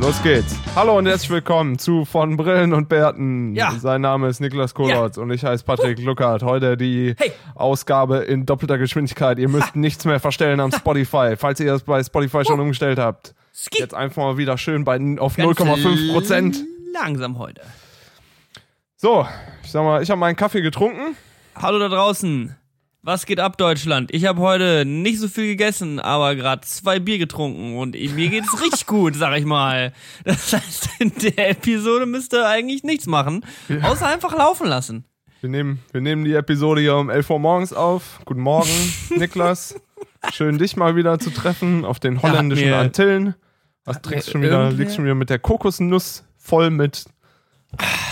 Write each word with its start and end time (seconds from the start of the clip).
Los 0.00 0.22
geht's. 0.22 0.56
Hallo 0.76 0.96
und 0.96 1.06
herzlich 1.06 1.30
willkommen 1.30 1.78
zu 1.78 2.04
Von 2.04 2.36
Brillen 2.36 2.72
und 2.72 2.88
Bärten. 2.88 3.54
Ja. 3.56 3.72
Sein 3.72 4.00
Name 4.00 4.28
ist 4.28 4.40
Niklas 4.40 4.72
Kolotz 4.72 5.18
und 5.18 5.30
ich 5.32 5.44
heiße 5.44 5.64
Patrick 5.64 5.98
Luckert. 5.98 6.42
Heute 6.44 6.76
die 6.76 7.14
Hey. 7.18 7.32
Ausgabe 7.56 8.18
in 8.18 8.46
doppelter 8.46 8.78
Geschwindigkeit. 8.78 9.38
Ihr 9.40 9.48
müsst 9.48 9.74
nichts 9.74 10.04
mehr 10.04 10.20
verstellen 10.20 10.60
am 10.60 10.70
Spotify, 10.70 11.34
falls 11.36 11.58
ihr 11.58 11.66
das 11.72 11.82
bei 11.82 12.02
Spotify 12.02 12.44
schon 12.44 12.60
umgestellt 12.60 12.98
habt. 12.98 13.34
Ski. 13.52 13.80
Jetzt 13.80 13.94
einfach 13.94 14.22
mal 14.22 14.36
wieder 14.38 14.56
schön 14.56 14.84
bei 14.84 14.98
auf 15.18 15.36
Ganz 15.36 15.58
0,5 15.58 16.12
Prozent. 16.12 16.64
Langsam 16.94 17.38
heute. 17.38 17.62
So, 18.96 19.26
ich 19.64 19.70
sag 19.72 19.82
mal, 19.82 20.02
ich 20.02 20.10
habe 20.10 20.20
meinen 20.20 20.36
Kaffee 20.36 20.62
getrunken. 20.62 21.16
Hallo 21.56 21.78
da 21.80 21.88
draußen. 21.88 22.54
Was 23.02 23.26
geht 23.26 23.38
ab, 23.38 23.56
Deutschland? 23.58 24.12
Ich 24.12 24.24
habe 24.26 24.40
heute 24.40 24.84
nicht 24.84 25.20
so 25.20 25.28
viel 25.28 25.46
gegessen, 25.46 26.00
aber 26.00 26.34
gerade 26.34 26.62
zwei 26.66 26.98
Bier 26.98 27.18
getrunken 27.18 27.76
und 27.78 27.92
mir 27.94 28.28
geht's 28.28 28.60
richtig 28.60 28.86
gut, 28.86 29.14
sag 29.14 29.36
ich 29.38 29.44
mal. 29.44 29.92
Das 30.24 30.52
heißt, 30.52 30.88
in 30.98 31.12
der 31.14 31.50
Episode 31.50 32.06
müsst 32.06 32.32
ihr 32.34 32.46
eigentlich 32.46 32.82
nichts 32.82 33.06
machen, 33.06 33.44
außer 33.82 34.06
einfach 34.06 34.36
laufen 34.36 34.66
lassen. 34.66 35.04
Wir 35.40 35.48
nehmen, 35.48 35.78
wir 35.92 36.00
nehmen 36.00 36.24
die 36.24 36.34
Episode 36.34 36.80
hier 36.80 36.96
um 36.96 37.08
11 37.08 37.30
Uhr 37.30 37.38
morgens 37.38 37.72
auf. 37.72 38.18
Guten 38.24 38.40
Morgen, 38.40 38.68
Niklas. 39.16 39.76
Schön, 40.32 40.58
dich 40.58 40.76
mal 40.76 40.96
wieder 40.96 41.20
zu 41.20 41.30
treffen 41.30 41.84
auf 41.84 42.00
den 42.00 42.20
holländischen 42.20 42.66
mir- 42.68 42.78
Antillen. 42.78 43.34
Was 43.84 44.02
trinkst 44.02 44.26
mir 44.28 44.32
schon 44.32 44.42
wieder, 44.42 44.70
liegst 44.72 44.96
schon 44.96 45.04
wieder 45.04 45.14
mit 45.14 45.30
der 45.30 45.38
Kokosnuss 45.38 46.24
voll 46.36 46.70
mit 46.70 47.04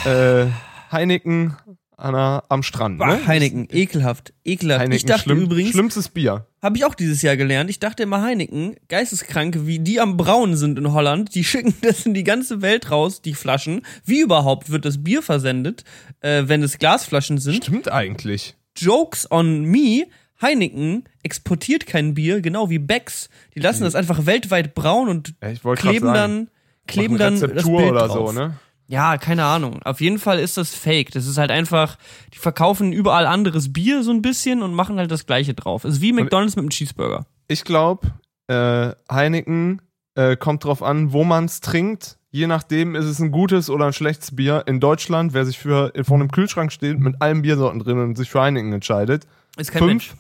äh, 0.04 0.46
Heineken 0.92 1.56
an 1.96 2.12
der, 2.14 2.44
am 2.48 2.62
Strand. 2.62 2.98
Bah, 2.98 3.06
Ne? 3.16 3.26
Heineken, 3.26 3.68
ekelhaft, 3.72 4.32
ekelhaft. 4.44 4.80
Heineken, 4.80 4.96
ich 4.96 5.04
dachte 5.06 5.22
schlimm, 5.22 5.40
übrigens, 5.42 5.70
schlimmstes 5.70 6.08
Bier. 6.10 6.46
habe 6.62 6.76
ich 6.76 6.84
auch 6.84 6.94
dieses 6.94 7.22
Jahr 7.22 7.36
gelernt. 7.36 7.70
Ich 7.70 7.78
dachte 7.78 8.02
immer 8.02 8.20
Heineken, 8.22 8.76
Geisteskranke, 8.88 9.66
wie 9.66 9.78
die 9.78 10.00
am 10.00 10.16
Brauen 10.16 10.56
sind 10.56 10.78
in 10.78 10.92
Holland, 10.92 11.34
die 11.34 11.44
schicken 11.44 11.74
das 11.82 12.04
in 12.06 12.12
die 12.14 12.24
ganze 12.24 12.60
Welt 12.62 12.90
raus, 12.90 13.22
die 13.22 13.34
Flaschen. 13.34 13.82
Wie 14.04 14.20
überhaupt 14.20 14.70
wird 14.70 14.84
das 14.84 15.02
Bier 15.02 15.22
versendet, 15.22 15.84
äh, 16.20 16.42
wenn 16.46 16.62
es 16.62 16.78
Glasflaschen 16.78 17.38
sind? 17.38 17.64
Stimmt 17.64 17.90
eigentlich. 17.90 18.56
Jokes 18.76 19.30
on 19.30 19.64
me. 19.64 20.04
Heineken 20.42 21.04
exportiert 21.22 21.86
kein 21.86 22.12
Bier, 22.12 22.42
genau 22.42 22.68
wie 22.68 22.78
Becks. 22.78 23.30
Die 23.54 23.60
lassen 23.60 23.84
das 23.84 23.94
einfach 23.94 24.26
weltweit 24.26 24.74
brauen 24.74 25.08
und 25.08 25.34
Ja, 25.42 25.74
kleben 25.74 26.12
dann 26.12 26.50
kleben 26.86 27.16
dann 27.16 27.32
Rezeptur 27.34 27.54
das 27.54 27.64
Bild 27.82 27.90
oder 27.92 28.06
drauf. 28.06 28.28
so, 28.28 28.32
ne? 28.32 28.58
Ja, 28.88 29.18
keine 29.18 29.44
Ahnung. 29.44 29.82
Auf 29.82 30.00
jeden 30.00 30.18
Fall 30.18 30.38
ist 30.38 30.56
das 30.56 30.74
fake. 30.74 31.10
Das 31.10 31.26
ist 31.26 31.38
halt 31.38 31.50
einfach, 31.50 31.96
die 32.32 32.38
verkaufen 32.38 32.92
überall 32.92 33.26
anderes 33.26 33.72
Bier 33.72 34.02
so 34.04 34.12
ein 34.12 34.22
bisschen 34.22 34.62
und 34.62 34.74
machen 34.74 34.98
halt 34.98 35.10
das 35.10 35.26
gleiche 35.26 35.54
drauf. 35.54 35.84
ist 35.84 36.00
wie 36.00 36.12
McDonald's 36.12 36.54
mit 36.54 36.62
einem 36.62 36.70
Cheeseburger. 36.70 37.26
Ich 37.48 37.64
glaube, 37.64 38.06
äh, 38.46 38.92
Heineken 39.10 39.82
äh, 40.14 40.36
kommt 40.36 40.64
drauf 40.64 40.82
an, 40.82 41.12
wo 41.12 41.24
man 41.24 41.46
es 41.46 41.60
trinkt. 41.60 42.18
Je 42.30 42.46
nachdem 42.46 42.94
ist 42.94 43.06
es 43.06 43.18
ein 43.18 43.32
gutes 43.32 43.70
oder 43.70 43.86
ein 43.86 43.92
schlechtes 43.92 44.36
Bier. 44.36 44.62
In 44.66 44.78
Deutschland, 44.78 45.32
wer 45.34 45.44
sich 45.46 45.58
für 45.58 45.92
vor 46.04 46.16
einem 46.18 46.30
Kühlschrank 46.30 46.70
steht 46.70 46.98
mit 47.00 47.20
allen 47.20 47.42
Biersorten 47.42 47.80
drin 47.80 47.98
und 47.98 48.16
sich 48.16 48.30
für 48.30 48.42
Heineken 48.42 48.72
entscheidet, 48.72 49.26
Ist 49.56 49.72
kein 49.72 49.80
fünf, 49.80 49.90
Mensch. 49.90 50.14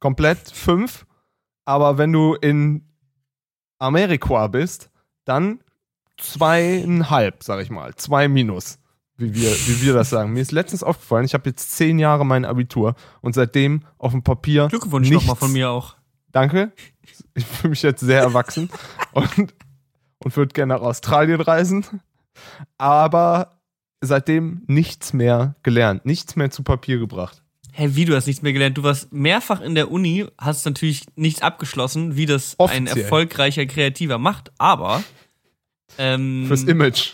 komplett 0.00 0.50
fünf. 0.50 1.06
Aber 1.64 1.96
wenn 1.98 2.12
du 2.12 2.34
in 2.34 2.88
Amerika 3.78 4.46
bist, 4.48 4.90
dann 5.24 5.60
zweieinhalb, 6.22 7.42
sag 7.42 7.62
ich 7.62 7.70
mal. 7.70 7.94
Zwei 7.96 8.28
minus, 8.28 8.78
wie 9.16 9.34
wir, 9.34 9.50
wie 9.50 9.82
wir 9.82 9.94
das 9.94 10.10
sagen. 10.10 10.32
Mir 10.32 10.40
ist 10.40 10.52
letztens 10.52 10.82
aufgefallen, 10.82 11.24
ich 11.24 11.34
habe 11.34 11.48
jetzt 11.48 11.76
zehn 11.76 11.98
Jahre 11.98 12.24
mein 12.24 12.44
Abitur 12.44 12.94
und 13.20 13.34
seitdem 13.34 13.84
auf 13.98 14.12
dem 14.12 14.22
Papier. 14.22 14.68
Glückwunsch 14.68 15.10
nochmal 15.10 15.36
von 15.36 15.52
mir 15.52 15.70
auch. 15.70 15.96
Danke. 16.32 16.72
Ich 17.34 17.44
fühle 17.44 17.70
mich 17.70 17.82
jetzt 17.82 18.00
sehr 18.00 18.20
erwachsen 18.20 18.70
und, 19.12 19.54
und 20.18 20.36
würde 20.36 20.52
gerne 20.52 20.74
nach 20.74 20.82
Australien 20.82 21.40
reisen. 21.40 21.84
Aber 22.78 23.60
seitdem 24.00 24.62
nichts 24.66 25.12
mehr 25.12 25.54
gelernt, 25.62 26.06
nichts 26.06 26.36
mehr 26.36 26.50
zu 26.50 26.62
Papier 26.62 26.98
gebracht. 26.98 27.42
Hä, 27.72 27.90
wie 27.92 28.04
du 28.04 28.16
hast 28.16 28.26
nichts 28.26 28.42
mehr 28.42 28.52
gelernt? 28.52 28.78
Du 28.78 28.82
warst 28.82 29.12
mehrfach 29.12 29.60
in 29.60 29.74
der 29.74 29.90
Uni, 29.90 30.26
hast 30.38 30.64
natürlich 30.66 31.04
nichts 31.14 31.42
abgeschlossen, 31.42 32.16
wie 32.16 32.26
das 32.26 32.56
ein 32.58 32.64
Offiziell. 32.64 33.04
erfolgreicher 33.04 33.66
Kreativer 33.66 34.18
macht, 34.18 34.50
aber 34.58 35.02
ähm, 35.98 36.44
Fürs 36.46 36.64
Image. 36.64 37.12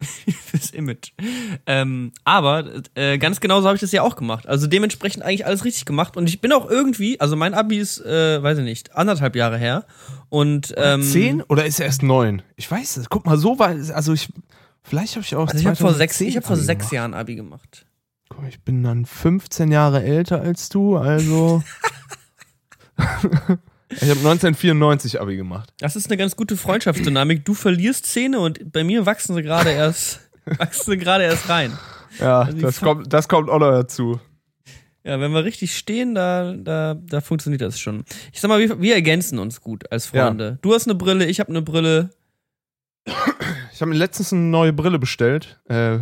fürs 0.46 0.70
Image. 0.70 1.12
Ähm, 1.66 2.12
aber 2.24 2.82
äh, 2.94 3.18
ganz 3.18 3.40
genauso 3.40 3.66
habe 3.66 3.74
ich 3.74 3.80
das 3.80 3.90
ja 3.92 4.02
auch 4.02 4.14
gemacht. 4.14 4.46
Also 4.46 4.66
dementsprechend 4.66 5.24
eigentlich 5.24 5.44
alles 5.44 5.64
richtig 5.64 5.86
gemacht. 5.86 6.16
Und 6.16 6.28
ich 6.28 6.40
bin 6.40 6.52
auch 6.52 6.70
irgendwie, 6.70 7.18
also 7.20 7.34
mein 7.34 7.54
Abi 7.54 7.78
ist, 7.78 8.00
äh, 8.04 8.42
weiß 8.42 8.58
ich 8.58 8.64
nicht, 8.64 8.94
anderthalb 8.94 9.34
Jahre 9.34 9.58
her. 9.58 9.86
Und 10.28 10.72
ähm, 10.76 11.02
Zehn 11.02 11.42
oder 11.42 11.66
ist 11.66 11.80
er 11.80 11.86
erst 11.86 12.02
neun? 12.02 12.42
Ich 12.56 12.70
weiß 12.70 12.98
es. 12.98 13.08
Guck 13.08 13.26
mal, 13.26 13.38
so 13.38 13.58
weit. 13.58 13.90
Also 13.90 14.12
ich. 14.12 14.28
Vielleicht 14.84 15.16
habe 15.16 15.24
ich 15.24 15.34
auch. 15.34 15.48
Also 15.48 15.58
ich 15.58 15.66
habe 15.66 15.76
vor 15.76 15.92
sechs, 15.92 16.18
2010 16.18 16.28
ich 16.28 16.36
habe 16.36 16.46
vor 16.46 16.56
Abi 16.56 16.64
sechs 16.64 16.78
gemacht. 16.78 16.92
Jahren 16.92 17.14
Abi 17.14 17.34
gemacht. 17.34 17.86
Guck 18.28 18.42
mal, 18.42 18.48
ich 18.48 18.60
bin 18.60 18.82
dann 18.82 19.04
15 19.04 19.72
Jahre 19.72 20.02
älter 20.02 20.40
als 20.40 20.68
du, 20.68 20.96
also. 20.96 21.62
ich 23.90 24.02
habe 24.02 24.20
1994 24.20 25.20
Abi 25.20 25.36
gemacht. 25.36 25.72
Das 25.78 25.96
ist 25.96 26.06
eine 26.06 26.16
ganz 26.16 26.36
gute 26.36 26.56
Freundschaftsdynamik. 26.56 27.44
Du 27.44 27.54
verlierst 27.54 28.06
Zähne 28.06 28.40
und 28.40 28.72
bei 28.72 28.84
mir 28.84 29.06
wachsen 29.06 29.34
sie 29.34 29.42
gerade 29.42 29.70
erst, 29.70 30.20
wachsen 30.44 30.90
sie 30.92 30.98
gerade 30.98 31.24
erst 31.24 31.48
rein. 31.48 31.72
Ja, 32.20 32.40
Also 32.42 32.58
das 32.58 32.80
kommt, 32.80 33.12
das 33.12 33.28
kommt 33.28 33.48
auch 33.50 33.58
noch 33.58 33.70
dazu. 33.70 34.20
Ja, 35.04 35.20
wenn 35.20 35.32
wir 35.32 35.44
richtig 35.44 35.76
stehen, 35.76 36.14
da, 36.14 36.52
da, 36.54 36.94
da 36.94 37.20
funktioniert 37.20 37.62
das 37.62 37.78
schon. 37.80 38.04
Ich 38.32 38.40
sag 38.40 38.48
mal, 38.48 38.58
wir, 38.58 38.80
wir 38.80 38.94
ergänzen 38.94 39.38
uns 39.38 39.60
gut 39.60 39.90
als 39.90 40.06
Freunde. 40.06 40.58
Du 40.60 40.74
hast 40.74 40.86
eine 40.86 40.94
Brille, 40.94 41.24
ich 41.26 41.40
habe 41.40 41.50
eine 41.50 41.62
Brille. 41.62 42.10
Ich 43.72 43.80
habe 43.80 43.90
mir 43.90 43.96
letztens 43.96 44.32
eine 44.32 44.42
neue 44.42 44.72
Brille 44.72 44.98
bestellt. 44.98 45.60
Äh, 45.68 46.00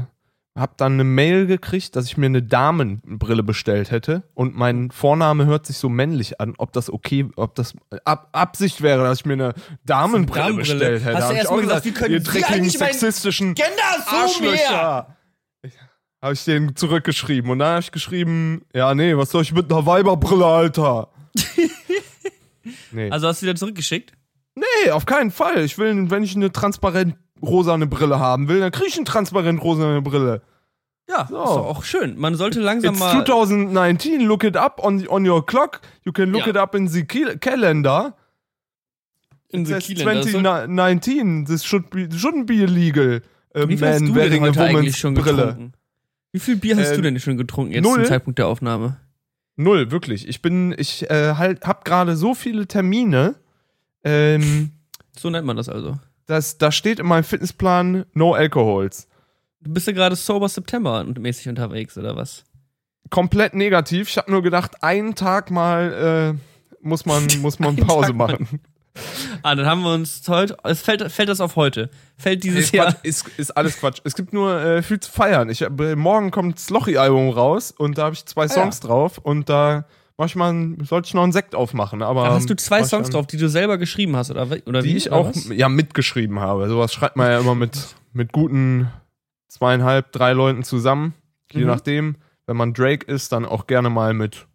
hab 0.57 0.79
dann 0.79 0.95
eine 0.95 1.05
Mail 1.05 1.47
gekriegt, 1.47 1.97
dass 1.97 2.07
ich 2.07 2.17
mir 2.17 2.27
eine 2.27 2.43
Damenbrille 2.43 3.43
bestellt 3.43 3.91
hätte. 3.91 4.23
Und 4.35 4.57
mein 4.57 4.91
Vorname 4.91 5.47
hört 5.47 5.67
sich 5.67 5.77
so 5.77 5.89
männlich 5.89 6.41
an, 6.41 6.55
ob 6.59 6.73
das 6.73 6.91
okay, 6.91 7.29
ob 7.37 7.55
das 7.55 7.75
Ab 8.05 8.31
Absicht 8.33 8.81
wäre, 8.83 9.05
dass 9.05 9.21
ich 9.21 9.27
mir 9.27 9.35
eine 9.35 9.55
Damenbrille, 9.85 10.45
Damenbrille? 10.45 10.79
bestellt 10.79 11.05
hätte. 11.05 11.17
Hast 11.17 11.23
du 11.23 11.27
Hab 11.27 11.33
ich 11.33 11.39
erst 11.39 11.51
auch 11.51 11.57
mal 11.57 11.63
gesagt, 11.63 11.85
wie 11.85 11.93
können 11.93 12.15
ihr 12.15 12.23
dreckigen, 12.23 12.71
sexistischen 12.71 13.55
Gender 13.55 13.73
Arschlöcher. 14.07 15.17
Habe 16.23 16.33
ich 16.33 16.45
den 16.45 16.75
zurückgeschrieben. 16.75 17.51
Und 17.51 17.59
dann 17.59 17.69
habe 17.69 17.81
ich 17.81 17.93
geschrieben, 17.93 18.63
ja, 18.75 18.95
nee, 18.95 19.17
was 19.17 19.31
soll 19.31 19.43
ich 19.43 19.53
mit 19.53 19.71
einer 19.71 19.85
Weiberbrille, 19.85 20.47
Alter? 20.47 21.11
nee. 22.91 23.11
Also 23.11 23.29
hast 23.29 23.43
du 23.43 23.47
wieder 23.47 23.57
zurückgeschickt? 23.57 24.13
nee, 24.57 24.91
auf 24.91 25.07
keinen 25.07 25.31
Fall. 25.31 25.65
Ich 25.65 25.79
will, 25.79 26.11
wenn 26.11 26.23
ich 26.23 26.35
eine 26.35 26.51
transparent 26.51 27.17
rosane 27.43 27.87
Brille 27.87 28.19
haben 28.19 28.49
will, 28.49 28.61
dann 28.61 28.71
kriege 28.73 28.89
ich 28.89 28.97
eine 28.97 29.05
transparent 29.05 29.63
rosane 29.63 30.01
Brille. 30.03 30.43
Ja, 31.09 31.27
So. 31.31 31.37
ist 31.43 31.49
doch 31.51 31.67
auch 31.67 31.85
schön. 31.85 32.19
Man 32.19 32.35
sollte 32.35 32.61
langsam 32.61 32.93
It's 32.95 33.01
mal. 33.01 33.13
2019, 33.13 34.23
look 34.27 34.43
it 34.43 34.57
up 34.57 34.83
on, 34.83 35.07
on 35.09 35.27
your 35.29 35.45
clock. 35.47 35.81
You 36.05 36.13
can 36.13 36.31
look 36.33 36.43
Ja. 36.47 36.49
it 36.49 36.57
up 36.57 36.75
in 36.75 36.89
the 36.89 37.05
calendar. 37.05 38.15
in 39.51 39.65
the 39.65 39.73
soll- 39.81 39.95
2019, 39.95 41.45
this 41.47 41.65
should 41.65 41.89
be, 41.91 42.09
shouldn't 42.11 42.47
be 42.47 42.55
illegal. 42.65 43.23
A 43.55 43.69
Wie 43.69 43.77
viel 43.77 43.87
hast 43.89 44.01
man 44.01 44.09
du 44.09 44.15
wearing 44.17 44.43
denn 44.43 44.57
heute 44.57 44.63
eigentlich 44.65 44.97
schon 44.97 45.15
Brille. 45.15 45.37
getrunken? 45.47 45.73
Wie 46.33 46.41
viel 46.41 46.57
Bier 46.57 46.77
hast 46.77 46.91
Äh, 46.91 46.97
du 46.97 47.03
denn 47.03 47.19
schon 47.21 47.37
getrunken 47.39 47.73
jetzt 47.73 47.85
null. 47.85 47.95
zum 47.99 48.05
Zeitpunkt 48.07 48.39
der 48.41 48.49
Aufnahme? 48.49 48.99
Null, 49.55 49.91
wirklich. 49.93 50.27
Ich 50.29 50.43
bin, 50.43 50.75
ich 50.77 51.09
äh, 51.09 51.35
halt, 51.37 51.65
hab 51.65 51.85
gerade 51.85 52.17
so 52.17 52.35
viele 52.35 52.67
Termine. 52.67 53.37
Ähm, 54.05 54.73
So 55.17 55.31
nennt 55.31 55.47
man 55.47 55.57
das 55.57 55.69
also. 55.69 55.97
Das, 56.27 56.59
da 56.59 56.73
steht 56.73 56.99
in 56.99 57.07
meinem 57.07 57.25
Fitnessplan 57.25 58.05
No 58.13 58.35
Alcohols. 58.35 59.09
Du 59.61 59.73
bist 59.73 59.87
ja 59.87 59.93
gerade 59.93 60.17
Sober 60.17 60.49
September 60.49 61.05
mäßig 61.05 61.49
unterwegs, 61.49 61.97
oder 61.97 62.17
was? 62.17 62.45
Komplett 63.11 63.55
negativ. 63.55 64.09
Ich 64.09 64.19
habe 64.19 64.31
nur 64.31 64.43
gedacht, 64.43 64.83
einen 64.83 65.15
Tag 65.15 65.51
mal 65.51 66.37
äh, 66.37 66.87
muss 66.87 67.07
man, 67.07 67.27
muss 67.41 67.59
man 67.59 67.77
Pause 67.77 68.09
Tag 68.09 68.17
mal. 68.17 68.27
machen. 68.33 68.61
Ah, 69.43 69.55
dann 69.55 69.67
haben 69.67 69.83
wir 69.83 69.93
uns 69.93 70.23
heute. 70.29 70.57
Es 70.65 70.81
fällt, 70.81 71.13
fällt 71.13 71.29
das 71.29 71.41
auf 71.41 71.57
heute. 71.57 71.91
Fällt 72.17 72.45
dieses 72.45 72.67
Ist, 72.67 72.75
Jahr. 72.75 72.87
Quatsch, 72.87 73.05
ist, 73.05 73.29
ist 73.37 73.51
alles 73.57 73.79
Quatsch. 73.79 74.01
Es 74.05 74.15
gibt 74.15 74.33
nur 74.33 74.59
äh, 74.59 74.83
viel 74.83 75.01
zu 75.01 75.11
feiern. 75.11 75.51
Ich, 75.51 75.63
äh, 75.63 75.97
morgen 75.97 76.31
kommt 76.31 76.57
das 76.57 76.71
Lochi-Album 76.71 77.31
raus 77.31 77.73
und 77.77 77.99
da 77.99 78.05
habe 78.05 78.15
ich 78.15 78.25
zwei 78.25 78.49
Songs 78.49 78.81
drauf 78.81 79.19
und 79.19 79.49
da 79.49 79.85
mach 80.19 80.27
ich 80.27 80.37
mal, 80.37 80.53
ein- 80.53 80.85
sollte 80.85 81.07
ich 81.09 81.15
noch 81.15 81.23
einen 81.23 81.33
Sekt 81.33 81.55
aufmachen. 81.55 82.03
Aber 82.03 82.25
Da 82.25 82.33
hast 82.35 82.49
du 82.51 82.57
zwei 82.57 82.83
Songs 82.85 83.11
drauf, 83.11 83.27
die 83.27 83.37
du 83.37 83.49
selber 83.49 83.79
geschrieben 83.79 84.17
hast, 84.17 84.31
oder, 84.31 84.49
oder 84.67 84.83
die 84.83 84.89
wie? 84.91 84.97
ich 84.97 85.09
oder 85.09 85.17
auch 85.17 85.29
was? 85.29 85.49
ja 85.49 85.69
mitgeschrieben 85.69 86.41
habe. 86.41 86.69
Sowas 86.69 86.93
schreibt 86.93 87.17
man 87.17 87.31
ja 87.31 87.39
immer 87.41 87.55
mit, 87.55 87.95
mit 88.13 88.33
guten 88.33 88.91
zweieinhalb, 89.49 90.13
drei 90.13 90.33
Leuten 90.33 90.63
zusammen. 90.65 91.15
Je 91.53 91.61
Mhm. 91.63 91.67
nachdem, 91.67 92.17
wenn 92.47 92.57
man 92.57 92.73
Drake 92.75 93.07
ist, 93.07 93.33
dann 93.33 93.45
auch 93.45 93.67
gerne 93.67 93.91
mal 93.91 94.15
mit 94.15 94.47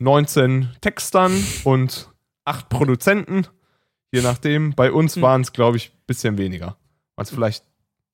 19 0.00 0.68
Textern 0.80 1.32
und 1.64 2.08
acht 2.44 2.68
Produzenten. 2.68 3.46
Je 4.12 4.22
nachdem. 4.22 4.72
Bei 4.74 4.90
uns 4.92 5.16
Mhm. 5.16 5.22
waren 5.22 5.40
es, 5.42 5.52
glaube 5.52 5.76
ich, 5.76 5.90
ein 5.90 6.06
bisschen 6.06 6.38
weniger. 6.38 6.76
Also 7.16 7.34
vielleicht 7.34 7.64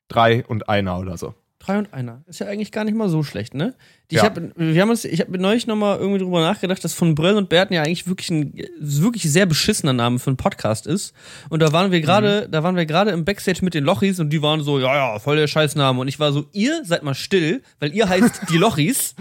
drei 0.08 0.44
und 0.46 0.68
einer 0.68 0.98
oder 0.98 1.16
so. 1.16 1.34
Drei 1.64 1.78
und 1.78 1.94
einer. 1.94 2.22
Ist 2.26 2.40
ja 2.40 2.46
eigentlich 2.46 2.72
gar 2.72 2.84
nicht 2.84 2.94
mal 2.96 3.08
so 3.08 3.22
schlecht, 3.22 3.54
ne? 3.54 3.74
Ich 4.08 4.18
Ja. 4.18 4.24
hab, 4.24 4.38
wir 4.56 4.82
haben 4.82 4.90
uns, 4.90 5.04
ich 5.04 5.20
habe 5.20 5.38
neulich 5.38 5.66
nochmal 5.66 5.98
irgendwie 5.98 6.18
drüber 6.18 6.40
nachgedacht, 6.40 6.84
dass 6.84 6.92
von 6.92 7.14
Bröll 7.14 7.36
und 7.36 7.48
Berten 7.48 7.72
ja 7.72 7.82
eigentlich 7.82 8.06
wirklich 8.06 8.30
ein 8.30 8.52
wirklich 8.78 9.22
sehr 9.32 9.46
beschissener 9.46 9.92
Name 9.94 10.18
für 10.18 10.28
einen 10.28 10.36
Podcast 10.36 10.86
ist. 10.86 11.14
Und 11.48 11.60
da 11.60 11.72
waren 11.72 11.90
wir 11.90 12.00
gerade, 12.02 12.48
da 12.50 12.62
waren 12.62 12.76
wir 12.76 12.84
gerade 12.86 13.12
im 13.12 13.24
Backstage 13.24 13.60
mit 13.64 13.72
den 13.74 13.84
Lochis 13.84 14.20
und 14.20 14.30
die 14.30 14.42
waren 14.42 14.62
so, 14.62 14.78
ja, 14.78 14.94
ja, 14.94 15.18
voll 15.18 15.36
der 15.36 15.46
Scheißname. 15.46 15.98
Und 16.00 16.08
ich 16.08 16.20
war 16.20 16.32
so, 16.32 16.44
ihr 16.52 16.84
seid 16.84 17.02
mal 17.02 17.14
still, 17.14 17.62
weil 17.80 17.94
ihr 17.94 18.08
heißt 18.08 18.42
die 18.50 18.58
Lochis. 18.58 19.14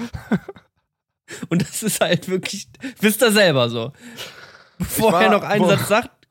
und 1.50 1.62
das 1.62 1.82
ist 1.84 2.02
halt 2.02 2.28
wirklich, 2.30 2.68
wisst 3.00 3.22
ihr 3.22 3.32
selber 3.32 3.70
so. 3.70 3.94
Bevor 4.78 5.14
war- 5.14 5.24
er 5.24 5.32
noch 5.32 5.44
einen 5.44 5.64
wo- 5.64 5.70
Satz 5.70 5.88
sagt, 5.88 6.23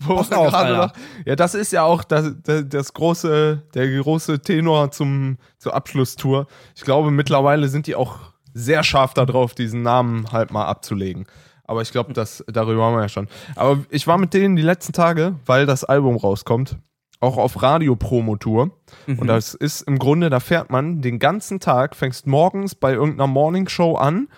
Wo 0.00 0.16
wir 0.18 0.24
gerade 0.50 0.76
noch- 0.76 0.92
ja, 1.26 1.36
das 1.36 1.54
ist 1.54 1.72
ja 1.72 1.82
auch 1.82 2.04
das, 2.04 2.32
das, 2.42 2.64
das 2.68 2.92
große, 2.94 3.62
der 3.74 4.00
große 4.00 4.40
Tenor 4.40 4.90
zum, 4.90 5.38
zur 5.58 5.74
Abschlusstour. 5.74 6.46
Ich 6.74 6.82
glaube, 6.82 7.10
mittlerweile 7.10 7.68
sind 7.68 7.86
die 7.86 7.94
auch 7.94 8.18
sehr 8.54 8.82
scharf 8.84 9.14
darauf, 9.14 9.54
diesen 9.54 9.82
Namen 9.82 10.30
halt 10.32 10.50
mal 10.50 10.66
abzulegen. 10.66 11.26
Aber 11.64 11.80
ich 11.82 11.92
glaube, 11.92 12.12
das, 12.12 12.44
darüber 12.48 12.84
haben 12.84 12.94
wir 12.96 13.02
ja 13.02 13.08
schon. 13.08 13.28
Aber 13.56 13.78
ich 13.90 14.06
war 14.06 14.18
mit 14.18 14.34
denen 14.34 14.56
die 14.56 14.62
letzten 14.62 14.92
Tage, 14.92 15.36
weil 15.46 15.64
das 15.64 15.84
Album 15.84 16.16
rauskommt, 16.16 16.76
auch 17.20 17.36
auf 17.38 17.62
Radio-Promotour. 17.62 18.70
Und 19.06 19.26
das 19.26 19.54
ist 19.54 19.82
im 19.82 19.98
Grunde, 19.98 20.28
da 20.28 20.40
fährt 20.40 20.70
man 20.70 21.00
den 21.02 21.18
ganzen 21.18 21.60
Tag, 21.60 21.94
fängst 21.96 22.26
morgens 22.26 22.74
bei 22.74 22.92
irgendeiner 22.92 23.26
Morningshow 23.28 23.94
an 23.96 24.28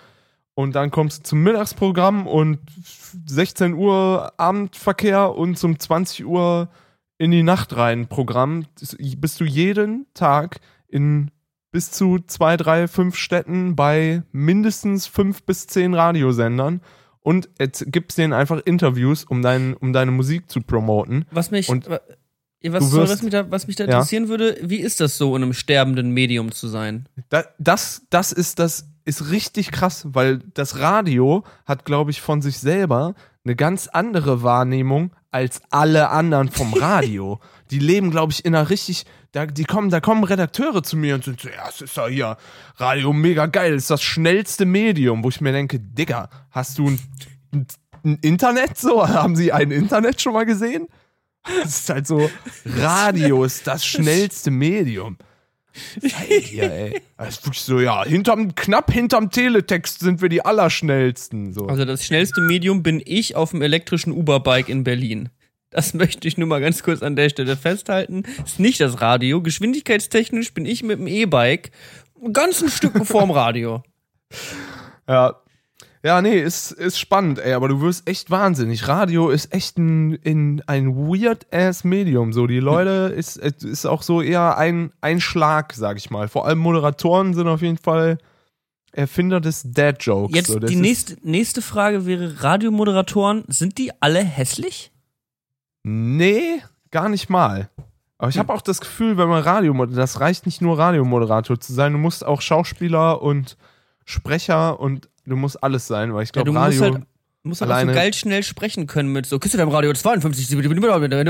und 0.55 0.75
dann 0.75 0.91
kommst 0.91 1.19
du 1.21 1.23
zum 1.31 1.43
Mittagsprogramm 1.43 2.27
und 2.27 2.59
16 3.27 3.75
Uhr 3.75 4.33
Abendverkehr 4.37 5.35
und 5.35 5.59
zum 5.59 5.79
20 5.79 6.25
Uhr 6.27 6.69
in 7.19 7.31
die 7.31 7.43
Nacht 7.43 7.77
rein 7.77 8.07
Programm. 8.09 8.67
Bist 9.19 9.41
du 9.41 9.45
jeden 9.45 10.07
Tag 10.15 10.61
in 10.89 11.31
bis 11.71 11.91
zu 11.91 12.19
zwei, 12.27 12.57
drei, 12.57 12.87
fünf 12.87 13.17
Städten 13.17 13.75
bei 13.75 14.23
mindestens 14.31 15.07
fünf 15.09 15.43
bis 15.43 15.67
zehn 15.67 15.93
Radiosendern 15.95 16.81
und 17.21 17.49
jetzt 17.59 17.85
gibst 17.91 18.17
denen 18.19 18.33
einfach 18.33 18.61
Interviews, 18.65 19.25
um, 19.25 19.43
dein, 19.43 19.75
um 19.75 19.93
deine 19.93 20.13
Musik 20.13 20.49
zu 20.51 20.61
promoten. 20.61 21.25
was 21.33 21.51
mich, 21.51 21.69
Und 21.69 21.89
was, 21.89 22.93
wirst- 22.93 23.13
was 23.13 23.23
mich 23.23 23.33
da, 23.33 23.51
was 23.51 23.67
mich 23.67 23.75
da 23.77 23.85
Ja. 23.85 23.91
interessieren 23.95 24.29
würde, 24.29 24.57
wie 24.63 24.77
ist 24.77 25.01
das 25.01 25.19
so, 25.19 25.35
in 25.35 25.43
einem 25.43 25.53
sterbenden 25.53 26.11
Medium 26.13 26.53
zu 26.53 26.69
sein? 26.69 27.09
Da, 27.29 27.45
das, 27.59 28.03
das 28.11 28.31
ist 28.31 28.61
das 28.61 28.87
ist 29.05 29.31
richtig 29.31 29.71
krass, 29.71 30.07
weil 30.11 30.39
das 30.55 30.79
Radio 30.79 31.45
hat, 31.67 31.85
glaube 31.85 32.11
ich, 32.11 32.21
von 32.21 32.43
sich 32.43 32.59
selber 32.59 33.15
eine 33.45 33.57
ganz 33.57 33.89
andere 33.89 34.43
Wahrnehmung 34.43 35.13
als 35.31 35.61
alle 35.71 36.11
anderen 36.11 36.51
vom 36.51 36.73
Radio. 36.81 37.41
die 37.71 37.79
leben, 37.79 38.11
glaube 38.11 38.33
ich, 38.33 38.45
in 38.45 38.55
einer 38.55 38.71
richtig, 38.71 39.05
da, 39.33 39.47
die 39.47 39.65
kommen, 39.65 39.91
da 39.91 40.01
kommen 40.01 40.25
Redakteure 40.25 40.83
zu 40.83 40.97
mir 40.97 41.17
und 41.17 41.25
sind 41.25 41.41
so, 41.41 41.49
ja, 41.49 41.69
es 41.69 41.81
ist 41.81 41.97
ja 41.97 42.07
hier, 42.07 42.37
Radio 42.77 43.13
mega 43.13 43.47
geil, 43.47 43.75
ist 43.75 43.91
das 43.91 44.03
schnellste 44.03 44.65
Medium, 44.65 45.25
wo 45.25 45.29
ich 45.29 45.41
mir 45.41 45.53
denke, 45.53 45.81
Digga, 45.81 46.31
hast 46.51 46.79
du 46.79 46.89
ein, 46.89 47.01
ein, 47.53 47.67
ein 48.05 48.19
Internet 48.23 48.79
so? 48.79 49.07
Haben 49.07 49.37
Sie 49.37 49.53
ein 49.53 49.71
Internet 49.71 50.21
schon 50.21 50.35
mal 50.35 50.47
gesehen? 50.47 50.89
Das 51.43 51.81
ist 51.81 51.91
halt 51.91 52.07
so, 52.07 52.31
Radio 52.65 53.45
ist 53.45 53.67
das 53.67 53.85
schnellste 53.85 54.51
Medium. 54.51 55.19
Seid 56.01 56.53
ihr, 56.53 56.73
ey. 56.73 57.03
Das 57.17 57.31
ist 57.31 57.47
wirklich 57.47 57.63
so, 57.63 57.81
ja, 57.81 58.05
hinterm, 58.05 58.55
knapp 58.55 58.93
hinterm 58.93 59.31
Teletext 59.31 60.01
sind 60.01 60.23
wir 60.23 60.29
die 60.29 60.45
Allerschnellsten. 60.45 61.53
So. 61.53 61.67
Also 61.67 61.85
das 61.85 62.05
schnellste 62.05 62.41
Medium 62.41 62.83
bin 62.83 63.03
ich 63.05 63.37
auf 63.37 63.51
dem 63.51 63.63
elektrischen 63.63 64.13
Uber-Bike 64.13 64.69
in 64.69 64.85
Berlin. 64.85 65.31
Das 65.71 65.95
möchte 65.95 66.29
ich 66.29 66.39
nur 66.39 66.49
mal 66.49 66.61
ganz 66.61 66.83
kurz 66.83 67.03
an 67.03 67.17
der 67.17 67.29
Stelle 67.29 67.57
festhalten. 67.57 68.23
Ist 68.45 68.61
nicht 68.61 68.81
das 68.81 69.01
Radio. 69.01 69.43
Geschwindigkeitstechnisch 69.43 70.55
bin 70.55 70.67
ich 70.67 70.83
mit 70.83 70.99
dem 70.99 71.07
E-Bike 71.07 71.71
ein 72.23 72.33
ganzen 72.33 72.69
Stück 72.71 73.05
vorm 73.07 73.31
Radio. 73.31 73.83
Ja. 75.09 75.41
Ja, 76.05 76.21
nee, 76.21 76.39
ist, 76.39 76.71
ist 76.71 76.99
spannend, 76.99 77.39
ey, 77.39 77.55
aber 77.55 77.67
du 77.69 77.81
wirst 77.81 78.07
echt 78.07 78.31
wahnsinnig. 78.31 78.89
Radio 78.89 79.31
ist 79.31 79.55
echt 79.55 79.79
ein, 79.79 80.13
in, 80.13 80.63
ein 80.67 80.95
weird-ass 80.97 81.83
Medium. 81.83 82.35
So, 82.35 82.47
die 82.47 82.61
Leute 82.61 83.15
ist, 83.17 83.39
es 83.39 83.65
ist 83.65 83.87
auch 83.87 84.03
so 84.03 84.21
eher 84.21 84.59
ein, 84.59 84.93
ein 85.01 85.23
Schlag, 85.23 85.73
sag 85.73 85.97
ich 85.97 86.11
mal. 86.11 86.29
Vor 86.29 86.47
allem 86.47 86.59
Moderatoren 86.59 87.33
sind 87.33 87.49
auf 87.49 87.63
jeden 87.63 87.79
Fall 87.79 88.19
Erfinder 88.93 89.41
des 89.41 89.63
Dad-Jokes. 89.73 90.37
Jetzt 90.37 90.49
so, 90.49 90.59
die 90.59 90.77
nächste, 90.77 91.17
nächste 91.23 91.63
Frage 91.63 92.05
wäre, 92.05 92.43
Radiomoderatoren, 92.43 93.45
sind 93.49 93.79
die 93.79 93.91
alle 94.03 94.23
hässlich? 94.23 94.93
Nee, 95.85 96.63
gar 96.91 97.09
nicht 97.09 97.31
mal. 97.31 97.71
Aber 98.19 98.29
ich 98.29 98.37
habe 98.37 98.53
auch 98.53 98.61
das 98.61 98.83
Gefühl, 98.83 99.17
wenn 99.17 99.31
man 99.31 99.43
Radio, 99.43 99.73
das 99.87 100.21
reicht 100.21 100.45
nicht 100.45 100.61
nur 100.61 100.79
Radiomoderator 100.79 101.59
zu 101.59 101.73
sein, 101.73 101.93
du 101.93 101.99
musst 101.99 102.27
auch 102.27 102.43
Schauspieler 102.43 103.23
und 103.23 103.57
Sprecher 104.05 104.79
und 104.79 105.09
du 105.27 105.37
musst 105.37 105.63
alles 105.63 105.87
sein, 105.87 106.13
weil 106.15 106.23
ich 106.25 106.29
Ja, 106.31 106.43
glaube, 106.43 106.51
du 106.53 106.57
Radio. 106.57 106.81
musst 106.81 106.83
halt, 106.95 107.05
musst 107.43 107.61
halt 107.63 107.89
so 107.89 107.95
geil 107.95 108.13
schnell 108.15 108.43
sprechen 108.43 108.87
können 108.87 109.13
mit 109.13 109.27
so, 109.27 109.39
Küste 109.39 109.57
deinem 109.59 109.69
Radio 109.71 109.93
52, 109.93 110.51
wenn 110.57 110.63
du 110.63 110.81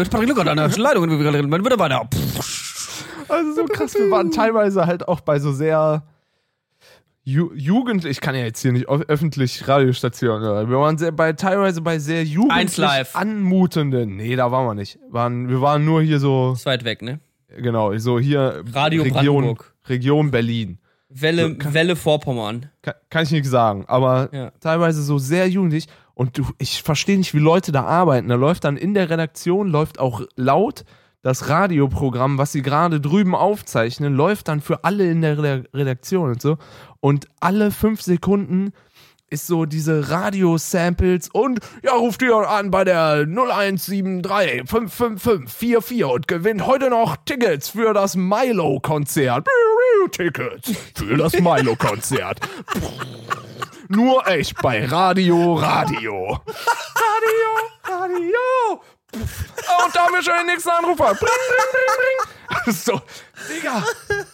Patrick 0.09 0.29
Luckert 0.29 0.49
an 0.49 0.57
der 0.57 0.69
Leitung, 0.79 1.07
man 1.49 1.65
wird 1.65 1.79
weiter. 1.79 2.09
also 3.29 3.55
so 3.55 3.65
krass, 3.67 3.95
wir 3.95 4.11
waren 4.11 4.31
teilweise 4.31 4.87
halt 4.87 5.09
auch 5.09 5.21
bei 5.21 5.39
so 5.39 5.53
sehr 5.53 6.03
Ju 7.27 7.51
Jugend, 7.55 8.05
ich 8.05 8.21
kann 8.21 8.35
ja 8.35 8.43
jetzt 8.43 8.61
hier 8.61 8.73
nicht 8.73 8.87
öf- 8.87 9.07
öffentlich 9.09 9.67
Radiostationen, 9.67 10.69
wir 10.69 10.79
waren 10.79 10.99
sehr 10.99 11.11
bei 11.11 11.33
teilweise 11.33 11.81
bei 11.81 11.99
sehr 11.99 12.23
jugendlich 12.23 13.15
anmutenden. 13.15 14.17
Nee, 14.17 14.37
da 14.37 14.53
waren 14.53 14.67
wir 14.67 14.75
nicht. 14.75 14.99
Waren, 15.09 15.49
wir 15.49 15.63
waren 15.63 15.87
nur 15.87 16.03
hier 16.03 16.19
so, 16.21 16.53
Ist 16.53 16.67
weit 16.67 16.85
weg, 16.85 17.01
ne? 17.01 17.21
genau, 17.57 17.97
so 17.97 18.19
hier 18.21 18.63
Radio 18.75 19.05
Region, 19.05 19.25
Brandenburg. 19.25 19.75
Region 19.89 20.31
Berlin. 20.31 20.79
Welle, 21.17 21.49
So, 21.49 21.55
kann- 21.57 21.75
Welle 21.75 21.97
Vorpommern. 21.97 22.67
Kann, 22.83 22.95
kann 23.11 23.23
ich 23.23 23.31
nicht 23.31 23.47
sagen, 23.47 23.85
aber 23.87 24.29
Ja. 24.33 24.51
teilweise 24.61 25.03
so 25.03 25.19
sehr 25.19 25.49
jugendlich. 25.49 25.87
Und 26.15 26.39
du, 26.39 26.45
ich 26.59 26.83
verstehe 26.83 27.17
nicht, 27.19 27.35
wie 27.35 27.39
Leute 27.41 27.73
da 27.73 27.85
arbeiten. 27.85 28.29
Da 28.29 28.35
läuft 28.37 28.65
dann 28.65 28.77
in 28.77 28.95
der 28.95 29.11
Redaktion, 29.11 29.69
läuft 29.69 29.99
auch 29.99 30.23
laut 30.37 30.85
das 31.23 31.49
Radioprogramm, 31.49 32.37
was 32.37 32.53
sie 32.53 32.61
gerade 32.63 33.01
drüben 33.01 33.35
aufzeichnen, 33.35 34.15
läuft 34.15 34.49
dann 34.49 34.61
für 34.61 34.85
alle 34.85 35.11
in 35.11 35.23
der 35.23 35.39
Reda- 35.39 35.65
Redaktion 35.73 36.31
und 36.31 36.43
so. 36.43 36.59
Und 37.01 37.29
alle 37.41 37.71
fünf 37.71 38.03
Sekunden 38.03 38.73
ist 39.35 39.49
so 39.49 39.65
diese 39.65 40.11
Radio-Samples 40.11 41.29
und 41.33 41.59
ja, 41.83 41.93
ruft 41.93 42.23
ihr 42.23 42.37
an 42.37 42.71
bei 42.71 42.85
der 42.85 43.27
0173 43.27 44.63
555 44.69 45.53
44 45.53 46.05
und 46.05 46.29
gewinnt 46.29 46.67
heute 46.67 46.89
noch 46.89 47.17
Tickets 47.25 47.71
für 47.71 47.93
das 47.93 48.15
Milo-Konzert. 48.15 49.47
Tickets 50.13 50.73
für 50.95 51.17
das 51.17 51.33
Milo-Konzert. 51.33 52.39
Nur 53.89 54.27
echt 54.29 54.63
bei 54.63 54.85
Radio 54.85 55.55
Radio. 55.55 56.41
Radio 56.47 57.55
Radio. 57.83 58.83
Und 59.15 59.95
da 59.95 60.01
haben 60.05 60.15
wir 60.15 60.23
schon 60.23 60.35
den 60.39 60.47
nächsten 60.47 60.71
Anrufer. 60.71 61.15
Bring, 61.15 61.19
bring, 61.19 61.71
bring, 61.73 61.97
bring. 61.97 62.73
So, 62.73 63.01
Digga, 63.49 63.85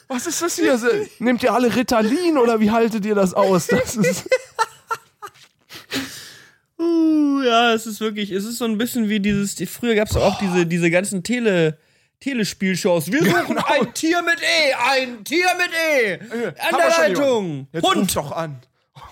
was 0.09 0.27
ist 0.27 0.43
das 0.43 0.57
hier? 0.57 0.79
Nehmt 1.19 1.43
ihr 1.43 1.53
alle 1.53 1.75
Ritalin 1.75 2.39
oder 2.39 2.61
wie 2.61 2.71
haltet 2.71 3.05
ihr 3.05 3.15
das 3.15 3.35
aus? 3.35 3.67
Das 3.67 3.97
ist, 3.97 4.29
Uh, 6.81 7.43
ja, 7.43 7.73
es 7.75 7.87
ist 7.87 8.01
wirklich, 8.01 8.31
es 8.31 8.45
ist 8.45 8.59
so 8.59 8.65
ein 8.65 8.79
bisschen 8.79 9.09
wie 9.09 9.21
dieses, 9.21 9.55
die- 9.55 9.67
früher 9.67 9.95
gab 9.95 10.09
es 10.09 10.17
auch 10.17 10.39
diese, 10.39 10.65
diese 10.67 10.91
ganzen 10.91 11.23
Tele, 11.23 11.79
Telespielshows. 12.21 13.11
Wir 13.13 13.23
suchen 13.25 13.47
Genau. 13.57 13.65
ein 13.67 13.93
Tier 13.95 14.23
mit 14.23 14.41
E, 14.41 14.73
ein 14.75 15.25
Tier 15.25 15.47
mit 15.59 15.71
E, 15.73 16.15
an 16.15 16.21
Haben 16.21 16.77
der 16.77 16.79
wir 16.79 17.09
Leitung. 17.09 17.69
Jetzt 17.73 17.85
ruf 17.85 17.95
Hund. 17.95 18.17
doch 18.17 18.33
an. 18.33 18.61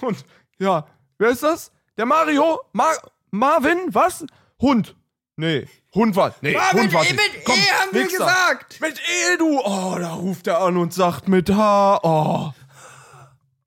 Hund. 0.00 0.24
Ja, 0.58 0.86
wer 1.18 1.28
ist 1.30 1.42
das? 1.42 1.70
Der 1.96 2.06
Mario? 2.06 2.60
Mar 2.72 2.94
Marvin? 3.30 3.78
Was? 3.88 4.24
Hund. 4.60 4.94
Nee, 5.36 5.66
Hund 5.94 6.16
war. 6.16 6.34
Nee, 6.40 6.52
Marvin, 6.52 6.82
Hund 6.84 6.92
war. 6.94 7.04
eh, 7.06 7.12
mit 7.12 7.20
E 7.20 7.50
haben 7.50 7.92
wir 7.92 8.04
Wichser. 8.04 8.18
gesagt. 8.18 8.80
Mit 8.80 8.98
E, 8.98 9.36
du. 9.38 9.60
Oh, 9.60 9.96
da 9.98 10.12
ruft 10.14 10.46
er 10.46 10.60
an 10.60 10.76
und 10.76 10.92
sagt 10.94 11.28
mit 11.28 11.48
H. 11.50 12.00
Oh. 12.02 12.52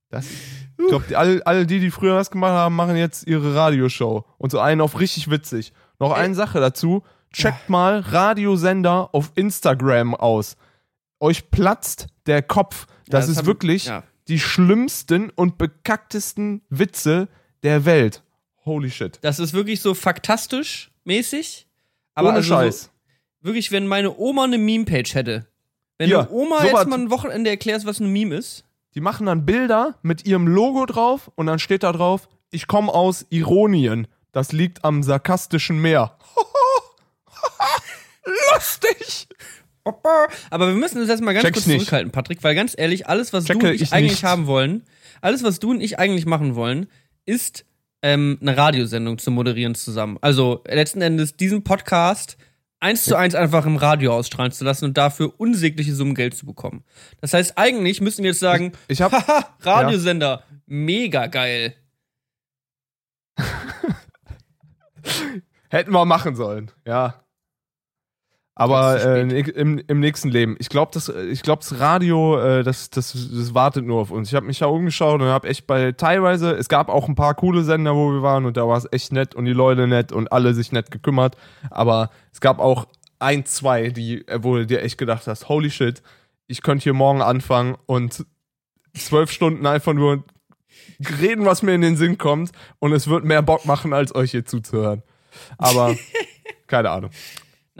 Das, 0.09 0.25
ich 0.83 0.89
glaube, 0.89 1.17
alle, 1.17 1.45
alle 1.45 1.65
die, 1.65 1.79
die 1.79 1.91
früher 1.91 2.15
das 2.15 2.31
gemacht 2.31 2.51
haben, 2.51 2.75
machen 2.75 2.95
jetzt 2.95 3.27
ihre 3.27 3.55
Radioshow. 3.55 4.25
Und 4.37 4.51
so 4.51 4.59
einen 4.59 4.81
auf 4.81 4.99
richtig 4.99 5.29
witzig. 5.29 5.73
Noch 5.99 6.11
eine 6.11 6.35
Sache 6.35 6.59
dazu. 6.59 7.03
Checkt 7.31 7.69
mal 7.69 7.99
Radiosender 7.99 9.09
auf 9.13 9.31
Instagram 9.35 10.15
aus. 10.15 10.57
Euch 11.19 11.49
platzt 11.51 12.07
der 12.25 12.41
Kopf. 12.41 12.87
Das, 13.07 13.25
das 13.25 13.29
ist 13.29 13.37
hab- 13.39 13.45
wirklich 13.45 13.85
ja. 13.85 14.03
die 14.27 14.39
schlimmsten 14.39 15.29
und 15.29 15.57
bekacktesten 15.57 16.61
Witze 16.69 17.27
der 17.63 17.85
Welt. 17.85 18.23
Holy 18.65 18.89
shit. 18.91 19.19
Das 19.21 19.39
ist 19.39 19.53
wirklich 19.53 19.81
so 19.81 19.93
faktastisch 19.93 20.91
mäßig. 21.03 21.67
Aber 22.15 22.29
Ohne 22.29 22.37
also 22.37 22.49
Scheiß. 22.49 22.83
So, 22.83 22.89
wirklich, 23.47 23.71
wenn 23.71 23.87
meine 23.87 24.15
Oma 24.17 24.43
eine 24.43 24.57
Meme-Page 24.57 25.15
hätte. 25.15 25.47
Wenn 25.97 26.09
du 26.09 26.29
Oma 26.31 26.57
sowas- 26.57 26.71
jetzt 26.71 26.87
mal 26.87 26.99
ein 26.99 27.09
Wochenende 27.11 27.49
erklärst, 27.49 27.85
was 27.85 27.99
ein 27.99 28.11
Meme 28.11 28.35
ist. 28.35 28.65
Die 28.95 29.01
machen 29.01 29.27
dann 29.27 29.45
Bilder 29.45 29.95
mit 30.01 30.25
ihrem 30.25 30.47
Logo 30.47 30.85
drauf 30.85 31.31
und 31.35 31.45
dann 31.45 31.59
steht 31.59 31.83
da 31.83 31.91
drauf, 31.91 32.27
ich 32.49 32.67
komme 32.67 32.93
aus 32.93 33.25
Ironien. 33.29 34.07
Das 34.31 34.51
liegt 34.51 34.83
am 34.83 35.03
sarkastischen 35.03 35.81
Meer. 35.81 36.17
Lustig! 38.53 39.27
Aber 40.49 40.67
wir 40.67 40.75
müssen 40.75 40.99
uns 40.99 41.09
jetzt 41.09 41.23
mal 41.23 41.33
ganz 41.33 41.43
Check's 41.43 41.59
kurz 41.59 41.67
nicht. 41.67 41.79
zurückhalten, 41.79 42.11
Patrick, 42.11 42.43
weil 42.43 42.53
ganz 42.53 42.75
ehrlich, 42.77 43.07
alles, 43.07 43.33
was 43.33 43.45
du 43.45 43.53
Checke 43.53 43.69
und 43.69 43.73
ich, 43.73 43.81
ich 43.81 43.93
eigentlich 43.93 44.11
nicht. 44.11 44.23
haben 44.23 44.45
wollen, 44.45 44.83
alles, 45.21 45.43
was 45.43 45.59
du 45.59 45.71
und 45.71 45.81
ich 45.81 45.97
eigentlich 45.97 46.25
machen 46.25 46.55
wollen, 46.55 46.87
ist 47.25 47.65
ähm, 48.03 48.37
eine 48.41 48.57
Radiosendung 48.57 49.17
zu 49.17 49.31
moderieren 49.31 49.75
zusammen. 49.75 50.17
Also 50.21 50.63
letzten 50.67 51.01
Endes 51.01 51.35
diesen 51.35 51.63
Podcast 51.63 52.37
eins 52.81 53.05
zu 53.05 53.15
eins 53.15 53.35
einfach 53.35 53.65
im 53.65 53.77
Radio 53.77 54.13
ausstrahlen 54.13 54.51
zu 54.51 54.65
lassen 54.65 54.85
und 54.85 54.97
dafür 54.97 55.39
unsägliche 55.39 55.95
Summen 55.95 56.15
Geld 56.15 56.35
zu 56.35 56.45
bekommen. 56.45 56.83
Das 57.21 57.33
heißt, 57.33 57.57
eigentlich 57.57 58.01
müssten 58.01 58.23
wir 58.23 58.31
jetzt 58.31 58.39
sagen, 58.39 58.73
Ich 58.87 59.01
hab, 59.01 59.11
haha, 59.27 59.55
Radiosender, 59.61 60.43
mega 60.65 61.27
geil. 61.27 61.75
hätten 65.69 65.91
wir 65.91 66.05
machen 66.05 66.35
sollen, 66.35 66.71
ja. 66.85 67.23
Aber 68.61 69.03
äh, 69.03 69.21
im, 69.21 69.81
im 69.87 69.99
nächsten 69.99 70.29
Leben. 70.29 70.55
Ich 70.59 70.69
glaube, 70.69 70.91
das, 70.93 71.09
ich 71.09 71.41
glaub, 71.41 71.61
das 71.61 71.79
Radio, 71.79 72.39
äh, 72.39 72.63
das, 72.63 72.91
das, 72.91 73.11
das 73.11 73.55
wartet 73.55 73.87
nur 73.87 73.99
auf 73.99 74.11
uns. 74.11 74.29
Ich 74.29 74.35
habe 74.35 74.45
mich 74.45 74.59
da 74.59 74.67
umgeschaut 74.67 75.19
und 75.19 75.27
habe 75.27 75.47
echt 75.47 75.65
bei 75.65 75.93
teilweise, 75.93 76.51
es 76.51 76.69
gab 76.69 76.87
auch 76.87 77.07
ein 77.07 77.15
paar 77.15 77.33
coole 77.33 77.63
Sender, 77.63 77.95
wo 77.95 78.11
wir 78.11 78.21
waren 78.21 78.45
und 78.45 78.57
da 78.57 78.67
war 78.67 78.77
es 78.77 78.87
echt 78.91 79.13
nett 79.13 79.33
und 79.33 79.45
die 79.45 79.53
Leute 79.53 79.87
nett 79.87 80.11
und 80.11 80.31
alle 80.31 80.53
sich 80.53 80.71
nett 80.71 80.91
gekümmert. 80.91 81.37
Aber 81.71 82.11
es 82.31 82.39
gab 82.39 82.59
auch 82.59 82.85
ein, 83.17 83.45
zwei, 83.45 83.89
die, 83.89 84.27
äh, 84.27 84.43
wo 84.43 84.57
du 84.57 84.67
dir 84.67 84.83
echt 84.83 84.99
gedacht 84.99 85.25
hast, 85.25 85.49
holy 85.49 85.71
shit, 85.71 86.03
ich 86.45 86.61
könnte 86.61 86.83
hier 86.83 86.93
morgen 86.93 87.23
anfangen 87.23 87.77
und 87.87 88.27
zwölf 88.93 89.31
Stunden 89.31 89.65
einfach 89.65 89.93
nur 89.93 90.23
reden, 91.19 91.45
was 91.45 91.63
mir 91.63 91.73
in 91.73 91.81
den 91.81 91.97
Sinn 91.97 92.19
kommt 92.19 92.51
und 92.77 92.93
es 92.93 93.07
wird 93.07 93.25
mehr 93.25 93.41
Bock 93.41 93.65
machen, 93.65 93.91
als 93.91 94.13
euch 94.13 94.29
hier 94.29 94.45
zuzuhören. 94.45 95.01
Aber 95.57 95.95
keine 96.67 96.91
Ahnung. 96.91 97.09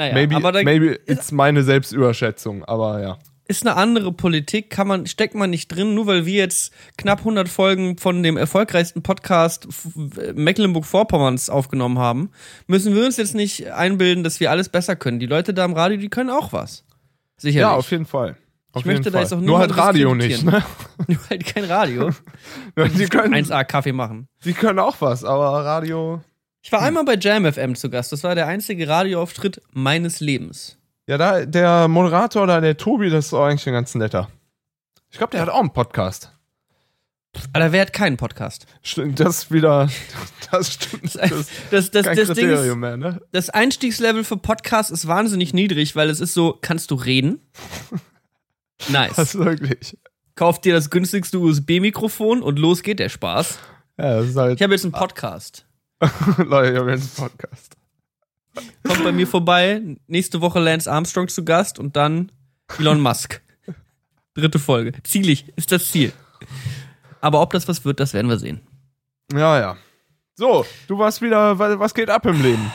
Naja, 0.02 0.14
maybe 0.14 0.36
aber 0.36 0.52
da 0.52 0.64
maybe 0.64 1.00
it's 1.06 1.32
meine 1.32 1.64
Selbstüberschätzung, 1.64 2.64
aber 2.66 3.02
ja. 3.02 3.18
ist 3.48 3.66
eine 3.68 3.76
andere 3.76 4.12
Politik, 4.12 4.70
kann 4.70 4.88
man, 4.88 5.06
steckt 5.06 5.36
man 5.36 5.50
nicht 5.50 5.68
drin, 5.68 5.94
nur 5.94 6.08
weil 6.08 6.26
wir 6.26 6.36
jetzt 6.36 6.74
knapp 6.98 7.20
100 7.20 7.48
Folgen 7.50 7.98
von 7.98 8.24
dem 8.24 8.38
erfolgreichsten 8.38 9.04
Podcast 9.04 9.66
F- 9.68 10.34
Mecklenburg-Vorpommerns 10.36 11.50
aufgenommen 11.50 12.00
haben, 12.00 12.32
müssen 12.68 12.96
wir 12.96 13.06
uns 13.06 13.18
jetzt 13.18 13.36
nicht 13.36 13.72
einbilden, 13.72 14.24
dass 14.24 14.40
wir 14.40 14.52
alles 14.52 14.70
besser 14.70 14.96
können. 14.96 15.20
Die 15.20 15.26
Leute 15.26 15.54
da 15.54 15.66
im 15.66 15.74
Radio, 15.74 15.98
die 15.98 16.10
können 16.10 16.30
auch 16.30 16.54
was. 16.54 16.84
Sicherlich. 17.38 17.62
Ja, 17.62 17.72
auf 17.74 17.90
jeden 17.92 18.06
Fall. 18.06 18.38
Auf 18.74 18.82
Ich 18.82 18.86
möchte 18.86 19.12
da 19.12 19.18
Fall. 19.18 19.22
jetzt 19.24 19.34
auch 19.34 19.42
Nur 19.42 19.60
halt 19.60 19.76
Radio 19.76 20.16
nicht, 20.16 20.44
ne? 20.46 20.64
Nur 21.08 21.20
halt 21.30 21.46
kein 21.46 21.66
Radio. 21.66 22.12
die, 22.98 23.06
können, 23.08 23.34
1A 23.36 23.66
Kaffee 23.66 23.92
machen. 23.92 24.28
die 24.46 24.54
können 24.54 24.80
auch 24.80 24.96
was, 25.02 25.26
aber 25.26 25.44
Radio. 25.66 26.22
Ich 26.64 26.72
war 26.72 26.82
einmal 26.82 27.04
bei 27.06 27.16
Jam 27.16 27.52
FM 27.52 27.76
zu 27.76 27.90
Gast. 27.90 28.12
Das 28.12 28.24
war 28.24 28.36
der 28.36 28.48
einzige 28.48 28.88
Radioauftritt 28.88 29.62
meines 29.72 30.20
Lebens. 30.20 30.78
Ja, 31.08 31.18
da, 31.18 31.46
der 31.46 31.88
Moderator 31.88 32.46
da, 32.46 32.62
der 32.62 32.78
Tobi, 32.78 33.10
das 33.10 33.28
ist 33.28 33.34
auch 33.34 33.46
eigentlich 33.46 33.66
ein 33.68 33.74
ganz 33.74 33.96
netter. 33.96 34.30
Ich 35.10 35.18
glaube, 35.18 35.32
der 35.32 35.42
hat 35.42 35.50
auch 35.50 35.60
einen 35.60 35.74
Podcast. 35.74 36.32
Aber 37.54 37.72
wer 37.72 37.82
hat 37.82 37.94
keinen 37.94 38.18
Podcast? 38.18 38.66
Stimmt, 38.82 39.20
das 39.20 39.44
ist 39.44 39.52
wieder. 39.52 39.90
Das 40.52 40.74
stimmt. 40.74 41.16
Das 41.16 41.48
Das, 41.70 41.92
das, 41.92 42.06
das 42.06 42.36
Ding 42.36 42.50
ist, 42.50 42.76
mehr, 42.76 42.98
ne? 42.98 43.22
das 43.32 43.50
Einstiegslevel 43.50 44.26
für 44.26 44.36
Podcasts 44.36 44.92
ist 44.92 45.08
wahnsinnig 45.08 45.54
niedrig, 45.54 45.96
weil 45.96 46.10
es 46.10 46.20
ist 46.20 46.34
so, 46.34 46.58
kannst 46.60 46.92
du 46.92 46.96
reden? 46.96 47.40
Nice. 48.90 49.16
Das 49.16 49.36
ist 49.36 49.40
wirklich. 49.40 49.98
Kauf 50.36 50.60
dir 50.60 50.74
das 50.74 50.90
günstigste 50.90 51.40
USB-Mikrofon 51.40 52.42
und 52.42 52.60
los 52.60 52.84
geht 52.84 53.00
der 53.00 53.10
Spaß. 53.10 53.60
Ja, 53.98 54.06
halt. 54.36 54.56
Ich 54.56 54.64
habe 54.64 54.74
jetzt 54.74 54.84
einen 54.84 54.92
Podcast. 54.92 55.66
Leute, 56.38 56.74
ich 56.74 56.80
habe 56.80 56.92
jetzt 56.92 57.20
einen 57.20 57.30
Podcast. 57.30 57.76
Kommt 58.86 59.04
bei 59.04 59.12
mir 59.12 59.28
vorbei. 59.28 59.82
Nächste 60.08 60.42
Woche 60.42 60.60
Lance 60.60 60.92
Armstrong 60.92 61.28
zu 61.28 61.46
Gast 61.46 61.80
und 61.80 61.96
dann 61.96 62.32
Elon 62.80 63.00
Musk. 63.00 63.42
Dritte 64.34 64.60
Folge. 64.60 64.94
Zielig 65.04 65.52
ist 65.56 65.72
das 65.72 65.90
Ziel. 65.90 66.12
Aber 67.22 67.42
ob 67.42 67.52
das 67.52 67.68
was 67.68 67.86
wird, 67.86 68.00
das 68.00 68.14
werden 68.14 68.30
wir 68.30 68.40
sehen. 68.40 68.62
Ja, 69.32 69.60
ja. 69.60 69.78
So, 70.36 70.66
du 70.88 70.98
warst 70.98 71.22
wieder. 71.22 71.60
wa- 71.60 71.78
Was 71.80 71.94
geht 71.94 72.10
ab 72.10 72.26
im 72.26 72.42
Leben? 72.42 72.72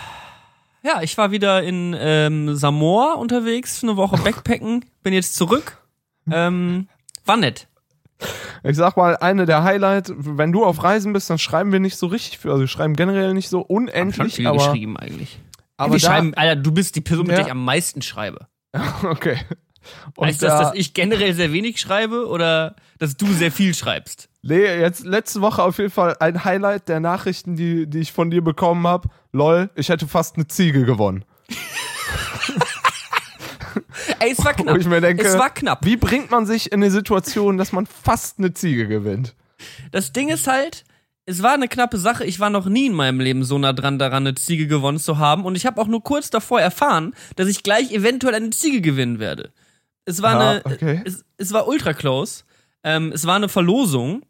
Ja, 0.82 1.02
ich 1.02 1.18
war 1.18 1.30
wieder 1.32 1.62
in 1.64 1.96
ähm, 1.98 2.54
Samoa 2.54 3.14
unterwegs, 3.14 3.82
eine 3.82 3.96
Woche 3.96 4.16
Backpacken, 4.22 4.84
bin 5.02 5.12
jetzt 5.12 5.34
zurück. 5.34 5.78
Ähm, 6.30 6.88
war 7.24 7.36
nett. 7.36 7.66
Ich 8.62 8.76
sag 8.76 8.96
mal, 8.96 9.16
eine 9.18 9.44
der 9.46 9.62
Highlights, 9.62 10.12
wenn 10.16 10.50
du 10.52 10.64
auf 10.64 10.82
Reisen 10.82 11.12
bist, 11.12 11.28
dann 11.30 11.38
schreiben 11.38 11.70
wir 11.72 11.80
nicht 11.80 11.96
so 11.96 12.06
richtig. 12.06 12.38
Also 12.44 12.60
wir 12.60 12.66
schreiben 12.68 12.94
generell 12.94 13.34
nicht 13.34 13.48
so 13.48 13.58
Schon 13.60 13.76
unendlich, 13.76 14.34
viel 14.36 14.46
aber, 14.46 14.56
geschrieben 14.58 14.96
eigentlich. 14.96 15.38
aber 15.76 15.92
wir 15.94 16.00
da, 16.00 16.06
schreiben, 16.06 16.34
Alter, 16.34 16.56
du 16.56 16.72
bist 16.72 16.96
die 16.96 17.00
Person, 17.02 17.26
mit 17.26 17.32
Ja. 17.32 17.36
der 17.38 17.46
ich 17.46 17.52
am 17.52 17.64
meisten 17.64 18.02
schreibe. 18.02 18.46
Okay. 19.02 19.38
Und 20.16 20.26
heißt 20.26 20.42
das, 20.42 20.50
da- 20.52 20.62
dass 20.64 20.74
ich 20.74 20.94
generell 20.94 21.32
sehr 21.34 21.52
wenig 21.52 21.78
schreibe 21.80 22.26
oder 22.26 22.74
dass 22.98 23.16
du 23.16 23.26
sehr 23.32 23.52
viel 23.52 23.72
schreibst? 23.72 24.28
Nee, 24.42 24.64
jetzt 24.80 25.04
letzte 25.04 25.40
Woche 25.42 25.62
auf 25.62 25.78
jeden 25.78 25.90
Fall 25.92 26.16
ein 26.18 26.44
Highlight 26.44 26.88
der 26.88 26.98
Nachrichten, 26.98 27.54
die, 27.54 27.86
die 27.86 28.00
ich 28.00 28.12
von 28.12 28.30
dir 28.30 28.42
bekommen 28.42 28.84
habe. 28.86 29.08
Lol, 29.32 29.70
ich 29.76 29.88
hätte 29.88 30.08
fast 30.08 30.34
eine 30.36 30.48
Ziege 30.48 30.84
gewonnen. 30.84 31.24
Ey, 34.18 34.32
es 34.32 34.44
war 34.44 34.56
Wo 34.58 34.62
knapp. 34.62 34.78
ich 34.78 34.86
mir 34.86 35.00
denke, 35.00 35.24
es 35.24 35.38
war 35.38 35.50
knapp. 35.52 35.84
wie 35.84 35.96
bringt 35.96 36.30
man 36.30 36.46
sich 36.46 36.72
in 36.72 36.82
eine 36.82 36.90
Situation, 36.90 37.56
dass 37.58 37.72
man 37.72 37.86
fast 37.86 38.38
eine 38.38 38.52
Ziege 38.54 38.88
gewinnt? 38.88 39.34
Das 39.92 40.12
Ding 40.12 40.28
ist 40.28 40.46
halt, 40.46 40.84
es 41.26 41.42
war 41.42 41.52
eine 41.54 41.68
knappe 41.68 41.98
Sache. 41.98 42.24
Ich 42.24 42.40
war 42.40 42.50
noch 42.50 42.66
nie 42.66 42.86
in 42.86 42.92
meinem 42.94 43.20
Leben 43.20 43.44
so 43.44 43.58
nah 43.58 43.72
dran 43.72 43.98
daran, 43.98 44.26
eine 44.26 44.34
Ziege 44.34 44.66
gewonnen 44.66 44.98
zu 44.98 45.18
haben. 45.18 45.44
Und 45.44 45.56
ich 45.56 45.66
habe 45.66 45.80
auch 45.80 45.86
nur 45.86 46.02
kurz 46.02 46.30
davor 46.30 46.60
erfahren, 46.60 47.14
dass 47.36 47.48
ich 47.48 47.62
gleich 47.62 47.92
eventuell 47.92 48.34
eine 48.34 48.50
Ziege 48.50 48.80
gewinnen 48.80 49.18
werde. 49.18 49.52
Es 50.04 50.22
war 50.22 50.34
Ah, 50.40 50.50
eine, 50.50 50.62
okay. 50.64 51.02
es, 51.04 51.24
es 51.36 51.52
war 51.52 51.66
ultra 51.68 51.92
close. 51.92 52.44
Ähm, 52.84 53.10
es 53.12 53.26
war 53.26 53.36
eine 53.36 53.48
Verlosung. 53.48 54.22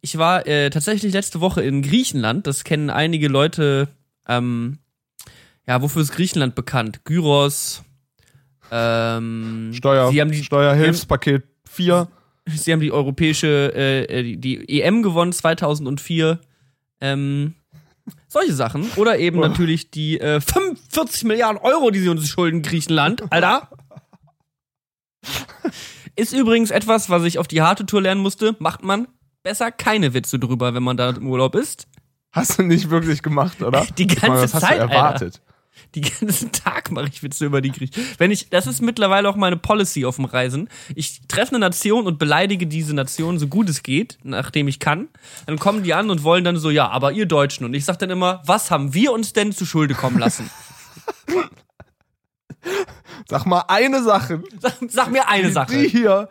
Ich 0.00 0.18
war 0.18 0.46
äh, 0.46 0.70
tatsächlich 0.70 1.12
letzte 1.12 1.40
Woche 1.40 1.62
in 1.62 1.82
Griechenland. 1.82 2.46
Das 2.46 2.64
kennen 2.64 2.90
einige 2.90 3.28
Leute. 3.28 3.88
Ähm, 4.26 4.78
ja, 5.68 5.80
wofür 5.82 6.02
ist 6.02 6.12
Griechenland 6.12 6.54
bekannt? 6.56 7.04
Gyros. 7.04 7.82
Ähm, 8.70 9.70
Steuer, 9.74 10.10
Sie 10.10 10.20
haben 10.20 10.30
die, 10.32 10.42
Steuerhilfspaket 10.44 11.44
4. 11.68 12.08
Sie 12.46 12.72
haben 12.72 12.80
die 12.80 12.92
europäische, 12.92 13.74
äh, 13.74 14.22
die, 14.22 14.36
die 14.66 14.80
EM 14.82 15.02
gewonnen 15.02 15.32
2004. 15.32 16.40
Ähm, 17.00 17.54
solche 18.28 18.52
Sachen. 18.54 18.86
Oder 18.96 19.18
eben 19.18 19.38
Oh. 19.38 19.42
natürlich 19.42 19.90
die 19.90 20.18
äh, 20.20 20.40
45 20.40 21.24
Milliarden 21.24 21.58
Euro, 21.62 21.90
die 21.90 22.00
sie 22.00 22.08
uns 22.08 22.28
schulden, 22.28 22.62
Griechenland. 22.62 23.22
Alter. 23.32 23.68
Ist 26.16 26.32
übrigens 26.32 26.70
etwas, 26.70 27.08
was 27.10 27.24
ich 27.24 27.38
auf 27.38 27.46
die 27.48 27.62
harte 27.62 27.86
Tour 27.86 28.02
lernen 28.02 28.20
musste. 28.20 28.56
Macht 28.58 28.82
man 28.82 29.08
besser 29.42 29.70
keine 29.70 30.12
Witze 30.12 30.38
drüber, 30.38 30.74
wenn 30.74 30.82
man 30.82 30.96
da 30.96 31.10
im 31.10 31.26
Urlaub 31.26 31.54
ist. 31.54 31.86
Hast 32.32 32.58
du 32.58 32.62
nicht 32.62 32.90
wirklich 32.90 33.22
gemacht, 33.22 33.62
oder? 33.62 33.86
Die 33.98 34.04
Ich 34.04 34.20
meine, 34.22 34.34
ganze 34.36 34.54
was 34.54 34.60
Zeit, 34.62 34.80
hast 34.80 34.88
du 34.90 34.92
erwartet? 34.94 35.40
Die 35.94 36.00
ganzen 36.20 36.52
Tag 36.52 36.90
mache 36.90 37.08
ich 37.12 37.22
Witze 37.22 37.46
über 37.46 37.60
die 37.60 37.70
Griechen. 37.70 38.02
Wenn 38.18 38.30
ich, 38.30 38.48
das 38.50 38.66
ist 38.66 38.80
mittlerweile 38.80 39.28
auch 39.28 39.36
meine 39.36 39.56
Policy 39.56 40.04
auf 40.04 40.16
dem 40.16 40.24
Reisen. 40.24 40.68
Ich 40.94 41.22
treffe 41.28 41.52
eine 41.52 41.60
Nation 41.60 42.06
und 42.06 42.18
beleidige 42.18 42.66
diese 42.66 42.94
Nation 42.94 43.38
so 43.38 43.48
gut 43.48 43.68
es 43.68 43.82
geht, 43.82 44.18
nachdem 44.22 44.68
ich 44.68 44.78
kann. 44.78 45.08
Dann 45.46 45.58
kommen 45.58 45.82
die 45.82 45.94
an 45.94 46.10
und 46.10 46.22
wollen 46.22 46.44
dann 46.44 46.56
so, 46.56 46.70
ja, 46.70 46.88
aber 46.88 47.12
ihr 47.12 47.26
Deutschen. 47.26 47.64
Und 47.64 47.74
ich 47.74 47.84
sag 47.84 47.98
dann 47.98 48.10
immer, 48.10 48.42
was 48.46 48.70
haben 48.70 48.94
wir 48.94 49.12
uns 49.12 49.32
denn 49.32 49.52
zu 49.52 49.66
Schulde 49.66 49.94
kommen 49.94 50.18
lassen? 50.18 50.50
Sag 53.28 53.46
mal 53.46 53.64
eine 53.68 54.02
Sache, 54.02 54.42
Sag, 54.60 54.74
sag 54.88 55.10
mir 55.10 55.28
eine 55.28 55.48
die 55.48 55.52
Sache, 55.52 55.78
hier 55.78 56.28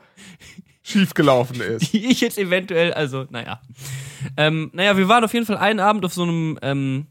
schiefgelaufen 0.84 1.62
ist. 1.62 1.94
die 1.94 2.08
ich 2.08 2.22
jetzt 2.22 2.38
eventuell, 2.38 2.94
also, 2.94 3.26
naja. 3.30 3.62
Ähm, 4.36 4.70
naja, 4.74 4.98
wir 4.98 5.08
waren 5.08 5.24
auf 5.24 5.34
jeden 5.34 5.46
Fall 5.46 5.58
einen 5.58 5.80
Abend 5.80 6.04
auf 6.06 6.14
so 6.14 6.24
einem, 6.24 6.60
ähm, 6.62 7.08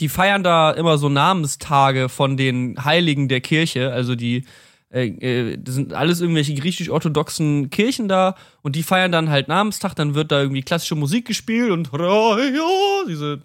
die 0.00 0.08
feiern 0.08 0.42
da 0.42 0.70
immer 0.70 0.98
so 0.98 1.08
Namenstage 1.08 2.08
von 2.08 2.36
den 2.36 2.84
Heiligen 2.84 3.28
der 3.28 3.40
Kirche, 3.40 3.92
also 3.92 4.14
die, 4.14 4.44
äh, 4.90 5.06
äh, 5.06 5.58
das 5.58 5.74
sind 5.74 5.92
alles 5.92 6.20
irgendwelche 6.20 6.54
griechisch-orthodoxen 6.54 7.70
Kirchen 7.70 8.08
da 8.08 8.34
und 8.62 8.76
die 8.76 8.82
feiern 8.82 9.12
dann 9.12 9.30
halt 9.30 9.48
Namenstag, 9.48 9.94
dann 9.94 10.14
wird 10.14 10.32
da 10.32 10.40
irgendwie 10.40 10.62
klassische 10.62 10.94
Musik 10.94 11.26
gespielt 11.26 11.70
und 11.70 11.90
diese 13.08 13.42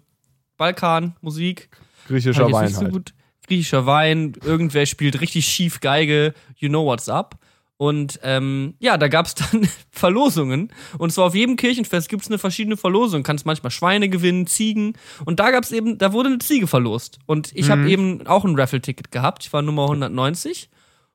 Balkanmusik. 0.56 1.68
Griechischer 2.06 2.44
jetzt 2.44 2.52
Wein 2.52 2.68
so 2.68 2.80
halt. 2.82 2.92
gut. 2.92 3.14
Griechischer 3.46 3.86
Wein, 3.86 4.34
irgendwer 4.44 4.86
spielt 4.86 5.20
richtig 5.20 5.46
schief 5.46 5.80
Geige, 5.80 6.34
you 6.56 6.68
know 6.68 6.84
what's 6.84 7.08
up. 7.08 7.36
Und 7.80 8.20
ähm, 8.22 8.74
ja, 8.78 8.98
da 8.98 9.08
gab's 9.08 9.34
dann 9.34 9.66
Verlosungen. 9.90 10.70
Und 10.98 11.14
zwar 11.14 11.24
auf 11.28 11.34
jedem 11.34 11.56
Kirchenfest 11.56 12.10
gibt's 12.10 12.28
eine 12.28 12.36
verschiedene 12.36 12.76
Verlosung. 12.76 13.22
Kannst 13.22 13.46
manchmal 13.46 13.70
Schweine 13.70 14.10
gewinnen, 14.10 14.46
Ziegen. 14.46 14.98
Und 15.24 15.40
da 15.40 15.50
gab's 15.50 15.72
eben, 15.72 15.96
da 15.96 16.12
wurde 16.12 16.28
eine 16.28 16.40
Ziege 16.40 16.66
verlost. 16.66 17.20
Und 17.24 17.56
ich 17.56 17.70
habe 17.70 17.88
eben 17.88 18.26
auch 18.26 18.44
ein 18.44 18.54
Raffle-Ticket 18.54 19.10
gehabt. 19.10 19.46
Ich 19.46 19.52
war 19.54 19.62
Nummer 19.62 19.84
190. 19.84 20.68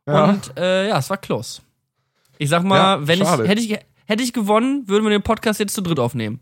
Ja. 0.07 0.25
Und 0.25 0.57
äh, 0.57 0.87
ja, 0.87 0.97
es 0.97 1.07
war 1.11 1.17
close. 1.17 1.61
Ich 2.39 2.49
sag 2.49 2.63
mal, 2.63 2.77
Ja, 2.77 3.07
wenn 3.07 3.21
ich 3.21 3.29
hätte 3.29 3.61
ich 3.61 3.77
hätte 4.05 4.23
ich 4.23 4.33
gewonnen, 4.33 4.87
würden 4.87 5.03
wir 5.03 5.11
den 5.11 5.21
Podcast 5.21 5.59
jetzt 5.59 5.75
zu 5.75 5.81
dritt 5.81 5.99
aufnehmen. 5.99 6.39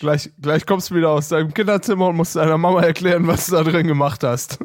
Gleich, 0.00 0.30
gleich 0.40 0.66
kommst 0.66 0.90
du 0.90 0.94
wieder 0.96 1.10
aus 1.10 1.28
deinem 1.28 1.52
Kinderzimmer 1.54 2.08
und 2.08 2.16
musst 2.16 2.34
deiner 2.34 2.58
Mama 2.58 2.82
erklären, 2.82 3.26
was 3.26 3.46
du 3.46 3.52
da 3.52 3.62
drin 3.62 3.86
gemacht 3.86 4.24
hast. 4.24 4.58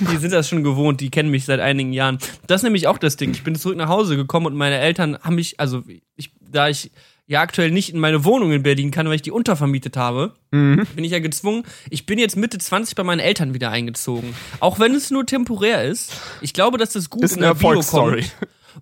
Die 0.00 0.16
sind 0.18 0.32
das 0.32 0.48
schon 0.48 0.62
gewohnt, 0.62 1.00
die 1.00 1.10
kennen 1.10 1.30
mich 1.30 1.44
seit 1.44 1.58
einigen 1.58 1.92
Jahren. 1.92 2.18
Das 2.46 2.60
ist 2.60 2.62
nämlich 2.64 2.86
auch 2.86 2.98
das 2.98 3.16
Ding. 3.16 3.32
Ich 3.32 3.42
bin 3.42 3.56
zurück 3.56 3.76
nach 3.76 3.88
Hause 3.88 4.16
gekommen 4.16 4.46
und 4.46 4.54
meine 4.54 4.78
Eltern 4.78 5.18
haben 5.22 5.34
mich, 5.34 5.58
also 5.58 5.82
ich, 6.14 6.30
da 6.40 6.68
ich 6.68 6.92
ja 7.26 7.40
aktuell 7.40 7.72
nicht 7.72 7.92
in 7.92 7.98
meine 7.98 8.24
Wohnung 8.24 8.52
in 8.52 8.62
Berlin 8.62 8.92
kann, 8.92 9.08
weil 9.08 9.16
ich 9.16 9.22
die 9.22 9.32
untervermietet 9.32 9.96
habe, 9.96 10.34
Mhm. 10.52 10.86
bin 10.94 11.02
ich 11.04 11.10
ja 11.10 11.18
gezwungen. 11.18 11.64
Ich 11.90 12.06
bin 12.06 12.20
jetzt 12.20 12.36
Mitte 12.36 12.58
20 12.58 12.94
bei 12.94 13.02
meinen 13.02 13.18
Eltern 13.18 13.52
wieder 13.54 13.70
eingezogen. 13.70 14.36
Auch 14.60 14.78
wenn 14.78 14.94
es 14.94 15.10
nur 15.10 15.26
temporär 15.26 15.82
ist. 15.84 16.12
Ich 16.40 16.52
glaube, 16.54 16.78
dass 16.78 16.90
das 16.92 17.10
gut 17.10 17.24
Ist 17.24 17.34
in 17.34 17.42
der 17.42 17.54
Bio 17.54 17.80
kommt. 17.80 18.32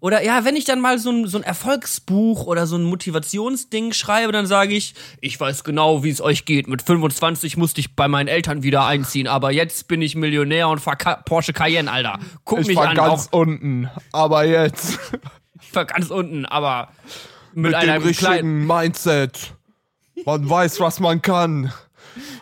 Oder 0.00 0.22
ja, 0.22 0.44
wenn 0.44 0.56
ich 0.56 0.64
dann 0.64 0.80
mal 0.80 0.98
so 0.98 1.10
ein, 1.10 1.26
so 1.26 1.38
ein 1.38 1.44
Erfolgsbuch 1.44 2.46
oder 2.46 2.66
so 2.66 2.76
ein 2.76 2.82
Motivationsding 2.82 3.92
schreibe, 3.92 4.32
dann 4.32 4.46
sage 4.46 4.74
ich, 4.74 4.94
ich 5.20 5.38
weiß 5.38 5.64
genau, 5.64 6.04
wie 6.04 6.10
es 6.10 6.20
euch 6.20 6.44
geht. 6.44 6.68
Mit 6.68 6.82
25 6.82 7.56
musste 7.56 7.80
ich 7.80 7.96
bei 7.96 8.08
meinen 8.08 8.28
Eltern 8.28 8.62
wieder 8.62 8.86
einziehen, 8.86 9.26
aber 9.28 9.50
jetzt 9.50 9.88
bin 9.88 10.02
ich 10.02 10.14
Millionär 10.16 10.68
und 10.68 10.80
fahr 10.80 10.96
Ka 10.96 11.16
Porsche 11.16 11.52
Cayenne, 11.52 11.90
Alter. 11.90 12.18
Guck 12.44 12.60
Ich 12.60 12.68
mich 12.68 12.76
war 12.76 12.88
an, 12.88 12.96
ganz 12.96 13.28
auch, 13.30 13.40
unten, 13.40 13.88
aber 14.12 14.44
jetzt 14.44 14.98
ich 15.60 15.74
war 15.74 15.84
ganz 15.84 16.10
unten, 16.10 16.46
aber 16.46 16.88
mit, 17.54 17.72
mit 17.72 17.72
dem 17.72 17.90
einem 17.90 18.02
kleinen. 18.12 18.34
richtigen 18.34 18.66
Mindset. 18.66 19.54
Man 20.26 20.48
weiß, 20.48 20.80
was 20.80 21.00
man 21.00 21.22
kann. 21.22 21.72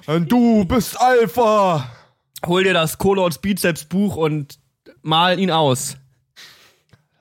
Und 0.06 0.30
du 0.30 0.64
bist 0.64 1.00
Alpha. 1.00 1.90
Hol 2.44 2.64
dir 2.64 2.74
das 2.74 2.98
Kohlorts 2.98 3.38
Bizeps 3.38 3.84
Buch 3.84 4.16
und 4.16 4.58
mal 5.02 5.38
ihn 5.38 5.50
aus. 5.50 5.96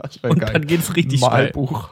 Das 0.02 0.18
Und 0.18 0.40
geil. 0.40 0.54
dann 0.54 0.66
geht's 0.68 0.96
richtig. 0.96 1.22
Malbuch. 1.22 1.90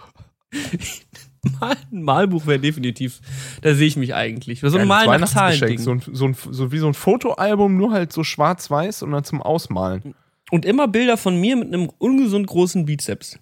Mal, 1.61 1.77
ein 1.91 2.03
Malbuch 2.03 2.47
wäre 2.47 2.59
definitiv, 2.59 3.21
da 3.61 3.73
sehe 3.73 3.87
ich 3.87 3.95
mich 3.95 4.13
eigentlich. 4.13 4.59
So 4.59 4.77
ein 4.77 4.87
Mal 4.87 5.05
nach 5.05 5.13
Weihnachtsgeschenk. 5.13 5.79
So, 5.79 5.91
ein, 5.91 6.01
so, 6.11 6.25
ein, 6.25 6.33
so 6.33 6.71
wie 6.73 6.79
so 6.79 6.87
ein 6.87 6.93
Fotoalbum, 6.93 7.77
nur 7.77 7.91
halt 7.93 8.11
so 8.11 8.25
schwarz-weiß 8.25 9.03
und 9.03 9.11
dann 9.11 9.23
zum 9.23 9.41
Ausmalen. 9.41 10.15
Und 10.51 10.65
immer 10.65 10.87
Bilder 10.89 11.15
von 11.15 11.39
mir 11.39 11.55
mit 11.55 11.67
einem 11.69 11.89
ungesund 11.97 12.45
großen 12.47 12.85
Bizeps. 12.85 13.39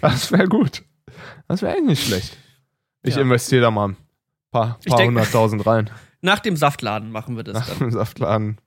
Das 0.00 0.30
wäre 0.30 0.46
gut. 0.46 0.82
Das 1.48 1.62
wäre 1.62 1.72
eigentlich 1.72 1.98
nicht 1.98 2.06
schlecht. 2.06 2.36
Ich 3.02 3.16
Ja. 3.16 3.22
investiere 3.22 3.62
da 3.62 3.70
mal 3.72 3.88
ein 3.88 3.96
paar, 4.52 4.78
paar 4.86 5.04
hunderttausend 5.04 5.66
rein. 5.66 5.90
Nach 6.20 6.38
dem 6.38 6.56
Saftladen 6.56 7.10
machen 7.10 7.36
wir 7.36 7.42
das 7.42 7.54
Nach 7.54 7.68
dann. 7.70 7.78
dem 7.78 7.90
Saftladen 7.90 8.58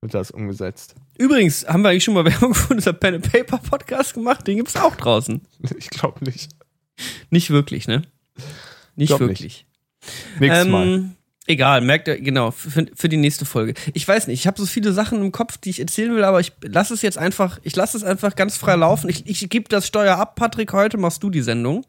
wird 0.00 0.14
das 0.14 0.30
umgesetzt. 0.30 0.94
Übrigens, 1.18 1.66
haben 1.66 1.82
wir 1.82 1.90
eigentlich 1.90 2.04
schon 2.04 2.14
mal 2.14 2.24
Werbung 2.30 2.54
für 2.54 2.74
unser 2.74 2.92
Pen 2.92 3.16
and 3.16 3.32
Paper 3.32 3.58
Podcast 3.58 4.14
gemacht? 4.14 4.46
Den 4.46 4.56
gibt's 4.56 4.76
auch 4.76 4.96
draußen. 4.96 5.40
Ich 5.78 5.90
glaube 5.90 6.24
nicht. 6.24 6.50
Nicht 7.30 7.50
wirklich, 7.50 7.88
ne? 7.88 8.02
Nicht 8.96 9.08
Glaub 9.08 9.20
nicht. 9.20 9.30
wirklich. 9.30 9.66
Nächstes 10.38 10.66
Mal. 10.68 10.86
Ähm, 10.86 11.16
egal, 11.46 11.80
merkt 11.80 12.08
ihr, 12.08 12.20
genau, 12.20 12.50
für, 12.50 12.86
für 12.94 13.08
die 13.08 13.16
nächste 13.16 13.44
Folge. 13.44 13.74
Ich 13.94 14.06
weiß 14.06 14.26
nicht, 14.26 14.40
ich 14.40 14.46
habe 14.46 14.60
so 14.60 14.66
viele 14.66 14.92
Sachen 14.92 15.20
im 15.20 15.32
Kopf, 15.32 15.58
die 15.58 15.70
ich 15.70 15.80
erzählen 15.80 16.14
will, 16.14 16.24
aber 16.24 16.40
ich 16.40 16.52
lasse 16.62 16.94
es 16.94 17.02
jetzt 17.02 17.18
einfach, 17.18 17.58
ich 17.62 17.74
lasse 17.76 17.96
es 17.96 18.04
einfach 18.04 18.36
ganz 18.36 18.56
frei 18.56 18.76
laufen. 18.76 19.08
Ich, 19.08 19.26
ich 19.26 19.48
gebe 19.48 19.68
das 19.68 19.86
Steuer 19.86 20.16
ab, 20.16 20.36
Patrick, 20.36 20.72
heute 20.72 20.98
machst 20.98 21.22
du 21.22 21.30
die 21.30 21.42
Sendung. 21.42 21.84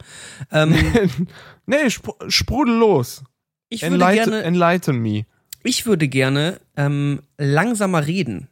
Ähm, 0.51 0.75
nee, 1.65 1.89
spr 1.89 2.13
sprudel 2.27 2.75
los. 2.75 3.23
ich, 3.69 3.81
würde 3.81 3.95
Enlighten, 3.95 4.31
gerne, 4.31 4.43
enlighten 4.43 4.97
me. 4.97 5.25
Ich 5.63 5.85
würde 5.85 6.07
gerne 6.07 6.59
ähm, 6.77 7.21
langsamer 7.37 8.05
reden. 8.07 8.47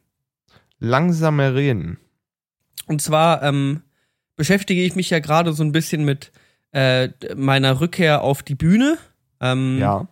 Langsamer 0.78 1.54
reden. 1.54 1.98
Und 2.86 3.02
zwar 3.02 3.42
ähm, 3.42 3.82
beschäftige 4.36 4.82
ich 4.84 4.94
mich 4.96 5.10
ja 5.10 5.18
gerade 5.18 5.52
so 5.52 5.62
ein 5.62 5.72
bisschen 5.72 6.04
mit 6.04 6.32
äh, 6.72 7.08
meiner 7.34 7.80
Rückkehr 7.80 8.22
auf 8.22 8.42
die 8.42 8.54
Bühne. 8.54 8.98
Ähm, 9.40 9.78
Ja. 9.78 10.08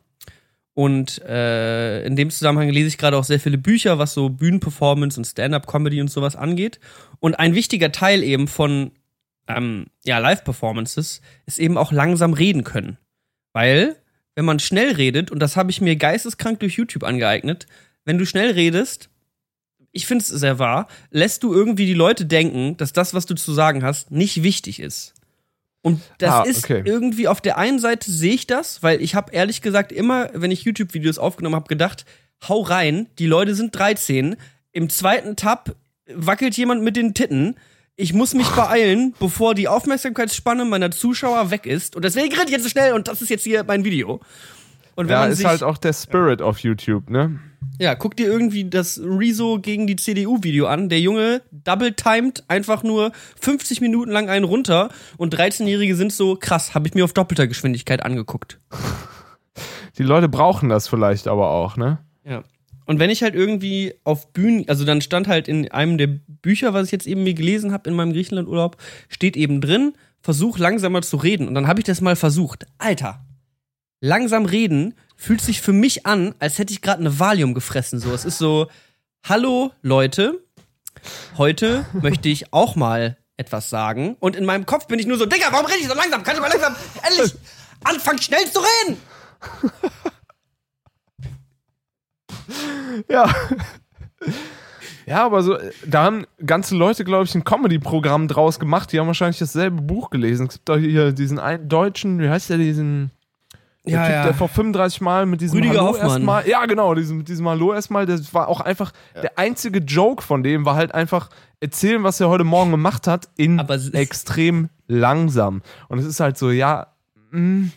Und 0.75 1.23
äh, 1.23 2.05
in 2.05 2.17
dem 2.17 2.29
Zusammenhang 2.29 2.69
lese 2.69 2.89
ich 2.89 2.99
gerade 2.99 3.17
auch 3.17 3.25
sehr 3.25 3.41
viele 3.41 3.57
Bücher, 3.57 3.99
was 3.99 4.13
so 4.13 4.29
Bühnenperformance 4.29 5.19
und 5.19 5.25
Stand-up-Comedy 5.25 6.03
und 6.03 6.09
sowas 6.09 6.37
angeht. 6.37 6.81
Und 7.19 7.39
ein 7.39 7.55
wichtiger 7.55 7.93
Teil 7.93 8.23
eben 8.23 8.47
von 8.47 8.91
ähm, 9.49 9.87
ja, 10.05 10.19
Live-Performances 10.19 11.23
ist 11.47 11.59
eben 11.59 11.79
auch 11.79 11.93
langsam 11.93 12.35
reden 12.35 12.63
können. 12.63 12.99
Weil, 13.55 13.97
wenn 14.37 14.45
man 14.45 14.61
schnell 14.61 14.93
redet, 14.93 15.33
und 15.33 15.41
das 15.41 15.57
habe 15.57 15.71
ich 15.73 15.81
mir 15.81 15.97
geisteskrank 15.97 16.61
durch 16.61 16.75
YouTube 16.75 17.03
angeeignet, 17.03 17.67
wenn 18.05 18.19
du 18.19 18.25
schnell 18.27 18.53
redest, 18.53 19.09
ich 19.91 20.07
finde 20.07 20.23
es 20.23 20.29
sehr 20.29 20.59
wahr, 20.59 20.87
lässt 21.11 21.43
du 21.43 21.53
irgendwie 21.53 21.87
die 21.87 21.95
Leute 21.95 22.27
denken, 22.27 22.77
dass 22.77 22.93
das, 22.93 23.15
was 23.15 23.27
du 23.27 23.35
zu 23.35 23.53
sagen 23.53 23.83
hast, 23.83 24.11
nicht 24.11 24.43
wichtig 24.43 24.79
ist. 24.79 25.15
Und 25.81 26.03
das 26.19 26.35
Ah, 26.35 26.43
ist 26.43 26.65
okay. 26.65 26.83
irgendwie 26.85 27.29
auf 27.29 27.41
der 27.41 27.57
einen 27.59 27.79
Seite 27.79 28.11
sehe 28.11 28.35
ich 28.35 28.47
das, 28.47 28.83
weil 28.83 29.01
ich 29.01 29.15
habe 29.15 29.33
ehrlich 29.33 29.63
gesagt 29.63 29.93
immer, 29.93 30.29
wenn 30.35 30.51
ich 30.51 30.65
YouTube-Videos 30.65 31.19
aufgenommen 31.19 31.55
habe, 31.55 31.69
gedacht, 31.69 32.05
hau 32.47 32.61
rein, 32.61 33.07
die 33.19 33.27
Leute 33.27 33.55
sind 33.55 33.75
13, 33.75 34.37
im 34.73 34.91
zweiten 34.91 35.37
Tab 35.37 35.75
wackelt 36.13 36.57
jemand 36.57 36.83
mit 36.83 36.97
den 36.97 37.15
Titten, 37.15 37.57
ich 37.97 38.13
muss 38.13 38.35
mich 38.35 38.49
beeilen, 38.51 39.15
bevor 39.19 39.55
die 39.55 39.69
Aufmerksamkeitsspanne 39.69 40.65
meiner 40.65 40.91
Zuschauer 40.91 41.51
weg 41.51 41.67
ist. 41.67 41.97
Und 41.97 42.05
deswegen 42.05 42.33
rede 42.33 42.45
ich 42.47 42.51
jetzt 42.53 42.65
so 42.65 42.69
schnell 42.69 42.93
und 42.93 43.09
das 43.09 43.23
ist 43.23 43.31
jetzt 43.31 43.45
hier 43.45 43.65
mein 43.65 43.85
Video. 43.85 44.21
Und 44.95 45.09
wenn 45.09 45.15
Ja, 45.15 45.21
man 45.21 45.31
ist 45.31 45.39
sich, 45.39 45.47
halt 45.47 45.63
auch 45.63 45.79
der 45.79 45.93
Spirit 45.93 46.41
auf 46.43 46.59
YouTube, 46.61 47.11
ne? 47.11 47.39
ja, 47.79 47.95
guck 47.95 48.17
dir 48.17 48.27
irgendwie 48.27 48.65
das 48.65 48.99
Rezo 49.03 49.59
gegen 49.61 49.87
die 49.87 49.97
CDU-Video 49.97 50.67
an. 50.67 50.89
Der 50.89 51.01
Junge 51.01 51.43
double-timed 51.51 52.45
einfach 52.49 52.83
nur 52.83 53.13
50 53.41 53.81
Minuten 53.81 54.11
lang 54.11 54.29
einen 54.31 54.45
runter 54.45 54.89
und 55.19 55.35
13-Jährige 55.35 55.97
sind 55.97 56.13
so, 56.13 56.37
krass, 56.37 56.75
habe 56.75 56.89
ich 56.89 56.95
mir 56.95 57.05
auf 57.05 57.13
doppelter 57.13 57.47
Geschwindigkeit 57.47 58.03
angeguckt. 58.05 58.59
Die 59.99 60.03
Leute 60.03 60.29
brauchen 60.29 60.69
das 60.69 60.89
vielleicht 60.89 61.29
aber 61.29 61.51
auch, 61.51 61.77
ne? 61.77 61.99
Ja. 62.25 62.43
Und 62.87 62.99
wenn 62.99 63.11
ich 63.11 63.23
halt 63.23 63.35
irgendwie 63.35 63.95
auf 64.05 64.33
Bühnen, 64.33 64.69
also 64.69 64.85
dann 64.85 65.03
stand 65.03 65.29
halt 65.29 65.49
in 65.49 65.71
einem 65.71 65.99
der 65.99 66.07
Bücher, 66.07 66.73
was 66.73 66.87
ich 66.87 66.93
jetzt 66.93 67.07
eben 67.07 67.25
mir 67.25 67.35
gelesen 67.35 67.73
habe 67.73 67.91
in 67.91 67.97
meinem 67.97 68.13
Griechenland-Urlaub, 68.13 68.77
steht 69.09 69.37
eben 69.37 69.61
drin, 69.61 69.95
versuch 70.23 70.59
langsamer 70.59 71.03
zu 71.03 71.17
reden. 71.17 71.49
Und 71.49 71.55
dann 71.55 71.67
habe 71.67 71.81
ich 71.81 71.85
das 71.85 72.01
mal 72.01 72.17
versucht. 72.17 72.67
Alter, 72.79 73.25
langsam 74.01 74.47
reden 74.47 74.95
fühlt 75.17 75.41
sich 75.41 75.61
für 75.61 75.73
mich 75.73 76.07
an, 76.07 76.35
als 76.39 76.59
hätte 76.59 76.73
ich 76.73 76.81
gerade 76.81 77.01
eine 77.01 77.19
Valium 77.19 77.55
gefressen. 77.55 77.99
So, 77.99 78.13
es 78.13 78.25
ist 78.25 78.39
so, 78.39 78.69
hallo 79.25 79.73
Leute, 79.83 80.41
heute 81.37 81.87
möchte 81.93 82.29
ich 82.29 82.53
auch 82.53 82.77
mal 82.77 83.17
etwas 83.37 83.69
sagen. 83.69 84.17
Und 84.21 84.37
in 84.37 84.45
meinem 84.45 84.67
Kopf 84.67 84.87
bin 84.87 84.99
ich 84.99 85.07
nur 85.07 85.19
so, 85.19 85.27
Digga, 85.27 85.49
warum 85.51 85.67
rede 85.67 85.81
ich 85.81 85.89
so 85.89 85.95
langsam? 85.95 86.23
Kann 86.23 86.37
ich 86.37 86.41
mal 86.41 86.49
langsam 86.49 86.77
endlich 87.03 87.35
anfangen, 87.85 88.23
schnell 88.23 88.51
zu 88.51 88.61
reden? 88.61 88.97
Ja. 93.09 93.29
Ja, 95.07 95.25
aber 95.25 95.43
so, 95.43 95.57
da 95.87 96.03
haben 96.03 96.27
ganze 96.45 96.77
Leute, 96.77 97.05
glaube 97.05 97.25
ich, 97.25 97.35
ein 97.35 97.45
Comedy-Programm 97.45 98.27
draus 98.27 98.59
gemacht. 98.59 98.93
Die 98.93 98.99
haben 98.99 99.07
wahrscheinlich 99.07 99.39
dasselbe 99.39 99.81
Buch 99.83 100.11
gelesen. 100.11 100.47
Es 100.47 100.55
gibt 100.55 100.69
doch 100.69 100.79
hier 100.79 101.13
diesen 101.13 101.39
einen 101.39 101.69
deutschen, 101.69 102.19
wie 102.19 102.29
heißt 102.29 102.51
der, 102.51 102.59
diesen 102.59 103.13
der 103.87 104.05
Typ, 104.05 104.25
der 104.25 104.35
vor 104.35 104.49
35 104.49 105.01
Mal 105.01 105.27
mit 105.27 105.41
diesem 105.41 105.59
Rüdiger 105.59 105.79
Hallo 105.79 105.91
Hoffmann. 105.91 106.09
erstmal. 106.11 106.49
Ja, 106.49 106.67
genau, 106.67 106.95
diesem, 106.95 107.19
mit 107.19 107.29
diesem 107.29 107.49
Hallo 107.49 107.73
erstmal. 107.73 108.05
Das 108.05 108.35
war 108.35 108.49
auch 108.49 108.61
einfach, 108.61 108.93
der 109.15 109.39
einzige 109.39 109.79
Joke 109.79 110.23
von 110.25 110.43
dem 110.43 110.65
war 110.65 110.75
halt 110.75 110.93
einfach 110.93 111.31
erzählen, 111.61 112.03
was 112.03 112.21
er 112.21 112.29
heute 112.29 112.45
Morgen 112.45 112.73
gemacht 112.73 113.07
hat, 113.07 113.29
in 113.37 113.61
extrem 113.93 114.71
langsam. 114.89 115.63
Und 115.89 115.99
es 116.01 116.05
ist 116.07 116.19
halt 116.19 116.37
so, 116.37 116.51
ja, 116.51 116.89
mh, 117.31 117.71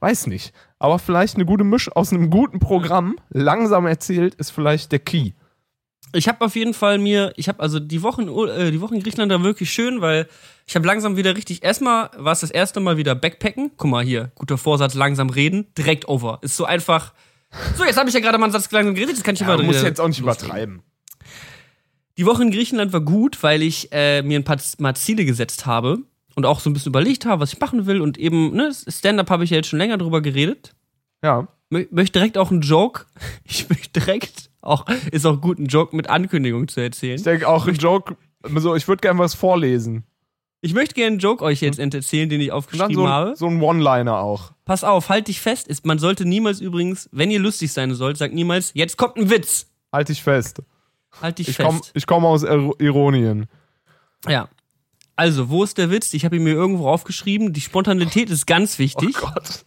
weiß 0.00 0.28
nicht. 0.28 0.54
Aber 0.78 0.98
vielleicht 0.98 1.34
eine 1.34 1.44
gute 1.44 1.64
Mischung 1.64 1.92
aus 1.94 2.12
einem 2.12 2.30
guten 2.30 2.60
Programm, 2.60 3.16
langsam 3.30 3.86
erzählt, 3.86 4.34
ist 4.36 4.50
vielleicht 4.50 4.92
der 4.92 5.00
Key. 5.00 5.32
Ich 6.14 6.28
habe 6.28 6.44
auf 6.44 6.56
jeden 6.56 6.72
Fall 6.72 6.98
mir, 6.98 7.32
ich 7.36 7.48
habe 7.48 7.60
also 7.60 7.80
die 7.80 8.02
Wochen, 8.02 8.28
äh, 8.28 8.70
die 8.70 8.80
Wochen 8.80 8.94
in 8.94 9.02
Griechenland 9.02 9.30
da 9.30 9.42
wirklich 9.42 9.70
schön, 9.70 10.00
weil 10.00 10.26
ich 10.66 10.74
habe 10.74 10.86
langsam 10.86 11.16
wieder 11.16 11.36
richtig. 11.36 11.62
Erstmal 11.62 12.10
war 12.16 12.32
es 12.32 12.40
das 12.40 12.50
erste 12.50 12.80
Mal 12.80 12.96
wieder 12.96 13.14
Backpacken. 13.14 13.72
Guck 13.76 13.90
mal 13.90 14.04
hier, 14.04 14.30
guter 14.34 14.56
Vorsatz, 14.56 14.94
langsam 14.94 15.28
reden, 15.28 15.66
direkt 15.76 16.08
over. 16.08 16.38
Ist 16.42 16.56
so 16.56 16.64
einfach. 16.64 17.12
So, 17.76 17.84
jetzt 17.84 17.98
habe 17.98 18.08
ich 18.08 18.14
ja 18.14 18.20
gerade 18.20 18.38
mal 18.38 18.44
einen 18.44 18.52
Satz 18.52 18.70
langsam 18.70 18.94
geredet, 18.94 19.16
jetzt 19.16 19.24
kann 19.24 19.34
ich 19.34 19.40
Ja, 19.40 19.48
immer 19.48 19.56
man 19.56 19.66
muss 19.66 19.76
wieder 19.76 19.88
jetzt 19.88 20.00
auch 20.00 20.08
nicht 20.08 20.20
übertreiben. 20.20 20.82
Die 22.16 22.26
Woche 22.26 22.42
in 22.42 22.50
Griechenland 22.50 22.92
war 22.92 23.00
gut, 23.00 23.42
weil 23.42 23.62
ich 23.62 23.92
äh, 23.92 24.22
mir 24.22 24.38
ein 24.38 24.44
paar 24.44 24.58
mal 24.78 24.94
Ziele 24.94 25.24
gesetzt 25.24 25.66
habe 25.66 25.98
und 26.38 26.46
auch 26.46 26.60
so 26.60 26.70
ein 26.70 26.72
bisschen 26.72 26.90
überlegt 26.90 27.26
habe, 27.26 27.40
was 27.42 27.52
ich 27.52 27.58
machen 27.58 27.86
will 27.86 28.00
und 28.00 28.16
eben, 28.16 28.52
ne, 28.54 28.70
Stand-up 28.72 29.28
habe 29.28 29.42
ich 29.42 29.50
ja 29.50 29.56
jetzt 29.56 29.66
schon 29.66 29.80
länger 29.80 29.98
drüber 29.98 30.22
geredet. 30.22 30.72
Ja. 31.20 31.48
Mö 31.68 31.84
möchte 31.90 32.20
direkt 32.20 32.38
auch 32.38 32.52
einen 32.52 32.60
Joke. 32.60 33.06
Ich 33.44 33.68
möchte 33.68 33.98
direkt 34.00 34.48
auch, 34.60 34.86
ist 35.10 35.26
auch 35.26 35.40
gut, 35.40 35.58
einen 35.58 35.66
Joke 35.66 35.96
mit 35.96 36.08
Ankündigung 36.08 36.68
zu 36.68 36.80
erzählen. 36.80 37.16
Ich 37.16 37.24
denke 37.24 37.48
auch 37.48 37.66
ein 37.66 37.74
Joke, 37.74 38.16
so, 38.54 38.76
ich 38.76 38.86
würde 38.86 39.00
gerne 39.00 39.18
was 39.18 39.34
vorlesen. 39.34 40.04
Ich 40.60 40.74
möchte 40.74 40.94
gerne 40.94 41.12
einen 41.12 41.18
Joke 41.18 41.44
euch 41.44 41.60
jetzt 41.60 41.80
erzählen, 41.80 42.28
den 42.28 42.40
ich 42.40 42.52
aufgeschrieben 42.52 42.94
so, 42.94 43.08
habe. 43.08 43.34
so 43.34 43.46
ein 43.46 43.60
One-Liner 43.60 44.18
auch. 44.18 44.52
Pass 44.64 44.84
auf, 44.84 45.08
halt 45.08 45.26
dich 45.26 45.40
fest. 45.40 45.66
Ist, 45.66 45.86
man 45.86 45.98
sollte 45.98 46.24
niemals 46.24 46.60
übrigens, 46.60 47.08
wenn 47.10 47.32
ihr 47.32 47.40
lustig 47.40 47.72
sein 47.72 47.92
sollt, 47.94 48.16
sagt 48.16 48.32
niemals, 48.32 48.70
jetzt 48.74 48.96
kommt 48.96 49.16
ein 49.16 49.28
Witz. 49.28 49.66
Halt 49.92 50.08
dich 50.08 50.22
fest. 50.22 50.62
Halt 51.20 51.38
dich 51.38 51.48
Ich 51.48 51.58
komme 51.58 51.78
fest. 51.78 51.90
ich 51.94 52.06
komm 52.06 52.24
aus 52.24 52.44
Ir 52.44 52.70
Ironien. 52.78 53.46
Ja. 54.28 54.48
Also, 55.18 55.50
wo 55.50 55.64
ist 55.64 55.78
der 55.78 55.90
Witz? 55.90 56.14
Ich 56.14 56.24
habe 56.24 56.36
ihn 56.36 56.44
mir 56.44 56.52
irgendwo 56.54 56.88
aufgeschrieben. 56.88 57.52
Die 57.52 57.60
Spontanität 57.60 58.30
ist 58.30 58.46
ganz 58.46 58.78
wichtig. 58.78 59.16
Oh 59.20 59.26
Gott. 59.34 59.64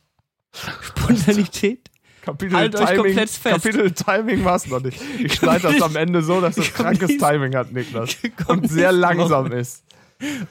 Spontanität. 0.81 1.89
Kapitel 2.21 2.55
Haltet 2.55 2.79
euch 2.81 2.87
Timing, 2.87 3.03
komplett 3.03 3.29
fest. 3.31 3.63
Kapitel 3.63 3.91
Timing 3.91 4.45
war 4.45 4.55
es 4.55 4.67
noch 4.67 4.79
nicht. 4.81 4.97
Ich 5.19 5.33
schneide 5.33 5.71
das 5.73 5.81
am 5.81 5.95
Ende 5.95 6.21
so, 6.21 6.39
dass 6.39 6.57
es 6.57 6.71
krankes 6.73 7.17
Timing 7.17 7.55
hat, 7.55 7.71
Niklas. 7.73 8.15
Und 8.47 8.69
sehr 8.69 8.91
langsam 8.91 9.47
Woche. 9.49 9.55
ist. 9.55 9.83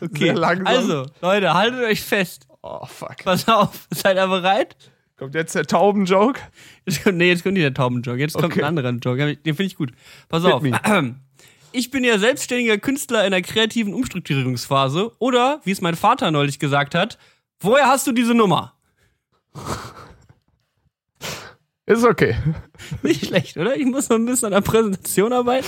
Okay, 0.01 0.25
Sehr 0.25 0.35
langsam. 0.35 0.67
also, 0.67 1.07
Leute, 1.23 1.55
haltet 1.55 1.81
euch 1.85 2.03
fest. 2.03 2.47
Oh, 2.61 2.85
fuck. 2.87 3.19
Pass 3.25 3.47
auf, 3.49 3.87
seid 3.91 4.17
ihr 4.17 4.27
bereit? 4.27 4.77
Kommt 5.17 5.35
jetzt 5.35 5.55
der 5.55 5.65
Tauben-Joke? 5.65 6.41
Nee, 7.13 7.29
jetzt 7.29 7.43
kommt 7.45 7.55
nicht 7.55 7.63
der 7.65 7.73
Taubenjoke, 7.75 8.19
jetzt 8.19 8.33
kommt 8.35 8.47
Okay. 8.53 8.63
ein 8.63 8.77
anderer 8.79 8.91
Joke. 8.91 9.37
Den 9.37 9.55
finde 9.55 9.63
ich 9.65 9.77
gut. 9.77 9.93
Pass 10.29 10.43
Hit 10.45 10.53
auf. 10.53 10.63
me. 10.63 10.73
Ich 11.73 11.91
bin 11.91 12.05
ja 12.05 12.19
selbstständiger 12.19 12.79
Künstler 12.79 13.21
in 13.21 13.33
einer 13.33 13.43
kreativen 13.43 13.95
Umstrukturierungsphase. 13.95 15.13
Oder, 15.19 15.61
wie 15.65 15.71
es 15.71 15.81
mein 15.81 15.95
Vater 15.95 16.31
neulich 16.31 16.59
gesagt 16.59 16.95
hat, 16.95 17.19
woher 17.61 17.87
hast 17.87 18.07
du 18.07 18.13
diese 18.13 18.35
Nummer? 18.35 18.75
Ist 21.87 22.05
okay. 22.05 22.37
Nicht 23.03 23.27
schlecht, 23.27 23.57
oder? 23.57 23.77
Ich 23.77 23.87
muss 23.87 24.09
noch 24.09 24.17
ein 24.17 24.27
bisschen 24.27 24.47
an 24.47 24.53
der 24.53 24.61
Präsentation 24.61 25.33
arbeiten. 25.33 25.67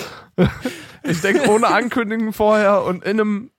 Ich 1.04 1.20
denke, 1.20 1.48
ohne 1.50 1.68
Ankündigen 1.68 2.32
vorher 2.32 2.84
und 2.84 3.04
in 3.04 3.20
einem, 3.20 3.50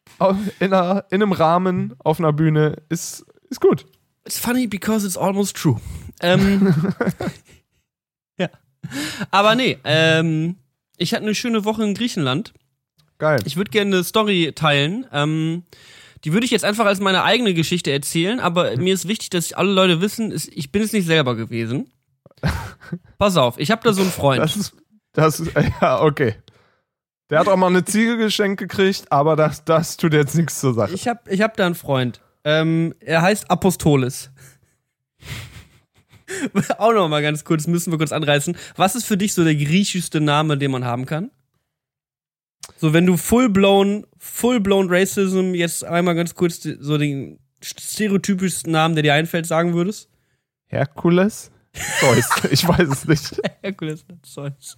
in, 0.60 0.74
einer, 0.74 1.06
in 1.10 1.22
einem 1.22 1.34
Rahmen 1.34 1.94
auf 2.00 2.20
einer 2.20 2.34
Bühne 2.34 2.78
ist, 2.90 3.26
ist 3.50 3.60
gut. 3.60 3.86
It's 4.26 4.40
funny 4.40 4.68
because 4.68 5.06
it's 5.06 5.18
almost 5.18 5.58
true. 5.58 5.80
Ähm, 6.22 6.74
ja. 8.38 8.50
Aber 9.32 9.56
nee, 9.56 9.78
ähm, 9.84 10.56
ich 11.04 11.14
hatte 11.14 11.24
eine 11.24 11.36
schöne 11.36 11.66
Woche 11.66 11.84
in 11.84 11.94
Griechenland. 11.94 12.54
Geil. 13.20 13.40
Ich 13.46 13.58
würde 13.58 13.72
gerne 13.72 13.96
eine 13.96 14.04
Story 14.04 14.54
teilen. 14.56 15.06
Ähm, 15.12 15.64
die 16.24 16.34
würde 16.34 16.46
ich 16.46 16.52
jetzt 16.52 16.66
einfach 16.66 16.86
als 16.86 17.00
meine 17.00 17.24
eigene 17.24 17.54
Geschichte 17.54 17.92
erzählen, 17.92 18.40
aber 18.40 18.76
mir 18.78 18.94
ist 18.94 19.08
wichtig, 19.08 19.30
dass 19.30 19.54
alle 19.54 19.72
Leute 19.72 20.02
wissen, 20.02 20.34
ich 20.54 20.72
bin 20.72 20.82
es 20.82 20.94
nicht 20.94 21.06
selber 21.06 21.36
gewesen. 21.36 21.92
Pass 23.18 23.38
auf, 23.38 23.60
ich 23.60 23.72
habe 23.72 23.84
da 23.84 23.94
so 23.94 24.02
einen 24.02 24.12
Freund. 24.12 24.42
Das 24.42 24.56
ist, 24.56 24.74
das 25.12 25.40
ist, 25.40 25.52
ja, 25.82 26.02
okay. 26.02 26.36
Der 27.30 27.40
hat 27.40 27.48
auch 27.48 27.58
mal 27.58 27.68
eine 27.68 27.84
Ziege 27.84 28.18
geschenkt 28.18 28.60
gekriegt, 28.60 29.12
aber 29.12 29.36
das, 29.36 29.66
das 29.66 29.98
tut 29.98 30.14
jetzt 30.14 30.36
nichts 30.36 30.60
zur 30.60 30.74
Sache. 30.74 30.94
Ich 30.94 31.08
habe 31.08 31.20
ich 31.30 31.42
hab 31.42 31.58
da 31.58 31.66
einen 31.66 31.76
Freund. 31.76 32.22
Ähm, 32.44 32.94
er 33.00 33.22
heißt 33.22 33.50
Apostolis. 33.50 34.32
Auch 36.78 36.94
noch 36.94 37.08
mal 37.10 37.22
ganz 37.22 37.44
kurz, 37.44 37.68
müssen 37.68 37.92
wir 37.92 37.98
kurz 37.98 38.12
anreißen. 38.12 38.58
Was 38.76 38.96
ist 38.96 39.06
für 39.06 39.18
dich 39.18 39.34
so 39.34 39.44
der 39.44 39.56
griechischste 39.56 40.22
Name, 40.22 40.58
den 40.58 40.72
man 40.72 40.86
haben 40.86 41.06
kann? 41.06 41.32
So, 42.78 42.94
wenn 42.94 43.06
du 43.06 43.18
full-blown, 43.18 44.06
full-blown 44.18 44.88
Racism 44.90 45.54
jetzt 45.54 45.84
einmal 45.84 46.16
ganz 46.16 46.36
kurz 46.36 46.62
so 46.64 46.98
den 46.98 47.40
stereotypischsten 47.62 48.72
Namen, 48.72 48.96
der 48.96 49.04
dir 49.04 49.14
einfällt, 49.14 49.46
sagen 49.46 49.74
würdest? 49.74 50.10
Herkules? 50.68 51.52
Zeus. 52.00 52.30
Ich 52.52 52.68
weiß 52.68 52.88
es 52.90 53.06
nicht. 53.08 53.42
Herkules 53.62 54.06
Zeus. 54.22 54.78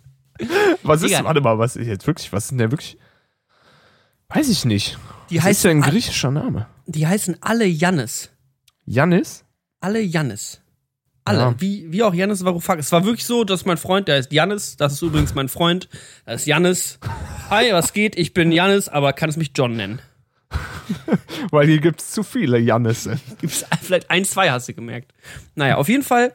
Was 0.84 1.02
ist, 1.02 1.10
Digga. 1.10 1.24
warte 1.24 1.42
mal, 1.42 1.58
was 1.58 1.76
ist 1.76 1.88
jetzt 1.88 2.06
wirklich, 2.08 2.32
was 2.34 2.46
ist 2.46 2.50
denn 2.52 2.58
der 2.58 2.72
wirklich? 2.72 2.98
Weiß 4.30 4.50
ich 4.50 4.66
nicht. 4.66 4.98
Die 5.30 5.38
Was 5.42 5.52
ist 5.52 5.64
denn 5.64 5.78
heißen, 5.78 5.84
ein 5.84 5.92
griechischer 5.92 6.32
Name? 6.32 6.68
die 6.88 7.08
heißen 7.08 7.38
alle 7.42 7.66
Jannis. 7.66 8.30
Jannis? 8.86 9.44
Alle 9.80 10.00
Jannis. 10.02 10.62
Alle, 11.26 11.40
Ja. 11.40 11.56
wie, 11.58 11.92
wie 11.92 12.04
auch 12.04 12.14
Jannis 12.14 12.46
Varoufakis. 12.46 12.86
Es 12.88 12.92
war 12.92 13.04
wirklich 13.04 13.26
so, 13.26 13.44
dass 13.44 13.66
mein 13.66 13.78
Freund, 13.78 14.08
der 14.08 14.18
heißt 14.18 14.32
Jannis, 14.32 14.78
das 14.78 14.94
ist 14.94 15.02
übrigens 15.02 15.34
mein 15.34 15.50
Freund, 15.50 15.90
das 16.26 16.42
ist 16.42 16.48
Jannis. 16.48 17.00
Hi, 17.50 17.74
was 17.74 17.94
geht? 17.94 18.16
Ich 18.18 18.34
bin 18.34 18.52
Jannis, 18.52 18.88
aber 18.90 19.12
kannst 19.14 19.38
mich 19.38 19.52
John 19.56 19.76
nennen. 19.76 20.00
Weil 21.52 21.68
hier 21.68 21.80
gibt 21.80 22.00
es 22.02 22.12
zu 22.12 22.22
viele 22.24 22.60
Jannisse. 22.60 23.20
Gibt's 23.42 23.66
vielleicht 23.82 24.12
ein, 24.12 24.24
zwei, 24.24 24.52
hast 24.52 24.68
du 24.70 24.74
gemerkt. 24.76 25.14
Naja, 25.56 25.78
auf 25.78 25.90
jeden 25.90 26.04
Fall 26.04 26.34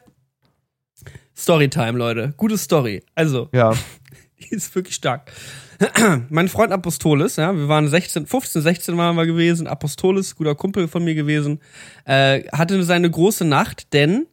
Storytime, 1.37 1.97
Leute. 1.97 2.33
Gute 2.37 2.57
Story. 2.57 3.03
Also, 3.15 3.49
Ja. 3.53 3.73
die 4.41 4.49
ist 4.49 4.75
wirklich 4.75 4.95
stark. 4.95 5.31
mein 6.29 6.49
Freund 6.49 6.71
Apostolis, 6.73 7.37
ja, 7.37 7.55
wir 7.55 7.67
waren 7.67 7.87
16, 7.87 8.27
15, 8.27 8.61
16 8.61 8.97
waren 8.97 9.15
wir 9.15 9.25
gewesen. 9.25 9.67
Apostolis, 9.67 10.35
guter 10.35 10.53
Kumpel 10.53 10.87
von 10.87 11.03
mir 11.03 11.15
gewesen, 11.15 11.59
äh, 12.05 12.43
hatte 12.51 12.83
seine 12.83 13.09
große 13.09 13.45
Nacht, 13.45 13.93
denn 13.93 14.27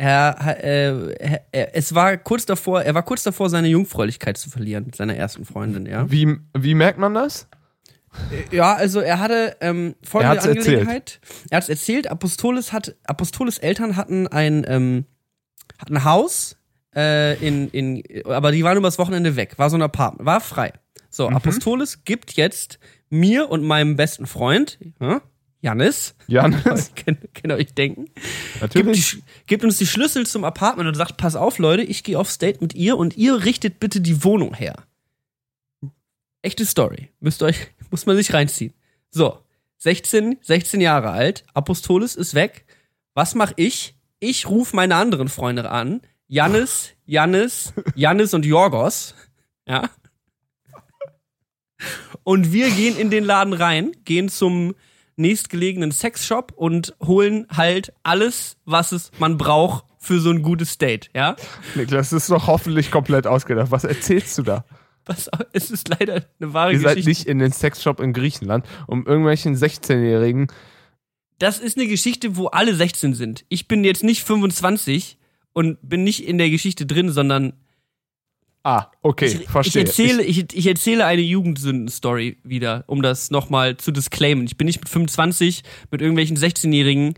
er, 0.00 0.64
äh, 0.64 1.38
er, 1.52 1.76
es 1.76 1.94
war 1.94 2.16
kurz 2.16 2.46
davor, 2.46 2.82
er 2.82 2.94
war 2.94 3.02
kurz 3.02 3.22
davor, 3.22 3.50
seine 3.50 3.68
Jungfräulichkeit 3.68 4.38
zu 4.38 4.48
verlieren 4.50 4.86
mit 4.86 4.96
seiner 4.96 5.14
ersten 5.14 5.44
Freundin, 5.44 5.86
ja. 5.86 6.10
Wie, 6.10 6.36
wie 6.56 6.74
merkt 6.74 6.98
man 6.98 7.14
das? 7.14 7.46
Ja, 8.50 8.74
also 8.74 9.00
er 9.00 9.20
hatte 9.20 9.56
ähm, 9.60 9.94
Er 10.02 10.08
folgende 10.08 10.36
erzählt. 10.36 10.58
Angelegenheit. 10.58 11.20
Er 11.50 11.56
hat 11.58 11.62
es 11.64 11.68
erzählt, 11.68 12.10
Apostolis 12.10 12.72
hat, 12.72 12.96
Apostolis 13.04 13.58
Eltern 13.58 13.94
hatten 13.96 14.26
ein, 14.26 14.64
ähm, 14.66 15.04
hatten 15.78 15.96
ein 15.96 16.04
Haus, 16.04 16.56
äh, 16.96 17.36
in, 17.46 17.68
in, 17.68 18.02
aber 18.26 18.50
die 18.52 18.64
waren 18.64 18.76
übers 18.78 18.98
Wochenende 18.98 19.36
weg, 19.36 19.58
war 19.58 19.70
so 19.70 19.76
ein 19.76 19.82
Apartment, 19.82 20.26
war 20.26 20.40
frei. 20.40 20.72
So, 21.08 21.28
Mhm. 21.28 21.36
Apostolis 21.36 22.04
gibt 22.04 22.32
jetzt 22.32 22.78
mir 23.10 23.50
und 23.50 23.62
meinem 23.64 23.96
besten 23.96 24.26
Freund, 24.26 24.78
ja, 25.00 25.20
Janis, 25.62 26.14
Jannis? 26.26 26.92
könnt, 26.94 27.20
ihr 27.44 27.54
euch 27.54 27.74
denken, 27.74 28.06
gibt, 28.06 28.16
die, 28.16 28.60
Natürlich. 28.60 29.00
Sch- 29.04 29.22
gibt 29.46 29.62
uns 29.64 29.76
die 29.78 29.86
Schlüssel 29.86 30.26
zum 30.26 30.44
Apartment 30.44 30.88
und 30.88 30.94
sagt, 30.94 31.18
pass 31.18 31.36
auf, 31.36 31.58
Leute, 31.58 31.82
ich 31.82 32.02
gehe 32.02 32.18
aufs 32.18 32.38
Date 32.38 32.62
mit 32.62 32.74
ihr 32.74 32.96
und 32.96 33.16
ihr 33.16 33.44
richtet 33.44 33.78
bitte 33.78 34.00
die 34.00 34.24
Wohnung 34.24 34.54
her. 34.54 34.74
Echte 36.42 36.64
Story. 36.64 37.10
Müsst 37.20 37.42
euch, 37.42 37.56
muss 37.90 38.06
man 38.06 38.16
sich 38.16 38.32
reinziehen. 38.32 38.72
So, 39.10 39.38
16, 39.78 40.38
16 40.40 40.80
Jahre 40.80 41.10
alt, 41.10 41.44
Apostolis 41.52 42.14
ist 42.14 42.34
weg. 42.34 42.64
Was 43.14 43.34
mache 43.34 43.54
ich? 43.56 43.94
Ich 44.18 44.48
rufe 44.48 44.74
meine 44.76 44.96
anderen 44.96 45.28
Freunde 45.28 45.70
an. 45.70 46.00
Jannis, 46.26 46.90
Jannis, 47.06 47.72
Jannis 47.94 48.32
und 48.34 48.46
Jorgos. 48.46 49.14
Ja. 49.66 49.90
Und 52.24 52.52
wir 52.52 52.70
gehen 52.70 52.96
in 52.98 53.10
den 53.10 53.24
Laden 53.24 53.52
rein, 53.54 53.92
gehen 54.04 54.28
zum 54.28 54.74
nächstgelegenen 55.16 55.92
Sexshop 55.92 56.52
und 56.56 56.94
holen 57.02 57.46
halt 57.54 57.92
alles, 58.02 58.56
was 58.64 58.92
es 58.92 59.10
man 59.18 59.38
braucht 59.38 59.84
für 59.98 60.18
so 60.20 60.30
ein 60.30 60.42
gutes 60.42 60.78
Date, 60.78 61.10
ja? 61.14 61.36
Niklas, 61.74 62.10
das 62.10 62.24
ist 62.24 62.30
doch 62.30 62.46
hoffentlich 62.46 62.90
komplett 62.90 63.26
ausgedacht. 63.26 63.70
Was 63.70 63.84
erzählst 63.84 64.38
du 64.38 64.42
da? 64.42 64.64
Was, 65.06 65.28
es 65.52 65.70
ist 65.70 65.88
leider 65.88 66.24
eine 66.40 66.52
wahre 66.52 66.72
Ihr 66.72 66.80
seid 66.80 66.96
Geschichte. 66.96 67.08
nicht 67.08 67.26
in 67.26 67.38
den 67.38 67.52
Sexshop 67.52 68.00
in 68.00 68.12
Griechenland, 68.12 68.66
um 68.86 69.06
irgendwelchen 69.06 69.56
16-Jährigen. 69.56 70.48
Das 71.38 71.58
ist 71.58 71.76
eine 71.78 71.86
Geschichte, 71.86 72.36
wo 72.36 72.46
alle 72.46 72.74
16 72.74 73.14
sind. 73.14 73.44
Ich 73.48 73.66
bin 73.66 73.82
jetzt 73.84 74.04
nicht 74.04 74.22
25 74.24 75.18
und 75.52 75.78
bin 75.82 76.04
nicht 76.04 76.26
in 76.26 76.38
der 76.38 76.50
Geschichte 76.50 76.86
drin, 76.86 77.10
sondern 77.10 77.54
Ah, 78.62 78.86
okay, 79.02 79.26
ich, 79.26 79.40
ich, 79.42 79.48
verstehe. 79.50 79.84
erzähle, 79.84 80.22
ich, 80.22 80.54
ich 80.54 80.66
erzähle 80.66 81.06
eine 81.06 81.22
Jugendsünden-Story 81.22 82.38
wieder, 82.44 82.84
um 82.86 83.00
das 83.00 83.30
nochmal 83.30 83.76
zu 83.78 83.90
disclaimen. 83.90 84.44
Ich 84.44 84.56
bin 84.58 84.66
nicht 84.66 84.80
mit 84.80 84.88
25 84.88 85.62
mit 85.90 86.02
irgendwelchen 86.02 86.36
16-jährigen 86.36 87.14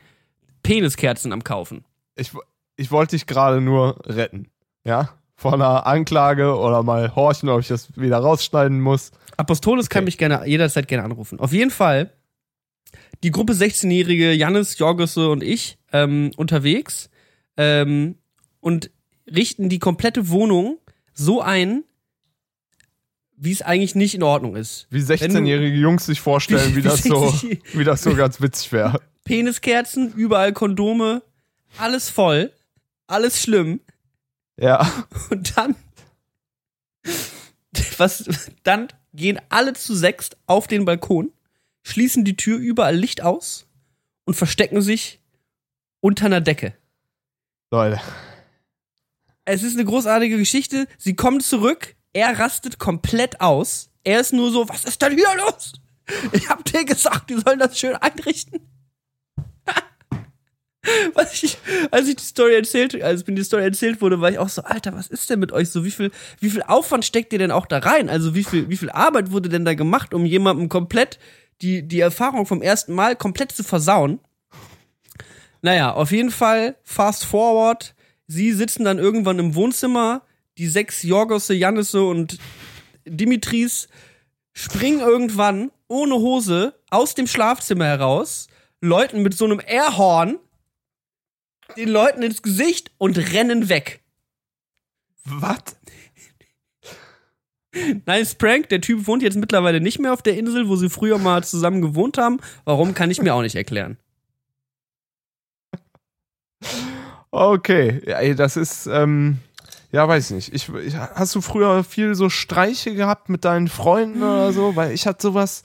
Peniskerzen 0.63 1.33
am 1.33 1.43
Kaufen. 1.43 1.85
ich, 2.17 2.31
ich 2.77 2.91
wollte 2.93 3.17
dich 3.17 3.27
gerade 3.27 3.61
nur 3.61 4.01
retten. 4.07 4.49
Ja? 4.85 5.11
Vor 5.35 5.55
einer 5.55 5.87
Anklage 5.87 6.57
oder 6.57 6.85
mal 6.85 7.15
horchen, 7.17 7.49
ob 7.49 7.61
ich 7.61 7.69
das 7.69 7.97
wieder 7.97 8.19
rausschneiden 8.19 8.81
muss. 8.81 9.11
Apostolis 9.37 9.89
kann 9.89 10.01
Okay. 10.03 10.07
mich 10.07 10.19
gerne 10.19 10.47
jederzeit 10.47 10.87
gerne 10.87 11.05
anrufen. 11.05 11.41
Auf 11.41 11.53
jeden 11.53 11.71
Fall 11.73 12.13
die 13.25 13.31
Gruppe 13.33 13.53
16-jährige 13.53 14.33
Jannis, 14.33 14.79
Jorgisse 14.79 15.29
und 15.31 15.43
ich 15.43 15.79
ähm, 15.93 16.31
unterwegs 16.37 17.11
ähm, 17.57 18.17
und 18.61 18.91
richten 19.29 19.69
die 19.69 19.79
komplette 19.81 20.29
Wohnung 20.29 20.79
so 21.15 21.41
ein, 21.43 21.85
wie 23.37 23.53
es 23.53 23.63
eigentlich 23.63 23.95
nicht 23.95 24.15
in 24.15 24.23
Ordnung 24.23 24.57
ist. 24.57 24.87
Wie 24.91 25.01
16-jährige 25.01 25.77
Jungs 25.77 26.07
sich 26.07 26.21
vorstellen, 26.21 26.73
Wie- 26.73 26.77
wie, 26.77 26.83
das 26.83 27.03
so, 27.03 27.29
16 27.31 27.59
wie 27.75 27.85
das 27.85 28.03
so 28.03 28.15
ganz 28.15 28.41
witzig 28.41 28.73
wäre. 28.73 29.01
Peniskerzen, 29.25 30.13
überall 30.15 30.53
Kondome, 30.53 31.23
alles 31.79 32.09
voll, 32.11 32.53
alles 33.07 33.41
schlimm. 33.43 33.81
Ja. 34.59 34.91
Und 35.31 35.57
dann, 35.57 35.75
was, 37.99 38.25
dann 38.63 38.89
gehen 39.15 39.41
alle 39.49 39.73
zu 39.75 39.95
sechst 39.95 40.37
auf 40.47 40.67
den 40.67 40.85
Balkon, 40.85 41.33
schließen 41.83 42.25
die 42.25 42.37
Tür 42.37 42.59
überall 42.59 42.97
Licht 42.97 43.23
aus 43.23 43.67
und 44.25 44.35
verstecken 44.35 44.83
sich 44.83 45.21
unter 46.01 46.27
einer 46.27 46.41
Decke. 46.41 46.75
Leute. 47.71 48.01
Es 49.45 49.63
ist 49.63 49.75
eine 49.75 49.85
großartige 49.85 50.39
Geschichte. 50.39 50.87
Sie 50.99 51.17
kommen 51.17 51.41
zurück, 51.41 51.97
er 52.13 52.39
rastet 52.39 52.79
komplett 52.79 53.41
aus. 53.41 53.91
Er 54.05 54.21
ist 54.21 54.33
nur 54.33 54.51
so, 54.51 54.69
was 54.69 54.85
ist 54.85 55.03
denn 55.03 55.17
hier 55.17 55.29
los? 55.37 55.73
Ich 56.33 56.49
hab 56.49 56.65
dir 56.65 56.85
gesagt, 56.85 57.31
die 57.31 57.39
sollen 57.39 57.59
das 57.59 57.79
schön 57.79 57.97
einrichten. 57.97 58.61
Was 61.15 61.41
ich, 61.43 61.59
als 61.93 62.09
ich 62.09 62.17
die 62.17 62.25
Story 62.25 62.55
erzählt, 62.57 63.01
als 63.01 63.25
mir 63.25 63.35
die 63.35 63.45
Story 63.45 63.63
erzählt 63.63 64.01
wurde, 64.01 64.21
war 64.21 64.31
ich 64.31 64.39
auch 64.39 64.49
so, 64.49 64.63
Alter, 64.63 64.93
was 64.95 65.07
ist 65.07 65.31
denn 65.31 65.39
mit 65.39 65.53
euch 65.53 65.71
so? 65.71 65.85
Wie 65.85 65.93
viel, 65.93 66.11
wie 66.41 66.51
viel 66.51 66.63
Aufwand 66.63 67.05
steckt 67.05 67.33
ihr 67.33 67.39
denn 67.39 67.53
auch 67.53 67.67
da 67.67 67.79
rein? 67.79 68.11
Also 68.11 68.35
wie 68.35 68.43
viel, 68.43 68.69
wie 68.69 68.77
viel 68.77 68.91
Arbeit 68.91 69.31
wurde 69.31 69.49
denn 69.49 69.65
da 69.65 69.75
gemacht, 69.75 70.13
um 70.13 70.27
jemandem 70.27 70.69
komplett 70.69 71.21
die, 71.61 71.87
die 71.87 72.01
Erfahrung 72.01 72.47
vom 72.47 72.63
ersten 72.63 72.95
Mal 72.95 73.15
komplett 73.15 73.53
zu 73.53 73.63
versauen? 73.63 74.19
Naja, 75.63 75.93
auf 75.93 76.11
jeden 76.11 76.33
Fall, 76.33 76.75
fast 76.83 77.25
forward. 77.25 77.95
Sie 78.33 78.53
sitzen 78.53 78.85
dann 78.85 78.99
irgendwann 78.99 79.39
im 79.39 79.55
Wohnzimmer. 79.55 80.23
Die 80.57 80.67
sechs 80.67 81.03
Jorgosse, 81.03 81.53
Jannisse 81.53 82.03
und 82.03 82.39
Dimitris 83.05 83.89
springen 84.55 85.01
irgendwann 85.01 85.71
ohne 85.87 86.15
Hose 86.15 86.75
aus 86.89 87.15
dem 87.15 87.27
Schlafzimmer 87.27 87.85
heraus, 87.85 88.49
Leuten 88.81 89.23
mit 89.23 89.37
so 89.37 89.45
einem 89.45 89.61
Airhorn 89.65 90.39
den 91.77 91.91
Leuten 91.91 92.23
ins 92.23 92.41
Gesicht 92.41 92.91
und 92.97 93.19
rennen 93.19 93.69
weg. 93.69 94.01
Was? 95.25 95.77
Nice 98.07 98.35
Prank. 98.35 98.71
Der 98.71 98.81
Typ 98.81 99.07
wohnt 99.07 99.23
jetzt 99.23 99.37
mittlerweile 99.37 99.81
nicht 99.81 99.99
mehr 99.99 100.13
auf 100.13 100.23
der 100.23 100.37
Insel, 100.39 100.69
wo 100.69 100.77
sie 100.77 100.89
früher 100.89 101.19
mal 101.19 101.45
zusammen 101.45 101.83
gewohnt 101.83 102.17
haben. 102.19 102.41
Warum, 102.65 102.95
kann 102.95 103.11
ich 103.11 103.21
mir 103.21 103.35
auch 103.35 103.43
nicht 103.43 103.57
erklären. 103.57 103.99
Okay, 107.35 108.03
ey, 108.05 108.35
das 108.35 108.59
ist, 108.59 108.87
ähm, 108.87 109.39
ja, 109.91 110.07
weiß 110.07 110.31
nicht. 110.33 110.53
Ich, 110.55 110.69
ich, 110.69 110.95
hast 110.97 111.35
du 111.35 111.41
früher 111.41 111.83
viel 111.83 112.15
so 112.15 112.29
Streiche 112.29 112.95
gehabt 112.95 113.31
mit 113.31 113.47
deinen 113.47 113.69
Freunden 113.69 114.23
oder 114.23 114.53
so? 114.53 114.77
Weil 114.77 114.93
ich 114.93 115.07
hatte 115.07 115.23
sowas 115.23 115.63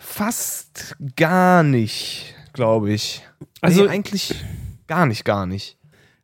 fast 0.00 0.96
gar 1.16 1.62
nicht, 1.62 2.34
glaube 2.52 2.92
ich. 2.92 3.22
Also- 3.60 3.84
nee, 3.84 3.88
eigentlich 3.88 4.34
gar 4.88 5.06
nicht, 5.06 5.24
gar 5.24 5.46
nicht. 5.46 5.76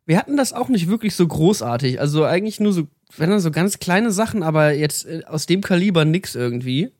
Wir 0.05 0.17
hatten 0.17 0.35
das 0.37 0.51
auch 0.53 0.67
nicht 0.67 0.87
wirklich 0.89 1.15
so 1.15 1.25
großartig. 1.25 1.99
Also 2.01 2.25
eigentlich 2.25 2.59
nur 2.59 2.73
so, 2.73 2.83
wenn 3.17 3.29
dann 3.29 3.39
so 3.39 3.51
ganz 3.51 3.79
kleine 3.79 4.11
Sachen, 4.11 4.43
aber 4.43 4.73
jetzt 4.73 5.05
äh, 5.05 5.23
aus 5.25 5.45
dem 5.45 5.61
Kaliber 5.61 6.03
nix 6.03 6.35
irgendwie. 6.35 6.91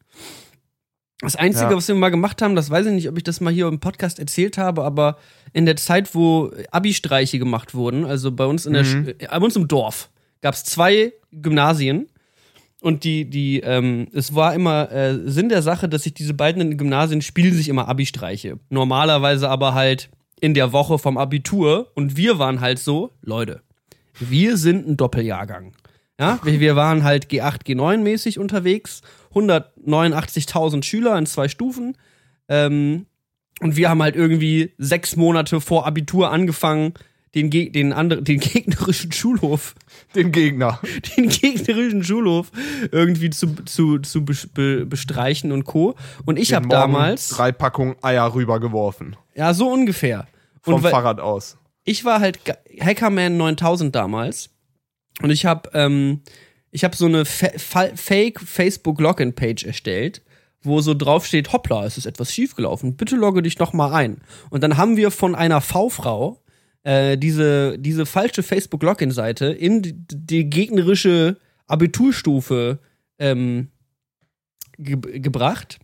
Das 1.19 1.35
Einzige, 1.35 1.71
Ja. 1.71 1.75
was 1.77 1.87
wir 1.87 1.95
mal 1.95 2.09
gemacht 2.09 2.41
haben, 2.41 2.55
das 2.55 2.69
weiß 2.69 2.85
ich 2.87 2.93
nicht, 2.93 3.09
ob 3.09 3.17
ich 3.17 3.23
das 3.23 3.41
mal 3.41 3.53
hier 3.53 3.67
im 3.67 3.79
Podcast 3.79 4.17
erzählt 4.19 4.57
habe, 4.57 4.83
aber 4.83 5.17
in 5.55 5.65
der 5.65 5.77
Zeit, 5.77 6.13
wo 6.13 6.51
Abi-Streiche 6.71 7.39
gemacht 7.39 7.73
wurden, 7.73 8.03
also 8.05 8.29
bei 8.31 8.45
uns 8.45 8.65
in 8.65 8.73
der, 8.73 8.83
Mhm. 8.83 8.87
Sch- 8.87 9.15
äh, 9.23 9.27
bei 9.39 9.45
uns 9.45 9.55
im 9.55 9.67
Dorf, 9.67 10.09
gab 10.41 10.53
es 10.53 10.63
zwei 10.65 11.13
Gymnasien. 11.31 12.07
Und 12.81 13.03
die, 13.03 13.27
die, 13.29 13.61
ähm, 13.61 14.07
es 14.13 14.35
war 14.35 14.53
immer 14.53 14.91
äh, 14.91 15.17
Sinn 15.29 15.49
der 15.49 15.61
Sache, 15.63 15.87
dass 15.89 16.03
sich 16.03 16.13
diese 16.13 16.33
beiden 16.35 16.77
Gymnasien 16.77 17.21
spielen 17.21 17.53
sich 17.53 17.69
immer 17.69 17.87
Abi-Streiche. 17.87 18.59
Normalerweise 18.69 19.49
aber 19.49 19.73
halt 19.73 20.09
in 20.41 20.53
der 20.53 20.71
Woche 20.73 20.99
vom 20.99 21.17
Abitur. 21.17 21.89
Und 21.95 22.15
wir 22.17 22.37
waren 22.37 22.59
halt 22.59 22.77
so, 22.77 23.11
Leute, 23.21 23.61
wir 24.19 24.57
sind 24.57 24.87
ein 24.87 24.97
Doppeljahrgang. 24.97 25.71
Ja, 26.19 26.39
wir, 26.43 26.59
wir 26.59 26.75
waren 26.75 27.03
halt 27.03 27.27
G8, 27.31 27.63
G9 27.65 27.97
mäßig 27.99 28.37
unterwegs, 28.39 29.01
189.000 29.33 30.83
Schüler 30.83 31.17
in 31.17 31.25
zwei 31.25 31.47
Stufen. 31.47 31.97
Ähm, 32.49 33.05
und 33.61 33.75
wir 33.77 33.89
haben 33.89 34.01
halt 34.01 34.15
irgendwie 34.15 34.73
sechs 34.77 35.15
Monate 35.15 35.61
vor 35.61 35.85
Abitur 35.87 36.31
angefangen, 36.31 36.93
den, 37.35 37.49
Ge 37.49 37.69
den, 37.69 37.91
andre 37.93 38.21
den 38.21 38.39
gegnerischen 38.41 39.11
Schulhof 39.11 39.75
Den 40.15 40.31
Gegner. 40.31 40.79
den 41.17 41.27
gegnerischen 41.29 42.03
Schulhof 42.03 42.51
irgendwie 42.91 43.29
zu, 43.29 43.55
zu, 43.65 43.99
zu 43.99 44.23
be 44.23 44.85
bestreichen 44.85 45.51
und 45.51 45.65
Co. 45.65 45.95
Und 46.25 46.39
ich 46.39 46.53
habe 46.53 46.67
damals, 46.69 47.29
Drei 47.29 47.51
Packungen 47.51 47.95
Eier 48.01 48.33
rübergeworfen. 48.33 49.15
ja, 49.35 49.53
so 49.53 49.69
ungefähr. 49.69 50.27
Vom 50.61 50.81
Fahrrad 50.81 51.19
aus. 51.19 51.57
ich 51.83 52.05
war 52.05 52.19
halt 52.21 52.39
Hackerman 52.79 53.37
9000 53.37 53.93
damals 53.95 54.49
und 55.21 55.29
ich 55.29 55.45
habe 55.45 55.69
ähm, 55.73 56.21
ich 56.71 56.83
habe 56.83 56.95
so 56.95 57.05
eine 57.05 57.23
Fa 57.25 57.51
Fake 57.95 58.39
Facebook 58.41 58.99
Login 58.99 59.33
Page 59.35 59.63
erstellt, 59.63 60.21
wo 60.65 60.81
so 60.81 60.93
drauf 60.93 61.25
steht, 61.25 61.53
hoppla, 61.53 61.85
es 61.85 61.97
ist 61.97 62.05
etwas 62.05 62.33
schiefgelaufen, 62.33 62.95
bitte 62.95 63.15
logge 63.15 63.41
dich 63.41 63.59
noch 63.59 63.73
mal 63.73 63.93
ein. 63.93 64.21
Und 64.49 64.63
dann 64.63 64.77
haben 64.77 64.97
wir 64.97 65.11
von 65.11 65.35
einer 65.35 65.61
V-Frau 65.61 66.41
äh, 66.83 67.17
diese 67.17 67.79
diese 67.79 68.05
falsche 68.05 68.43
Facebook 68.43 68.83
Login 68.83 69.11
Seite 69.11 69.47
in 69.47 69.81
die, 69.81 69.93
die 69.95 70.49
gegnerische 70.49 71.37
Abiturstufe 71.67 72.79
ähm, 73.19 73.69
ge 74.77 75.19
gebracht, 75.19 75.79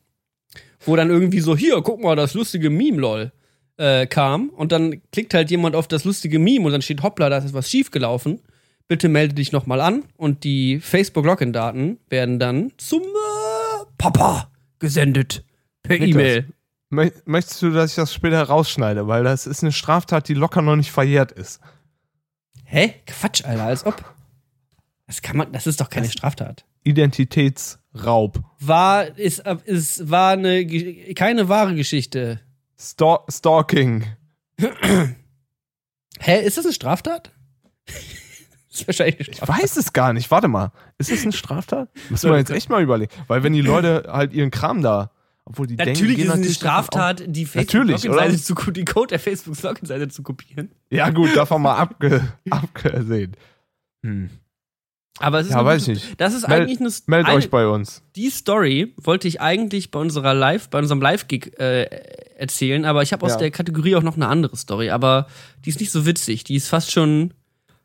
wo 0.86 0.96
dann 0.96 1.10
irgendwie 1.10 1.39
so 1.39 1.56
hier, 1.56 1.82
guck 1.82 2.02
mal, 2.02 2.15
das 2.15 2.34
lustige 2.34 2.70
Meme 2.70 2.98
lol 2.98 3.32
äh, 3.78 4.06
kam 4.06 4.50
und 4.50 4.72
dann 4.72 5.02
klickt 5.12 5.34
halt 5.34 5.50
jemand 5.50 5.76
auf 5.76 5.88
das 5.88 6.06
lustige 6.06 6.39
Meme 6.39 6.65
und 6.65 6.72
dann 6.72 6.82
steht, 6.82 7.04
hoppla, 7.04 7.30
da 7.30 7.38
ist 7.38 7.54
was 7.54 7.70
schiefgelaufen. 7.70 8.39
Bitte 8.88 9.08
melde 9.08 9.36
dich 9.36 9.52
nochmal 9.52 9.80
an 9.80 10.04
und 10.17 10.44
die 10.44 10.80
Facebook-Login-Daten 10.82 11.98
werden 12.10 12.39
dann 12.39 12.74
zum 12.78 13.02
äh, 13.02 13.86
Papa 13.98 14.51
gesendet. 14.82 15.46
Per. 15.84 16.00
E-Mail. 16.02 16.52
Mö- 16.91 17.13
Möchtest 17.26 17.62
du, 17.62 17.72
dass 17.72 17.91
ich 17.91 17.96
das 17.96 18.13
später 18.13 18.44
rausschneide? 18.44 19.08
Weil 19.08 19.24
das 19.24 19.48
ist 19.48 19.63
eine 19.63 19.72
Straftat, 19.72 20.28
die 20.28 20.34
locker 20.34 20.62
noch 20.62 20.76
nicht 20.76 20.91
verjährt 20.91 21.32
ist. 21.32 21.62
Hä? 22.65 22.94
Quatsch, 23.08 23.46
Alter, 23.46 23.63
als 23.63 23.86
ob. 23.86 24.04
Das 25.08 25.22
kann 25.22 25.38
man, 25.38 25.52
das 25.54 25.67
ist 25.67 25.80
doch 25.80 25.89
keine 25.89 26.10
Straftat. 26.10 26.65
Identitätsraub. 26.84 28.39
War, 28.60 29.17
ist, 29.17 29.39
ist, 29.65 30.10
war 30.10 30.32
eine, 30.34 30.65
keine 31.13 31.48
wahre 31.50 31.76
Geschichte. 31.76 32.41
Stalk 32.80 33.32
Stalking. 33.32 34.06
Hä, 36.20 36.41
ist 36.46 36.58
das 36.58 36.65
eine 36.65 36.74
Straftat? 36.74 37.32
Das 38.72 38.80
ist 38.82 38.88
wahrscheinlich 38.88 39.16
eine 39.20 39.28
Ich 39.30 39.36
Straftat. 39.38 39.62
weiß 39.64 39.78
es 39.78 39.94
gar 39.94 40.14
nicht. 40.14 40.32
Warte 40.32 40.48
mal. 40.48 40.72
Ist 40.98 41.12
es 41.12 41.24
eine 41.24 41.34
Straftat? 41.34 41.90
Müssen 42.10 42.30
wir 42.32 42.38
jetzt 42.38 42.52
echt 42.52 42.70
mal 42.70 42.82
überlegen. 42.82 43.12
Weil 43.28 43.44
wenn 43.44 43.54
die 43.54 43.62
Leute 43.62 44.06
halt 44.08 44.34
ihren 44.34 44.50
Kram 44.52 44.82
da, 44.82 45.12
obwohl 45.46 45.68
die 45.68 45.76
denken, 45.76 45.92
Natürlich 45.94 46.16
gehen 46.18 46.26
ist 46.26 46.30
es 46.30 46.34
eine 46.34 46.42
natürlich 46.42 46.60
davon 46.60 46.84
Straftat, 46.86 47.24
die 47.28 47.46
Facebook-Login-Seite 47.46 48.42
zu, 48.42 48.72
die 48.72 48.86
Code 48.86 49.08
der 49.08 49.20
Facebook-Login-Seite 49.20 50.08
zu 50.08 50.24
kopieren. 50.24 50.72
Ja 50.90 51.10
gut, 51.10 51.36
davon 51.36 51.62
mal 51.64 51.76
abge 51.76 52.22
abgesehen. 52.50 53.36
Hm. 54.06 54.30
Aber 55.20 55.40
es 55.40 55.48
ist 55.48 55.52
Ja, 55.52 55.60
eine 55.60 55.68
weiß 55.68 55.82
ich 55.84 55.88
nicht. 55.90 56.22
Das 56.22 56.34
ist 56.34 56.48
Meld- 56.48 56.62
eigentlich 56.64 56.80
eine, 56.80 56.90
Meldet 57.08 57.28
eine 57.28 57.38
euch 57.38 57.50
bei 57.50 57.68
uns. 57.68 58.02
Die 58.16 58.30
Story 58.30 58.94
wollte 58.98 59.28
ich 59.28 59.42
eigentlich 59.42 59.92
bei 59.92 60.00
unserer 60.00 60.34
Live, 60.34 60.70
bei 60.70 60.80
unserem 60.80 61.02
Live-Gig 61.02 61.60
äh, 61.60 61.84
erzählen, 62.36 62.86
aber 62.86 63.04
ich 63.04 63.12
habe 63.14 63.26
aus 63.26 63.34
Ja. 63.34 63.38
der 63.40 63.52
Kategorie 63.52 63.96
auch 63.96 64.04
noch 64.04 64.16
eine 64.16 64.28
andere 64.28 64.56
Story, 64.56 64.90
aber 64.90 65.28
die 65.66 65.70
ist 65.70 65.80
nicht 65.80 65.92
so 65.92 66.06
witzig. 66.06 66.44
Die 66.46 66.56
ist 66.56 66.70
fast 66.70 66.92
schon. 66.92 67.34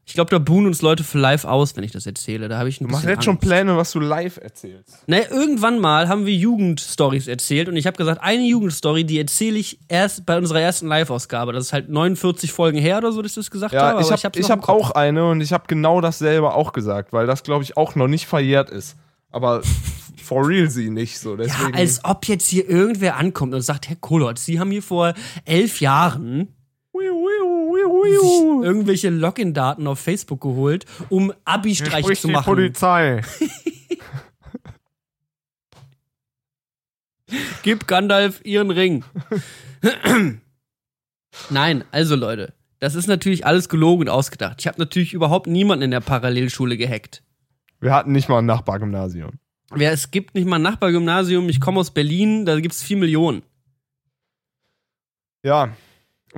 Ich 0.08 0.14
glaube, 0.14 0.30
da 0.30 0.38
buhen 0.38 0.66
uns 0.66 0.82
Leute 0.82 1.02
für 1.02 1.18
live 1.18 1.44
aus, 1.44 1.76
wenn 1.76 1.82
ich 1.82 1.90
das 1.90 2.06
erzähle. 2.06 2.46
Da 2.48 2.58
habe 2.58 2.68
ich 2.68 2.80
ein 2.80 2.86
Du 2.86 2.92
machst 2.92 3.04
jetzt 3.06 3.24
schon. 3.24 3.38
Pläne, 3.38 3.76
was 3.76 3.90
du 3.90 3.98
live 3.98 4.36
erzählst. 4.36 5.02
Naja, 5.08 5.24
irgendwann 5.30 5.80
mal 5.80 6.08
haben 6.08 6.26
wir 6.26 6.32
Jugendstories 6.34 7.26
erzählt 7.26 7.68
und 7.68 7.76
ich 7.76 7.88
habe 7.88 7.96
gesagt, 7.96 8.22
eine 8.22 8.44
Jugendstory, 8.44 9.02
die 9.02 9.18
erzähle 9.18 9.58
ich 9.58 9.80
erst 9.88 10.24
bei 10.24 10.38
unserer 10.38 10.60
ersten 10.60 10.86
Live-Ausgabe. 10.86 11.52
Das 11.52 11.64
ist 11.64 11.72
halt 11.72 11.88
49 11.88 12.52
Folgen 12.52 12.78
her 12.78 12.98
oder 12.98 13.10
so, 13.10 13.20
dass 13.20 13.32
ich 13.32 13.34
das 13.36 13.50
gesagt 13.50 13.74
Ja, 13.74 13.80
habe. 13.82 14.00
ich 14.00 14.10
habe 14.24 14.38
ich 14.38 14.48
hab 14.50 14.62
Kopf. 14.62 14.68
auch 14.80 14.90
eine 14.92 15.28
und 15.28 15.40
ich 15.40 15.52
habe 15.52 15.64
genau 15.66 16.00
dasselbe 16.00 16.54
auch 16.54 16.72
gesagt, 16.72 17.12
weil 17.12 17.26
das, 17.26 17.42
glaube 17.42 17.64
ich, 17.64 17.76
auch 17.76 17.96
noch 17.96 18.06
nicht 18.06 18.26
verjährt 18.26 18.70
ist. 18.70 18.96
Aber 19.32 19.62
for 20.22 20.46
real 20.46 20.70
sie 20.70 20.88
nicht 20.88 21.18
so. 21.18 21.30
Ja, 21.32 21.36
Deswegen, 21.46 21.74
als 21.74 22.04
ob 22.04 22.28
jetzt 22.28 22.46
hier 22.46 22.68
irgendwer 22.70 23.16
ankommt 23.16 23.54
und 23.54 23.60
sagt, 23.62 23.88
Herr 23.88 23.96
Kolot, 23.96 24.38
Sie 24.38 24.60
haben 24.60 24.70
hier 24.70 24.84
vor 24.84 25.14
elf 25.44 25.80
Jahren 25.80 26.54
irgendwelche 28.62 29.10
Login-Daten 29.10 29.86
auf 29.86 29.98
Facebook 29.98 30.40
geholt, 30.40 30.86
um 31.08 31.32
Abi-Streiche 31.44 32.14
zu 32.14 32.28
die 32.28 32.32
machen. 32.32 32.44
Polizei. 32.44 33.22
Gib 37.62 37.86
Gandalf 37.86 38.40
ihren 38.44 38.70
Ring. 38.70 39.04
Nein, 41.50 41.84
also 41.90 42.14
Leute, 42.14 42.54
das 42.78 42.94
ist 42.94 43.08
natürlich 43.08 43.44
alles 43.44 43.68
gelogen 43.68 44.02
und 44.02 44.08
ausgedacht. 44.08 44.56
Ich 44.60 44.66
habe 44.66 44.78
natürlich 44.78 45.12
überhaupt 45.12 45.46
niemanden 45.46 45.84
in 45.84 45.90
der 45.90 46.00
Parallelschule 46.00 46.76
gehackt. 46.76 47.22
Wir 47.80 47.92
hatten 47.92 48.12
nicht 48.12 48.28
mal 48.28 48.38
ein 48.38 48.46
Nachbargymnasium. 48.46 49.32
Wer, 49.74 49.92
es 49.92 50.10
gibt 50.10 50.34
nicht 50.34 50.46
mal 50.46 50.56
ein 50.56 50.62
Nachbargymnasium, 50.62 51.48
ich 51.48 51.60
komme 51.60 51.80
aus 51.80 51.90
Berlin, 51.90 52.46
da 52.46 52.58
gibt's 52.60 52.82
vier 52.82 52.96
Millionen. 52.96 53.42
Ja. 55.42 55.76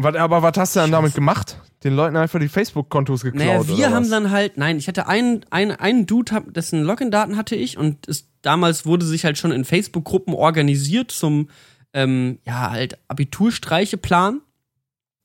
Was, 0.00 0.14
aber 0.14 0.42
was 0.42 0.52
hast 0.56 0.76
du 0.76 0.80
dann 0.80 0.92
damit 0.92 1.14
gemacht? 1.14 1.56
Den 1.82 1.96
Leuten 1.96 2.16
einfach 2.16 2.38
die 2.38 2.48
Facebook-Kontos 2.48 3.22
geklaut? 3.22 3.44
Naja, 3.44 3.66
wir 3.68 3.90
haben 3.90 4.04
was? 4.04 4.10
dann 4.10 4.30
halt, 4.30 4.56
nein, 4.56 4.78
ich 4.78 4.86
hatte 4.86 5.08
einen, 5.08 5.44
einen, 5.50 5.72
einen 5.72 6.06
Dude, 6.06 6.40
dessen 6.50 6.84
Login-Daten 6.84 7.36
hatte 7.36 7.56
ich 7.56 7.76
und 7.78 8.06
es, 8.06 8.28
damals 8.42 8.86
wurde 8.86 9.04
sich 9.04 9.24
halt 9.24 9.38
schon 9.38 9.50
in 9.50 9.64
Facebook-Gruppen 9.64 10.34
organisiert 10.34 11.10
zum, 11.10 11.50
ähm, 11.92 12.38
ja, 12.46 12.70
halt 12.70 12.96
Abiturstreiche-Plan. 13.08 14.40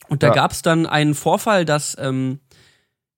Und 0.09 0.23
da 0.23 0.27
Ja. 0.27 0.33
gab's 0.33 0.63
dann 0.63 0.87
einen 0.87 1.13
Vorfall, 1.13 1.65
dass 1.65 1.95
ähm, 1.99 2.39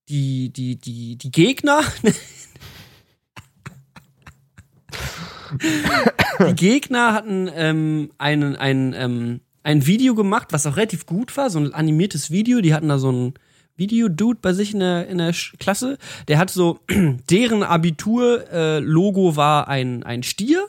die, 0.09 0.51
die, 0.51 0.75
die, 0.75 1.17
die 1.17 1.31
Gegner, 1.31 1.81
die 6.49 6.55
Gegner 6.55 7.13
hatten 7.13 7.49
ähm, 7.53 8.11
einen, 8.17 8.57
ein, 8.57 8.93
ähm, 8.93 9.39
ein 9.65 9.87
Video 9.87 10.13
gemacht, 10.13 10.49
was 10.51 10.67
auch 10.67 10.77
relativ 10.77 11.07
gut 11.07 11.35
war, 11.35 11.49
so 11.49 11.59
ein 11.59 11.73
animiertes 11.73 12.29
Video. 12.29 12.61
Die 12.61 12.73
hatten 12.73 12.87
da 12.87 12.99
so 12.99 13.11
ein 13.11 13.33
Video-Dude 13.75 14.39
bei 14.39 14.53
sich 14.53 14.73
in 14.73 14.79
der, 14.79 15.07
in 15.07 15.17
der 15.17 15.33
Klasse. 15.59 15.97
Der 16.27 16.37
hat 16.37 16.51
so, 16.51 16.79
deren 17.31 17.63
Abitur-Logo 17.63 19.35
war 19.35 19.67
ein, 19.67 20.03
ein 20.03 20.21
Stier. 20.21 20.67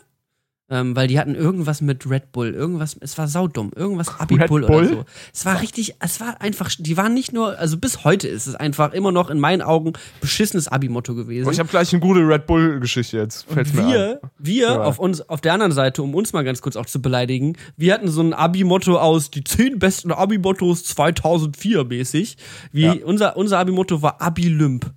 Ähm, 0.69 0.97
weil 0.97 1.07
die 1.07 1.21
hatten 1.21 1.37
irgendwas 1.37 1.81
mit 1.81 2.11
Red 2.11 2.33
Bull, 2.33 2.53
irgendwas, 2.53 2.97
es 2.99 3.17
war 3.19 3.29
saudumm, 3.29 3.71
irgendwas 3.77 4.19
Abi 4.19 4.35
Red 4.35 4.49
Bull 4.49 4.65
oder 4.65 4.85
so. 4.85 5.05
Es 5.33 5.47
war 5.47 5.61
richtig, 5.61 5.95
es 6.01 6.21
war 6.21 6.41
einfach, 6.41 6.69
die 6.77 6.97
waren 6.97 7.15
nicht 7.15 7.33
nur, 7.33 7.57
also 7.57 7.77
bis 7.79 8.03
heute 8.03 8.27
ist 8.27 8.49
es 8.49 8.57
einfach 8.57 8.93
immer 8.93 9.13
noch 9.13 9.31
in 9.31 9.39
meinen 9.39 9.63
Augen 9.63 9.93
beschissenes 10.21 10.67
Abi-Motto 10.67 11.15
gewesen. 11.15 11.47
Oh, 11.47 11.53
ich 11.53 11.61
habe 11.61 11.69
gleich 11.69 11.93
eine 11.93 12.01
gute 12.01 12.19
Red 12.27 12.47
Bull-Geschichte 12.49 13.17
jetzt. 13.17 13.45
Fällt 13.49 13.73
mir 13.75 13.87
wir, 13.87 14.21
wir 14.39 14.67
Ja. 14.67 14.83
auf 14.83 14.99
uns, 14.99 15.21
auf 15.29 15.41
der 15.41 15.53
anderen 15.53 15.71
Seite, 15.71 16.03
um 16.03 16.13
uns 16.17 16.33
mal 16.33 16.43
ganz 16.43 16.61
kurz 16.63 16.75
auch 16.75 16.87
zu 16.87 17.01
beleidigen, 17.01 17.57
wir 17.77 17.95
hatten 17.95 18.09
so 18.09 18.21
ein 18.23 18.33
Abi-Motto 18.35 18.99
aus 18.99 19.31
die 19.31 19.45
zehn 19.45 19.79
besten 19.79 20.11
Abi-Mottos 20.11 20.83
2004 20.83 21.85
mäßig. 21.85 22.39
Wie 22.73 22.87
Ja. 22.87 22.95
unser, 23.05 23.37
unser 23.37 23.61
Abi-Motto 23.61 24.03
war 24.03 24.21
Abi-Lymp. 24.21 24.93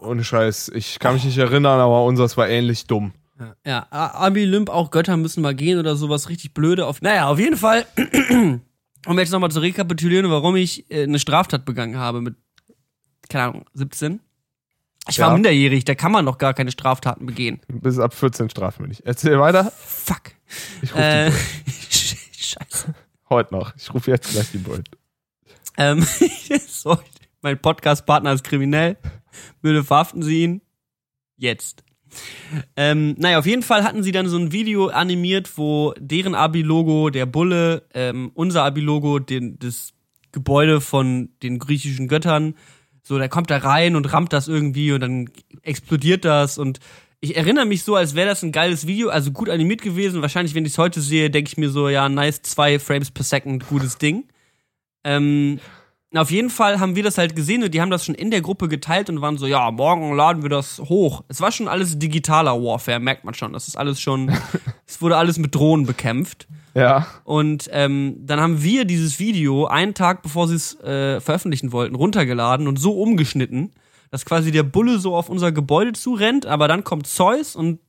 Ohne 0.00 0.22
Scheiß, 0.22 0.70
ich 0.76 1.00
kann 1.00 1.14
mich 1.14 1.24
nicht 1.24 1.38
erinnern, 1.38 1.80
aber 1.80 2.04
unseres 2.04 2.36
war 2.36 2.48
ähnlich 2.48 2.86
dumm. 2.86 3.14
Ja, 3.64 3.86
A- 3.90 4.26
Abi-Lymp, 4.26 4.68
auch 4.70 4.90
Götter 4.90 5.16
müssen 5.16 5.42
mal 5.42 5.54
gehen 5.54 5.78
oder 5.78 5.94
sowas 5.96 6.28
richtig 6.28 6.54
blöde. 6.54 6.86
Auf, 6.86 7.02
naja, 7.02 7.28
auf 7.28 7.38
jeden 7.38 7.56
Fall, 7.56 7.86
um 9.06 9.18
jetzt 9.18 9.30
nochmal 9.30 9.50
zu 9.50 9.60
rekapitulieren, 9.60 10.28
warum 10.30 10.56
ich 10.56 10.90
äh, 10.90 11.04
eine 11.04 11.18
Straftat 11.18 11.64
begangen 11.64 11.96
habe 11.96 12.20
mit, 12.20 12.34
keine 13.28 13.44
Ahnung, 13.44 13.64
17. 13.74 14.20
Ich 15.08 15.18
war 15.20 15.28
Ja. 15.28 15.34
minderjährig, 15.34 15.84
da 15.84 15.94
kann 15.94 16.12
man 16.12 16.24
noch 16.24 16.36
gar 16.38 16.52
keine 16.52 16.70
Straftaten 16.70 17.26
begehen. 17.26 17.60
Bis 17.68 17.98
ab 17.98 18.12
14 18.14 18.50
strafmündig. 18.50 19.06
Erzähl 19.06 19.38
weiter. 19.38 19.70
Fuck. 19.76 20.32
Ich 20.82 20.92
rufe 20.92 21.02
Äh. 21.02 21.32
Scheiße. 22.32 22.94
Heute 23.30 23.54
noch. 23.54 23.74
Ich 23.76 23.92
rufe 23.94 24.10
jetzt 24.10 24.30
gleich 24.30 24.50
die 24.50 24.58
Bullen. 24.58 24.84
Ähm, 25.76 26.04
so, 26.68 26.98
mein 27.40 27.58
Podcast-Partner 27.60 28.32
ist 28.32 28.42
kriminell. 28.44 28.96
Bitte 29.62 29.84
verhaften 29.84 30.22
Sie 30.22 30.42
ihn. 30.42 30.60
Jetzt. 31.36 31.84
Ähm, 32.76 33.14
naja, 33.18 33.38
auf 33.38 33.46
jeden 33.46 33.62
Fall 33.62 33.84
hatten 33.84 34.02
sie 34.02 34.12
dann 34.12 34.28
so 34.28 34.38
ein 34.38 34.52
Video 34.52 34.88
animiert, 34.88 35.56
wo 35.56 35.94
deren 35.98 36.34
Abi-Logo, 36.34 37.10
der 37.10 37.26
Bulle, 37.26 37.86
ähm, 37.94 38.30
unser 38.34 38.64
Abi-Logo, 38.64 39.18
das 39.18 39.92
Gebäude 40.32 40.80
von 40.80 41.30
den 41.42 41.58
griechischen 41.58 42.08
Göttern, 42.08 42.54
so, 43.02 43.18
der 43.18 43.28
kommt 43.28 43.50
da 43.50 43.58
rein 43.58 43.96
und 43.96 44.12
rammt 44.12 44.32
das 44.32 44.48
irgendwie 44.48 44.92
und 44.92 45.00
dann 45.00 45.30
explodiert 45.62 46.24
das 46.24 46.58
und 46.58 46.78
ich 47.20 47.36
erinnere 47.36 47.66
mich 47.66 47.82
so, 47.82 47.96
als 47.96 48.14
wäre 48.14 48.28
das 48.28 48.42
ein 48.42 48.52
geiles 48.52 48.86
Video, 48.86 49.08
also 49.08 49.32
gut 49.32 49.48
animiert 49.48 49.82
gewesen. 49.82 50.22
Wahrscheinlich, 50.22 50.54
wenn 50.54 50.64
ich 50.64 50.72
es 50.72 50.78
heute 50.78 51.00
sehe, 51.00 51.30
denke 51.30 51.48
ich 51.48 51.56
mir 51.56 51.70
so, 51.70 51.88
ja, 51.88 52.08
nice, 52.08 52.42
zwei 52.42 52.78
Frames 52.78 53.10
per 53.10 53.24
Second, 53.24 53.66
gutes 53.66 53.98
Ding. 53.98 54.28
Ähm, 55.02 55.58
auf 56.16 56.30
jeden 56.30 56.48
Fall 56.48 56.80
haben 56.80 56.96
wir 56.96 57.02
das 57.02 57.18
halt 57.18 57.36
gesehen 57.36 57.62
und 57.62 57.74
die 57.74 57.82
haben 57.82 57.90
das 57.90 58.04
schon 58.04 58.14
in 58.14 58.30
der 58.30 58.40
Gruppe 58.40 58.68
geteilt 58.68 59.10
und 59.10 59.20
waren 59.20 59.36
so, 59.36 59.46
ja, 59.46 59.70
morgen 59.70 60.14
laden 60.16 60.42
wir 60.42 60.48
das 60.48 60.78
hoch. 60.78 61.22
Es 61.28 61.40
war 61.42 61.52
schon 61.52 61.68
alles 61.68 61.98
digitaler 61.98 62.52
Warfare, 62.52 62.98
merkt 62.98 63.24
man 63.24 63.34
schon. 63.34 63.52
Das 63.52 63.68
ist 63.68 63.76
alles 63.76 64.00
schon, 64.00 64.32
es 64.86 65.02
wurde 65.02 65.18
alles 65.18 65.38
mit 65.38 65.54
Drohnen 65.54 65.84
bekämpft. 65.84 66.48
Ja. 66.74 67.06
Und 67.24 67.68
ähm, 67.72 68.16
dann 68.20 68.40
haben 68.40 68.62
wir 68.62 68.86
dieses 68.86 69.18
Video 69.18 69.66
einen 69.66 69.94
Tag 69.94 70.22
bevor 70.22 70.48
sie 70.48 70.54
es 70.54 70.80
äh, 70.80 71.20
veröffentlichen 71.20 71.72
wollten, 71.72 71.94
runtergeladen 71.94 72.68
und 72.68 72.78
so 72.78 72.92
umgeschnitten, 72.92 73.72
dass 74.10 74.24
quasi 74.24 74.50
der 74.50 74.62
Bulle 74.62 74.98
so 75.00 75.14
auf 75.14 75.28
unser 75.28 75.52
Gebäude 75.52 75.92
zurennt, 75.92 76.46
aber 76.46 76.68
dann 76.68 76.84
kommt 76.84 77.06
Zeus 77.06 77.54
und 77.54 77.80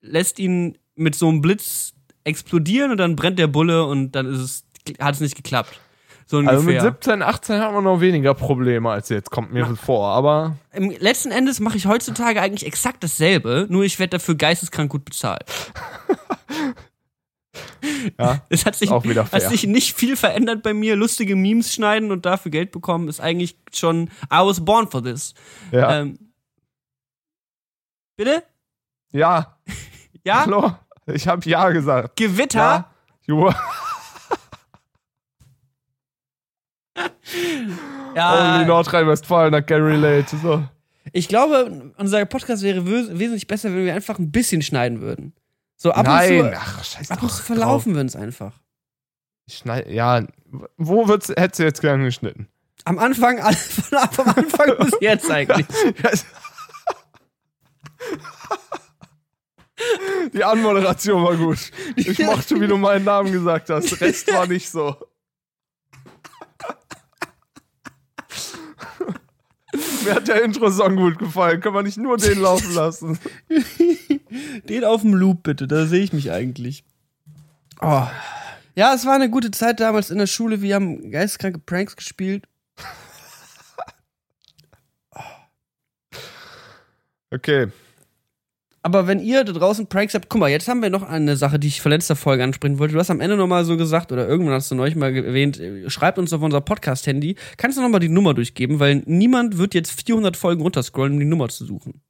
lässt 0.00 0.38
ihn 0.38 0.78
mit 0.94 1.14
so 1.14 1.28
einem 1.28 1.42
Blitz 1.42 1.92
explodieren 2.24 2.92
und 2.92 2.96
dann 2.96 3.16
brennt 3.16 3.38
der 3.38 3.46
Bulle 3.46 3.84
und 3.84 4.12
dann 4.12 4.26
ist 4.26 4.38
es, 4.38 4.64
hat 5.00 5.16
es 5.16 5.20
nicht 5.20 5.36
geklappt. 5.36 5.80
So 6.30 6.36
ungefähr. 6.38 6.58
Also 6.58 6.70
mit 6.70 6.80
17, 6.82 7.22
18 7.22 7.58
hat 7.60 7.72
man 7.72 7.84
noch 7.84 8.00
weniger 8.02 8.34
Probleme 8.34 8.90
als 8.90 9.08
jetzt, 9.08 9.30
kommt 9.30 9.50
mir 9.50 9.64
vor. 9.76 10.08
Aber 10.08 10.56
Im 10.72 10.90
letzten 10.90 11.30
Endes 11.30 11.58
mache 11.58 11.78
ich 11.78 11.86
heutzutage 11.86 12.42
eigentlich 12.42 12.66
exakt 12.66 13.02
dasselbe, 13.02 13.66
nur 13.70 13.82
ich 13.84 13.98
werde 13.98 14.18
dafür 14.18 14.34
geisteskrank 14.34 14.90
gut 14.90 15.06
bezahlt. 15.06 15.46
ja, 18.18 18.42
Es 18.50 18.66
hat 18.66 18.74
sich, 18.74 18.90
Auch 18.90 19.04
wieder 19.04 19.22
hat 19.22 19.30
fair. 19.30 19.48
sich 19.48 19.66
nicht 19.66 19.94
viel 19.96 20.16
verändert 20.16 20.62
bei 20.62 20.74
mir. 20.74 20.96
Lustige 20.96 21.34
Memes 21.34 21.72
schneiden 21.72 22.12
und 22.12 22.26
dafür 22.26 22.50
Geld 22.50 22.72
bekommen 22.72 23.08
ist 23.08 23.20
eigentlich 23.20 23.56
schon 23.72 24.10
I 24.30 24.36
was 24.44 24.62
born 24.62 24.86
for 24.86 25.02
this. 25.02 25.32
ja. 25.72 26.00
Ähm, 26.00 26.18
bitte? 28.18 28.42
ja. 29.12 29.56
Ja? 30.24 30.40
Hallo? 30.44 30.72
Ich 31.06 31.26
habe 31.26 31.48
ja 31.48 31.70
gesagt. 31.70 32.16
Gewitter? 32.16 32.90
Ja. 33.26 33.54
Ja. 38.14 38.54
Only 38.56 38.66
Nordrhein-Westfalen, 38.66 39.64
can 39.66 39.82
relate. 39.82 40.36
So. 40.42 40.64
ich 41.12 41.28
glaube, 41.28 41.92
unser 41.98 42.24
Podcast 42.24 42.62
wäre 42.62 42.84
wes- 42.86 43.18
wesentlich 43.18 43.46
besser, 43.46 43.70
wenn 43.74 43.84
wir 43.84 43.94
einfach 43.94 44.18
ein 44.18 44.30
bisschen 44.32 44.62
schneiden 44.62 45.00
würden. 45.00 45.32
So 45.76 45.92
ab 45.92 46.06
Nein, 46.06 46.40
und 46.40 46.50
zu, 46.50 46.56
ach, 46.58 46.84
scheiß 46.84 47.10
ab 47.10 47.22
und 47.22 47.30
zu 47.30 47.42
verlaufen 47.42 47.94
wir 47.94 48.00
uns 48.00 48.16
einfach. 48.16 48.52
drauf. 48.52 48.60
Schneid, 49.50 49.88
ja, 49.88 50.26
wo 50.76 51.06
wird's, 51.08 51.28
hättest 51.28 51.60
du 51.60 51.62
jetzt 51.64 51.80
gern 51.80 52.02
geschnitten? 52.04 52.48
Am 52.84 52.98
Anfang, 52.98 53.38
von 53.52 53.98
ab 53.98 54.18
am 54.18 54.28
Anfang 54.28 54.72
bis 54.78 54.92
jetzt 55.00 55.30
eigentlich. 55.30 55.66
Die 60.34 60.42
Anmoderation 60.44 61.22
war 61.22 61.36
gut. 61.36 61.70
Ich 61.96 62.18
mochte, 62.18 62.60
wie 62.60 62.66
du 62.66 62.76
meinen 62.76 63.04
Namen 63.04 63.30
gesagt 63.30 63.70
hast. 63.70 64.00
Rest 64.00 64.32
war 64.32 64.46
nicht 64.46 64.68
so. 64.68 64.96
Mir 70.04 70.14
hat 70.14 70.28
der 70.28 70.42
Intro-Song 70.42 70.96
gut 70.96 71.18
gefallen. 71.18 71.60
Können 71.60 71.74
wir 71.74 71.82
nicht 71.82 71.98
nur 71.98 72.16
den 72.16 72.40
laufen 72.40 72.74
lassen? 72.74 73.18
Den 74.68 74.84
auf 74.84 75.02
dem 75.02 75.14
Loop 75.14 75.42
bitte, 75.42 75.66
da 75.66 75.86
sehe 75.86 76.02
ich 76.02 76.12
mich 76.12 76.30
eigentlich. 76.30 76.84
Oh. 77.80 78.06
Ja, 78.74 78.94
es 78.94 79.04
war 79.04 79.14
eine 79.14 79.28
gute 79.28 79.50
Zeit 79.50 79.80
damals 79.80 80.10
in 80.10 80.18
der 80.18 80.26
Schule. 80.26 80.62
Wir 80.62 80.74
haben 80.74 81.10
geisteskranke 81.10 81.58
Pranks 81.58 81.96
gespielt. 81.96 82.46
Okay. 87.30 87.70
Aber 88.88 89.06
wenn 89.06 89.20
ihr 89.20 89.44
da 89.44 89.52
draußen 89.52 89.86
Pranks 89.86 90.14
habt, 90.14 90.30
guck 90.30 90.40
mal, 90.40 90.48
jetzt 90.48 90.66
haben 90.66 90.80
wir 90.80 90.88
noch 90.88 91.02
eine 91.02 91.36
Sache, 91.36 91.58
die 91.58 91.68
ich 91.68 91.82
vor 91.82 91.90
letzter 91.90 92.16
Folge 92.16 92.42
ansprechen 92.42 92.78
wollte. 92.78 92.94
Du 92.94 92.98
hast 93.00 93.10
am 93.10 93.20
Ende 93.20 93.36
nochmal 93.36 93.66
so 93.66 93.76
gesagt, 93.76 94.12
oder 94.12 94.26
irgendwann 94.26 94.54
hast 94.54 94.70
du 94.70 94.74
neulich 94.76 94.96
mal 94.96 95.14
erwähnt, 95.14 95.60
äh, 95.60 95.90
schreibt 95.90 96.18
uns 96.18 96.32
auf 96.32 96.40
unser 96.40 96.62
Podcast-Handy. 96.62 97.36
Kannst 97.58 97.76
du 97.76 97.82
nochmal 97.82 98.00
die 98.00 98.08
Nummer 98.08 98.32
durchgeben, 98.32 98.80
weil 98.80 99.02
niemand 99.04 99.58
wird 99.58 99.74
jetzt 99.74 100.00
400 100.06 100.38
Folgen 100.38 100.62
runterscrollen, 100.62 101.12
um 101.12 101.20
die 101.20 101.26
Nummer 101.26 101.50
zu 101.50 101.66
suchen. 101.66 102.00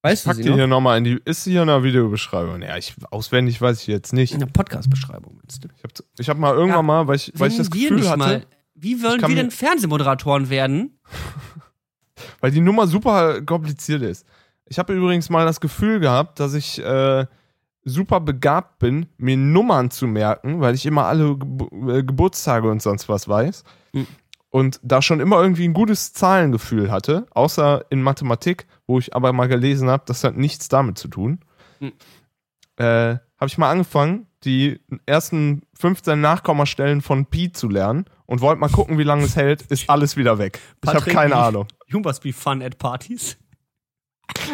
Weißt 0.00 0.24
du 0.24 0.28
Pack 0.28 0.36
sie 0.36 0.42
die 0.44 0.48
noch? 0.48 0.56
hier 0.56 0.66
nochmal 0.66 0.96
in 0.96 1.04
die. 1.04 1.20
Ist 1.26 1.44
sie 1.44 1.50
hier 1.50 1.60
in 1.62 1.68
der 1.68 1.82
Videobeschreibung? 1.82 2.62
Ja, 2.62 2.78
ich, 2.78 2.94
auswendig 3.10 3.60
weiß 3.60 3.82
ich 3.82 3.86
jetzt 3.88 4.14
nicht. 4.14 4.32
In 4.32 4.40
der 4.40 4.46
Podcast-Beschreibung, 4.46 5.36
meinst 5.36 5.64
du? 5.64 5.68
Ich 5.76 5.82
habe 5.84 5.92
ich 6.18 6.28
hab 6.30 6.38
mal 6.38 6.54
irgendwann 6.54 6.78
Ja. 6.78 6.82
mal, 6.82 7.06
weil 7.08 7.16
ich, 7.16 7.30
weil 7.34 7.50
ich 7.50 7.58
das 7.58 7.70
Gefühl 7.70 8.08
hatte, 8.08 8.18
mal- 8.18 8.46
Wie 8.74 9.02
wollen 9.02 9.20
Ich 9.20 9.28
wir 9.28 9.34
denn 9.36 9.50
Fernsehmoderatoren 9.50 10.48
werden? 10.48 10.98
weil 12.40 12.50
die 12.50 12.60
Nummer 12.60 12.86
super 12.86 13.42
kompliziert 13.42 14.02
ist. 14.02 14.24
Ich 14.66 14.78
habe 14.78 14.94
übrigens 14.94 15.30
mal 15.30 15.46
das 15.46 15.60
Gefühl 15.60 16.00
gehabt, 16.00 16.40
dass 16.40 16.54
ich 16.54 16.82
äh, 16.82 17.26
super 17.84 18.20
begabt 18.20 18.80
bin, 18.80 19.06
mir 19.16 19.36
Nummern 19.36 19.90
zu 19.90 20.06
merken, 20.06 20.60
weil 20.60 20.74
ich 20.74 20.84
immer 20.84 21.06
alle 21.06 21.36
Geb 21.38 21.72
äh, 21.88 22.02
Geburtstage 22.02 22.68
und 22.68 22.82
sonst 22.82 23.08
was 23.08 23.28
weiß. 23.28 23.64
Mhm. 23.92 24.06
Und 24.50 24.80
da 24.82 25.02
schon 25.02 25.20
immer 25.20 25.40
irgendwie 25.40 25.68
ein 25.68 25.74
gutes 25.74 26.12
Zahlengefühl 26.12 26.90
hatte, 26.90 27.26
außer 27.30 27.84
in 27.90 28.02
Mathematik, 28.02 28.66
wo 28.86 28.98
ich 28.98 29.14
aber 29.14 29.32
mal 29.32 29.48
gelesen 29.48 29.88
habe, 29.88 30.04
das 30.06 30.24
hat 30.24 30.36
nichts 30.36 30.68
damit 30.68 30.98
zu 30.98 31.08
tun. 31.08 31.40
Mhm. 31.78 31.92
Äh, 32.76 33.18
habe 33.38 33.48
ich 33.48 33.58
mal 33.58 33.70
angefangen, 33.70 34.26
die 34.44 34.80
ersten 35.04 35.62
15 35.78 36.20
Nachkommastellen 36.20 37.02
von 37.02 37.26
Pi 37.26 37.52
zu 37.52 37.68
lernen 37.68 38.06
und 38.24 38.40
wollte 38.40 38.60
mal 38.60 38.70
gucken, 38.70 38.98
wie 38.98 39.02
lange 39.02 39.24
es 39.24 39.36
hält, 39.36 39.62
ist 39.62 39.88
alles 39.90 40.16
wieder 40.16 40.38
weg. 40.38 40.60
ich 40.82 40.94
habe 40.94 41.10
keine 41.10 41.36
Ahnung. 41.36 41.68
You 41.86 42.00
must 42.00 42.22
be 42.22 42.32
fun 42.32 42.62
at 42.62 42.78
parties. 42.78 43.36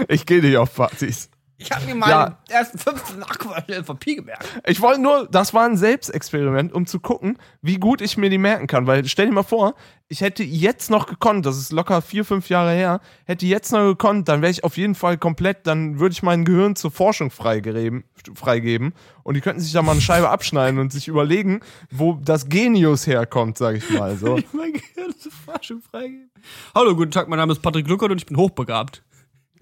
Ich 0.09 0.27
gehe 0.27 0.41
nicht 0.43 0.57
auf 0.57 0.75
Partys. 0.75 1.29
Ich 1.59 1.71
habe 1.71 1.85
mir 1.87 1.95
mal 1.95 2.11
Ja. 2.11 2.39
ersten 2.49 2.77
15 2.77 3.21
Nachkommastellen 3.21 3.85
von 3.85 3.97
Pi 3.97 4.17
gemerkt. 4.17 4.45
Ich 4.67 4.81
wollte 4.81 5.01
nur, 5.01 5.29
das 5.31 5.55
war 5.55 5.65
ein 5.65 5.77
Selbstexperiment, 5.77 6.73
um 6.73 6.87
zu 6.87 6.99
gucken, 6.99 7.39
wie 7.61 7.77
gut 7.77 8.01
ich 8.01 8.17
mir 8.17 8.31
die 8.31 8.39
merken 8.39 8.67
kann. 8.67 8.89
Weil 8.89 9.05
stell 9.05 9.27
dir 9.27 9.33
mal 9.33 9.45
vor, 9.45 9.75
ich 10.09 10.23
hätte 10.23 10.43
jetzt 10.43 10.91
noch 10.91 11.07
gekonnt, 11.07 11.47
das 11.47 11.57
ist 11.59 11.71
locker 11.71 12.03
vier, 12.03 12.25
fünf 12.25 12.49
Jahre 12.49 12.73
her, 12.73 13.01
hätte 13.27 13.47
jetzt 13.47 13.71
noch 13.71 13.85
gekonnt, 13.85 14.29
dann 14.29 14.43
wäre 14.43 14.51
ich 14.51 14.65
auf 14.65 14.77
jeden 14.77 14.97
Fall 14.97 15.19
komplett, 15.19 15.67
dann 15.69 16.01
würde 16.01 16.13
ich 16.15 16.25
mein 16.25 16.45
Gehirn 16.45 16.75
zur 16.75 16.91
Forschung 16.91 17.31
freigeben, 17.31 18.03
freigeben 18.35 18.93
und 19.23 19.35
die 19.35 19.41
könnten 19.41 19.61
sich 19.61 19.73
da 19.73 19.83
mal 19.83 19.93
eine 19.93 20.01
Scheibe 20.01 20.31
abschneiden 20.31 20.81
und 20.81 20.93
sich 20.93 21.07
überlegen, 21.07 21.61
wo 21.93 22.15
das 22.15 22.49
Genius 22.49 23.07
herkommt, 23.07 23.57
sag 23.57 23.77
ich 23.77 23.89
mal. 23.91 24.17
So. 24.17 24.37
Ich 24.37 24.47
mein 24.53 24.73
Gehirn 24.73 25.15
zur 25.17 25.31
Forschung 25.31 25.81
freigeben. 25.81 26.29
Hallo, 26.75 26.97
guten 26.97 27.13
Tag, 27.13 27.29
mein 27.29 27.39
Name 27.39 27.53
ist 27.53 27.63
Patrick 27.63 27.87
Luckert 27.87 28.11
und 28.11 28.19
ich 28.19 28.27
bin 28.27 28.37
hochbegabt. 28.37 29.05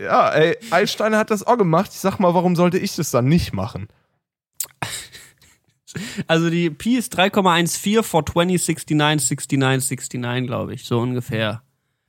Ja, 0.01 0.31
ey, 0.31 0.57
Einstein 0.71 1.15
hat 1.15 1.31
das 1.31 1.47
auch 1.47 1.59
gemacht. 1.59 1.91
Ich 1.93 1.99
sag 1.99 2.19
mal, 2.19 2.33
warum 2.33 2.57
sollte 2.57 2.79
ich 2.79 2.97
das 2.97 3.11
dann 3.11 3.27
nicht 3.27 3.53
machen? 3.53 3.89
Also 6.27 6.51
die 6.51 6.71
Pi 6.71 6.97
ist 6.97 7.19
3,14 7.19 8.03
for 8.03 8.25
20, 8.25 8.91
69, 8.91 9.59
69, 9.59 10.21
69, 10.21 10.47
glaube 10.47 10.73
ich. 10.73 10.85
So 10.85 11.01
ungefähr. 11.01 11.63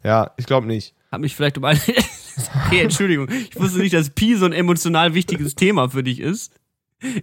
Ja, 0.04 0.32
ich 0.38 0.46
glaube 0.46 0.68
nicht. 0.68 0.94
Hab 1.12 1.22
mich 1.22 1.36
vielleicht 1.36 1.58
um 1.58 1.66
eine. 1.66 1.80
okay, 2.66 2.82
Entschuldigung. 2.82 3.28
Ich 3.30 3.60
wusste 3.60 3.80
nicht, 3.80 3.94
dass 3.94 4.12
Pi 4.12 4.36
so 4.36 4.46
ein 4.46 4.54
emotional 4.54 5.14
wichtiges 5.14 5.56
Thema 5.56 5.90
für 5.90 6.04
dich 6.04 6.20
ist. 6.20 6.54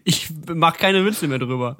Ich 0.05 0.31
mach 0.53 0.77
keine 0.77 1.05
Witze 1.05 1.29
mehr 1.29 1.39
drüber. 1.39 1.79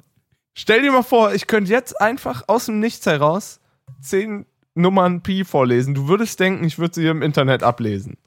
Stell 0.53 0.81
dir 0.81 0.91
mal 0.91 1.03
vor, 1.03 1.33
ich 1.33 1.45
könnte 1.45 1.71
jetzt 1.71 1.99
einfach 2.01 2.43
aus 2.47 2.65
dem 2.65 2.79
Nichts 2.79 3.05
heraus 3.05 3.59
zehn 4.01 4.45
Nummern 4.73 5.21
Pi 5.21 5.43
vorlesen. 5.43 5.93
Du 5.93 6.07
würdest 6.07 6.39
denken, 6.39 6.63
ich 6.63 6.79
würde 6.79 6.95
sie 6.95 7.07
im 7.07 7.21
Internet 7.21 7.63
ablesen. 7.63 8.17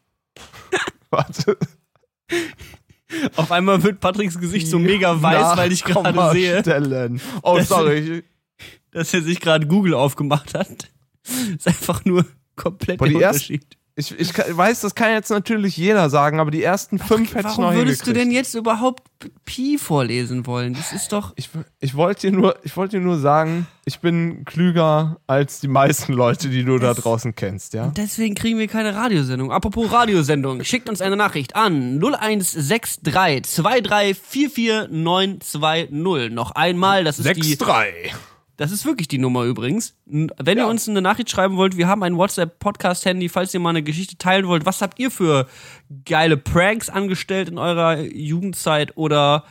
Warte. 1.10 1.56
Auf 3.36 3.52
einmal 3.52 3.82
wird 3.82 4.00
Patricks 4.00 4.38
Gesicht 4.38 4.66
so 4.68 4.78
mega 4.78 5.20
weiß, 5.20 5.56
weil 5.56 5.72
ich 5.72 5.84
gerade 5.84 6.32
sehe, 6.32 6.60
Stellen. 6.60 7.20
Oh, 7.42 7.56
Das- 7.58 7.68
sorry. 7.68 8.24
dass 8.90 9.12
er 9.12 9.22
sich 9.22 9.40
gerade 9.40 9.66
Google 9.66 9.94
aufgemacht 9.94 10.54
hat. 10.54 10.90
Ist 11.56 11.68
einfach 11.68 12.04
nur 12.04 12.24
komplett 12.56 12.98
Boah, 12.98 13.08
der 13.08 13.16
Unterschied. 13.16 13.76
Ich, 13.94 14.18
ich 14.18 14.32
weiß, 14.34 14.80
das 14.80 14.94
kann 14.94 15.10
jetzt 15.10 15.28
natürlich 15.28 15.76
jeder 15.76 16.08
sagen, 16.08 16.40
aber 16.40 16.50
die 16.50 16.62
ersten 16.62 16.98
fünf 16.98 17.34
hätte 17.34 17.48
ich 17.50 17.58
noch 17.58 17.64
Warum 17.64 17.74
würdest 17.76 18.06
du 18.06 18.14
denn 18.14 18.30
jetzt 18.30 18.54
überhaupt 18.54 19.02
Pi 19.44 19.76
vorlesen 19.76 20.46
wollen? 20.46 20.72
Das 20.72 20.94
ist 20.94 21.12
doch. 21.12 21.34
Ich, 21.36 21.50
ich 21.78 21.94
wollte 21.94 22.30
dir, 22.30 22.32
nur- 22.36 22.56
ich 22.62 22.74
wollte 22.74 22.96
dir 22.98 23.02
nur 23.04 23.18
sagen, 23.18 23.66
ich 23.84 24.00
bin 24.00 24.46
klüger 24.46 25.18
als 25.26 25.60
die 25.60 25.68
meisten 25.68 26.14
Leute, 26.14 26.48
die 26.48 26.64
du 26.64 26.78
da 26.78 26.94
Das- 26.94 27.02
draußen 27.04 27.34
kennst, 27.34 27.74
ja? 27.74 27.92
Deswegen 27.94 28.34
kriegen 28.34 28.58
wir 28.58 28.66
keine 28.66 28.94
Radiosendung. 28.94 29.52
Apropos 29.52 29.92
Radiosendung, 29.92 30.64
schickt 30.64 30.88
uns 30.88 31.02
eine 31.02 31.16
Nachricht 31.16 31.54
an 31.54 31.98
0163 31.98 33.42
2344 33.44 34.88
920. 34.90 36.30
Noch 36.32 36.52
einmal, 36.52 37.04
das 37.04 37.18
ist 37.18 37.28
die 37.36 37.56
6-3. 37.56 37.84
Das 38.62 38.70
ist 38.70 38.84
wirklich 38.86 39.08
die 39.08 39.18
Nummer 39.18 39.42
übrigens. 39.42 39.96
Wenn 40.06 40.30
ihr 40.46 40.62
Ja. 40.62 40.66
uns 40.70 40.88
eine 40.88 41.02
Nachricht 41.02 41.28
schreiben 41.28 41.56
wollt, 41.56 41.76
wir 41.76 41.88
haben 41.88 42.04
ein 42.04 42.16
WhatsApp-Podcast-Handy, 42.16 43.28
falls 43.28 43.52
ihr 43.52 43.58
mal 43.58 43.70
eine 43.70 43.82
Geschichte 43.82 44.16
teilen 44.18 44.46
wollt. 44.46 44.64
Was 44.66 44.80
habt 44.82 45.00
ihr 45.00 45.10
für 45.10 45.48
geile 46.04 46.36
Pranks 46.36 46.88
angestellt 46.88 47.48
in 47.48 47.58
eurer 47.58 47.98
Jugendzeit? 47.98 48.96
Oder 48.96 49.42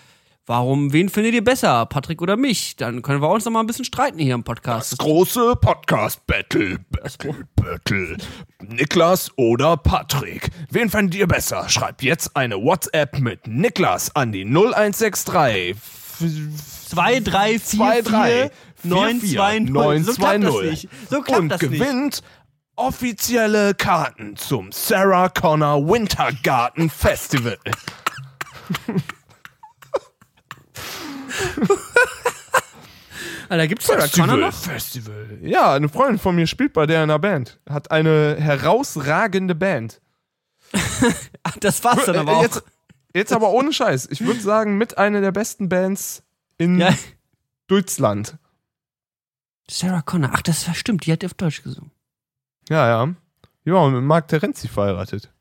warum, 0.45 0.93
wen 0.93 1.09
findet 1.09 1.33
ihr 1.33 1.43
besser? 1.43 1.85
Patrick 1.87 2.21
oder 2.21 2.37
mich? 2.37 2.77
Dann 2.77 3.01
können 3.01 3.21
wir 3.21 3.27
uns 3.29 3.43
noch 3.43 3.51
mal 3.51 3.59
ein 3.59 3.67
bisschen 3.67 3.83
streiten 3.83 4.17
hier 4.17 4.33
im 4.33 4.45
Podcast. 4.45 4.93
Das 4.93 4.99
große 4.99 5.57
Podcast-Battle. 5.57 6.79
Battle, 6.89 7.35
Battle. 7.57 8.17
Niklas 8.65 9.29
oder 9.35 9.75
Patrick? 9.75 10.51
Wen 10.69 10.89
fändet 10.89 11.15
ihr 11.15 11.27
besser? 11.27 11.67
Schreibt 11.67 12.01
jetzt 12.01 12.37
eine 12.37 12.55
WhatsApp 12.55 13.19
mit 13.19 13.45
Niklas 13.45 14.15
an 14.15 14.31
die 14.31 14.45
0163 14.45 15.75
2, 16.89 17.19
3, 17.21 17.57
4, 17.59 18.03
4, 18.03 18.11
9, 18.11 18.49
2, 18.81 19.59
0. 19.59 20.03
So 20.03 20.13
klappt 20.13 20.43
das 20.43 20.61
nicht. 20.61 20.89
So 21.09 21.21
klappt 21.21 21.39
und 21.41 21.49
das 21.49 21.61
nicht. 21.61 21.71
gewinnt 21.71 22.21
offizielle 22.75 23.75
Karten 23.75 24.35
zum 24.37 24.71
Sarah 24.71 25.29
Connor 25.29 25.87
Wintergarten 25.87 26.89
Festival. 26.89 27.57
Alter, 33.49 33.67
gibt's 33.67 33.87
Sarah 33.87 34.07
Connor 34.07 34.37
noch? 34.37 34.53
Festival. 34.53 35.37
Ja, 35.41 35.73
eine 35.73 35.89
Freundin 35.89 36.19
von 36.19 36.35
mir 36.35 36.47
spielt 36.47 36.73
bei 36.73 36.85
der 36.85 37.03
in 37.03 37.09
der 37.09 37.19
Band. 37.19 37.59
Hat 37.69 37.91
eine 37.91 38.37
herausragende 38.39 39.55
Band. 39.55 40.01
Das 41.59 41.83
war's 41.83 42.05
dann 42.05 42.15
aber 42.17 42.37
auch. 42.37 42.43
Jetzt, 42.43 42.63
jetzt 43.15 43.33
aber 43.33 43.49
ohne 43.49 43.73
Scheiß. 43.73 44.07
Ich 44.11 44.21
würde 44.23 44.39
sagen, 44.39 44.77
mit 44.77 44.97
einer 44.99 45.19
der 45.21 45.31
besten 45.31 45.69
Bands 45.69 46.23
in 46.59 46.79
Ja. 46.79 46.93
Deutschland. 47.67 48.37
Sarah 49.71 50.01
Connor. 50.01 50.31
Ach, 50.33 50.41
das 50.41 50.65
stimmt. 50.75 51.05
Die 51.05 51.11
hat 51.11 51.23
auf 51.23 51.33
Deutsch 51.33 51.63
gesungen. 51.63 51.91
Ja, 52.69 52.87
ja. 52.87 53.13
Ja, 53.63 53.75
und 53.75 53.93
mit 53.93 54.03
Mark 54.03 54.27
Terenzi 54.27 54.67
verheiratet. 54.67 55.31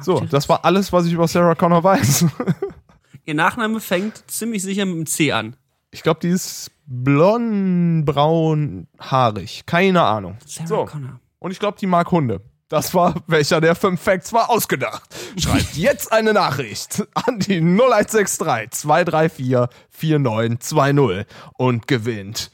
So, 0.00 0.20
das 0.20 0.48
war 0.48 0.64
alles, 0.64 0.92
was 0.92 1.06
ich 1.06 1.12
über 1.12 1.26
Sarah 1.28 1.54
Connor 1.54 1.82
weiß. 1.82 2.26
Ihr 3.24 3.34
Nachname 3.34 3.80
fängt 3.80 4.30
ziemlich 4.30 4.62
sicher 4.62 4.86
mit 4.86 4.94
dem 4.96 5.06
C 5.06 5.32
an. 5.32 5.56
Ich 5.90 6.02
glaube, 6.02 6.20
die 6.20 6.28
ist 6.28 6.70
blond, 6.86 8.04
braun, 8.04 8.86
haarig. 9.00 9.64
Keine 9.66 10.02
Ahnung. 10.02 10.36
Sarah 10.46 10.66
So. 10.66 10.84
Connor. 10.84 11.20
Und 11.40 11.50
ich 11.50 11.58
glaube, 11.58 11.78
die 11.78 11.86
mag 11.86 12.10
Hunde. 12.10 12.40
Das 12.68 12.92
war, 12.94 13.14
welcher 13.26 13.60
der 13.62 13.74
fünf 13.74 14.00
Facts 14.00 14.32
war 14.32 14.50
ausgedacht. 14.50 15.02
Schreibt 15.38 15.72
jetzt 15.76 16.12
eine 16.12 16.32
Nachricht 16.34 17.06
an 17.14 17.38
die 17.38 17.60
0163 17.60 18.70
234 18.70 19.76
4920 19.90 21.26
und 21.54 21.86
gewinnt. 21.86 22.50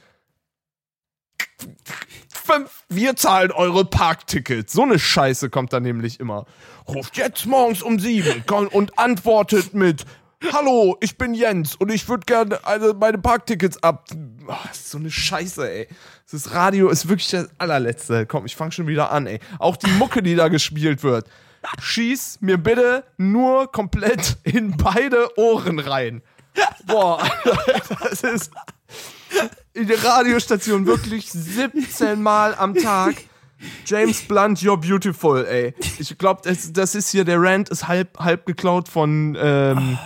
Wir 2.89 3.15
zahlen 3.15 3.51
eure 3.51 3.85
Parktickets. 3.85 4.73
So 4.73 4.83
eine 4.83 4.99
Scheiße 4.99 5.49
kommt 5.49 5.73
da 5.73 5.79
nämlich 5.79 6.19
immer. 6.19 6.45
Ruft 6.87 7.17
jetzt 7.17 7.45
morgens 7.45 7.81
um 7.81 7.99
sieben 7.99 8.43
und 8.71 8.99
antwortet 8.99 9.73
mit 9.73 10.05
Hallo, 10.53 10.97
ich 11.01 11.17
bin 11.17 11.33
Jens 11.33 11.75
und 11.75 11.91
ich 11.91 12.07
würde 12.07 12.25
gerne 12.25 12.63
also 12.65 12.93
meine 12.93 13.17
Parktickets 13.17 13.81
ab. 13.81 14.05
Ist 14.71 14.91
so 14.91 14.97
eine 14.99 15.09
Scheiße, 15.09 15.71
ey. 15.71 15.87
Das 16.31 16.53
Radio 16.53 16.89
ist 16.89 17.07
wirklich 17.07 17.29
das 17.29 17.49
allerletzte. 17.57 18.25
Komm, 18.25 18.45
ich 18.45 18.55
fange 18.55 18.71
schon 18.71 18.87
wieder 18.87 19.11
an, 19.11 19.25
ey. 19.25 19.39
Auch 19.57 19.75
die 19.75 19.89
Mucke, 19.91 20.21
die 20.21 20.35
da 20.35 20.49
gespielt 20.49 21.03
wird. 21.03 21.27
Schieß 21.79 22.39
mir 22.41 22.57
bitte 22.57 23.05
nur 23.17 23.71
komplett 23.71 24.37
in 24.43 24.77
beide 24.77 25.35
Ohren 25.37 25.79
rein. 25.79 26.21
Boah, 26.85 27.27
das 28.03 28.21
ist 28.21 28.51
in 29.73 29.87
der 29.87 30.03
Radiostation 30.03 30.85
wirklich 30.85 31.31
17 31.31 32.21
Mal 32.21 32.55
am 32.55 32.75
Tag. 32.75 33.15
James 33.85 34.21
Blunt, 34.21 34.59
you're 34.59 34.77
beautiful, 34.77 35.45
ey. 35.45 35.73
Ich 35.97 36.17
glaube, 36.17 36.41
das, 36.43 36.73
das 36.73 36.93
ist 36.93 37.09
hier, 37.09 37.23
der 37.23 37.41
Rant 37.41 37.69
ist 37.69 37.87
halb, 37.87 38.19
halb 38.19 38.45
geklaut 38.45 38.89
von, 38.89 39.37
ähm, 39.39 39.97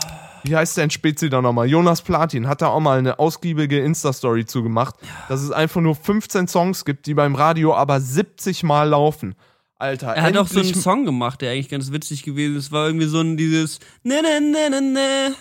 wie 0.43 0.55
heißt 0.55 0.77
der 0.77 0.89
Spezi 0.89 1.30
da 1.30 1.41
nochmal? 1.41 1.67
Jonas 1.67 2.01
Platin 2.01 2.47
hat 2.47 2.61
da 2.61 2.67
auch 2.67 2.80
mal 2.80 2.99
eine 2.99 3.19
ausgiebige 3.19 3.80
Insta-Story 3.80 4.45
zugemacht, 4.45 4.95
dass 5.27 5.41
es 5.41 5.51
einfach 5.51 5.82
nur 5.82 5.95
15 5.95 6.47
Songs 6.47 6.86
gibt, 6.86 7.07
die 7.07 7.13
beim 7.13 7.36
Radio 7.36 7.75
aber 7.75 7.99
70 7.99 8.63
Mal 8.63 8.89
laufen. 8.89 9.36
Alter, 9.77 10.13
Er 10.13 10.23
hat 10.23 10.38
auch 10.38 10.47
so 10.47 10.59
einen 10.59 10.75
Song 10.75 11.05
gemacht, 11.05 11.41
der 11.41 11.51
eigentlich 11.51 11.69
ganz 11.69 11.91
witzig 11.91 12.23
gewesen 12.23 12.57
ist. 12.57 12.65
Es 12.65 12.71
war 12.71 12.88
irgendwie 12.88 13.07
so 13.07 13.21
ein 13.21 13.38
dieses 13.38 13.80
Ne 14.03 14.21
ne 14.21 14.41
ne 14.41 14.69
ne 14.69 14.82
ne 14.82 15.36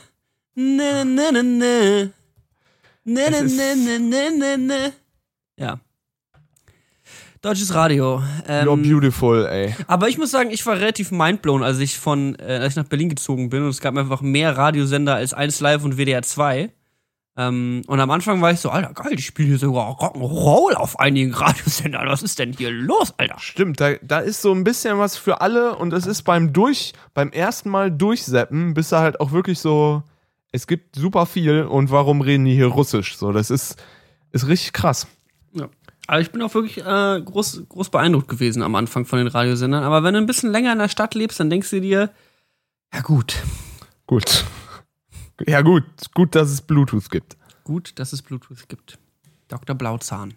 Ne 0.54 1.04
ne 1.04 1.32
ne 1.32 1.42
ne 1.42 2.12
Ne 3.08 3.30
ne 3.30 3.42
ne 3.42 3.74
ne 3.74 3.98
ne 3.98 4.30
ne 4.38 4.56
ne 4.58 4.92
Ja. 5.58 5.80
Deutsches 7.40 7.72
Radio. 7.72 8.20
You're 8.46 8.72
Ähm, 8.74 8.82
beautiful, 8.82 9.46
ey. 9.46 9.74
aber 9.86 10.08
ich 10.08 10.18
muss 10.18 10.30
sagen, 10.32 10.50
ich 10.50 10.66
war 10.66 10.76
relativ 10.76 11.10
mindblown, 11.12 11.62
als 11.62 11.78
ich 11.78 11.96
von, 11.98 12.34
äh, 12.38 12.58
als 12.60 12.72
ich 12.72 12.76
nach 12.76 12.84
Berlin 12.88 13.08
gezogen 13.08 13.48
bin 13.48 13.62
und 13.62 13.68
es 13.70 13.80
gab 13.80 13.96
einfach 13.96 14.20
mehr 14.20 14.56
Radiosender 14.56 15.14
als 15.14 15.32
1 15.34 15.60
Live 15.60 15.84
und 15.84 15.96
WDR 15.96 16.22
2. 16.22 16.70
Ähm, 17.38 17.82
und 17.86 18.00
am 18.00 18.10
Anfang 18.10 18.42
war 18.42 18.50
ich 18.50 18.58
so, 18.60 18.70
Alter, 18.70 18.92
geil, 18.92 19.14
die 19.16 19.22
spielen 19.22 19.48
hier 19.48 19.58
sogar 19.58 19.88
Rock'n'Roll 19.98 20.74
auf 20.74 20.98
einigen 20.98 21.32
Radiosendern. 21.42 22.08
Was 22.08 22.22
ist 22.24 22.38
denn 22.40 22.52
hier 22.52 22.72
los, 22.72 23.14
Alter? 23.16 23.36
Stimmt, 23.38 23.80
da, 23.80 23.92
da 24.02 24.18
ist 24.18 24.42
so 24.42 24.52
ein 24.52 24.64
bisschen 24.64 24.98
was 24.98 25.16
für 25.16 25.40
alle 25.40 25.76
und 25.76 25.92
es 25.92 26.04
ist 26.06 26.22
beim 26.24 26.52
durch, 26.52 26.92
beim 27.14 27.30
ersten 27.30 27.70
Mal 27.70 27.90
durchseppen, 27.92 28.74
bist 28.74 28.90
du 28.92 28.96
halt 28.96 29.20
auch 29.20 29.30
wirklich 29.30 29.60
so, 29.60 30.02
es 30.52 30.66
gibt 30.66 30.96
super 30.96 31.26
viel 31.26 31.62
und 31.62 31.90
warum 31.90 32.20
reden 32.20 32.44
die 32.44 32.54
hier 32.54 32.66
Russisch? 32.66 33.16
So, 33.16 33.32
das 33.32 33.50
ist, 33.50 33.76
ist 34.32 34.46
richtig 34.46 34.72
krass. 34.72 35.06
Ja. 35.52 35.68
Aber 36.06 36.20
ich 36.20 36.30
bin 36.30 36.40
auch 36.42 36.54
wirklich 36.54 36.78
äh, 36.78 37.20
groß, 37.20 37.64
groß 37.68 37.90
beeindruckt 37.90 38.28
gewesen 38.28 38.62
am 38.62 38.74
Anfang 38.74 39.04
von 39.04 39.18
den 39.18 39.28
Radiosendern. 39.28 39.84
Aber 39.84 40.02
wenn 40.02 40.14
du 40.14 40.20
ein 40.20 40.26
bisschen 40.26 40.50
länger 40.50 40.72
in 40.72 40.78
der 40.78 40.88
Stadt 40.88 41.14
lebst, 41.14 41.38
dann 41.38 41.50
denkst 41.50 41.70
du 41.70 41.80
dir, 41.80 42.10
ja 42.94 43.00
gut, 43.02 43.42
Gut. 44.08 44.46
Ja, 45.46 45.60
gut, 45.60 45.84
gut, 46.14 46.34
dass 46.34 46.48
es 46.50 46.62
Bluetooth 46.62 47.10
gibt. 47.10 47.36
gut, 47.62 47.92
dass 47.98 48.14
es 48.14 48.22
Bluetooth 48.22 48.68
gibt. 48.68 48.98
Dr. 49.48 49.76
Blauzahn. 49.76 50.34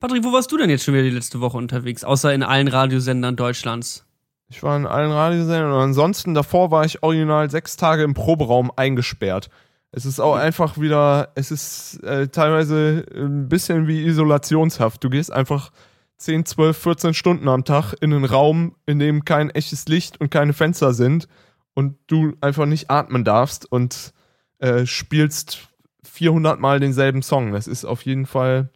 Patrick, 0.00 0.24
wo 0.24 0.32
warst 0.32 0.50
du 0.50 0.56
denn 0.56 0.70
jetzt 0.70 0.84
schon 0.84 0.94
wieder 0.94 1.04
die 1.04 1.10
letzte 1.10 1.40
Woche 1.40 1.58
unterwegs? 1.58 2.04
Außer 2.04 2.32
in 2.32 2.42
allen 2.42 2.68
Radiosendern 2.68 3.36
Deutschlands. 3.36 4.06
Ich 4.48 4.62
war 4.62 4.76
in 4.76 4.86
allen 4.86 5.10
Radiosendern 5.10 5.72
und 5.72 5.80
ansonsten 5.80 6.34
davor 6.34 6.70
war 6.70 6.84
ich 6.84 7.02
original 7.02 7.50
sechs 7.50 7.76
Tage 7.76 8.02
im 8.02 8.14
Proberaum 8.14 8.70
eingesperrt. 8.76 9.48
Es 9.90 10.06
ist 10.06 10.20
auch 10.20 10.34
einfach 10.34 10.78
wieder, 10.78 11.30
es 11.34 11.50
ist 11.50 12.02
äh, 12.02 12.28
teilweise 12.28 13.06
ein 13.14 13.48
bisschen 13.48 13.86
wie 13.86 14.04
Isolationshaft. 14.04 15.02
Du 15.02 15.08
gehst 15.08 15.32
einfach 15.32 15.70
10, 16.18 16.46
12, 16.46 16.76
14 16.76 17.14
Stunden 17.14 17.48
am 17.48 17.64
Tag 17.64 17.94
in 18.00 18.12
einen 18.12 18.24
Raum, 18.24 18.74
in 18.86 18.98
dem 18.98 19.24
kein 19.24 19.50
echtes 19.50 19.86
Licht 19.86 20.20
und 20.20 20.30
keine 20.30 20.52
Fenster 20.52 20.94
sind 20.94 21.28
und 21.74 21.96
du 22.06 22.34
einfach 22.40 22.66
nicht 22.66 22.90
atmen 22.90 23.24
darfst 23.24 23.70
und 23.70 24.12
äh, 24.58 24.86
spielst 24.86 25.68
400 26.02 26.60
Mal 26.60 26.80
denselben 26.80 27.22
Song. 27.22 27.52
Das 27.52 27.66
ist 27.66 27.84
auf 27.84 28.02
jeden 28.02 28.26
Fall 28.26 28.70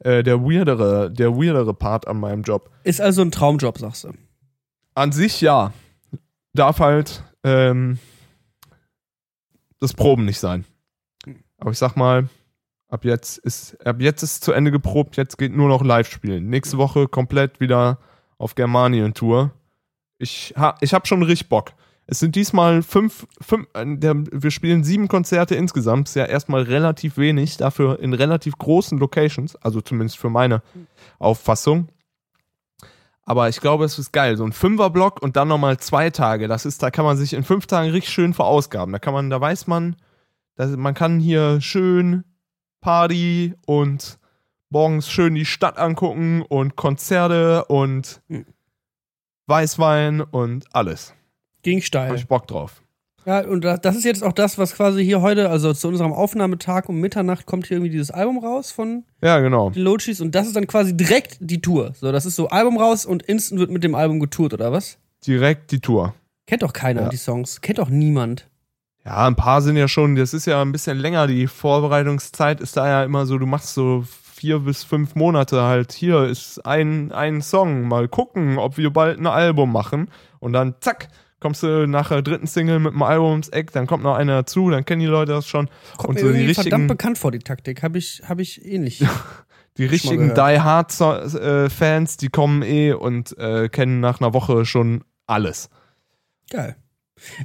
äh, 0.00 0.22
der 0.22 0.42
weirdere, 0.42 1.10
der 1.10 1.36
weirdere 1.36 1.74
Part 1.74 2.06
an 2.06 2.20
meinem 2.20 2.42
Job. 2.42 2.70
Ist 2.84 3.00
also 3.00 3.22
ein 3.22 3.30
Traumjob, 3.30 3.78
sagst 3.78 4.04
du. 4.04 4.12
An 4.98 5.12
sich 5.12 5.40
ja. 5.40 5.72
Darf 6.54 6.80
halt 6.80 7.22
ähm, 7.44 8.00
das 9.78 9.94
Proben 9.94 10.24
nicht 10.24 10.40
sein. 10.40 10.64
Aber 11.58 11.70
ich 11.70 11.78
sag 11.78 11.94
mal, 11.94 12.28
ab 12.88 13.04
jetzt 13.04 13.38
ist 13.38 13.86
ab 13.86 14.00
jetzt 14.00 14.24
ist 14.24 14.42
zu 14.42 14.50
Ende 14.50 14.72
geprobt, 14.72 15.16
jetzt 15.16 15.38
geht 15.38 15.54
nur 15.54 15.68
noch 15.68 15.84
live 15.84 16.10
spielen. 16.10 16.48
Nächste 16.48 16.78
Woche 16.78 17.06
komplett 17.06 17.60
wieder 17.60 17.98
auf 18.38 18.56
Germanien 18.56 19.14
Tour. 19.14 19.52
Ich 20.18 20.54
ha, 20.56 20.74
ich 20.80 20.92
habe 20.94 21.06
schon 21.06 21.22
richtig 21.22 21.48
Bock. 21.48 21.74
Es 22.08 22.18
sind 22.18 22.34
diesmal 22.34 22.82
fünf, 22.82 23.28
fünf 23.40 23.68
äh, 23.74 23.84
wir 23.84 24.50
spielen 24.50 24.82
sieben 24.82 25.06
Konzerte 25.06 25.54
insgesamt. 25.54 26.08
Ist 26.08 26.16
ja 26.16 26.24
erstmal 26.24 26.62
relativ 26.62 27.18
wenig, 27.18 27.56
dafür 27.56 28.00
in 28.00 28.14
relativ 28.14 28.58
großen 28.58 28.98
Locations, 28.98 29.54
also 29.54 29.80
zumindest 29.80 30.18
für 30.18 30.30
meine 30.30 30.60
Auffassung. 31.20 31.86
Aber 33.28 33.48
ich 33.50 33.60
glaube, 33.60 33.84
es 33.84 33.98
ist 33.98 34.12
geil. 34.12 34.38
So 34.38 34.44
ein 34.44 34.52
Fünferblock 34.52 35.20
und 35.22 35.36
dann 35.36 35.48
nochmal 35.48 35.76
zwei 35.78 36.08
Tage. 36.08 36.48
Das 36.48 36.64
ist, 36.64 36.82
da 36.82 36.90
kann 36.90 37.04
man 37.04 37.18
sich 37.18 37.34
in 37.34 37.44
fünf 37.44 37.66
Tagen 37.66 37.90
richtig 37.90 38.12
schön 38.12 38.32
verausgaben. 38.32 38.90
Da 38.90 38.98
kann 38.98 39.12
man, 39.12 39.28
da 39.28 39.38
weiß 39.38 39.66
man, 39.66 39.96
dass 40.54 40.74
man 40.76 40.94
kann 40.94 41.20
hier 41.20 41.60
schön 41.60 42.24
Party 42.80 43.54
und 43.66 44.18
morgens 44.70 45.10
schön 45.10 45.34
die 45.34 45.44
Stadt 45.44 45.76
angucken 45.76 46.42
und 46.42 46.76
Konzerte 46.76 47.66
und 47.66 48.22
Hm. 48.28 48.46
Weißwein 49.46 50.20
und 50.20 50.64
alles. 50.74 51.14
Ging 51.62 51.78
Hab 51.78 51.84
steil. 51.84 52.14
ich 52.14 52.28
Bock 52.28 52.46
drauf. 52.46 52.82
Ja, 53.28 53.40
und 53.40 53.62
da- 53.62 53.76
das 53.76 53.94
ist 53.94 54.04
jetzt 54.06 54.24
auch 54.24 54.32
das, 54.32 54.56
was 54.56 54.74
quasi 54.74 55.04
hier 55.04 55.20
heute, 55.20 55.50
also 55.50 55.74
zu 55.74 55.88
unserem 55.88 56.14
Aufnahmetag 56.14 56.88
um 56.88 56.98
Mitternacht 56.98 57.44
kommt 57.44 57.66
hier 57.66 57.76
irgendwie 57.76 57.90
dieses 57.90 58.10
Album 58.10 58.38
raus 58.38 58.70
von 58.72 59.04
Ja, 59.22 59.38
genau. 59.40 59.68
den 59.68 59.82
Lochis 59.82 60.22
und 60.22 60.34
das 60.34 60.46
ist 60.46 60.56
dann 60.56 60.66
quasi 60.66 60.96
direkt 60.96 61.36
die 61.40 61.60
Tour. 61.60 61.92
So, 61.94 62.10
das 62.10 62.24
ist 62.24 62.36
so 62.36 62.48
Album 62.48 62.78
raus 62.78 63.04
und 63.04 63.22
instant 63.24 63.60
wird 63.60 63.70
mit 63.70 63.84
dem 63.84 63.94
Album 63.94 64.18
getourt, 64.18 64.54
oder 64.54 64.72
was? 64.72 64.96
Direkt 65.26 65.72
die 65.72 65.80
Tour. 65.80 66.14
Kennt 66.46 66.62
doch 66.62 66.72
keiner 66.72 67.02
Ja. 67.02 67.08
die 67.10 67.18
Songs. 67.18 67.60
Kennt 67.60 67.78
doch 67.78 67.90
niemand. 67.90 68.48
Ja, 69.04 69.26
ein 69.26 69.36
paar 69.36 69.60
sind 69.60 69.76
ja 69.76 69.88
schon, 69.88 70.16
das 70.16 70.32
ist 70.32 70.46
ja 70.46 70.62
ein 70.62 70.72
bisschen 70.72 70.96
länger, 70.96 71.26
die 71.26 71.48
Vorbereitungszeit 71.48 72.60
ist 72.62 72.76
da 72.78 72.86
ja 72.88 73.04
immer 73.04 73.26
so, 73.26 73.36
du 73.36 73.44
machst 73.46 73.74
so 73.74 74.04
vier 74.34 74.60
bis 74.60 74.84
fünf 74.84 75.14
Monate 75.14 75.62
halt, 75.62 75.92
hier 75.92 76.24
ist 76.24 76.64
ein, 76.64 77.12
ein 77.12 77.42
Song, 77.42 77.88
mal 77.88 78.08
gucken, 78.08 78.56
ob 78.58 78.76
wir 78.78 78.90
bald 78.90 79.18
ein 79.18 79.26
Album 79.26 79.72
machen 79.72 80.08
und 80.40 80.52
dann 80.52 80.76
zack, 80.80 81.08
kommst 81.40 81.62
du 81.62 81.86
nach 81.86 82.08
der 82.08 82.22
dritten 82.22 82.46
Single 82.46 82.78
mit 82.80 82.92
dem 82.92 83.02
Album 83.02 83.30
ums 83.30 83.48
Eck, 83.48 83.72
dann 83.72 83.86
kommt 83.86 84.02
noch 84.02 84.16
einer 84.16 84.34
dazu, 84.36 84.70
dann 84.70 84.84
kennen 84.84 85.00
die 85.00 85.06
Leute 85.06 85.32
das 85.32 85.46
schon 85.46 85.68
Kommt 85.96 86.08
und 86.08 86.14
mir 86.16 86.20
so 86.20 86.26
die 86.32 86.38
irgendwie 86.38 86.54
verdammt 86.54 86.72
richtigen, 86.72 86.86
bekannt 86.88 87.18
vor, 87.18 87.30
die 87.30 87.38
Taktik. 87.38 87.82
Habe 87.82 87.98
ich, 87.98 88.22
hab 88.28 88.38
ich 88.40 88.64
ähnlich. 88.64 89.04
die 89.78 89.84
richtigen. 89.86 90.34
Die 90.34 90.40
Hard 90.60 91.00
äh, 91.00 91.70
Fans, 91.70 92.16
die 92.16 92.28
kommen 92.28 92.62
eh 92.62 92.92
und 92.92 93.36
äh, 93.38 93.68
kennen 93.68 94.00
nach 94.00 94.20
einer 94.20 94.34
Woche 94.34 94.64
schon 94.64 95.04
alles. 95.26 95.70
Geil. 96.50 96.76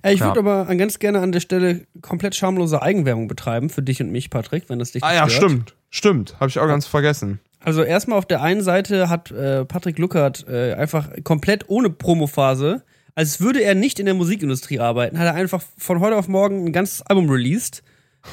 Ich 0.03 0.19
Ja. 0.19 0.27
würde 0.27 0.39
aber 0.39 0.69
an- 0.69 0.77
ganz 0.77 0.99
gerne 0.99 1.19
an 1.19 1.31
der 1.31 1.39
Stelle 1.39 1.85
komplett 2.01 2.35
schamlose 2.35 2.81
Eigenwerbung 2.81 3.27
betreiben 3.27 3.69
für 3.69 3.81
dich 3.81 4.01
und 4.01 4.11
mich, 4.11 4.29
Patrick, 4.29 4.69
wenn 4.69 4.79
das 4.79 4.91
dich 4.91 5.03
Ah 5.03 5.13
ja, 5.13 5.27
stört. 5.29 5.49
stimmt, 5.49 5.75
stimmt, 5.89 6.35
habe 6.39 6.49
ich 6.49 6.59
auch 6.59 6.67
ganz 6.67 6.85
vergessen. 6.85 7.39
Also 7.59 7.81
erstmal 7.81 8.17
auf 8.19 8.25
der 8.25 8.41
einen 8.41 8.61
Seite 8.61 9.09
hat 9.09 9.31
äh, 9.31 9.65
Patrick 9.65 9.97
Luckert 9.97 10.45
äh, 10.47 10.73
einfach 10.73 11.09
komplett 11.23 11.69
ohne 11.69 11.89
Promophase, 11.89 12.83
als 13.15 13.39
würde 13.39 13.61
er 13.61 13.75
nicht 13.75 13.99
in 13.99 14.05
der 14.05 14.15
Musikindustrie 14.15 14.79
arbeiten, 14.79 15.19
hat 15.19 15.25
er 15.25 15.35
einfach 15.35 15.61
von 15.77 15.99
heute 15.99 16.15
auf 16.15 16.27
morgen 16.27 16.65
ein 16.65 16.73
ganzes 16.73 17.01
Album 17.03 17.29
released. 17.29 17.83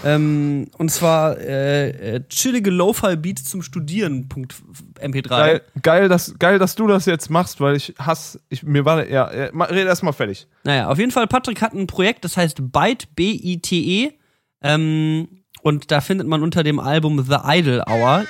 Ähm, 0.04 0.68
und 0.78 0.90
zwar 0.90 1.36
äh, 1.38 1.90
äh, 1.90 2.20
chillige 2.28 2.70
Lo-Fi-Beats 2.70 3.44
zum 3.44 3.62
Studieren. 3.62 4.28
Punkt 4.28 4.54
MP3. 5.00 5.28
Geil, 5.28 5.62
geil, 5.82 6.08
dass, 6.08 6.38
geil, 6.38 6.58
dass 6.60 6.76
du 6.76 6.86
das 6.86 7.06
jetzt 7.06 7.28
machst, 7.28 7.60
weil 7.60 7.74
ich 7.76 7.94
hasse, 7.98 8.40
ich, 8.48 8.62
mir 8.62 8.84
war, 8.84 9.08
ja, 9.08 9.34
ja 9.34 9.46
red 9.64 9.86
erst 9.86 10.04
mal 10.04 10.12
fertig. 10.12 10.46
Naja, 10.62 10.88
auf 10.88 10.98
jeden 10.98 11.10
Fall, 11.10 11.26
Patrick 11.26 11.60
hat 11.60 11.74
ein 11.74 11.88
Projekt, 11.88 12.24
das 12.24 12.36
heißt 12.36 12.72
Byte, 12.72 13.14
B-I-T-E. 13.16 14.12
Ähm, 14.62 15.28
und 15.62 15.90
da 15.90 16.00
findet 16.00 16.28
man 16.28 16.42
unter 16.42 16.62
dem 16.62 16.78
Album 16.78 17.22
The 17.24 17.38
Idol 17.44 17.82
Hour. 17.86 18.24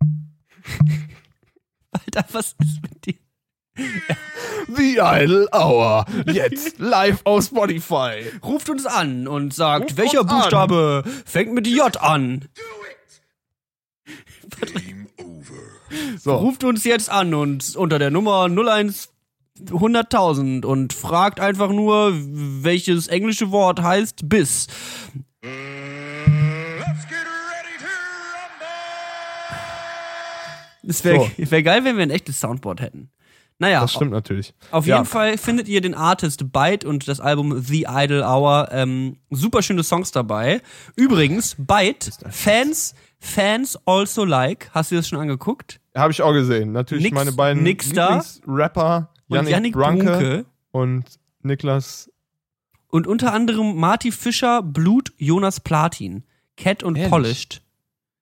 Alter, 1.92 2.24
was 2.32 2.56
ist 2.58 2.82
mit 2.82 3.06
dir? 3.06 3.14
The 4.68 4.98
Idle 5.00 5.48
Hour, 5.52 6.04
jetzt 6.26 6.78
live 6.78 7.20
auf 7.24 7.44
Spotify. 7.44 8.24
Ruft 8.42 8.70
uns 8.70 8.86
an 8.86 9.26
und 9.28 9.52
sagt, 9.54 9.84
Ruft 9.84 9.96
welcher 9.96 10.20
uns 10.22 10.30
an. 10.30 10.38
Buchstabe 10.38 11.04
fängt 11.24 11.52
mit 11.54 11.66
J 11.66 11.96
an? 12.02 12.44
So, 16.18 16.34
Ruft 16.36 16.64
uns 16.64 16.84
jetzt 16.84 17.10
an 17.10 17.34
und 17.34 17.76
unter 17.76 17.98
der 17.98 18.10
Nummer 18.10 18.48
01 18.48 19.10
100.000 19.60 20.64
und 20.64 20.92
fragt 20.92 21.38
einfach 21.38 21.70
nur, 21.70 22.12
welches 22.14 23.06
englische 23.06 23.52
Wort 23.52 23.80
heißt 23.80 24.28
bis. 24.28 24.66
Es 30.86 31.04
wäre 31.04 31.30
So. 31.36 31.50
wär 31.50 31.62
geil, 31.62 31.84
wenn 31.84 31.96
wir 31.96 32.02
ein 32.02 32.10
echtes 32.10 32.40
Soundboard 32.40 32.80
hätten. 32.80 33.10
Naja, 33.58 33.80
das 33.80 33.92
stimmt 33.92 34.10
natürlich. 34.10 34.52
Auf 34.72 34.84
Ja. 34.86 34.96
jeden 34.96 35.06
Fall 35.06 35.38
findet 35.38 35.68
ihr 35.68 35.80
den 35.80 35.94
Artist 35.94 36.52
Byte 36.52 36.84
und 36.84 37.06
das 37.06 37.20
Album 37.20 37.60
The 37.62 37.86
Idol 37.88 38.22
Hour. 38.22 38.68
Ähm, 38.72 39.18
super 39.30 39.62
schöne 39.62 39.84
Songs 39.84 40.10
dabei. 40.10 40.60
Übrigens, 40.96 41.54
Byte, 41.58 42.10
Fans, 42.30 42.94
Fans 43.20 43.78
also 43.86 44.24
like. 44.24 44.70
Hast 44.72 44.90
du 44.90 44.96
das 44.96 45.06
schon 45.08 45.20
angeguckt? 45.20 45.80
Habe 45.96 46.10
ich 46.12 46.20
auch 46.20 46.32
gesehen. 46.32 46.72
Natürlich 46.72 47.04
Nix- 47.04 47.14
meine 47.14 47.32
beiden 47.32 47.62
nix 47.62 47.90
da. 47.90 48.16
Lieblingsrapper, 48.16 49.10
Und 49.28 49.36
Yannick, 49.36 49.52
Yannick 49.52 49.72
Brunke, 49.74 50.04
Brunke. 50.04 50.44
und 50.72 51.04
Niklas. 51.42 52.10
Und 52.88 53.06
unter 53.06 53.32
anderem 53.32 53.76
Marty 53.76 54.10
Fischer, 54.12 54.62
Blut, 54.62 55.12
Jonas 55.16 55.60
Platin, 55.60 56.24
Cat 56.56 56.82
und 56.82 56.96
Ehrlich? 56.96 57.10
Polished. 57.10 57.62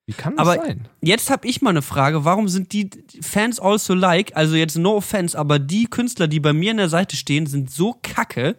Wie 0.07 0.13
kann 0.13 0.37
das 0.37 0.49
Aber 0.49 0.65
sein? 0.65 0.89
jetzt 1.01 1.31
habe 1.31 1.47
ich 1.47 1.63
mal 1.63 1.71
eine 1.71 1.83
Frage, 1.83 2.25
warum 2.25 2.49
sind 2.49 2.73
die 2.73 2.91
Fans 3.21 3.61
also 3.61 3.95
like, 3.95 4.37
also 4.37 4.57
jetzt 4.57 4.77
no 4.77 4.97
offense, 4.97 5.39
aber 5.39 5.59
die 5.59 5.87
Künstler, 5.87 6.27
die 6.27 6.41
bei 6.41 6.53
mir 6.53 6.73
in 6.73 6.79
der 6.79 6.89
Seite 6.89 7.17
stehen, 7.17 7.47
sind 7.47 7.71
so 7.71 7.97
kacke. 8.03 8.57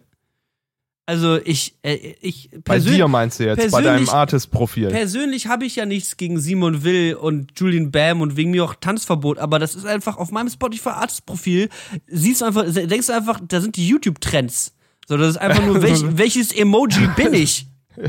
Also 1.06 1.36
ich, 1.36 1.76
äh, 1.82 2.14
ich 2.22 2.48
Bei 2.64 2.78
dir 2.78 3.08
meinst 3.08 3.38
du 3.38 3.44
jetzt, 3.44 3.72
bei 3.72 3.82
deinem 3.82 4.08
Artist-Profil. 4.08 4.88
Persönlich 4.88 5.48
habe 5.48 5.66
ich 5.66 5.76
ja 5.76 5.84
nichts 5.84 6.16
gegen 6.16 6.40
Simon 6.40 6.82
Will 6.82 7.14
und 7.14 7.52
Julian 7.60 7.90
Bam 7.90 8.22
und 8.22 8.38
wegen 8.38 8.52
mir 8.52 8.64
auch 8.64 8.74
Tanzverbot, 8.74 9.38
aber 9.38 9.58
das 9.58 9.74
ist 9.74 9.84
einfach 9.84 10.16
auf 10.16 10.30
meinem 10.30 10.48
Spotify 10.48 10.90
Artist 10.90 11.26
Profil, 11.26 11.68
siehst 12.06 12.40
du 12.40 12.46
einfach, 12.46 12.64
denkst 12.72 13.08
du 13.08 13.12
einfach, 13.12 13.38
da 13.46 13.60
sind 13.60 13.76
die 13.76 13.86
YouTube 13.86 14.18
Trends. 14.22 14.72
So, 15.06 15.18
das 15.18 15.32
ist 15.32 15.36
einfach 15.36 15.66
nur, 15.66 15.82
welch, 15.82 16.02
welches 16.16 16.52
Emoji 16.52 17.06
bin 17.14 17.34
ich? 17.34 17.66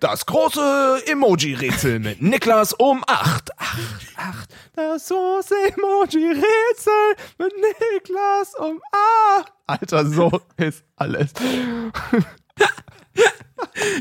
Das 0.00 0.26
große 0.26 1.02
Emoji-Rätsel 1.06 1.98
mit 2.00 2.20
Niklas 2.20 2.72
um 2.72 3.02
8. 3.06 3.50
8, 3.58 3.78
8. 4.16 4.48
Das 4.74 5.08
große 5.08 5.54
Emoji-Rätsel 5.76 7.16
mit 7.38 7.52
Niklas 7.56 8.54
um 8.56 8.80
8. 9.38 9.52
Alter, 9.66 10.06
so 10.06 10.40
ist 10.56 10.84
alles. 10.96 11.32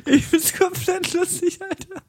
Ich 0.06 0.26
find's 0.26 0.58
komplett 0.58 1.14
lustig, 1.14 1.60
Alter. 1.62 2.02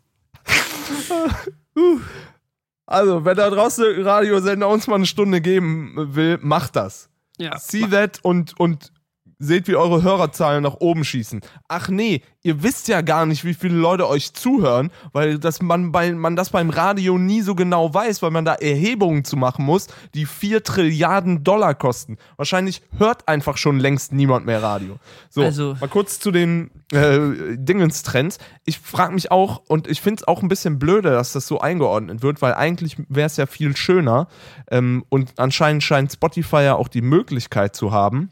Also, 2.86 3.24
wenn 3.24 3.36
da 3.36 3.50
draußen 3.50 4.02
Radiosender 4.02 4.68
uns 4.68 4.86
mal 4.86 4.96
eine 4.96 5.07
Stunde 5.07 5.40
geben 5.40 5.94
will, 6.14 6.38
macht 6.40 6.76
das. 6.76 7.09
Ja. 7.38 7.59
See 7.59 7.86
that 7.88 8.20
und, 8.22 8.59
und 8.59 8.92
seht, 9.39 9.68
wie 9.68 9.76
eure 9.76 10.03
Hörerzahlen 10.03 10.62
nach 10.62 10.76
oben 10.80 11.05
schießen. 11.05 11.41
Ach 11.68 11.89
nee, 11.89 12.22
ihr 12.43 12.62
wisst 12.62 12.89
ja 12.89 13.01
gar 13.03 13.26
nicht, 13.26 13.45
wie 13.45 13.55
viele 13.55 13.76
Leute 13.76 14.09
euch 14.09 14.32
zuhören, 14.32 14.91
weil 15.12 15.39
das 15.39 15.61
man, 15.61 15.93
bei, 15.93 16.12
man 16.12 16.37
das 16.37 16.51
beim 16.51 16.70
Radio 16.70 17.18
nie 17.18 17.43
so 17.43 17.55
genau 17.55 17.93
weiß, 17.93 18.22
weil 18.22 18.30
man 18.30 18.45
da 18.45 18.55
Erhebungen 18.55 19.24
zu 19.24 19.37
machen 19.37 19.64
muss, 19.64 19.89
die 20.14 20.26
4 20.26 20.62
Trilliarden 20.62 21.45
Dollar 21.45 21.74
kosten. 21.74 22.16
Wahrscheinlich 22.37 22.82
hört 22.97 23.28
einfach 23.28 23.57
schon 23.57 23.78
längst 23.78 24.12
niemand 24.12 24.47
mehr 24.47 24.62
Radio. 24.62 24.99
So, 25.28 25.43
Also- 25.43 25.76
mal 25.80 25.89
kurz 25.89 26.18
zu 26.18 26.30
den 26.30 26.70
äh, 26.93 27.57
Dingenstrends. 27.57 28.39
Ich 28.64 28.78
frage 28.78 29.12
mich 29.12 29.30
auch, 29.30 29.62
und 29.68 29.89
ich 29.89 30.01
finde 30.01 30.20
es 30.22 30.28
auch 30.28 30.43
ein 30.43 30.49
bisschen 30.49 30.78
blöde, 30.78 31.11
dass 31.11 31.32
das 31.32 31.47
so 31.47 31.61
eingeordnet 31.61 32.22
wird, 32.22 32.41
weil 32.43 32.55
eigentlich 32.55 32.97
wäre 33.09 33.26
es 33.26 33.37
ja 33.37 33.47
viel 33.47 33.76
schöner. 33.76 34.28
Ähm, 34.70 35.05
und 35.09 35.39
anscheinend 35.39 35.82
scheint 35.82 36.12
Spotify 36.12 36.62
ja 36.62 36.74
auch 36.76 36.89
die 36.89 37.03
Möglichkeit 37.03 37.74
zu 37.74 37.93
haben, 37.93 38.30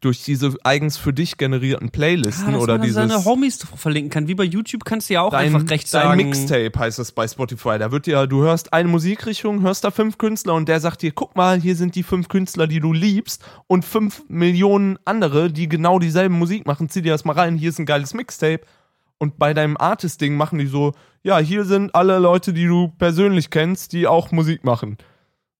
durch 0.00 0.22
diese 0.22 0.54
eigens 0.64 0.96
für 0.96 1.12
dich 1.12 1.36
generierten 1.36 1.90
Playlisten 1.90 2.48
Ah, 2.48 2.52
dass 2.52 2.62
oder 2.62 2.74
man 2.74 2.82
dieses 2.82 2.96
seine 2.96 3.24
Homies 3.24 3.66
verlinken 3.76 4.10
kann. 4.10 4.28
Wie 4.28 4.34
bei 4.34 4.44
YouTube 4.44 4.84
kannst 4.84 5.08
du 5.08 5.14
ja 5.14 5.22
auch 5.22 5.30
dein, 5.30 5.54
einfach 5.54 5.70
rechts 5.70 5.90
dein 5.90 6.02
sagen. 6.02 6.16
Mixtape 6.30 6.78
heißt 6.78 6.98
es 6.98 7.12
bei 7.12 7.26
Spotify. 7.26 7.78
Da 7.78 7.92
wird 7.92 8.06
dir, 8.06 8.26
du 8.26 8.42
hörst 8.42 8.72
eine 8.72 8.88
Musikrichtung, 8.88 9.62
hörst 9.62 9.84
da 9.84 9.90
fünf 9.90 10.18
Künstler 10.18 10.54
und 10.54 10.68
der 10.68 10.80
sagt 10.80 11.02
dir, 11.02 11.12
guck 11.12 11.36
mal, 11.36 11.60
hier 11.60 11.76
sind 11.76 11.94
die 11.94 12.02
fünf 12.02 12.28
Künstler, 12.28 12.66
die 12.66 12.80
du 12.80 12.92
liebst 12.92 13.44
und 13.66 13.84
fünf 13.84 14.22
Millionen 14.28 14.98
andere, 15.04 15.50
die 15.50 15.68
genau 15.68 15.98
dieselbe 15.98 16.34
Musik 16.34 16.66
machen. 16.66 16.88
Zieh 16.88 17.02
dir 17.02 17.12
das 17.12 17.24
mal 17.24 17.34
rein, 17.34 17.56
hier 17.56 17.70
ist 17.70 17.78
ein 17.78 17.86
geiles 17.86 18.14
Mixtape. 18.14 18.60
Und 19.18 19.38
bei 19.38 19.54
deinem 19.54 19.76
Artist-Ding 19.78 20.36
machen 20.36 20.58
die 20.58 20.66
so, 20.66 20.92
ja, 21.22 21.38
hier 21.38 21.64
sind 21.64 21.94
alle 21.94 22.18
Leute, 22.18 22.52
die 22.52 22.66
du 22.66 22.88
persönlich 22.98 23.50
kennst, 23.50 23.92
die 23.92 24.06
auch 24.06 24.30
Musik 24.30 24.62
machen. 24.62 24.98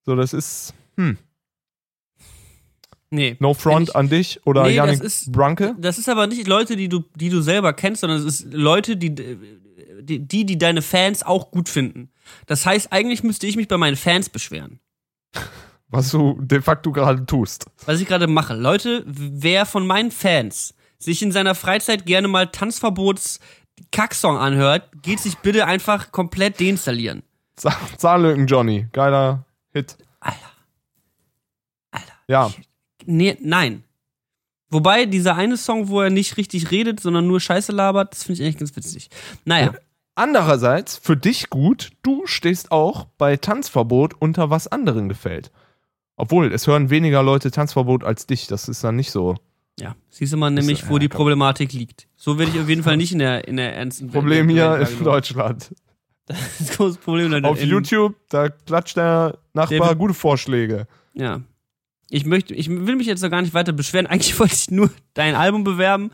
So, 0.05 0.15
das 0.15 0.35
ist, 0.35 0.75
hm, 0.97 1.17
Nee. 3.11 3.37
no 3.39 3.55
front 3.55 3.91
ich- 3.91 3.97
an 3.97 4.09
dich 4.09 4.41
oder 4.47 4.63
Nee, 4.65 4.77
das 4.77 4.87
Yannick 4.87 5.03
ist- 5.03 5.33
Brunke. 5.33 5.75
Das 5.79 5.99
ist 5.99 6.09
aber 6.09 6.27
nicht 6.27 6.47
Leute, 6.47 6.77
die 6.77 6.89
du, 6.89 7.05
die 7.15 7.29
du 7.29 7.41
selber 7.41 7.73
kennst, 7.73 8.01
sondern 8.01 8.19
es 8.19 8.25
ist 8.25 8.53
Leute, 8.53 8.97
die, 8.97 9.15
die, 9.15 10.19
die, 10.21 10.45
die 10.45 10.59
deine 10.59 10.83
Fans 10.83 11.23
auch 11.23 11.51
gut 11.51 11.69
finden. 11.69 12.11
Das 12.47 12.67
heißt, 12.67 12.93
eigentlich 12.93 13.23
müsste 13.23 13.47
ich 13.47 13.57
mich 13.57 13.69
bei 13.69 13.77
meinen 13.77 13.97
Fans 13.97 14.29
beschweren. 14.29 14.81
was 15.89 16.11
du 16.11 16.37
de 16.41 16.61
facto 16.61 16.91
gerade 16.91 17.25
tust. 17.27 17.67
was 17.87 18.01
ich 18.01 18.09
gerade 18.09 18.27
mache. 18.27 18.55
Leute, 18.55 19.05
wer 19.07 19.67
von 19.67 19.87
meinen 19.87 20.11
Fans 20.11 20.75
sich 20.99 21.23
in 21.23 21.31
seiner 21.31 21.55
Freizeit 21.55 22.07
gerne 22.07 22.27
mal 22.27 22.47
Tanzverbots 22.49 23.39
Kacksong 23.93 24.37
anhört, 24.39 24.91
geht 25.03 25.21
sich 25.21 25.37
bitte 25.39 25.67
einfach 25.67 26.11
komplett 26.11 26.61
deinstallieren. 26.61 27.23
Zahnlücken 27.99 28.47
Johnny, 28.47 28.89
geiler 28.93 29.45
Hit. 29.73 29.97
Alter. 30.21 30.39
Alter. 31.93 32.13
Ja, 32.29 32.51
Nee, 33.07 33.37
nein. 33.41 33.83
Wobei, 34.69 35.07
dieser 35.07 35.37
eine 35.37 35.57
Song, 35.57 35.89
wo 35.89 36.01
er 36.01 36.11
nicht 36.11 36.37
richtig 36.37 36.71
redet, 36.71 36.99
sondern 37.01 37.27
nur 37.27 37.41
Scheiße 37.41 37.71
labert, 37.73 38.13
das 38.13 38.25
finde 38.25 38.41
ich 38.41 38.47
eigentlich 38.47 38.59
ganz 38.59 38.75
witzig. 38.77 39.09
Naja, 39.45 39.73
andererseits 40.17 40.97
für 40.97 41.17
dich 41.17 41.51
gut, 41.51 41.91
du 42.03 42.27
stehst 42.27 42.73
auch 42.73 43.07
bei 43.19 43.37
Tanzverbot 43.37 44.15
unter 44.19 44.51
was 44.51 44.67
anderen 44.67 45.09
gefällt. 45.09 45.51
Obwohl, 46.17 46.53
es 46.53 46.67
hören 46.67 46.91
weniger 46.91 47.23
Leute 47.23 47.51
Tanzverbot 47.51 48.03
als 48.03 48.27
dich, 48.27 48.47
das 48.47 48.69
ist 48.69 48.83
dann 48.83 48.97
nicht 48.97 49.11
so. 49.11 49.37
ja. 49.79 49.95
Siehst 50.09 50.33
du 50.33 50.39
mal 50.39 50.51
nämlich, 50.51 50.81
ja, 50.83 50.89
wo 50.89 50.99
die 50.99 51.09
komm. 51.09 51.19
Problematik 51.19 51.73
liegt. 51.75 52.09
So 52.17 52.39
werde 52.39 52.53
ich 52.55 52.61
auf 52.61 52.69
jeden 52.69 52.83
Fall 52.83 52.97
nicht 52.97 53.13
in 53.13 53.19
der, 53.19 53.47
in 53.47 53.59
der 53.59 53.77
ernsten 53.77 54.11
Problem 54.11 54.49
Welt- 54.49 54.57
hier 54.89 54.89
in. 54.99 55.05
Deutschland. 55.05 55.75
Das 56.29 56.61
ist 56.61 56.73
ein 56.73 56.77
großes 56.77 56.97
Problem. 56.99 57.45
Auf 57.45 57.61
in- 57.63 57.69
YouTube, 57.69 58.17
da 58.31 58.49
klatscht 58.49 58.97
der 58.97 59.39
Nachbar 59.53 59.91
Dem- 59.95 59.99
gute 59.99 60.15
Vorschläge. 60.15 60.89
Ja. 61.13 61.41
Ich 62.09 62.25
möchte, 62.25 62.55
ich 62.55 62.69
will 62.69 62.97
mich 62.97 63.07
jetzt 63.07 63.23
noch 63.23 63.31
gar 63.31 63.43
nicht 63.43 63.55
weiter 63.55 63.73
beschweren. 63.73 64.07
Eigentlich 64.09 64.39
wollte 64.39 64.55
ich 64.55 64.71
nur 64.71 64.91
dein 65.15 65.35
Album 65.35 65.65
bewerben. 65.65 66.11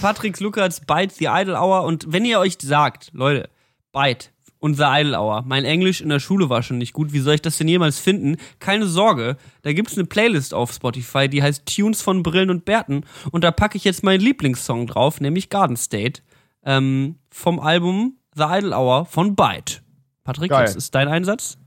Patrick 0.00 0.38
Luckerts 0.40 0.80
Bite 0.80 1.14
the 1.14 1.26
Idle 1.26 1.58
Hour. 1.58 1.82
Und 1.84 2.12
wenn 2.12 2.24
ihr 2.24 2.38
euch 2.38 2.58
sagt, 2.60 3.10
Leute, 3.12 3.48
Bite 3.92 4.28
und 4.58 4.74
The 4.74 4.84
Idle 4.86 5.18
Hour, 5.18 5.42
mein 5.46 5.64
Englisch 5.64 6.00
in 6.00 6.10
der 6.10 6.20
Schule 6.20 6.48
war 6.48 6.62
schon 6.62 6.78
nicht 6.78 6.92
gut, 6.92 7.12
wie 7.12 7.18
soll 7.18 7.34
ich 7.34 7.42
das 7.42 7.56
denn 7.56 7.66
jemals 7.66 7.98
finden? 7.98 8.36
Keine 8.58 8.86
Sorge, 8.86 9.36
da 9.62 9.72
gibt's 9.72 9.96
eine 9.96 10.06
Playlist 10.06 10.54
auf 10.54 10.72
Spotify, 10.72 11.28
die 11.28 11.42
heißt 11.42 11.64
Tunes 11.66 12.02
von 12.02 12.22
Brillen 12.22 12.50
und 12.50 12.64
Bärten. 12.64 13.04
Und 13.32 13.42
da 13.42 13.50
packe 13.50 13.76
ich 13.76 13.84
jetzt 13.84 14.04
meinen 14.04 14.20
Lieblingssong 14.20 14.86
drauf, 14.86 15.20
nämlich 15.20 15.48
Garden 15.48 15.76
State, 15.76 16.22
ähm, 16.64 17.16
vom 17.30 17.58
Album 17.58 18.18
The 18.36 18.44
Idle 18.44 18.76
Hour 18.76 19.06
von 19.06 19.34
Bite. 19.34 19.80
Patrick, 20.24 20.50
Geil. 20.50 20.64
was 20.64 20.76
ist 20.76 20.94
dein 20.94 21.08
Einsatz? 21.08 21.58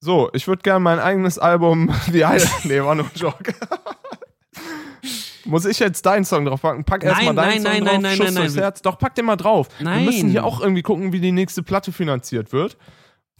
So, 0.00 0.30
ich 0.32 0.46
würde 0.46 0.62
gerne 0.62 0.80
mein 0.80 1.00
eigenes 1.00 1.38
Album, 1.38 1.92
die 2.08 2.20
Idol, 2.20 2.46
nee, 2.64 2.80
war 2.80 2.94
nur 2.94 3.06
ein 3.06 3.10
Joke. 3.14 3.54
Muss 5.44 5.64
ich 5.64 5.78
jetzt 5.78 6.04
deinen 6.04 6.24
Song 6.24 6.44
drauf 6.44 6.60
packen? 6.60 6.84
Pack 6.84 7.02
erstmal 7.02 7.34
deinen 7.34 7.62
nein, 7.62 7.62
Song 7.62 7.72
nein, 7.72 7.84
drauf, 7.84 7.92
nein, 7.92 8.02
nein, 8.02 8.16
Schuss 8.16 8.26
nein, 8.26 8.34
durchs 8.34 8.54
nein. 8.54 8.62
Herz. 8.64 8.82
Doch, 8.82 8.98
pack 8.98 9.14
den 9.14 9.24
mal 9.24 9.36
drauf. 9.36 9.68
Nein. 9.80 10.00
Wir 10.00 10.06
müssen 10.06 10.28
hier 10.28 10.44
auch 10.44 10.60
irgendwie 10.60 10.82
gucken, 10.82 11.12
wie 11.12 11.20
die 11.20 11.32
nächste 11.32 11.62
Platte 11.62 11.90
finanziert 11.90 12.52
wird. 12.52 12.76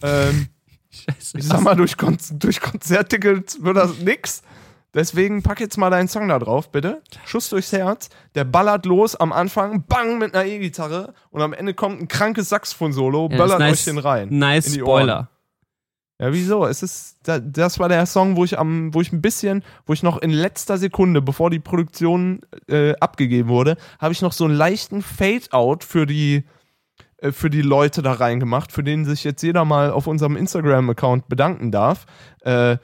Ähm, 0.01 0.47
Scheiße. 0.89 1.37
ich 1.37 1.45
sag 1.45 1.61
mal, 1.61 1.75
durch, 1.75 1.97
Kon 1.97 2.17
durch 2.31 2.61
Konzerttickets 2.61 3.63
wird 3.63 3.77
das 3.77 3.99
nix. 3.99 4.41
Deswegen 4.95 5.43
pack 5.43 5.59
jetzt 5.59 5.77
mal 5.77 5.91
deinen 5.91 6.07
Song 6.07 6.27
da 6.29 6.39
drauf, 6.39 6.71
bitte. 6.71 7.03
Schuss 7.25 7.49
durchs 7.49 7.71
Herz. 7.71 8.09
Der 8.33 8.43
ballert 8.43 8.87
los 8.87 9.15
am 9.15 9.31
Anfang, 9.31 9.83
bang 9.87 10.17
mit 10.17 10.33
einer 10.33 10.45
E-Gitarre 10.45 11.13
und 11.29 11.43
am 11.43 11.53
Ende 11.53 11.75
kommt 11.75 12.01
ein 12.01 12.07
krankes 12.07 12.49
Saxophon-Solo, 12.49 13.29
Ja, 13.31 13.37
ballert 13.37 13.59
nice, 13.59 13.73
euch 13.73 13.83
den 13.83 13.99
rein. 13.99 14.29
Nice 14.31 14.71
die 14.71 14.81
Ohren. 14.81 15.27
Ja, 16.21 16.33
wieso? 16.33 16.65
Es 16.65 16.83
ist, 16.83 17.17
da- 17.23 17.39
das 17.39 17.79
war 17.79 17.87
der 17.87 18.05
Song, 18.05 18.35
wo 18.35 18.43
ich 18.43 18.59
am, 18.59 18.93
wo 18.93 18.99
ich 19.01 19.13
ein 19.13 19.21
bisschen, 19.21 19.63
wo 19.85 19.93
ich 19.93 20.03
noch 20.03 20.17
in 20.21 20.31
letzter 20.31 20.77
Sekunde, 20.77 21.21
bevor 21.21 21.49
die 21.49 21.59
Produktion 21.59 22.41
äh, 22.67 22.93
abgegeben 22.99 23.47
wurde, 23.47 23.77
habe 23.99 24.11
ich 24.11 24.21
noch 24.21 24.33
so 24.33 24.43
einen 24.43 24.53
leichten 24.55 25.01
Fade-out 25.01 25.85
für 25.85 26.05
die, 26.05 26.43
äh, 27.19 27.31
für 27.31 27.49
die 27.49 27.61
Leute 27.61 28.01
da 28.01 28.11
reingemacht, 28.13 28.73
für 28.73 28.83
den 28.83 29.05
sich 29.05 29.23
jetzt 29.23 29.41
jeder 29.43 29.63
mal 29.63 29.91
auf 29.91 30.07
unserem 30.07 30.35
Instagram-Account 30.35 31.29
bedanken 31.29 31.71
darf. 31.71 32.05
Äh, 32.41 32.77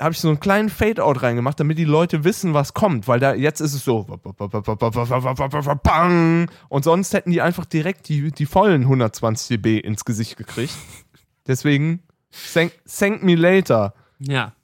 habe 0.00 0.12
ich 0.12 0.18
so 0.20 0.28
einen 0.28 0.38
kleinen 0.40 0.68
Fade-out 0.70 1.22
reingemacht, 1.22 1.58
damit 1.58 1.78
die 1.78 1.84
Leute 1.84 2.22
wissen, 2.24 2.52
was 2.54 2.72
kommt, 2.74 3.06
weil 3.08 3.18
da 3.20 3.34
jetzt 3.34 3.60
ist 3.60 3.74
es 3.74 3.84
so 3.84 4.06
und 6.68 6.84
sonst 6.84 7.14
hätten 7.14 7.30
die 7.30 7.40
einfach 7.40 7.64
direkt 7.64 8.08
die, 8.08 8.30
die 8.32 8.46
vollen 8.46 8.82
120 8.82 9.48
dB 9.56 9.78
ins 9.78 10.04
Gesicht 10.04 10.36
gekriegt. 10.36 10.74
Deswegen 11.46 12.02
thank, 12.52 12.72
thank 12.86 13.22
me 13.22 13.34
later. 13.34 13.94
Ja. 14.18 14.54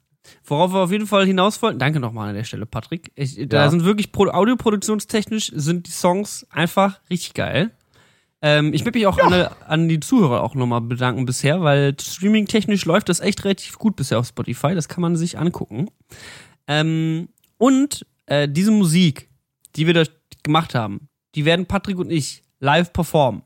Worauf 0.45 0.71
wir 0.73 0.79
auf 0.79 0.91
jeden 0.91 1.07
Fall 1.07 1.25
hinaus 1.25 1.61
wollten, 1.61 1.79
danke 1.79 1.99
nochmal 1.99 2.29
an 2.29 2.35
der 2.35 2.43
Stelle, 2.43 2.65
Patrick. 2.65 3.11
Ich, 3.15 3.35
Da 3.49 3.63
Ja. 3.65 3.69
sind 3.69 3.83
wirklich 3.83 4.11
Pro 4.11 4.27
audioproduktionstechnisch 4.27 5.51
sind 5.55 5.87
die 5.87 5.91
Songs 5.91 6.45
einfach 6.49 6.99
richtig 7.09 7.33
geil. 7.33 7.71
Ähm, 8.43 8.73
ich 8.73 8.83
möchte 8.83 8.97
mich 8.97 9.05
auch 9.07 9.19
an, 9.19 9.33
an 9.67 9.87
die 9.87 9.99
Zuhörer 9.99 10.41
auch 10.41 10.55
nochmal 10.55 10.81
bedanken 10.81 11.25
bisher, 11.25 11.61
weil 11.61 11.95
streaming-technisch 11.99 12.85
läuft 12.85 13.09
das 13.09 13.19
echt 13.19 13.43
relativ 13.45 13.77
gut 13.77 13.95
bisher 13.95 14.17
auf 14.19 14.27
Spotify. 14.27 14.73
Das 14.73 14.87
kann 14.89 15.01
man 15.01 15.15
sich 15.15 15.37
angucken. 15.37 15.89
Ähm, 16.67 17.29
und 17.57 18.05
äh, 18.25 18.47
diese 18.49 18.71
Musik, 18.71 19.29
die 19.75 19.85
wir 19.85 19.93
da 19.93 20.03
gemacht 20.43 20.73
haben, 20.73 21.07
die 21.35 21.45
werden 21.45 21.65
Patrick 21.67 21.97
und 21.99 22.09
ich 22.11 22.41
live 22.59 22.91
performen. 22.93 23.43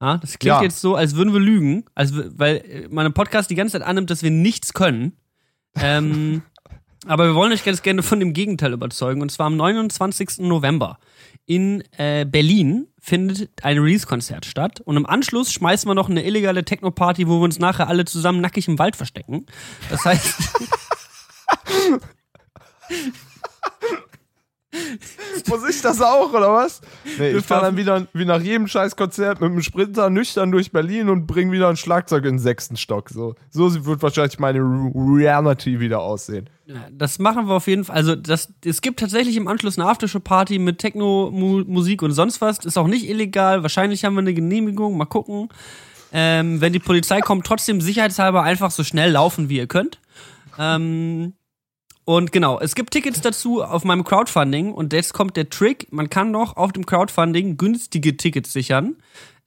Ja, 0.00 0.18
das 0.18 0.38
klingt 0.38 0.56
Ja. 0.56 0.62
jetzt 0.62 0.80
so, 0.80 0.94
als 0.94 1.16
würden 1.16 1.32
wir 1.32 1.40
lügen, 1.40 1.84
als, 1.94 2.12
weil 2.14 2.56
äh, 2.58 2.88
man 2.88 3.06
im 3.06 3.14
Podcast 3.14 3.50
die 3.50 3.54
ganze 3.56 3.72
Zeit 3.72 3.82
annimmt, 3.86 4.10
dass 4.10 4.22
wir 4.22 4.30
nichts 4.30 4.72
können. 4.72 5.16
Ähm, 5.74 6.42
aber 7.06 7.26
wir 7.26 7.34
wollen 7.34 7.52
euch 7.52 7.64
ganz 7.64 7.82
gerne 7.82 8.02
von 8.02 8.20
dem 8.20 8.32
Gegenteil 8.32 8.72
überzeugen. 8.72 9.22
Und 9.22 9.32
zwar 9.32 9.46
am 9.46 9.56
29. 9.56 10.38
November 10.40 10.98
in 11.46 11.82
äh, 11.96 12.24
Berlin 12.26 12.86
findet 13.00 13.50
ein 13.64 13.78
Release-Konzert 13.78 14.44
statt. 14.44 14.80
Und 14.82 14.96
im 14.96 15.06
Anschluss 15.06 15.50
schmeißen 15.52 15.88
wir 15.88 15.94
noch 15.94 16.10
eine 16.10 16.24
illegale 16.24 16.64
Techno-Party, 16.64 17.26
wo 17.26 17.38
wir 17.40 17.44
uns 17.44 17.58
nachher 17.58 17.88
alle 17.88 18.04
zusammen 18.04 18.40
nackig 18.40 18.68
im 18.68 18.78
Wald 18.78 18.96
verstecken. 18.96 19.46
Das 19.90 20.04
heißt, 20.04 20.34
Muss 25.48 25.68
ich 25.68 25.80
das 25.82 26.00
auch, 26.00 26.32
oder 26.32 26.52
was? 26.52 26.80
Nee, 27.04 27.32
Wir 27.32 27.36
ich 27.38 27.44
fahre 27.44 27.60
fahren- 27.62 27.76
dann 27.76 27.76
wieder 27.76 28.06
wie 28.12 28.24
nach 28.24 28.40
jedem 28.40 28.66
Scheißkonzert 28.68 29.40
mit 29.40 29.50
einem 29.50 29.62
Sprinter 29.62 30.10
nüchtern 30.10 30.50
durch 30.52 30.72
Berlin 30.72 31.08
und 31.08 31.26
bring 31.26 31.50
wieder 31.52 31.68
ein 31.68 31.76
Schlagzeug 31.76 32.24
in 32.24 32.34
den 32.34 32.38
sechsten 32.38 32.76
Stock. 32.76 33.10
So, 33.10 33.34
so 33.50 33.84
wird 33.86 34.02
wahrscheinlich 34.02 34.38
meine 34.38 34.58
Re- 34.60 34.92
Reality 34.94 35.80
wieder 35.80 36.00
aussehen. 36.00 36.48
Ja, 36.66 36.86
das 36.92 37.18
machen 37.18 37.46
wir 37.48 37.54
auf 37.54 37.66
jeden 37.66 37.84
Fall. 37.84 37.96
Also, 37.96 38.14
das, 38.14 38.52
es 38.64 38.82
gibt 38.82 39.00
tatsächlich 39.00 39.36
im 39.36 39.48
Anschluss 39.48 39.78
eine 39.78 39.88
Aftershow-Party 39.88 40.58
mit 40.58 40.78
Techno-Musik 40.78 42.02
und 42.02 42.12
sonst 42.12 42.40
was. 42.40 42.58
Ist 42.64 42.76
auch 42.76 42.88
nicht 42.88 43.08
illegal. 43.08 43.62
Wahrscheinlich 43.62 44.04
haben 44.04 44.14
wir 44.14 44.20
eine 44.20 44.34
Genehmigung. 44.34 44.96
Mal 44.98 45.06
gucken. 45.06 45.48
Ähm, 46.12 46.60
wenn 46.60 46.72
die 46.72 46.78
Polizei 46.78 47.20
kommt, 47.20 47.46
trotzdem 47.46 47.80
sicherheitshalber 47.80 48.42
einfach 48.42 48.70
so 48.70 48.82
schnell 48.84 49.12
laufen, 49.12 49.48
wie 49.48 49.56
ihr 49.58 49.66
könnt. 49.66 49.98
Ähm, 50.58 51.34
und 52.08 52.32
genau, 52.32 52.58
es 52.58 52.74
gibt 52.74 52.92
Tickets 52.92 53.20
dazu 53.20 53.62
auf 53.62 53.84
meinem 53.84 54.02
Crowdfunding. 54.02 54.72
Und 54.72 54.94
jetzt 54.94 55.12
kommt 55.12 55.36
der 55.36 55.50
Trick. 55.50 55.88
Man 55.90 56.08
kann 56.08 56.30
noch 56.30 56.56
auf 56.56 56.72
dem 56.72 56.86
Crowdfunding 56.86 57.58
günstige 57.58 58.16
Tickets 58.16 58.50
sichern. 58.50 58.96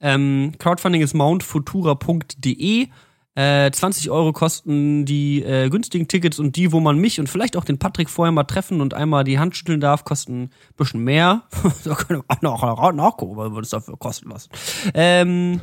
Ähm, 0.00 0.52
Crowdfunding 0.60 1.02
ist 1.02 1.12
mountfutura.de. 1.12 2.86
Äh, 3.34 3.70
20 3.72 4.10
Euro 4.12 4.32
kosten 4.32 5.04
die 5.04 5.42
äh, 5.42 5.70
günstigen 5.70 6.06
Tickets 6.06 6.38
und 6.38 6.54
die, 6.54 6.70
wo 6.70 6.78
man 6.78 6.98
mich 6.98 7.18
und 7.18 7.28
vielleicht 7.28 7.56
auch 7.56 7.64
den 7.64 7.80
Patrick 7.80 8.08
vorher 8.08 8.30
mal 8.30 8.44
treffen 8.44 8.80
und 8.80 8.94
einmal 8.94 9.24
die 9.24 9.40
Hand 9.40 9.56
schütteln 9.56 9.80
darf, 9.80 10.04
kosten 10.04 10.42
ein 10.42 10.50
bisschen 10.76 11.02
mehr. 11.02 11.42
da 11.84 11.96
können 11.96 12.22
wir 12.28 12.36
auch 12.36 12.42
noch 12.42 12.92
nachgucken, 12.92 13.36
weil 13.36 13.50
wir 13.50 13.56
uns 13.56 13.70
dafür 13.70 13.96
kosten 13.98 14.30
lassen. 14.30 14.50
Ähm, 14.94 15.60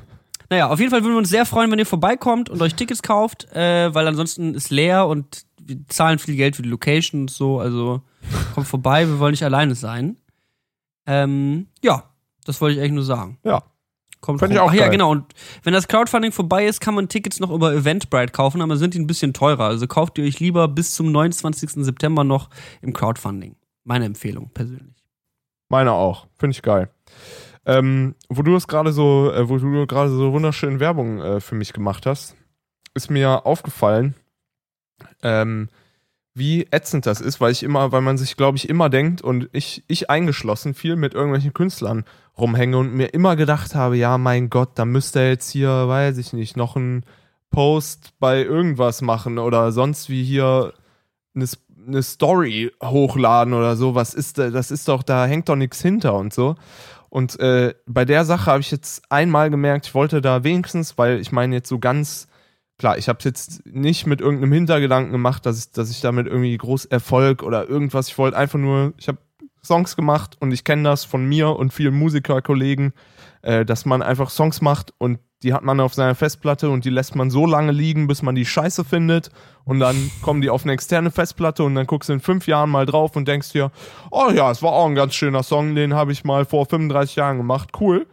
naja, 0.50 0.70
auf 0.70 0.80
jeden 0.80 0.91
Fall 0.91 1.04
würden 1.04 1.14
wir 1.14 1.20
uns 1.20 1.30
sehr 1.30 1.45
freuen, 1.45 1.72
wenn 1.72 1.80
ihr 1.80 1.86
vorbeikommt 1.86 2.50
und 2.50 2.62
euch 2.62 2.76
Tickets 2.76 3.04
kauft, 3.04 3.52
äh, 3.54 3.93
weil 3.93 4.08
ansonsten 4.08 4.56
ist 4.56 4.72
leer 4.72 5.08
und 5.08 5.45
wir 5.62 5.78
zahlen 5.88 6.18
viel 6.18 6.36
Geld 6.36 6.56
für 6.56 6.64
die 6.64 6.70
Location 6.70 7.22
und 7.22 7.32
so. 7.32 7.60
Also 7.60 8.02
kommt 8.54 8.68
vorbei, 8.68 9.08
wir 9.08 9.20
wollen 9.20 9.32
nicht 9.32 9.43
alleine 9.43 9.76
sein. 9.76 10.18
Ähm, 11.06 11.68
ja, 11.84 12.04
das 12.45 12.60
wollte 12.62 12.76
ich 12.76 12.80
eigentlich 12.80 12.93
nur 12.93 13.04
sagen. 13.04 13.38
Ja. 13.43 13.64
Kommt 14.22 14.39
Fänd 14.39 14.52
ich 14.52 14.60
auch 14.60 14.70
Ach 14.70 14.74
ja, 14.74 14.89
genau. 14.89 15.12
Und 15.12 15.34
wenn 15.64 15.74
das 15.74 15.88
Crowdfunding 15.88 16.32
vorbei 16.32 16.66
ist, 16.66 16.82
kann 16.82 16.93
man 16.93 17.08
Tickets 17.08 17.39
noch 17.39 17.52
über 17.52 17.74
Eventbrite 17.74 18.34
kaufen, 18.34 18.62
aber 18.62 18.76
sind 18.76 18.93
die 18.93 19.00
ein 19.00 19.08
bisschen 19.08 19.34
teurer. 19.34 19.66
Also 19.66 19.88
kauft 19.88 20.18
ihr 20.18 20.26
euch 20.26 20.39
lieber 20.39 20.68
bis 20.68 20.93
zum 20.93 21.12
29. 21.12 21.86
September 21.86 22.24
noch 22.24 22.50
im 22.82 22.91
Crowdfunding. 22.91 23.56
Meine 23.86 24.06
Empfehlung 24.06 24.50
persönlich. 24.54 24.97
Meine 25.70 25.93
auch. 25.93 26.28
Finde 26.38 26.52
ich 26.52 26.62
geil. 26.62 26.89
Ähm, 27.70 28.15
wo 28.30 28.41
du 28.41 28.55
es 28.55 28.67
gerade 28.67 28.91
so, 28.91 29.32
äh, 29.32 29.47
wo 29.47 29.59
du 29.59 29.86
gerade 29.86 30.09
so 30.09 30.34
wunderschön 30.34 30.80
Werbung 30.80 31.22
äh, 31.22 31.39
für 31.39 31.53
mich 31.53 31.72
gemacht 31.72 32.07
hast, 32.07 32.36
ist 32.95 33.11
mir 33.11 33.45
aufgefallen, 33.45 34.15
ähm, 35.22 35.70
wie 36.34 36.65
ätzend 36.72 37.05
das 37.05 37.22
ist, 37.22 37.39
weil 37.39 37.51
ich 37.51 37.61
immer, 37.61 37.91
weil 37.91 38.01
man 38.01 38.17
sich, 38.17 38.36
glaube 38.38 38.57
ich, 38.57 38.70
immer 38.70 38.89
denkt 38.89 39.22
und 39.22 39.49
ich, 39.51 39.84
ich 39.88 40.09
eingeschlossen 40.09 40.74
viel 40.74 40.95
mit 40.95 41.13
irgendwelchen 41.13 41.53
Künstlern 41.53 42.05
rumhänge 42.39 42.76
und 42.76 42.95
mir 42.95 43.13
immer 43.13 43.36
gedacht 43.36 43.76
habe, 43.76 43.97
ja, 43.97 44.17
mein 44.17 44.49
Gott, 44.49 44.70
da 44.74 44.86
müsste 44.86 45.20
jetzt 45.20 45.51
hier, 45.51 45.88
weiß 45.88 46.17
ich 46.17 46.34
nicht, 46.34 46.57
noch 46.57 46.76
einen 46.76 47.03
Post 47.51 48.13
bei 48.20 48.41
irgendwas 48.41 49.03
machen 49.03 49.38
oder 49.38 49.72
sonst 49.72 50.09
wie 50.09 50.24
hier 50.24 50.74
eine, 51.36 51.45
eine 51.86 52.01
Story 52.01 52.72
hochladen 52.82 53.53
oder 53.53 53.76
so. 53.76 53.93
Was 53.93 54.15
ist 54.15 54.39
da, 54.39 54.49
das 54.49 54.72
ist 54.72 54.88
doch, 54.88 55.03
da 55.03 55.28
hängt 55.28 55.49
doch 55.49 55.55
nichts 55.55 55.84
hinter 55.84 56.15
und 56.15 56.34
so. 56.34 56.55
Und 57.10 57.39
äh, 57.39 57.74
bei 57.86 58.05
der 58.05 58.26
Sache 58.26 58.51
habe 58.51 58.62
ich 58.62 58.72
jetzt 58.72 59.03
einmal 59.10 59.49
gemerkt, 59.49 59.88
ich 59.88 59.95
wollte 59.95 60.22
da 60.22 60.43
wenigstens, 60.43 60.97
weil 60.97 61.20
ich 61.20 61.32
meine 61.32 61.55
jetzt 61.55 61.70
so 61.70 61.80
ganz 61.80 62.28
klar, 62.78 62.97
ich 62.97 63.10
habe 63.10 63.20
es 63.20 63.26
jetzt 63.26 63.66
nicht 63.66 64.07
mit 64.07 64.22
irgendeinem 64.22 64.53
Hintergedanken 64.53 65.12
gemacht, 65.12 65.45
dass 65.45 65.60
ich, 65.60 65.72
dass 65.72 65.91
ich 65.91 66.01
damit 66.01 66.28
irgendwie 66.28 66.57
groß 66.57 66.86
Erfolg 66.86 67.43
oder 67.43 67.68
irgendwas. 67.68 68.07
Ich 68.07 68.18
wollte 68.18 68.38
einfach 68.38 68.60
nur, 68.60 68.93
ich 68.97 69.07
habe 69.07 69.20
Songs 69.62 69.95
gemacht 69.95 70.38
und 70.39 70.51
ich 70.51 70.64
kenne 70.64 70.84
das 70.84 71.03
von 71.03 71.26
mir 71.26 71.49
und 71.49 71.74
vielen 71.74 71.95
Musikerkollegen, 71.95 72.93
äh, 73.42 73.66
dass 73.66 73.86
man 73.86 74.02
einfach 74.02 74.30
Songs 74.30 74.62
macht 74.62 74.94
und 74.98 75.20
die 75.44 75.54
hat 75.54 75.64
man 75.64 75.80
auf 75.80 75.94
seiner 75.94 76.16
Festplatte 76.16 76.70
und 76.70 76.84
die 76.84 76.90
lässt 76.90 77.16
man 77.16 77.30
so 77.30 77.46
lange 77.46 77.72
liegen, 77.72 78.08
bis 78.08 78.22
man 78.22 78.36
die 78.36 78.46
scheiße 78.46 78.84
findet 78.84 79.30
und 79.64 79.80
dann 79.80 80.12
kommen 80.22 80.42
die 80.42 80.50
auf 80.50 80.64
eine 80.64 80.74
externe 80.74 81.12
Festplatte 81.12 81.64
und 81.64 81.76
dann 81.76 81.88
guckst 81.88 82.10
du 82.10 82.14
in 82.14 82.20
fünf 82.20 82.48
Jahren 82.48 82.70
mal 82.70 82.86
drauf 82.86 83.16
und 83.16 83.28
denkst 83.28 83.52
dir, 83.54 83.72
oh 84.12 84.30
ja, 84.34 84.52
es 84.52 84.62
war 84.62 84.74
auch 84.74 84.88
ein 84.88 84.96
ganz 84.96 85.16
schöner 85.16 85.44
Song, 85.44 85.76
den 85.76 85.94
habe 85.94 86.12
ich 86.12 86.26
mal 86.26 86.46
vor 86.46 86.66
35 86.66 87.16
Jahren 87.16 87.38
gemacht, 87.38 87.70
cool. 87.80 88.08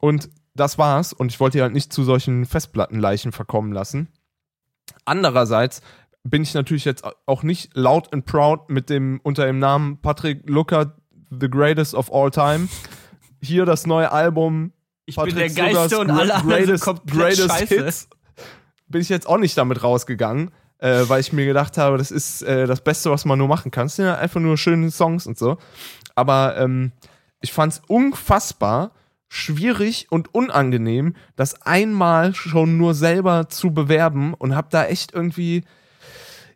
Und 0.00 0.28
das 0.54 0.78
war's 0.78 1.12
und 1.12 1.32
ich 1.32 1.40
wollte 1.40 1.58
die 1.58 1.62
halt 1.62 1.72
nicht 1.72 1.92
zu 1.92 2.04
solchen 2.04 2.44
Festplattenleichen 2.44 3.32
verkommen 3.32 3.72
lassen. 3.72 4.08
Andererseits 5.04 5.80
bin 6.22 6.42
ich 6.42 6.52
natürlich 6.52 6.84
jetzt 6.84 7.04
auch 7.26 7.42
nicht 7.42 7.74
laut 7.74 8.12
and 8.12 8.26
proud 8.26 8.68
mit 8.68 8.90
dem 8.90 9.20
unter 9.22 9.46
dem 9.46 9.58
Namen 9.58 9.98
Patrick 10.02 10.48
Luckert, 10.48 10.92
The 11.30 11.48
Greatest 11.48 11.94
of 11.94 12.12
All 12.12 12.30
Time. 12.30 12.68
Hier 13.42 13.64
das 13.64 13.86
neue 13.86 14.12
Album. 14.12 14.72
Ich 15.06 15.16
Patrick 15.16 15.34
bin 15.34 15.54
der 15.54 15.72
Geiste 15.72 15.98
und 15.98 16.10
alle 16.10 16.34
anderen 16.34 16.64
Greatest, 16.64 16.84
komplett 16.84 17.18
Greatest 17.18 17.48
scheiße. 17.50 17.84
Hits. 17.84 18.08
Bin 18.88 19.00
ich 19.00 19.08
jetzt 19.08 19.26
auch 19.26 19.38
nicht 19.38 19.56
damit 19.56 19.82
rausgegangen, 19.82 20.50
äh, 20.78 21.04
weil 21.06 21.20
ich 21.20 21.32
mir 21.32 21.46
gedacht 21.46 21.78
habe, 21.78 21.98
das 21.98 22.10
ist 22.10 22.42
äh, 22.42 22.66
das 22.66 22.82
Beste, 22.82 23.10
was 23.10 23.24
man 23.24 23.38
nur 23.38 23.48
machen 23.48 23.70
kann. 23.70 23.86
Es 23.86 23.96
sind 23.96 24.06
ja 24.06 24.16
einfach 24.16 24.40
nur 24.40 24.56
schöne 24.56 24.90
Songs 24.90 25.26
und 25.26 25.38
so. 25.38 25.58
Aber 26.14 26.56
ähm, 26.58 26.92
ich 27.40 27.52
fand 27.52 27.72
es 27.74 27.82
unfassbar 27.86 28.92
schwierig 29.28 30.08
und 30.10 30.34
unangenehm, 30.34 31.14
das 31.36 31.62
einmal 31.62 32.34
schon 32.34 32.76
nur 32.76 32.94
selber 32.94 33.48
zu 33.48 33.72
bewerben 33.72 34.34
und 34.34 34.56
habe 34.56 34.68
da 34.70 34.86
echt 34.86 35.14
irgendwie 35.14 35.64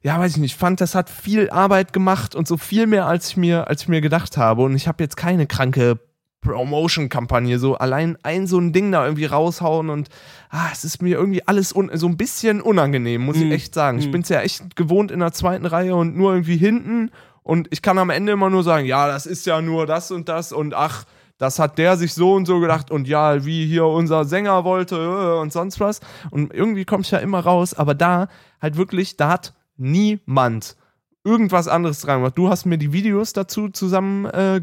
ja, 0.05 0.19
weiß 0.19 0.33
ich 0.33 0.37
nicht, 0.37 0.55
fand, 0.55 0.83
das 0.83 0.95
hat 0.95 1.09
viel 1.09 1.49
Arbeit 1.49 1.95
gemacht 1.95 2.35
und 2.35 2.47
so 2.47 2.59
viel 2.59 2.87
mehr, 2.87 3.07
als 3.07 3.31
ich 3.31 3.37
mir, 3.39 3.69
als 3.69 3.83
ich 3.83 3.89
mir 3.89 4.03
gedacht 4.03 4.37
habe. 4.37 4.61
Und 4.61 4.77
ich 4.77 4.87
habe 4.87 5.03
jetzt 5.03 5.17
keine 5.17 5.47
kranke 5.47 5.99
Promotion-Kampagne, 6.45 7.59
so 7.59 7.75
allein 7.77 8.17
ein 8.23 8.47
so 8.47 8.59
ein 8.59 8.73
Ding 8.73 8.93
da 8.93 9.05
irgendwie 9.05 9.25
raushauen 9.25 9.91
und 9.91 10.09
ah, 10.51 10.69
es 10.73 10.85
ist 10.85 11.03
mir 11.03 11.17
irgendwie 11.19 11.47
alles 11.47 11.71
so 11.71 12.07
ein 12.09 12.17
bisschen 12.17 12.61
unangenehm, 12.61 13.23
muss 13.25 13.37
ich 13.37 13.45
Mhm. 13.47 13.53
echt 13.53 13.75
sagen. 13.75 13.99
Ich 13.99 14.07
Mhm. 14.07 14.13
bin's 14.13 14.29
ja 14.29 14.41
echt 14.41 14.77
gewohnt 14.77 15.11
in 15.11 15.21
der 15.21 15.33
zweiten 15.33 15.67
Reihe 15.67 15.97
und 15.97 16.17
nur 16.17 16.33
irgendwie 16.33 16.57
hinten 16.57 17.11
und 17.43 17.69
ich 17.71 17.83
kann 17.83 17.99
am 17.99 18.11
Ende 18.11 18.33
immer 18.33 18.51
nur 18.51 18.63
sagen, 18.63 18.87
ja, 18.87 19.07
das 19.09 19.27
ist 19.27 19.47
ja 19.47 19.61
nur 19.61 19.87
das 19.87 20.11
und 20.11 20.29
das 20.29 20.53
und 20.53 20.75
ach, 20.75 21.05
das 21.39 21.59
hat 21.59 21.79
der 21.79 21.97
sich 21.97 22.15
so 22.15 22.35
und 22.35 22.47
so 22.47 22.61
gedacht 22.61 22.91
und 22.93 23.09
ja, 23.09 23.45
wie 23.45 23.67
hier 23.67 23.87
unser 23.87 24.25
Sänger 24.25 24.65
wollte 24.65 24.95
äh, 24.97 25.41
und 25.41 25.53
sonst 25.53 25.81
was. 25.81 25.99
Und 26.31 26.55
irgendwie 26.55 26.85
komme 26.85 27.03
ich 27.03 27.11
ja 27.11 27.19
immer 27.19 27.41
raus, 27.41 27.75
aber 27.75 27.95
da 27.95 28.29
halt 28.63 28.77
wirklich, 28.77 29.17
da 29.17 29.29
hat 29.29 29.53
niemand 29.77 30.77
irgendwas 31.25 31.69
anderes 31.69 32.01
dran 32.03 32.19
gemacht. 32.21 32.39
Du 32.39 32.49
hast 32.51 32.67
mir 32.67 32.79
die 32.79 32.93
Videos 32.93 33.33
dazu 33.33 33.69
zusammen 33.69 34.27
äh, 34.27 34.61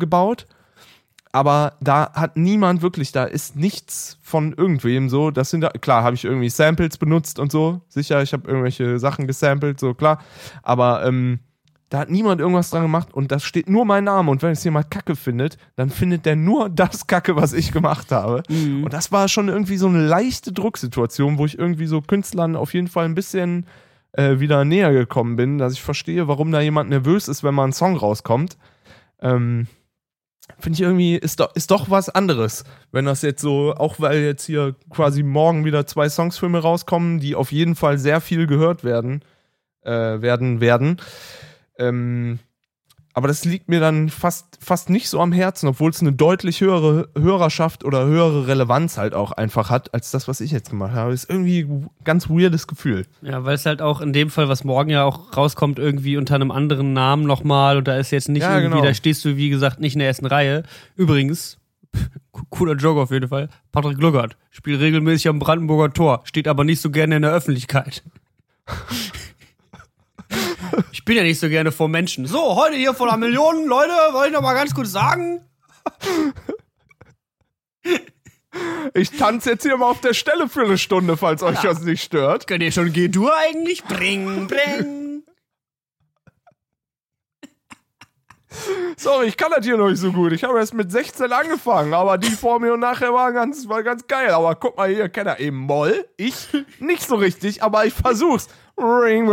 aber 1.32 1.74
da 1.80 2.12
hat 2.14 2.38
niemand 2.38 2.82
wirklich, 2.82 3.12
da 3.12 3.24
ist 3.24 3.56
nichts 3.56 4.18
von 4.22 4.54
irgendwem 4.54 5.10
so. 5.10 5.32
Das 5.32 5.50
sind 5.50 5.62
da, 5.62 5.70
klar, 5.70 6.04
habe 6.04 6.16
ich 6.16 6.26
irgendwie 6.26 6.50
Samples 6.50 6.98
benutzt 6.98 7.40
und 7.40 7.52
so, 7.52 7.82
sicher, 7.88 8.22
ich 8.22 8.34
habe 8.34 8.48
irgendwelche 8.48 9.00
Sachen 9.00 9.28
gesampelt, 9.28 9.80
so 9.80 9.94
klar, 9.94 10.22
aber 10.64 11.06
ähm, 11.06 11.40
da 11.92 12.00
hat 12.00 12.10
niemand 12.10 12.40
irgendwas 12.40 12.70
dran 12.70 12.84
gemacht 12.84 13.14
und 13.14 13.34
das 13.34 13.44
steht 13.44 13.70
nur 13.70 13.84
mein 13.84 14.06
Name 14.06 14.32
und 14.32 14.42
wenn 14.42 14.52
es 14.52 14.64
jemand 14.64 14.90
Kacke 14.90 15.18
findet, 15.18 15.58
dann 15.76 15.90
findet 15.90 16.26
der 16.26 16.38
nur 16.38 16.70
das 16.70 17.06
Kacke, 17.06 17.36
was 17.36 17.52
ich 17.52 17.74
gemacht 17.74 18.14
habe. 18.14 18.44
Mhm. 18.48 18.86
Und 18.86 18.94
das 18.94 19.12
war 19.12 19.28
schon 19.28 19.50
irgendwie 19.50 19.76
so 19.76 19.88
eine 19.88 20.06
leichte 20.06 20.54
Drucksituation, 20.54 21.38
wo 21.38 21.46
ich 21.46 21.60
irgendwie 21.60 21.88
so 21.88 22.02
Künstlern 22.02 22.56
auf 22.56 22.74
jeden 22.74 22.88
Fall 22.88 23.04
ein 23.04 23.16
bisschen 23.16 23.66
äh, 24.14 24.40
wieder 24.40 24.64
näher 24.64 24.94
gekommen 24.94 25.36
bin, 25.36 25.58
dass 25.58 25.74
ich 25.74 25.82
verstehe, 25.82 26.30
warum 26.30 26.54
da 26.54 26.62
jemand 26.62 26.90
nervös 26.90 27.28
ist, 27.28 27.44
wenn 27.44 27.56
mal 27.56 27.66
ein 27.66 27.74
Song 27.74 27.98
rauskommt. 27.98 28.58
Ähm, 29.22 29.68
Finde 30.60 30.76
ich 30.76 30.82
irgendwie, 30.82 31.16
ist 31.16 31.40
doch, 31.40 31.56
ist 31.56 31.72
doch 31.72 31.90
was 31.90 32.10
anderes, 32.10 32.64
wenn 32.92 33.06
das 33.06 33.22
jetzt 33.22 33.42
so, 33.42 33.74
auch 33.74 34.00
weil 34.00 34.20
jetzt 34.20 34.46
hier 34.46 34.76
quasi 34.90 35.24
morgen 35.24 35.66
wieder 35.66 35.86
zwei 35.86 36.10
Songs 36.10 36.38
für 36.38 36.50
mich 36.50 36.64
rauskommen, 36.64 37.20
die 37.20 37.36
auf 37.36 37.52
jeden 37.52 37.76
Fall 37.76 37.98
sehr 37.98 38.22
viel 38.22 38.48
gehört 38.48 38.84
werden, 38.84 39.22
äh, 39.84 39.92
werden, 39.92 40.62
werden. 40.62 40.98
Ähm, 41.78 42.40
aber 43.14 43.28
das 43.28 43.44
liegt 43.44 43.68
mir 43.68 43.80
dann 43.80 44.10
fast, 44.10 44.58
fast 44.62 44.90
nicht 44.90 45.10
so 45.10 45.20
am 45.20 45.32
Herzen, 45.32 45.68
obwohl 45.68 45.90
es 45.90 46.02
eine 46.02 46.14
deutlich 46.14 46.62
höhere 46.62 47.10
Hörerschaft 47.18 47.84
oder 47.84 48.06
höhere 48.06 48.48
Relevanz 48.48 48.98
halt 48.98 49.14
auch 49.14 49.34
einfach 49.34 49.70
hat, 49.70 49.94
als 49.94 50.12
das, 50.12 50.28
was 50.28 50.40
ich 50.40 50.52
jetzt 50.52 50.70
gemacht 50.70 50.94
habe. 50.94 51.12
Ist 51.14 51.30
irgendwie 51.30 51.64
ein 51.64 51.90
ganz 52.04 52.30
weirdes 52.30 52.68
Gefühl. 52.68 53.06
Ja, 53.22 53.44
weil 53.44 53.56
es 53.56 53.66
halt 53.66 53.82
auch 53.82 54.00
in 54.02 54.14
dem 54.14 54.30
Fall, 54.30 54.48
was 54.48 54.64
morgen 54.64 54.90
ja 54.90 55.04
auch 55.04 55.36
rauskommt, 55.36 55.78
irgendwie 55.78 56.16
unter 56.16 56.36
einem 56.36 56.52
anderen 56.52 56.94
Namen 56.94 57.24
nochmal 57.26 57.78
und 57.78 57.88
da 57.88 57.98
ist 57.98 58.12
jetzt 58.12 58.30
nicht 58.30 58.44
Ja, 58.44 58.56
irgendwie, 58.58 58.78
genau. 58.78 58.86
da 58.88 58.94
stehst 58.94 59.26
du, 59.26 59.36
wie 59.36 59.50
gesagt, 59.50 59.80
nicht 59.80 59.94
in 59.94 60.00
der 60.00 60.08
ersten 60.08 60.26
Reihe. 60.26 60.64
Übrigens, 60.96 61.58
cooler 62.50 62.76
Joke 62.76 63.02
auf 63.02 63.12
jeden 63.12 63.28
Fall, 63.28 63.50
Patrick 63.74 64.00
Luckert 64.00 64.38
spielt 64.52 64.80
regelmäßig 64.80 65.28
am 65.28 65.40
Brandenburger 65.40 65.94
Tor, 65.94 66.22
steht 66.24 66.48
aber 66.48 66.64
nicht 66.64 66.82
so 66.82 66.90
gerne 66.90 67.18
in 67.18 67.22
der 67.24 67.32
Öffentlichkeit. 67.32 68.04
Ich 70.92 71.06
bin 71.06 71.18
ja 71.18 71.24
nicht 71.24 71.40
so 71.40 71.50
gerne 71.50 71.72
vor 71.72 71.88
Menschen. 71.88 72.26
So, 72.26 72.56
heute 72.56 72.76
hier 72.76 72.94
vor 72.94 73.08
einer 73.08 73.18
Million 73.18 73.66
Leute, 73.66 73.92
wollte 74.12 74.28
ich 74.30 74.34
noch 74.34 74.42
mal 74.42 74.54
ganz 74.54 74.74
kurz 74.74 74.92
sagen. 74.92 75.42
Ich 78.94 79.12
tanze 79.12 79.52
jetzt 79.52 79.64
hier 79.64 79.78
mal 79.78 79.90
auf 79.90 80.02
der 80.02 80.14
Stelle 80.14 80.50
für 80.50 80.64
eine 80.64 80.78
Stunde, 80.78 81.16
falls 81.16 81.42
euch 81.42 81.62
das 81.62 81.82
nicht 81.82 82.04
stört. 82.04 82.48
Könnt 82.48 82.64
ihr 82.64 82.72
schon 82.72 82.92
G-Dur 82.92 83.32
eigentlich? 83.36 83.84
Bring, 83.86 84.48
bring. 84.48 85.24
Sorry, 88.98 89.28
ich 89.28 89.38
kann 89.38 89.52
das 89.56 89.66
hier 89.66 89.78
noch 89.78 89.90
nicht 89.90 90.00
so 90.00 90.12
gut. 90.12 90.34
Ich 90.34 90.44
habe 90.44 90.60
erst 90.60 90.74
mit 90.74 90.92
16 90.92 91.32
angefangen, 91.32 91.94
aber 91.94 92.18
die 92.18 92.30
vor 92.30 92.60
mir 92.60 92.74
und 92.74 92.82
nachher 92.82 93.14
waren 93.14 93.34
ganz, 93.34 93.70
war 93.70 93.84
ganz 93.84 94.08
geil. 94.08 94.32
Aber 94.32 94.56
guck 94.56 94.76
mal 94.78 94.90
hier, 94.90 95.08
kennt 95.10 95.28
er 95.28 95.40
eben 95.40 95.58
Moll. 95.58 96.06
Ich 96.18 96.50
nicht 96.80 97.08
so 97.08 97.16
richtig, 97.16 97.64
aber 97.64 97.86
ich 97.86 97.94
versuch's. 97.94 98.48
Ring. 98.82 99.28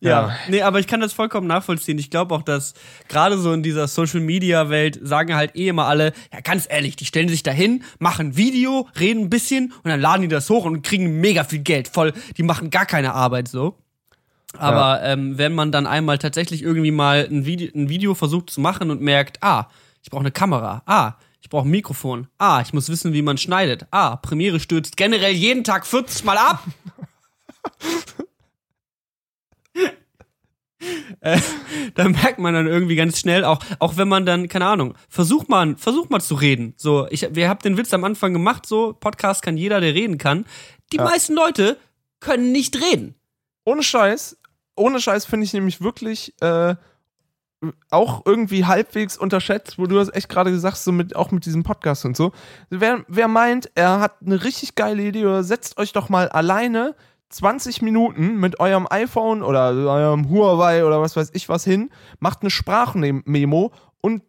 Ja. 0.00 0.10
Ja. 0.10 0.36
Nee, 0.48 0.62
aber 0.62 0.78
ich 0.78 0.86
kann 0.86 1.00
das 1.00 1.12
vollkommen 1.12 1.46
nachvollziehen. 1.46 1.98
Ich 1.98 2.10
glaube 2.10 2.34
auch, 2.34 2.42
dass 2.42 2.74
gerade 3.08 3.38
so 3.38 3.52
in 3.52 3.62
dieser 3.62 3.88
Social 3.88 4.20
Media 4.20 4.68
Welt 4.68 4.98
sagen 5.02 5.34
halt 5.34 5.56
eh 5.56 5.68
immer 5.68 5.86
alle, 5.86 6.12
ja 6.32 6.40
ganz 6.40 6.66
ehrlich, 6.68 6.96
die 6.96 7.06
stellen 7.06 7.28
sich 7.28 7.42
dahin, 7.42 7.82
machen 7.98 8.28
ein 8.28 8.36
Video, 8.36 8.88
reden 8.98 9.22
ein 9.22 9.30
bisschen 9.30 9.72
und 9.82 9.90
dann 9.90 10.00
laden 10.00 10.22
die 10.22 10.28
das 10.28 10.48
hoch 10.50 10.64
und 10.64 10.82
kriegen 10.82 11.20
mega 11.20 11.44
viel 11.44 11.60
Geld. 11.60 11.88
Voll, 11.88 12.12
die 12.36 12.42
machen 12.42 12.70
gar 12.70 12.86
keine 12.86 13.14
Arbeit 13.14 13.48
so. 13.48 13.78
Aber 14.58 15.02
ähm, 15.02 15.38
wenn 15.38 15.54
man 15.54 15.72
dann 15.72 15.86
einmal 15.86 16.18
tatsächlich 16.18 16.62
irgendwie 16.62 16.90
mal 16.90 17.26
ein 17.30 17.44
Video, 17.44 17.68
ein 17.74 17.88
Video 17.88 18.14
versucht 18.14 18.50
zu 18.50 18.60
machen 18.60 18.90
und 18.90 19.00
merkt, 19.00 19.42
ah, 19.42 19.68
ich 20.02 20.10
brauche 20.10 20.20
eine 20.20 20.30
Kamera, 20.30 20.82
ah, 20.86 21.14
ich 21.40 21.48
brauche 21.48 21.66
ein 21.66 21.70
Mikrofon, 21.70 22.28
ah, 22.38 22.60
ich 22.60 22.72
muss 22.72 22.88
wissen, 22.88 23.12
wie 23.12 23.22
man 23.22 23.38
schneidet, 23.38 23.86
ah, 23.90 24.16
Premiere 24.16 24.60
stürzt 24.60 24.96
generell 24.96 25.32
jeden 25.32 25.64
Tag 25.64 25.86
40 25.86 26.24
Mal 26.24 26.38
ab. 26.38 26.64
äh, 31.20 31.40
da 31.94 32.08
merkt 32.08 32.38
man 32.38 32.54
dann 32.54 32.66
irgendwie 32.66 32.96
ganz 32.96 33.18
schnell 33.18 33.44
auch, 33.44 33.58
auch 33.78 33.96
wenn 33.96 34.08
man 34.08 34.26
dann, 34.26 34.48
keine 34.48 34.66
Ahnung, 34.66 34.94
versucht 35.08 35.48
mal, 35.48 35.76
versucht 35.76 36.10
mal 36.10 36.20
zu 36.20 36.34
reden. 36.34 36.74
So, 36.76 37.06
ich, 37.10 37.26
wir 37.34 37.48
haben 37.48 37.60
den 37.60 37.76
Witz 37.76 37.92
am 37.94 38.04
Anfang 38.04 38.32
gemacht, 38.32 38.66
so, 38.66 38.92
Podcast 38.92 39.42
kann 39.42 39.56
jeder, 39.56 39.80
der 39.80 39.94
reden 39.94 40.18
kann. 40.18 40.44
Die 40.92 40.98
Ja. 40.98 41.04
meisten 41.04 41.34
Leute 41.34 41.78
können 42.20 42.52
nicht 42.52 42.76
reden. 42.80 43.14
Ohne 43.64 43.82
Scheiß, 43.82 44.38
ohne 44.76 45.00
Scheiß 45.00 45.24
finde 45.24 45.44
ich 45.44 45.52
nämlich 45.52 45.80
wirklich 45.80 46.34
äh, 46.40 46.76
auch 47.90 48.22
irgendwie 48.24 48.64
halbwegs 48.64 49.16
unterschätzt, 49.16 49.78
wo 49.78 49.86
du 49.86 49.96
das 49.96 50.12
echt 50.14 50.28
gerade 50.28 50.50
gesagt 50.50 50.74
hast, 50.74 50.84
so 50.84 50.92
mit, 50.92 51.16
auch 51.16 51.30
mit 51.30 51.46
diesem 51.46 51.62
Podcast 51.62 52.04
und 52.04 52.16
so. 52.16 52.32
Wer, 52.70 53.04
wer 53.08 53.28
meint, 53.28 53.70
er 53.74 54.00
hat 54.00 54.16
eine 54.24 54.44
richtig 54.44 54.74
geile 54.74 55.02
Idee 55.02 55.24
oder 55.24 55.42
setzt 55.44 55.78
euch 55.78 55.92
doch 55.92 56.08
mal 56.08 56.28
alleine 56.28 56.94
20 57.30 57.82
Minuten 57.82 58.36
mit 58.38 58.60
eurem 58.60 58.86
iPhone 58.88 59.42
oder 59.42 59.70
eurem 59.70 60.30
Huawei 60.30 60.84
oder 60.84 61.00
was 61.00 61.16
weiß 61.16 61.30
ich 61.34 61.48
was 61.48 61.64
hin, 61.64 61.90
macht 62.20 62.42
eine 62.42 62.50
Sprachmemo 62.50 63.72
und 64.00 64.22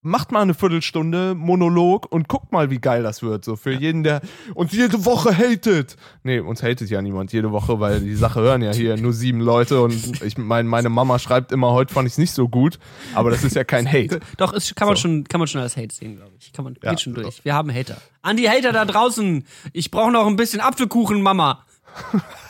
macht 0.00 0.30
mal 0.30 0.42
eine 0.42 0.54
Viertelstunde 0.54 1.34
Monolog 1.34 2.10
und 2.10 2.28
guckt 2.28 2.52
mal, 2.52 2.70
wie 2.70 2.78
geil 2.78 3.02
das 3.02 3.22
wird. 3.22 3.44
So 3.44 3.56
für 3.56 3.72
jeden, 3.72 4.04
der 4.04 4.20
uns 4.54 4.72
jede 4.72 5.04
Woche 5.04 5.36
hatet. 5.36 5.96
Nee, 6.22 6.38
uns 6.40 6.62
hatet 6.62 6.88
ja 6.88 7.02
niemand 7.02 7.32
jede 7.32 7.50
Woche, 7.50 7.80
weil 7.80 8.00
die 8.00 8.14
Sache 8.14 8.40
hören 8.40 8.62
ja 8.62 8.72
hier 8.72 8.96
nur 8.96 9.12
sieben 9.12 9.40
Leute 9.40 9.80
und 9.82 10.22
ich 10.22 10.38
meine, 10.38 10.68
meine 10.68 10.88
Mama 10.88 11.18
schreibt 11.18 11.50
immer, 11.50 11.72
heute 11.72 11.92
fand 11.92 12.06
ich 12.06 12.12
es 12.14 12.18
nicht 12.18 12.32
so 12.32 12.48
gut, 12.48 12.78
aber 13.14 13.30
das 13.30 13.42
ist 13.42 13.56
ja 13.56 13.64
kein 13.64 13.86
Hate. 13.90 14.20
Doch, 14.36 14.52
ist, 14.52 14.76
kann, 14.76 14.86
man 14.86 14.96
So. 14.96 15.02
schon, 15.02 15.24
kann 15.24 15.40
man 15.40 15.48
schon 15.48 15.60
als 15.60 15.76
Hate 15.76 15.92
sehen, 15.94 16.16
glaube 16.16 16.32
ich. 16.38 16.52
Kann 16.52 16.64
man, 16.64 16.76
Ja. 16.82 16.90
geht 16.90 17.00
schon 17.00 17.14
durch. 17.14 17.44
Wir 17.44 17.54
haben 17.54 17.72
Hater. 17.74 17.96
An 18.22 18.36
die 18.36 18.48
Hater 18.48 18.72
da 18.72 18.84
draußen. 18.84 19.44
Ich 19.72 19.90
brauche 19.90 20.12
noch 20.12 20.26
ein 20.26 20.36
bisschen 20.36 20.60
Apfelkuchen, 20.60 21.20
Mama. 21.22 21.64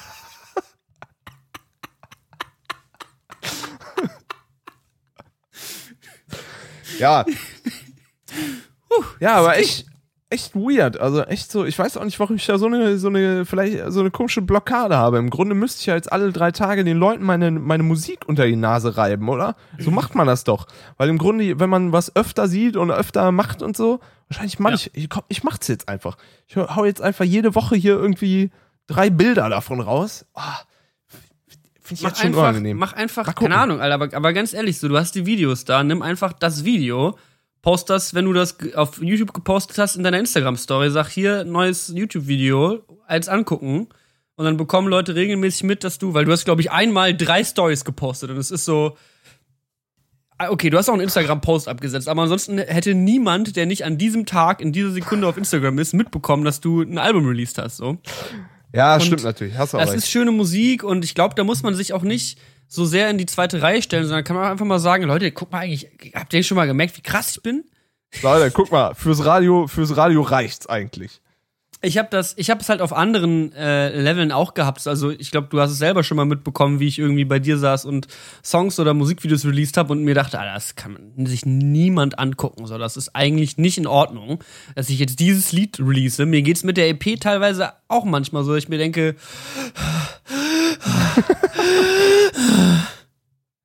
Ja. 6.99 7.24
ja, 9.20 9.34
aber 9.36 9.59
ich, 9.59 9.86
echt 10.30 10.55
weird. 10.55 11.01
Also 11.01 11.22
echt 11.22 11.51
so, 11.51 11.64
ich 11.64 11.78
weiß 11.78 11.96
auch 11.96 12.05
nicht, 12.05 12.18
warum 12.20 12.36
ich 12.36 12.46
da 12.46 12.59
so 12.59 12.66
eine, 12.66 12.99
so 12.99 13.09
eine, 13.09 13.44
vielleicht 13.44 13.90
so 13.92 14.01
eine 14.01 14.11
komische 14.11 14.42
Blockade 14.42 14.96
habe. 14.96 15.18
Im 15.18 15.30
Grunde 15.30 15.55
müsste 15.55 15.80
ich 15.80 15.86
ja 15.86 15.94
jetzt 15.94 16.12
alle 16.12 16.32
drei 16.32 16.51
Tage 16.51 16.84
den 16.84 16.99
Leuten 16.99 17.24
meine, 17.24 17.51
meine 17.51 17.82
Musik 17.82 18.20
unter 18.26 18.46
die 18.46 18.57
Nase 18.57 18.96
reiben, 18.96 19.28
oder? 19.28 19.57
So 19.78 19.90
macht 19.90 20.14
man 20.14 20.26
das 20.26 20.44
doch. 20.44 20.66
Weil 20.96 21.09
im 21.09 21.18
Grunde, 21.18 21.59
wenn 21.61 21.70
man 21.70 21.92
was 21.92 22.14
öfter 22.14 22.49
sieht 22.49 22.76
und 22.76 22.90
öfter 22.90 23.32
macht 23.32 23.62
und 23.62 23.76
so, 23.76 24.01
wahrscheinlich 24.28 24.59
mach 24.59 24.70
Ja. 24.70 24.76
ich, 24.76 24.90
ich, 24.94 25.09
komm, 25.09 25.22
ich 25.28 25.44
mach's 25.44 25.68
jetzt 25.68 25.88
einfach. 25.88 26.16
Ich 26.46 26.57
hau 26.57 26.84
jetzt 26.84 27.01
einfach 27.01 27.24
jede 27.24 27.55
Woche 27.55 27.76
hier 27.76 27.94
irgendwie 27.94 28.51
drei 28.86 29.11
Bilder 29.11 29.49
davon 29.49 29.80
raus. 29.80 30.26
Ah, 30.34 30.59
Finde 31.89 32.01
ich 32.01 32.03
Mach 32.03 32.16
schon 32.16 32.26
einfach, 32.26 32.43
unangenehm. 32.43 32.76
mach 32.76 32.93
einfach, 32.93 33.34
keine 33.34 33.57
Ahnung, 33.57 33.80
Alter, 33.80 33.95
aber, 33.95 34.14
aber 34.14 34.32
ganz 34.34 34.53
ehrlich, 34.53 34.78
so, 34.78 34.89
du 34.89 34.99
hast 34.99 35.14
die 35.14 35.24
Videos 35.24 35.64
da, 35.64 35.82
nimm 35.82 36.03
einfach 36.03 36.34
das 36.34 36.64
Video, 36.64 37.16
post 37.62 37.89
das, 37.89 38.12
wenn 38.12 38.26
du 38.26 38.34
das 38.34 38.57
auf 38.74 39.01
YouTube 39.03 39.32
gepostet 39.32 39.78
hast, 39.78 39.97
in 39.97 40.03
deiner 40.05 40.18
Instagram-Story, 40.18 40.91
sag 40.91 41.09
hier, 41.09 41.45
neues 41.45 41.89
YouTube-Video, 41.95 42.82
als 43.07 43.28
angucken. 43.28 43.89
Und 44.36 44.45
dann 44.45 44.57
bekommen 44.57 44.86
Leute 44.89 45.16
regelmäßig 45.16 45.64
mit, 45.64 45.82
dass 45.82 45.99
du, 45.99 46.14
weil 46.14 46.24
du 46.24 46.30
hast, 46.30 46.45
glaube 46.45 46.61
ich, 46.61 46.70
einmal 46.70 47.16
drei 47.16 47.43
Stories 47.43 47.84
gepostet 47.84 48.30
und 48.30 48.36
es 48.36 48.51
ist 48.53 48.64
so. 48.64 48.97
Ah, 50.36 50.51
Okay, 50.51 50.70
du 50.70 50.78
hast 50.78 50.89
auch 50.89 50.93
einen 50.93 51.03
Instagram-Post 51.03 51.66
abgesetzt, 51.66 52.09
aber 52.09 52.22
ansonsten 52.22 52.59
hätte 52.59 52.95
niemand, 52.95 53.57
der 53.57 53.66
nicht 53.66 53.84
an 53.84 53.99
diesem 53.99 54.26
Tag, 54.26 54.61
in 54.61 54.72
dieser 54.72 54.91
Sekunde 54.93 55.26
auf 55.26 55.36
Instagram 55.36 55.78
ist, 55.80 55.93
mitbekommen, 55.95 56.45
dass 56.45 56.61
du 56.61 56.82
ein 56.82 56.99
Album 56.99 57.26
released 57.26 57.59
hast. 57.59 57.78
So. 57.78 57.99
Ja, 58.78 58.94
und 58.94 59.02
stimmt 59.02 59.24
natürlich. 59.24 59.56
Hast 59.58 59.74
du 59.74 59.78
Das 59.78 59.90
recht. 59.90 59.98
ist 59.98 60.10
schöne 60.10 60.30
Musik 60.30 60.82
und 60.84 61.04
ich 61.04 61.14
glaube, 61.14 61.34
da 61.34 61.44
muss 61.44 61.62
man 61.62 61.74
sich 61.74 61.92
auch 61.92 62.02
nicht 62.02 62.38
so 62.66 62.84
sehr 62.84 63.10
in 63.10 63.18
die 63.18 63.26
zweite 63.26 63.60
Reihe 63.60 63.82
stellen, 63.82 64.04
sondern 64.04 64.24
kann 64.24 64.36
man 64.36 64.46
auch 64.46 64.50
einfach 64.50 64.66
mal 64.66 64.78
sagen, 64.78 65.04
Leute, 65.04 65.30
guck 65.32 65.50
mal 65.52 65.60
eigentlich, 65.60 65.88
habt 66.14 66.32
ihr 66.32 66.42
schon 66.42 66.56
mal 66.56 66.66
gemerkt, 66.66 66.96
wie 66.96 67.02
krass 67.02 67.36
ich 67.36 67.42
bin? 67.42 67.64
Leute, 68.22 68.50
guck 68.50 68.70
mal, 68.70 68.94
fürs 68.94 69.24
Radio, 69.24 69.66
fürs 69.66 69.96
Radio 69.96 70.22
reicht's 70.22 70.66
eigentlich. 70.66 71.20
Ich 71.80 71.96
habe 71.96 72.08
das, 72.10 72.34
ich 72.36 72.50
habe 72.50 72.60
es 72.60 72.68
halt 72.68 72.80
auf 72.80 72.92
anderen 72.92 73.52
äh, 73.52 73.96
Leveln 74.00 74.32
auch 74.32 74.54
gehabt. 74.54 74.84
Also 74.86 75.10
ich 75.10 75.30
glaube, 75.30 75.46
du 75.48 75.60
hast 75.60 75.70
es 75.70 75.78
selber 75.78 76.02
schon 76.02 76.16
mal 76.16 76.24
mitbekommen, 76.24 76.80
wie 76.80 76.88
ich 76.88 76.98
irgendwie 76.98 77.24
bei 77.24 77.38
dir 77.38 77.56
saß 77.56 77.84
und 77.84 78.08
Songs 78.44 78.80
oder 78.80 78.94
Musikvideos 78.94 79.44
released 79.44 79.76
habe 79.76 79.92
und 79.92 80.02
mir 80.02 80.14
dachte, 80.14 80.40
Alter, 80.40 80.54
das 80.54 80.74
kann 80.74 80.92
man 80.94 81.26
sich 81.26 81.46
niemand 81.46 82.18
angucken. 82.18 82.66
So, 82.66 82.78
das 82.78 82.96
ist 82.96 83.14
eigentlich 83.14 83.58
nicht 83.58 83.78
in 83.78 83.86
Ordnung, 83.86 84.42
dass 84.74 84.88
ich 84.88 84.98
jetzt 84.98 85.20
dieses 85.20 85.52
Lied 85.52 85.78
release. 85.78 86.24
Mir 86.26 86.42
geht's 86.42 86.64
mit 86.64 86.76
der 86.76 86.88
EP 86.88 87.20
teilweise 87.20 87.72
auch 87.86 88.04
manchmal 88.04 88.42
so, 88.42 88.54
dass 88.54 88.64
ich 88.64 88.68
mir 88.68 88.78
denke, 88.78 89.14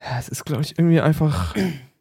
Ja, 0.01 0.19
es 0.19 0.27
ist, 0.27 0.45
glaube 0.45 0.63
ich, 0.63 0.77
irgendwie 0.77 0.99
einfach 0.99 1.55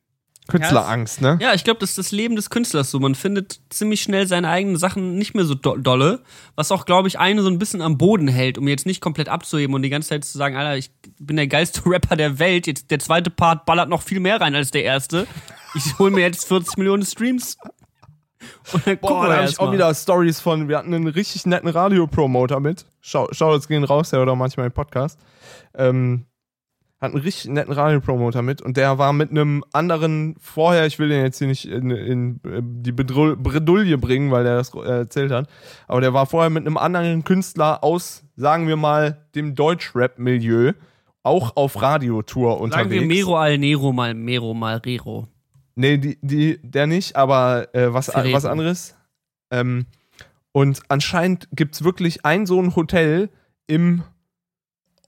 Künstlerangst, 0.58 1.20
ne? 1.20 1.38
Ja, 1.40 1.54
ich 1.54 1.64
glaube, 1.64 1.80
das 1.80 1.90
ist 1.90 1.98
das 1.98 2.12
Leben 2.12 2.36
des 2.36 2.50
Künstlers 2.50 2.90
so. 2.90 3.00
Man 3.00 3.14
findet 3.14 3.60
ziemlich 3.70 4.02
schnell 4.02 4.26
seine 4.26 4.48
eigenen 4.48 4.76
Sachen 4.76 5.16
nicht 5.16 5.34
mehr 5.34 5.44
so 5.44 5.54
do 5.54 5.76
dolle, 5.76 6.20
was 6.54 6.70
auch, 6.70 6.84
glaube 6.84 7.08
ich, 7.08 7.18
einen 7.18 7.42
so 7.42 7.48
ein 7.48 7.58
bisschen 7.58 7.80
am 7.82 7.98
Boden 7.98 8.28
hält, 8.28 8.58
um 8.58 8.68
jetzt 8.68 8.86
nicht 8.86 9.00
komplett 9.00 9.28
abzuheben 9.28 9.74
und 9.74 9.82
die 9.82 9.90
ganze 9.90 10.10
Zeit 10.10 10.24
zu 10.24 10.38
sagen, 10.38 10.56
Alter, 10.56 10.76
ich 10.76 10.90
bin 11.18 11.36
der 11.36 11.46
geilste 11.46 11.82
Rapper 11.86 12.16
der 12.16 12.38
Welt, 12.38 12.66
jetzt 12.66 12.90
der 12.90 12.98
zweite 12.98 13.30
Part 13.30 13.66
ballert 13.66 13.88
noch 13.88 14.02
viel 14.02 14.20
mehr 14.20 14.40
rein 14.40 14.54
als 14.54 14.70
der 14.70 14.84
erste. 14.84 15.26
Ich 15.74 15.98
hol 15.98 16.10
mir 16.10 16.20
jetzt 16.20 16.46
40 16.46 16.76
Millionen 16.76 17.04
Streams. 17.04 17.56
Und 18.72 18.86
dann 18.86 18.98
Boah, 18.98 19.28
da 19.28 19.36
habe 19.36 19.48
ich 19.48 19.58
auch 19.58 19.66
mal. 19.66 19.72
wieder 19.72 19.94
Stories 19.94 20.40
von. 20.40 20.68
Wir 20.68 20.78
hatten 20.78 20.92
einen 20.92 21.06
richtig 21.06 21.46
netten 21.46 21.68
Radiopromoter 21.68 22.60
mit. 22.60 22.86
Schau, 23.00 23.28
schau 23.32 23.54
jetzt 23.54 23.68
gehen 23.68 23.84
raus, 23.84 24.10
der 24.10 24.20
auch 24.20 24.36
manchmal 24.36 24.68
den 24.68 24.74
Podcast. 24.74 25.18
Ähm, 25.74 26.26
hat 27.02 27.12
einen 27.12 27.20
richtig 27.20 27.50
netten 27.50 27.74
Radiopromoter 27.74 28.42
mit 28.42 28.62
und 28.62 28.76
der 28.76 28.96
war 28.96 29.12
mit 29.12 29.30
einem 29.30 29.64
anderen 29.72 30.36
vorher, 30.38 30.86
ich 30.86 30.98
will 31.00 31.08
den 31.08 31.24
jetzt 31.24 31.38
hier 31.38 31.48
nicht 31.48 31.64
in, 31.66 31.90
in 31.90 32.40
äh, 32.44 32.62
die 32.62 32.92
Bedrull- 32.92 33.36
Bredouille 33.36 33.98
bringen, 33.98 34.30
weil 34.30 34.44
der 34.44 34.56
das 34.56 34.72
äh, 34.72 35.00
erzählt 35.00 35.32
hat, 35.32 35.48
aber 35.88 36.00
der 36.00 36.14
war 36.14 36.26
vorher 36.26 36.48
mit 36.48 36.64
einem 36.64 36.76
anderen 36.76 37.24
Künstler 37.24 37.82
aus, 37.82 38.24
sagen 38.36 38.68
wir 38.68 38.76
mal, 38.76 39.26
dem 39.34 39.56
Deutschrap-Milieu, 39.56 40.72
auch 41.24 41.56
auf 41.56 41.82
Radiotour 41.82 42.60
unterwegs. 42.60 42.88
Sagen 42.88 42.90
wir 42.90 43.06
Mero 43.06 43.36
al 43.36 43.58
Nero 43.58 43.92
mal 43.92 44.14
Mero 44.14 44.54
mal 44.54 44.76
Rero. 44.76 45.28
Nee, 45.74 45.98
die, 45.98 46.18
die, 46.22 46.60
der 46.62 46.86
nicht, 46.86 47.16
aber 47.16 47.74
äh, 47.74 47.92
was, 47.92 48.08
was 48.08 48.44
anderes. 48.44 48.94
Ähm, 49.50 49.86
und 50.52 50.82
anscheinend 50.88 51.48
gibt 51.52 51.74
es 51.74 51.84
wirklich 51.84 52.24
ein 52.24 52.46
so 52.46 52.60
ein 52.60 52.76
Hotel 52.76 53.28
im 53.66 54.02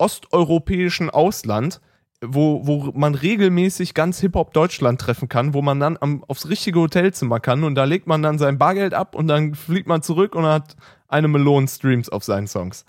osteuropäischen 0.05 1.11
Ausland, 1.11 1.80
wo, 2.22 2.66
wo 2.66 2.92
man 2.94 3.14
regelmäßig 3.14 3.94
ganz 3.94 4.20
Hip-Hop 4.20 4.52
Deutschland 4.52 5.00
treffen 5.00 5.28
kann, 5.28 5.55
wo 5.55 5.62
man 5.62 5.80
dann 5.80 5.98
am, 6.00 6.24
aufs 6.24 6.48
richtige 6.48 6.80
Hotelzimmer 6.80 7.40
kann 7.40 7.64
und 7.64 7.74
da 7.74 7.84
legt 7.84 8.07
man 8.07 8.22
dann 8.22 8.38
sein 8.38 8.59
Bargeld 8.59 8.94
ab 8.94 9.14
und 9.14 9.28
dann 9.28 9.55
fliegt 9.55 9.88
man 9.88 10.02
zurück 10.02 10.34
und 10.34 10.44
hat 10.44 10.76
eine 11.09 11.28
Million 11.28 11.68
Streams 11.68 12.09
auf 12.09 12.24
seinen 12.24 12.46
Songs. 12.46 12.84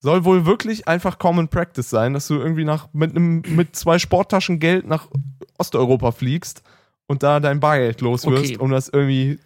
Soll 0.00 0.24
wohl 0.24 0.46
wirklich 0.46 0.86
einfach 0.88 1.18
Common 1.18 1.48
Practice 1.48 1.88
sein, 1.90 2.12
dass 2.12 2.28
du 2.28 2.34
irgendwie 2.34 2.64
nach, 2.64 2.88
mit, 2.92 3.10
einem, 3.10 3.42
mit 3.48 3.74
zwei 3.76 3.98
Sporttaschen 3.98 4.60
Geld 4.60 4.86
nach 4.86 5.08
Osteuropa 5.58 6.12
fliegst 6.12 6.62
und 7.06 7.22
da 7.22 7.40
dein 7.40 7.60
Bargeld 7.60 8.00
los 8.00 8.26
wirst, 8.26 8.52
Okay. 8.52 8.58
um 8.58 8.70
das 8.70 8.88
irgendwie. 8.88 9.38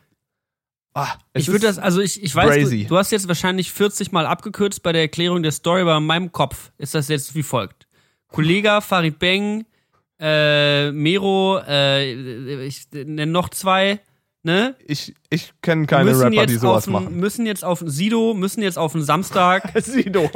Ah, 0.94 1.14
Ich 1.34 1.46
würde 1.48 1.66
das, 1.66 1.78
also 1.78 2.00
ich, 2.00 2.22
ich 2.22 2.34
weiß, 2.34 2.68
du, 2.68 2.84
du 2.84 2.96
hast 2.96 3.12
jetzt 3.12 3.28
wahrscheinlich 3.28 3.70
40 3.72 4.10
Mal 4.12 4.26
abgekürzt 4.26 4.82
bei 4.82 4.92
der 4.92 5.02
Erklärung 5.02 5.42
der 5.42 5.52
Story, 5.52 5.82
aber 5.82 5.96
in 5.98 6.06
meinem 6.06 6.32
Kopf 6.32 6.72
ist 6.78 6.94
das 6.94 7.08
jetzt 7.08 7.34
wie 7.34 7.42
folgt. 7.44 7.86
Kollege 8.28 8.80
Farid 8.80 9.18
Beng, 9.18 9.66
äh, 10.18 10.90
Mero, 10.90 11.60
äh, 11.66 12.64
ich 12.66 12.88
nenne 12.92 13.26
noch 13.30 13.48
zwei, 13.50 14.00
ne? 14.42 14.74
Ich, 14.86 15.14
ich 15.30 15.52
kenne 15.62 15.86
keine 15.86 16.10
müssen 16.10 16.22
Rapper, 16.22 16.34
jetzt 16.34 16.50
die 16.50 16.56
sowas 16.56 16.84
auf 16.84 16.86
ein, 16.88 16.92
machen. 17.04 17.16
Müssen 17.16 17.46
jetzt 17.46 17.64
auf 17.64 17.82
Sido, 17.86 18.34
müssen 18.34 18.62
jetzt 18.62 18.78
auf 18.78 18.94
einen 18.94 19.04
Samstag. 19.04 19.70
Sido. 19.82 20.28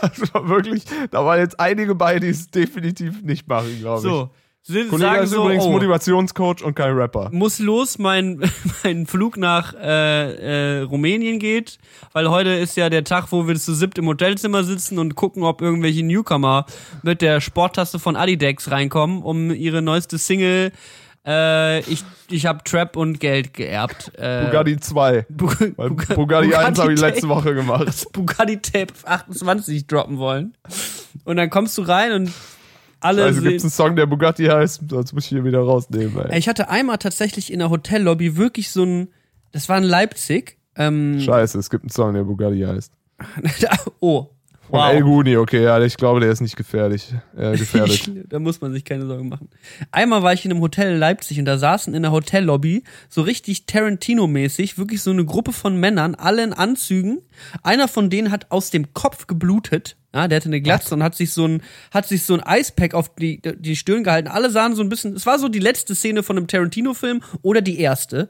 Das 0.00 0.34
war 0.34 0.48
wirklich, 0.48 0.84
da 1.10 1.24
waren 1.24 1.40
jetzt 1.40 1.58
einige 1.58 1.94
bei, 1.94 2.18
die 2.20 2.28
es 2.28 2.48
definitiv 2.50 3.22
nicht 3.22 3.48
machen, 3.48 3.76
glaube 3.80 3.98
ich. 3.98 4.02
so, 4.02 4.30
Kollege 4.66 4.98
sagen 4.98 5.24
ist 5.24 5.30
so, 5.30 5.42
übrigens 5.44 5.64
oh, 5.64 5.72
Motivationscoach 5.72 6.62
und 6.62 6.74
kein 6.74 6.92
Rapper. 6.92 7.30
muss 7.32 7.58
los, 7.58 7.98
mein, 7.98 8.40
mein 8.84 9.06
Flug 9.06 9.36
nach 9.36 9.74
äh, 9.74 10.78
äh, 10.78 10.82
Rumänien 10.82 11.38
geht, 11.38 11.78
weil 12.12 12.28
heute 12.30 12.50
ist 12.50 12.76
ja 12.76 12.90
der 12.90 13.04
Tag, 13.04 13.32
wo 13.32 13.48
wir 13.48 13.56
zu 13.56 13.74
siebt 13.74 13.98
im 13.98 14.06
Hotelzimmer 14.06 14.62
sitzen 14.64 14.98
und 14.98 15.14
gucken, 15.14 15.42
ob 15.42 15.62
irgendwelche 15.62 16.04
Newcomer 16.04 16.66
mit 17.02 17.22
der 17.22 17.40
Sporttaste 17.40 17.98
von 17.98 18.16
Adidex 18.16 18.70
reinkommen, 18.70 19.22
um 19.22 19.50
ihre 19.50 19.82
neueste 19.82 20.18
Single 20.18 20.72
äh, 21.26 21.80
ich, 21.80 22.02
ich 22.30 22.46
habe 22.46 22.64
Trap 22.64 22.96
und 22.96 23.20
Geld 23.20 23.52
geerbt. 23.52 24.12
Äh, 24.16 24.46
Bugatti 24.46 24.80
2. 24.80 25.26
Bu 25.28 25.48
Weil 25.76 25.88
Buga- 25.90 26.14
Bugatti 26.14 26.54
1 26.54 26.78
habe 26.78 26.94
ich 26.94 27.00
letzte 27.00 27.28
Woche 27.28 27.54
gemacht. 27.54 28.06
Bugatti 28.12 28.60
Tape 28.60 28.94
28 29.04 29.86
droppen 29.86 30.16
wollen. 30.18 30.54
Und 31.24 31.36
dann 31.36 31.50
kommst 31.50 31.76
du 31.76 31.82
rein 31.82 32.12
und 32.12 32.32
alle 33.00 33.24
Also 33.24 33.42
gibt 33.42 33.56
es 33.56 33.62
einen 33.62 33.70
Song, 33.70 33.96
der 33.96 34.06
Bugatti 34.06 34.46
heißt, 34.46 34.82
sonst 34.88 35.12
muss 35.12 35.24
ich 35.24 35.30
hier 35.30 35.44
wieder 35.44 35.60
rausnehmen. 35.60 36.16
Ey. 36.30 36.38
Ich 36.38 36.48
hatte 36.48 36.68
einmal 36.68 36.98
tatsächlich 36.98 37.52
in 37.52 37.58
der 37.58 37.70
Hotellobby 37.70 38.36
wirklich 38.36 38.70
so 38.70 38.84
ein, 38.84 39.08
das 39.52 39.68
war 39.68 39.78
in 39.78 39.84
Leipzig. 39.84 40.58
Ähm, 40.76 41.20
Scheiße, 41.20 41.58
es 41.58 41.70
gibt 41.70 41.84
einen 41.84 41.90
Song, 41.90 42.14
der 42.14 42.24
Bugatti 42.24 42.60
heißt. 42.60 42.92
oh, 44.00 44.28
Wow. 44.70 44.92
El 44.92 45.02
Guni, 45.02 45.36
okay, 45.36 45.64
ja, 45.64 45.82
ich 45.82 45.96
glaube, 45.96 46.20
der 46.20 46.30
ist 46.30 46.40
nicht 46.40 46.56
gefährlich. 46.56 47.12
Äh, 47.36 47.52
gefährlich. 47.56 48.06
Ich, 48.06 48.28
da 48.28 48.38
muss 48.38 48.60
man 48.60 48.72
sich 48.72 48.84
keine 48.84 49.06
Sorgen 49.06 49.28
machen. 49.28 49.48
Einmal 49.90 50.22
war 50.22 50.32
ich 50.32 50.44
in 50.44 50.52
einem 50.52 50.60
Hotel 50.60 50.92
in 50.92 50.98
Leipzig 50.98 51.38
und 51.38 51.44
da 51.44 51.58
saßen 51.58 51.92
in 51.94 52.02
der 52.02 52.12
Hotellobby 52.12 52.84
so 53.08 53.22
richtig 53.22 53.66
Tarantino-mäßig 53.66 54.78
wirklich 54.78 55.02
so 55.02 55.10
eine 55.10 55.24
Gruppe 55.24 55.52
von 55.52 55.78
Männern, 55.78 56.14
alle 56.14 56.44
in 56.44 56.52
Anzügen. 56.52 57.20
Einer 57.62 57.88
von 57.88 58.10
denen 58.10 58.30
hat 58.30 58.50
aus 58.50 58.70
dem 58.70 58.94
Kopf 58.94 59.26
geblutet. 59.26 59.96
Ja, 60.14 60.26
der 60.28 60.36
hatte 60.36 60.48
eine 60.48 60.60
Glatze 60.60 60.94
und 60.94 61.02
hat 61.02 61.14
sich 61.14 61.32
so 61.32 61.46
ein, 61.46 61.62
hat 61.92 62.06
sich 62.06 62.24
so 62.24 62.34
ein 62.34 62.40
Eispack 62.40 62.94
auf 62.94 63.14
die, 63.14 63.40
die 63.40 63.76
Stirn 63.76 64.04
gehalten. 64.04 64.28
Alle 64.28 64.50
sahen 64.50 64.74
so 64.74 64.82
ein 64.82 64.88
bisschen, 64.88 65.14
es 65.14 65.26
war 65.26 65.38
so 65.38 65.48
die 65.48 65.60
letzte 65.60 65.94
Szene 65.94 66.22
von 66.22 66.36
einem 66.36 66.48
Tarantino-Film 66.48 67.22
oder 67.42 67.60
die 67.60 67.78
erste. 67.78 68.28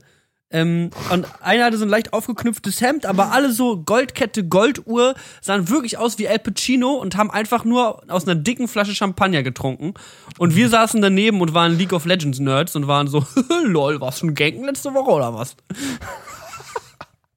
Ähm, 0.53 0.91
und 1.13 1.27
einer 1.43 1.65
hatte 1.65 1.79
so 1.79 1.85
ein 1.85 1.89
leicht 1.89 2.13
aufgeknüpftes 2.13 2.81
Hemd, 2.81 3.07
aber 3.07 3.31
alle 3.33 3.53
so 3.53 3.77
Goldkette, 3.83 4.45
Golduhr, 4.45 5.15
sahen 5.41 5.69
wirklich 5.69 5.97
aus 5.97 6.19
wie 6.19 6.29
Al 6.29 6.41
Pacino 6.41 6.95
und 6.95 7.17
haben 7.17 7.31
einfach 7.31 7.65
nur 7.65 8.03
aus 8.11 8.27
einer 8.27 8.35
dicken 8.35 8.67
Flasche 8.67 8.95
Champagner 8.95 9.45
getrunken. 9.45 9.95
Und 10.39 10.57
wir 10.57 10.69
saßen 10.69 11.01
daneben 11.01 11.41
und 11.41 11.55
waren 11.55 11.79
League 11.79 11.93
of 11.93 12.05
Legends 12.05 12.41
Nerds 12.41 12.75
und 12.75 12.89
waren 12.89 13.07
so, 13.07 13.25
lol, 13.65 14.01
warst 14.01 14.23
du 14.23 14.27
ein 14.27 14.35
Ganken 14.35 14.65
letzte 14.65 14.93
Woche 14.93 15.11
oder 15.13 15.35
was? 15.35 15.55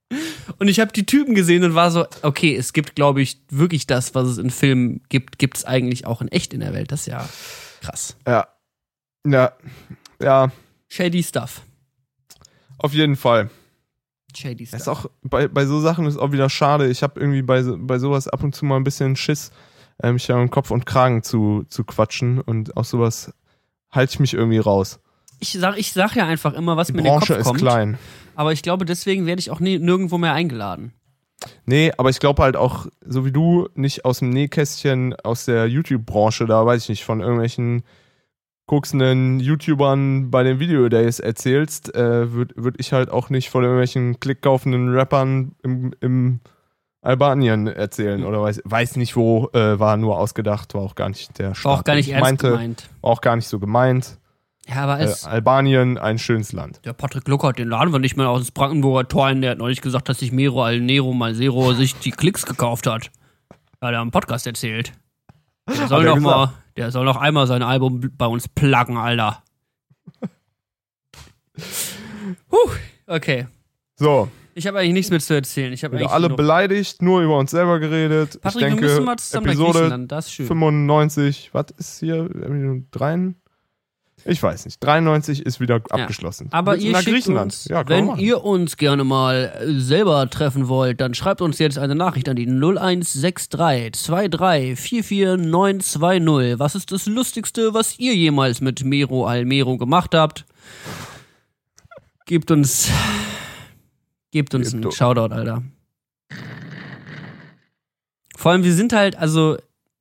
und 0.57 0.67
ich 0.67 0.79
habe 0.79 0.91
die 0.91 1.05
Typen 1.05 1.35
gesehen 1.35 1.63
und 1.63 1.75
war 1.75 1.91
so, 1.91 2.07
okay, 2.23 2.55
es 2.55 2.73
gibt, 2.73 2.95
glaube 2.95 3.21
ich, 3.21 3.41
wirklich 3.49 3.85
das, 3.85 4.15
was 4.15 4.27
es 4.27 4.37
in 4.39 4.49
Filmen 4.49 5.03
gibt, 5.09 5.37
gibt 5.37 5.57
es 5.57 5.65
eigentlich 5.65 6.07
auch 6.07 6.21
in 6.21 6.29
echt 6.29 6.51
in 6.53 6.61
der 6.61 6.73
Welt. 6.73 6.91
Das 6.91 7.01
ist 7.01 7.07
ja 7.07 7.29
krass. 7.81 8.15
ja. 8.27 8.47
Ja. 9.25 9.53
Ja, 10.21 10.51
Shady 10.89 11.23
Stuff. 11.23 11.61
Auf 12.77 12.93
jeden 12.93 13.15
Fall. 13.15 13.49
Shady 14.35 14.65
Das 14.65 14.73
ist 14.73 14.81
Stuff. 14.83 15.05
auch 15.05 15.09
bei, 15.21 15.47
bei 15.47 15.65
so 15.65 15.79
Sachen 15.79 16.05
ist 16.07 16.17
auch 16.17 16.31
wieder 16.31 16.49
schade. 16.49 16.87
Ich 16.89 17.03
habe 17.03 17.19
irgendwie 17.19 17.41
bei, 17.43 17.61
bei 17.63 17.99
sowas 17.99 18.27
ab 18.27 18.43
und 18.43 18.55
zu 18.55 18.65
mal 18.65 18.77
ein 18.77 18.83
bisschen 18.83 19.15
Schiss, 19.15 19.51
äh, 20.01 20.11
mich 20.11 20.27
ja 20.27 20.35
um 20.37 20.49
Kopf 20.49 20.71
und 20.71 20.85
Kragen 20.85 21.21
zu, 21.23 21.65
zu 21.69 21.83
quatschen 21.83 22.41
und 22.41 22.75
aus 22.75 22.89
sowas 22.89 23.31
halte 23.91 24.13
ich 24.13 24.19
mich 24.19 24.33
irgendwie 24.33 24.57
raus. 24.57 24.99
ich 25.39 25.51
sag, 25.53 25.77
ich 25.77 25.93
sag 25.93 26.15
ja 26.15 26.25
einfach 26.25 26.53
immer, 26.53 26.77
was 26.77 26.87
Die 26.87 26.93
mir 26.93 26.99
in 26.99 27.03
den 27.05 27.11
Branche 27.13 27.33
Kopf 27.33 27.39
ist 27.41 27.45
kommt. 27.47 27.59
klein. 27.59 27.99
Aber 28.35 28.51
ich 28.53 28.63
glaube, 28.63 28.85
deswegen 28.85 29.27
werde 29.27 29.39
ich 29.39 29.51
auch 29.51 29.59
nie, 29.59 29.77
nirgendwo 29.77 30.17
mehr 30.17 30.33
eingeladen. 30.33 30.93
Nee, 31.65 31.91
aber 31.97 32.09
ich 32.09 32.19
glaube 32.19 32.41
halt 32.41 32.55
auch, 32.55 32.87
so 33.05 33.25
wie 33.25 33.31
du 33.31 33.67
nicht 33.75 34.05
aus 34.05 34.19
dem 34.19 34.29
Nähkästchen 34.31 35.13
aus 35.23 35.45
der 35.45 35.67
YouTube-Branche, 35.67 36.45
da 36.47 36.65
weiß 36.65 36.83
ich 36.83 36.89
nicht, 36.89 37.03
von 37.03 37.19
irgendwelchen 37.19 37.83
gucksenden 38.65 39.39
YouTubern 39.39 40.31
bei 40.31 40.43
den 40.43 40.59
Video-Days 40.59 41.19
erzählst, 41.19 41.93
äh, 41.95 42.31
würde 42.31 42.55
würd 42.55 42.75
ich 42.79 42.93
halt 42.93 43.11
auch 43.11 43.29
nicht 43.29 43.49
von 43.49 43.63
irgendwelchen 43.63 44.19
klickkaufenden 44.19 44.93
Rappern 44.95 45.55
im, 45.63 45.93
im 45.99 46.39
Albanien 47.01 47.67
erzählen 47.67 48.23
oder 48.23 48.41
weiß, 48.41 48.61
weiß 48.63 48.95
nicht 48.95 49.15
wo, 49.17 49.49
äh, 49.53 49.77
war 49.79 49.97
nur 49.97 50.17
ausgedacht, 50.17 50.73
war 50.73 50.81
auch 50.81 50.95
gar 50.95 51.09
nicht 51.09 51.37
der 51.37 51.53
Staat. 51.53 51.65
War 51.65 51.79
auch 51.79 51.83
gar 51.83 51.95
nicht 51.95 52.07
Ich 52.07 52.13
ernst 52.13 52.23
meinte, 52.23 52.49
gemeint. 52.51 52.89
War 53.01 53.11
auch 53.11 53.21
gar 53.21 53.35
nicht 53.35 53.47
so 53.47 53.59
gemeint. 53.59 54.17
Ja, 54.67 54.75
aber 54.83 54.99
Äh, 55.01 55.03
es, 55.03 55.25
Albanien, 55.25 55.97
ein 55.97 56.17
schönes 56.17 56.53
Land. 56.53 56.79
der 56.85 56.93
Patrick 56.93 57.27
Luckert, 57.27 57.59
den 57.59 57.67
laden 57.67 57.91
wir 57.91 57.99
nicht 57.99 58.15
mehr 58.15 58.29
aus 58.29 58.45
dem 58.45 58.53
Brandenburger 58.53 59.05
Tor 59.09 59.25
ein. 59.27 59.41
Der 59.41 59.51
hat 59.51 59.57
neulich 59.57 59.81
gesagt, 59.81 60.07
dass 60.07 60.19
sich 60.19 60.31
Mero 60.31 60.63
Al 60.63 60.79
Nero 60.79 61.11
mal 61.11 61.35
Zero 61.35 61.73
sich 61.73 61.95
die 61.99 62.11
Klicks 62.11 62.45
gekauft 62.45 62.87
hat. 62.87 63.11
Hat 63.81 63.93
er 63.93 64.01
im 64.01 64.11
Podcast 64.11 64.47
erzählt. 64.47 64.93
Der 65.67 65.87
soll 65.89 66.03
gesagt? 66.03 66.21
mal, 66.21 66.53
der 66.77 66.91
soll 66.91 67.05
noch 67.05 67.17
einmal 67.17 67.47
sein 67.47 67.63
Album 67.63 68.11
bei 68.17 68.25
uns 68.25 68.47
pluggen, 68.47 68.97
Alter. 68.97 69.43
Huh, 72.51 72.71
okay. 73.07 73.47
So, 73.95 74.29
Ich 74.55 74.67
habe 74.67 74.79
eigentlich 74.79 74.93
nichts 74.93 75.09
mehr 75.11 75.19
zu 75.19 75.33
erzählen. 75.33 75.73
Ich 75.73 75.83
habe 75.83 76.09
alle 76.09 76.29
beleidigt, 76.29 77.01
nur 77.01 77.21
über 77.21 77.37
uns 77.37 77.51
selber 77.51 77.79
geredet. 77.79 78.39
Patrick, 78.41 78.61
ich 78.61 78.67
denke, 78.69 78.81
wir 78.81 78.89
müssen 78.89 79.05
mal 79.05 79.17
zusammen 79.17 79.47
Episode 79.47 79.71
Griechenland. 79.79 80.11
Das 80.11 80.25
ist 80.27 80.33
schön. 80.33 80.47
95, 80.47 81.49
was 81.53 81.65
ist 81.77 81.99
hier? 81.99 82.29
Drei? 82.91 83.33
Ich 84.25 84.41
weiß 84.41 84.65
nicht. 84.65 84.83
93 84.83 85.45
ist 85.45 85.59
wieder 85.59 85.81
abgeschlossen. 85.89 86.47
Aber 86.51 86.73
Willst 86.73 86.85
ihr 86.85 86.95
schickt 86.97 87.09
Griechenland. 87.09 87.51
uns, 87.51 87.65
ja, 87.65 87.87
wenn 87.87 88.17
ihr 88.17 88.43
uns 88.43 88.77
gerne 88.77 89.03
mal 89.03 89.53
äh, 89.59 89.79
selber 89.79 90.29
treffen 90.29 90.67
wollt, 90.67 91.01
dann 91.01 91.13
schreibt 91.13 91.41
uns 91.41 91.59
jetzt 91.59 91.77
eine 91.77 91.95
Nachricht 91.95 92.29
an 92.29 92.35
die 92.35 92.47
0163 92.47 93.49
23 93.91 94.79
44 94.79 95.45
920. 95.51 96.59
Was 96.59 96.75
ist 96.75 96.91
das 96.91 97.05
Lustigste, 97.05 97.73
was 97.73 97.99
ihr 97.99 98.15
jemals 98.15 98.61
mit 98.61 98.83
Mero 98.83 99.25
Almero 99.25 99.77
gemacht 99.77 100.15
habt? 100.15 100.45
Gebt 102.25 102.51
uns, 102.51 102.89
gebt 104.31 104.53
uns 104.55 104.71
Gebt 104.71 104.85
einen. 104.85 104.91
Shoutout, 104.93 105.33
Alter. 105.33 105.63
Vor 108.37 108.51
allem, 108.51 108.63
wir 108.63 108.73
sind 108.73 108.93
halt, 108.93 109.17
also, 109.17 109.57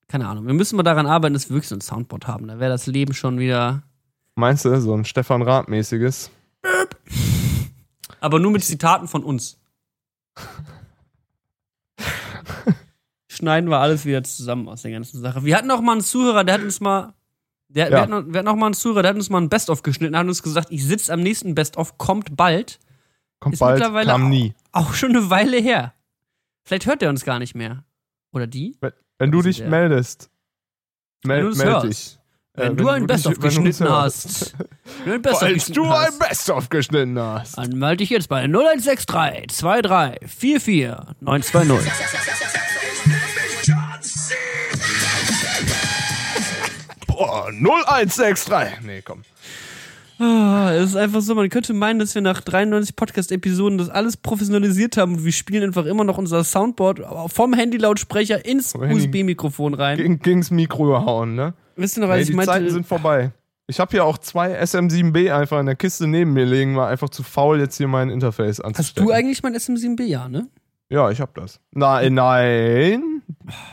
keine 0.08 0.28
Ahnung, 0.28 0.46
wir 0.46 0.54
müssen 0.54 0.76
mal 0.76 0.82
daran 0.82 1.06
arbeiten, 1.06 1.34
dass 1.34 1.48
wir 1.48 1.54
wirklich 1.54 1.68
so 1.68 1.76
ein 1.76 1.80
Soundboard 1.80 2.26
haben. 2.26 2.48
Da 2.48 2.58
wäre 2.60 2.70
das 2.70 2.86
Leben 2.86 3.14
schon 3.14 3.38
wieder. 3.38 3.82
Meinst 4.34 4.64
du, 4.64 4.80
so 4.80 4.94
ein 4.94 5.04
Stefan 5.04 5.42
Rath-mäßiges? 5.42 6.30
Aber 8.20 8.38
nur 8.38 8.50
mit 8.52 8.64
Zitaten 8.64 9.08
von 9.08 9.24
uns. 9.24 9.58
Schneiden 13.30 13.70
wir 13.70 13.78
alles 13.78 14.04
wieder 14.04 14.22
zusammen 14.22 14.68
aus 14.68 14.82
der 14.82 14.90
ganzen 14.92 15.20
Sache. 15.20 15.44
Wir 15.44 15.56
hatten 15.56 15.70
auch 15.70 15.80
mal 15.80 15.92
einen 15.92 16.00
Zuhörer, 16.02 16.44
der 16.44 16.54
hat 16.56 16.62
uns 16.62 16.80
mal. 16.80 17.14
Der, 17.68 17.86
wir, 17.88 17.92
Ja. 17.96 18.02
hatten, 18.02 18.32
wir 18.32 18.38
hatten 18.38 18.48
auch 18.48 18.56
mal 18.56 18.66
einen 18.66 18.74
Zuhörer, 18.74 19.00
der 19.02 19.08
hat 19.10 19.16
uns 19.16 19.30
mal 19.30 19.40
ein 19.40 19.48
Best-of 19.48 19.82
geschnitten, 19.82 20.16
hat 20.16 20.26
uns 20.26 20.42
gesagt, 20.42 20.68
ich 20.70 20.84
sitze 20.84 21.10
am 21.12 21.20
nächsten 21.20 21.54
Best-of, 21.54 21.96
kommt 21.96 22.36
bald. 22.36 22.78
Kommt 23.40 23.54
Ist 23.54 23.60
bald, 23.60 23.78
mittlerweile 23.78 24.10
kam 24.10 24.24
auch- 24.24 24.28
nie. 24.28 24.54
Auch 24.72 24.92
schon 24.94 25.10
eine 25.16 25.30
Weile 25.30 25.56
her. 25.58 25.94
Vielleicht 26.64 26.84
hört 26.86 27.02
er 27.02 27.08
uns 27.08 27.24
gar 27.24 27.38
nicht 27.38 27.54
mehr. 27.54 27.82
Oder 28.32 28.46
die? 28.46 28.76
Wenn, 28.80 28.92
wenn 29.18 29.32
du 29.32 29.40
dich 29.42 29.58
der- 29.58 29.70
meldest, 29.70 30.30
Wenn 31.24 31.48
meld, 31.56 31.82
dich. 31.84 32.18
Wenn 32.54 32.72
Äh, 32.72 32.76
du 32.76 32.88
ein 32.88 33.06
Best-of 33.06 33.34
wenn 33.36 33.42
geschnitten 33.42 33.88
hast. 33.88 34.54
Wenn 35.04 35.06
du 35.06 35.12
ein 35.14 35.22
Best-of 35.22 35.40
Falls 35.40 35.66
du 35.68 35.84
ein 35.84 35.90
hast. 35.90 36.18
Best-of 36.18 36.68
geschnitten 36.68 37.18
hast. 37.18 37.56
Dann 37.56 37.70
melde 37.78 37.98
dich 37.98 38.10
jetzt 38.10 38.28
bei 38.28 38.42
0163 38.42 39.58
23 39.58 40.30
44 40.30 41.16
920. 41.20 41.92
Boah, 47.06 47.50
0163. 47.52 48.80
Nee, 48.82 49.02
komm. 49.02 49.22
Ah, 50.22 50.72
es 50.72 50.90
ist 50.90 50.96
einfach 50.96 51.20
so, 51.20 51.34
man 51.34 51.48
könnte 51.48 51.72
meinen, 51.74 51.98
dass 51.98 52.14
wir 52.14 52.22
nach 52.22 52.40
93 52.40 52.94
Podcast-Episoden 52.94 53.76
das 53.76 53.88
alles 53.88 54.16
professionalisiert 54.16 54.96
haben 54.96 55.14
und 55.14 55.24
wir 55.24 55.32
spielen 55.32 55.64
einfach 55.64 55.84
immer 55.84 56.04
noch 56.04 56.16
unser 56.16 56.44
Soundboard 56.44 57.00
vom 57.26 57.54
Handy-Lautsprecher 57.54 58.44
ins. 58.44 58.72
USB-Mikrofon 58.74 59.74
rein. 59.74 59.96
Gegen, 59.96 60.20
gegens 60.20 60.52
Mikro 60.52 60.86
gehauen, 60.86 61.34
ne? 61.34 61.54
Wisst 61.74 61.96
ihr 61.98 62.02
noch, 62.02 62.08
Ey, 62.08 62.18
als 62.18 62.26
die 62.26 62.32
ich 62.32 62.36
meinte, 62.36 62.52
Zeiten 62.52 62.70
sind 62.70 62.86
vorbei. 62.86 63.32
Ich 63.66 63.80
habe 63.80 63.90
hier 63.90 64.04
auch 64.04 64.18
zwei 64.18 64.60
SM7B 64.62 65.32
einfach 65.32 65.58
in 65.58 65.66
der 65.66 65.74
Kiste 65.76 66.06
neben 66.06 66.32
mir 66.32 66.44
liegen, 66.44 66.76
war 66.76 66.88
einfach 66.88 67.08
zu 67.08 67.24
faul, 67.24 67.58
jetzt 67.58 67.76
hier 67.76 67.88
mein 67.88 68.08
Interface 68.08 68.58
hast 68.58 68.64
anzustecken. 68.64 69.08
du 69.08 69.12
eigentlich 69.12 69.42
mein 69.42 69.56
SM7B, 69.56 70.04
ja, 70.04 70.28
ne? 70.28 70.48
Ja, 70.88 71.10
ich 71.10 71.20
habe 71.20 71.32
das. 71.34 71.58
Nein, 71.72 72.14
nein. 72.14 73.22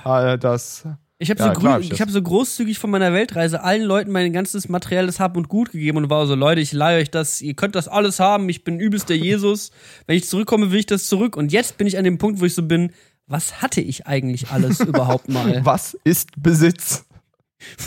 Ah, 0.03 0.37
das. 0.37 0.87
Ich 1.22 1.30
habe 1.30 1.39
Ja, 1.41 1.53
so, 1.53 1.59
klar 1.59 1.74
hab 1.74 1.80
ich 1.82 1.88
ich 1.88 1.89
das. 1.91 1.99
hab 1.99 2.09
so 2.09 2.22
großzügig 2.22 2.80
von 2.80 2.89
meiner 2.89 3.11
Weltreise 3.13 3.61
allen 3.61 3.84
Leuten 3.84 4.11
mein 4.11 4.32
ganzes 4.32 4.70
materielles 4.70 5.20
Hab 5.20 5.36
und 5.36 5.49
Gut 5.49 5.72
gegeben 5.74 5.97
und 5.97 6.09
war 6.09 6.26
so, 6.28 6.34
Leute, 6.36 6.61
ich 6.61 6.72
leihe 6.72 7.01
euch 7.01 7.11
das, 7.11 7.41
ihr 7.41 7.55
könnt 7.55 7.76
das 7.76 7.88
alles 7.89 8.20
haben, 8.22 8.47
ich 8.47 8.63
bin 8.63 8.80
übelst 8.80 9.09
der 9.09 9.17
Jesus. 9.17 9.72
Wenn 10.07 10.15
ich 10.15 10.28
zurückkomme, 10.30 10.72
will 10.72 10.80
ich 10.80 10.86
das 10.86 11.07
zurück. 11.07 11.36
Und 11.36 11.51
jetzt 11.51 11.78
bin 11.78 11.88
ich 11.88 11.97
an 11.97 12.05
dem 12.05 12.17
Punkt, 12.17 12.39
wo 12.39 12.45
ich 12.45 12.55
so 12.55 12.63
bin, 12.63 12.93
was 13.28 13.61
hatte 13.61 13.82
ich 13.82 14.07
eigentlich 14.07 14.49
alles 14.49 14.80
überhaupt 14.80 15.28
mal? 15.28 15.63
Was 15.65 15.93
ist 16.05 16.41
Besitz? 16.41 17.05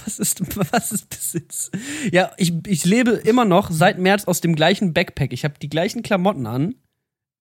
Was 0.05 0.19
ist, 0.19 0.43
was 0.71 0.93
ist 0.93 1.09
Besitz? 1.09 1.71
Ja, 2.13 2.33
ich, 2.37 2.53
ich 2.67 2.85
lebe 2.85 3.13
immer 3.13 3.47
noch 3.47 3.71
seit 3.71 3.99
März 3.99 4.27
aus 4.27 4.43
dem 4.43 4.55
gleichen 4.55 4.93
Backpack. 4.93 5.33
Ich 5.33 5.45
habe 5.45 5.55
die 5.61 5.71
gleichen 5.71 6.03
Klamotten 6.03 6.47
an, 6.47 6.75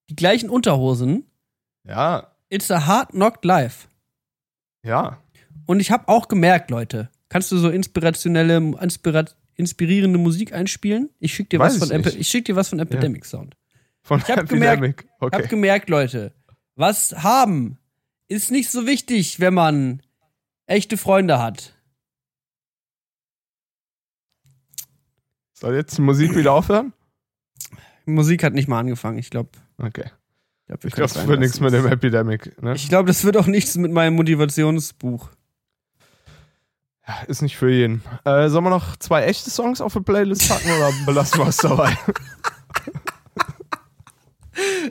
die 0.10 0.16
gleichen 0.16 0.50
Unterhosen. 0.50 1.26
Ja, 1.86 2.32
It's 2.50 2.72
a 2.72 2.86
hard 2.86 3.10
knocked 3.10 3.44
life. 3.44 3.88
ja. 4.86 5.18
Und 5.72 5.80
ich 5.80 5.90
habe 5.90 6.10
auch 6.10 6.28
gemerkt, 6.28 6.70
Leute, 6.70 7.10
kannst 7.30 7.50
du 7.50 7.58
so 7.58 7.70
inspirationelle, 7.70 8.58
inspira 8.82 9.24
inspirierende 9.56 10.20
Musik 10.20 10.52
einspielen? 10.52 11.10
Ich 11.20 11.34
schick 11.34 11.50
dir 11.50 11.60
Weiß 11.60 11.80
was 11.80 11.88
von 11.88 11.88
ich 11.88 11.94
Epi 12.06 12.10
nicht. 12.10 12.20
ich 12.20 12.28
schick 12.28 12.44
dir 12.44 12.58
was 12.58 12.68
von 12.68 12.80
Epidemic 12.80 13.24
Sound. 13.24 13.56
Von 14.04 14.20
Ich 14.20 14.30
hab 14.30 14.50
gemerkt- 14.50 15.06
Okay. 15.22 15.42
hab 15.44 15.48
gemerkt, 15.50 15.90
Leute, 15.90 16.34
was 16.76 17.14
haben 17.24 17.78
ist 18.28 18.52
nicht 18.52 18.70
so 18.70 18.86
wichtig, 18.86 19.40
wenn 19.40 19.54
man 19.54 20.02
echte 20.66 20.98
Freunde 20.98 21.40
hat. 21.40 21.74
Soll 25.54 25.76
jetzt 25.76 25.98
die 25.98 26.02
Musik 26.02 26.36
wieder 26.36 26.52
aufhören? 26.52 26.92
Musik 28.06 28.44
hat 28.44 28.52
nicht 28.54 28.68
mal 28.68 28.80
angefangen, 28.80 29.18
ich 29.20 29.30
glaube. 29.30 29.52
Okay. 29.78 30.10
glaub, 30.68 30.84
Ich 30.84 30.92
glaube, 30.92 31.06
es 31.06 31.14
das 31.14 31.28
wird 31.28 31.40
nichts 31.40 31.62
mit 31.62 31.72
dem 31.74 31.86
Epidemic. 31.88 32.62
Ne? 32.62 32.74
Ich 32.76 32.90
glaube, 32.90 33.08
das 33.08 33.24
wird 33.24 33.38
auch 33.38 33.48
nichts 33.48 33.78
mit 33.78 33.94
meinem 33.94 34.16
Motivationsbuch. 34.16 35.30
Ist 37.28 37.42
nicht 37.42 37.58
für 37.58 37.72
jeden. 37.72 38.04
Äh, 38.26 38.50
sollen 38.50 38.66
wir 38.66 38.70
noch 38.70 38.96
zwei 38.98 39.24
echte 39.24 39.50
Songs 39.50 39.82
auf 39.82 39.94
die 39.94 40.02
Playlist 40.02 40.50
packen 40.50 40.72
oder 40.72 40.92
belassen 41.06 41.40
wir 41.40 41.48
es 41.48 41.58
dabei? 41.58 41.98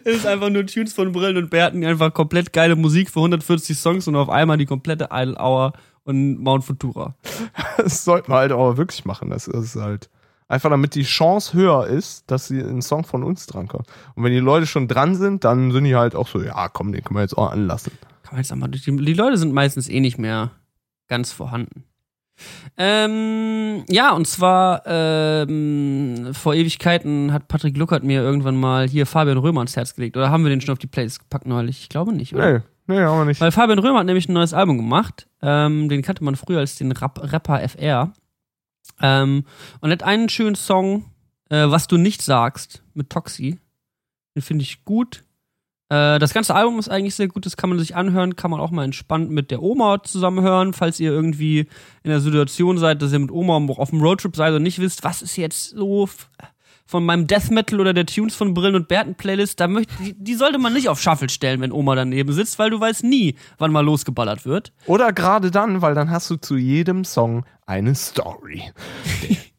Es 0.04 0.16
ist 0.16 0.26
einfach 0.26 0.48
nur 0.48 0.66
Tunes 0.66 0.92
von 0.92 1.12
Brillen 1.12 1.36
und 1.36 1.50
Bärten, 1.50 1.84
einfach 1.84 2.12
komplett 2.12 2.52
geile 2.52 2.76
Musik 2.76 3.10
für 3.10 3.20
140 3.20 3.78
Songs 3.78 4.08
und 4.08 4.16
auf 4.16 4.28
einmal 4.28 4.56
die 4.56 4.66
komplette 4.66 5.08
Idle 5.12 5.36
Hour 5.38 5.72
und 6.04 6.38
Mount 6.38 6.64
Futura. 6.64 7.14
Das 7.76 8.04
sollten 8.04 8.30
wir 8.30 8.36
halt 8.36 8.52
aber 8.52 8.76
wirklich 8.76 9.04
machen. 9.04 9.30
Das 9.30 9.48
ist 9.48 9.76
halt 9.76 10.10
einfach, 10.48 10.68
damit 10.68 10.94
die 10.94 11.02
Chance 11.02 11.54
höher 11.54 11.86
ist, 11.86 12.30
dass 12.30 12.48
sie 12.48 12.60
einen 12.60 12.82
Song 12.82 13.04
von 13.04 13.22
uns 13.22 13.46
drankommen. 13.46 13.86
Und 14.14 14.24
wenn 14.24 14.32
die 14.32 14.38
Leute 14.38 14.66
schon 14.66 14.86
dran 14.86 15.14
sind, 15.14 15.44
dann 15.44 15.72
sind 15.72 15.84
die 15.84 15.96
halt 15.96 16.14
auch 16.14 16.28
so, 16.28 16.42
ja, 16.42 16.68
komm, 16.68 16.92
den 16.92 17.02
können 17.02 17.16
wir 17.16 17.22
jetzt 17.22 17.38
auch 17.38 17.50
anlassen. 17.50 17.92
Kann 18.22 18.32
man 18.32 18.42
jetzt 18.42 18.52
auch 18.52 18.56
mal, 18.56 18.68
die, 18.68 18.80
die 18.80 19.14
Leute 19.14 19.38
sind 19.38 19.54
meistens 19.54 19.88
eh 19.88 20.00
nicht 20.00 20.18
mehr 20.18 20.50
ganz 21.08 21.32
vorhanden. 21.32 21.84
Ähm, 22.76 23.84
ja, 23.88 24.12
und 24.12 24.26
zwar 24.26 24.82
ähm, 24.86 26.30
vor 26.32 26.54
Ewigkeiten 26.54 27.32
hat 27.32 27.48
Patrick 27.48 27.76
Luckert 27.76 28.04
mir 28.04 28.22
irgendwann 28.22 28.56
mal 28.56 28.88
hier 28.88 29.06
Fabian 29.06 29.38
Römer 29.38 29.60
ans 29.60 29.76
Herz 29.76 29.94
gelegt. 29.94 30.16
Oder 30.16 30.30
haben 30.30 30.44
wir 30.44 30.50
den 30.50 30.60
schon 30.60 30.72
auf 30.72 30.78
die 30.78 30.86
Playlist 30.86 31.20
gepackt 31.20 31.46
neulich? 31.46 31.80
Ich 31.82 31.88
glaube 31.88 32.12
nicht, 32.12 32.34
oder? 32.34 32.52
Nee, 32.52 32.60
nee, 32.86 33.00
haben 33.00 33.18
wir 33.18 33.24
nicht. 33.26 33.40
Weil 33.40 33.52
Fabian 33.52 33.78
Römer 33.78 33.98
hat 33.98 34.06
nämlich 34.06 34.28
ein 34.28 34.32
neues 34.32 34.54
Album 34.54 34.78
gemacht. 34.78 35.28
Ähm, 35.42 35.88
den 35.88 36.02
kannte 36.02 36.24
man 36.24 36.36
früher 36.36 36.60
als 36.60 36.76
den 36.76 36.92
Rap 36.92 37.20
Rapper 37.32 37.60
FR. 37.68 38.12
Ähm, 39.00 39.44
und 39.80 39.90
hat 39.90 40.02
einen 40.02 40.28
schönen 40.28 40.54
Song, 40.54 41.04
äh, 41.50 41.66
Was 41.68 41.86
du 41.86 41.96
nicht 41.96 42.22
sagst, 42.22 42.82
mit 42.94 43.10
Toxi. 43.10 43.58
Den 44.34 44.42
finde 44.42 44.62
ich 44.62 44.84
gut. 44.84 45.24
Äh, 45.90 46.18
das 46.20 46.32
ganze 46.32 46.54
Album 46.54 46.78
ist 46.78 46.88
eigentlich 46.88 47.16
sehr 47.16 47.28
gut, 47.28 47.44
das 47.44 47.56
kann 47.56 47.68
man 47.68 47.78
sich 47.78 47.96
anhören, 47.96 48.36
kann 48.36 48.50
man 48.50 48.60
auch 48.60 48.70
mal 48.70 48.84
entspannt 48.84 49.30
mit 49.30 49.50
der 49.50 49.60
Oma 49.60 50.02
zusammen 50.02 50.42
hören, 50.42 50.72
falls 50.72 51.00
ihr 51.00 51.10
irgendwie 51.10 51.66
in 52.02 52.10
der 52.10 52.20
Situation 52.20 52.78
seid, 52.78 53.02
dass 53.02 53.12
ihr 53.12 53.18
mit 53.18 53.32
Oma 53.32 53.56
auf 53.76 53.90
dem 53.90 54.00
Roadtrip 54.00 54.36
seid 54.36 54.54
und 54.54 54.62
nicht 54.62 54.78
wisst, 54.78 55.04
was 55.04 55.20
ist 55.20 55.36
jetzt 55.36 55.70
so 55.70 56.08
von 56.86 57.04
meinem 57.04 57.26
Death 57.26 57.50
Metal 57.50 57.80
oder 57.80 57.92
der 57.92 58.06
Tunes 58.06 58.34
von 58.34 58.54
Brillen 58.54 58.74
und 58.74 58.88
Bärten 58.88 59.14
Playlist, 59.14 59.60
da 59.60 59.68
möchte, 59.68 59.92
die, 60.02 60.14
die 60.16 60.34
sollte 60.34 60.58
man 60.58 60.72
nicht 60.72 60.88
auf 60.88 61.00
Shuffle 61.00 61.28
stellen, 61.28 61.60
wenn 61.60 61.72
Oma 61.72 61.94
daneben 61.94 62.32
sitzt, 62.32 62.58
weil 62.58 62.70
du 62.70 62.80
weißt 62.80 63.04
nie, 63.04 63.36
wann 63.58 63.70
mal 63.70 63.84
losgeballert 63.84 64.44
wird. 64.44 64.72
Oder 64.86 65.12
gerade 65.12 65.50
dann, 65.50 65.82
weil 65.82 65.94
dann 65.94 66.10
hast 66.10 66.30
du 66.30 66.36
zu 66.36 66.56
jedem 66.56 67.04
Song 67.04 67.44
eine 67.66 67.94
Story. 67.94 68.72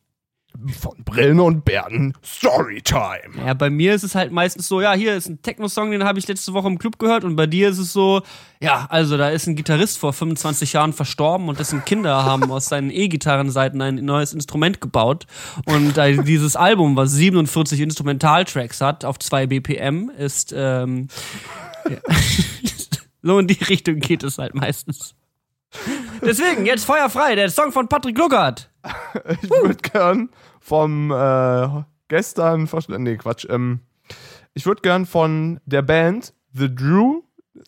von 0.69 1.03
Brillen 1.03 1.39
und 1.39 1.65
Bärten 1.65 2.13
Storytime. 2.23 3.45
Ja, 3.45 3.53
bei 3.53 3.69
mir 3.69 3.93
ist 3.93 4.03
es 4.03 4.15
halt 4.15 4.31
meistens 4.31 4.67
so, 4.67 4.81
ja, 4.81 4.93
hier 4.93 5.15
ist 5.15 5.27
ein 5.27 5.41
Techno-Song, 5.41 5.91
den 5.91 6.03
habe 6.03 6.19
ich 6.19 6.27
letzte 6.27 6.53
Woche 6.53 6.67
im 6.67 6.77
Club 6.77 6.99
gehört 6.99 7.23
und 7.23 7.35
bei 7.35 7.47
dir 7.47 7.69
ist 7.69 7.77
es 7.77 7.93
so, 7.93 8.21
ja, 8.59 8.85
also 8.89 9.17
da 9.17 9.29
ist 9.29 9.47
ein 9.47 9.55
Gitarrist 9.55 9.97
vor 9.97 10.13
25 10.13 10.73
Jahren 10.73 10.93
verstorben 10.93 11.49
und 11.49 11.59
dessen 11.59 11.83
Kinder 11.85 12.23
haben 12.23 12.51
aus 12.51 12.67
seinen 12.67 12.91
E-Gitarrenseiten 12.91 13.81
ein 13.81 13.95
neues 13.95 14.33
Instrument 14.33 14.81
gebaut 14.81 15.25
und 15.65 15.97
äh, 15.97 16.23
dieses 16.23 16.55
Album, 16.55 16.95
was 16.95 17.11
47 17.11 17.79
Instrumentaltracks 17.79 18.81
hat, 18.81 19.05
auf 19.05 19.19
2 19.19 19.47
BPM, 19.47 20.09
ist, 20.09 20.53
ähm, 20.55 21.07
ja. 21.89 21.97
so 23.21 23.39
in 23.39 23.47
die 23.47 23.63
Richtung 23.63 23.99
geht 23.99 24.23
es 24.23 24.37
halt 24.37 24.55
meistens. 24.55 25.15
Deswegen, 26.21 26.65
jetzt 26.65 26.85
feuerfrei, 26.85 27.35
der 27.35 27.49
Song 27.49 27.71
von 27.71 27.87
Patrick 27.87 28.17
Luckert. 28.17 28.69
Ich 29.41 29.49
würde 29.49 29.75
gern 29.75 30.29
vom 30.61 31.11
äh, 31.11 31.83
gestern, 32.07 32.69
nee, 32.87 33.17
Quatsch, 33.17 33.45
ähm, 33.49 33.81
ich 34.53 34.65
würde 34.65 34.81
gern 34.81 35.05
von 35.05 35.59
der 35.65 35.81
Band 35.81 36.33
The 36.53 36.73
Drew 36.73 37.23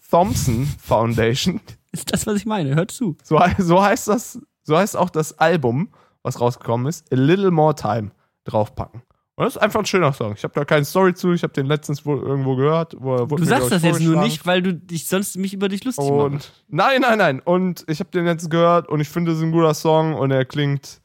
Thompson 0.09 0.65
Foundation, 0.79 1.59
Ist 1.93 2.11
das, 2.11 2.25
was 2.25 2.35
ich 2.37 2.45
meine? 2.45 2.75
Hört 2.75 2.91
zu. 2.91 3.15
so, 3.23 3.39
so 3.59 3.81
heißt 3.81 4.07
das, 4.07 4.39
so 4.63 4.77
heißt 4.77 4.97
auch 4.97 5.11
das 5.11 5.37
Album, 5.37 5.89
was 6.23 6.41
rausgekommen 6.41 6.87
ist, 6.87 7.11
A 7.13 7.15
Little 7.15 7.51
More 7.51 7.75
Time, 7.75 8.11
draufpacken. 8.45 9.03
Und 9.35 9.45
das 9.45 9.55
ist 9.55 9.61
einfach 9.61 9.79
ein 9.79 9.85
schöner 9.85 10.11
Song. 10.13 10.33
Ich 10.35 10.43
habe 10.43 10.53
da 10.53 10.65
keine 10.65 10.85
Story 10.85 11.13
zu, 11.13 11.33
ich 11.33 11.43
habe 11.43 11.53
den 11.53 11.65
letztens 11.65 12.05
wohl 12.05 12.19
irgendwo 12.19 12.55
gehört. 12.55 12.93
Du 12.93 13.43
sagst 13.43 13.71
das 13.71 13.83
jetzt 13.83 14.01
nur 14.01 14.21
nicht, 14.21 14.45
weil 14.45 14.61
du 14.61 14.73
dich 14.73 15.07
sonst 15.07 15.37
mich 15.37 15.53
über 15.53 15.69
dich 15.69 15.83
lustig 15.83 16.09
machst. 16.09 16.51
Nein, 16.67 17.01
nein, 17.01 17.17
nein. 17.17 17.39
Und 17.39 17.83
ich 17.87 17.99
habe 17.99 18.11
den 18.11 18.25
jetzt 18.25 18.49
gehört 18.49 18.89
und 18.89 18.99
ich 18.99 19.09
finde, 19.09 19.31
es 19.31 19.37
ist 19.37 19.43
ein 19.43 19.51
guter 19.51 19.73
Song 19.73 20.13
und 20.13 20.31
er 20.31 20.45
klingt 20.45 21.01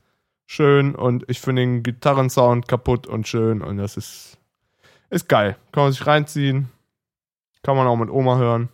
schön 0.49 0.95
und 0.95 1.25
ich 1.29 1.41
finde 1.41 1.63
den 1.63 1.83
Gitarrensound 1.83 2.67
kaputt 2.67 3.07
und 3.07 3.29
schön 3.29 3.61
und 3.61 3.77
das 3.77 3.99
ist, 3.99 4.39
ist 5.11 5.29
geil. 5.29 5.57
Kann 5.73 5.85
man 5.85 5.93
sich 5.93 6.07
reinziehen. 6.07 6.71
Kann 7.63 7.77
man 7.77 7.87
auch 7.87 7.97
mit 7.97 8.09
Oma 8.09 8.39
hören. 8.39 8.71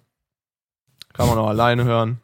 Kann 1.12 1.28
man 1.28 1.36
auch 1.36 1.48
alleine 1.48 1.84
hören. 1.84 2.20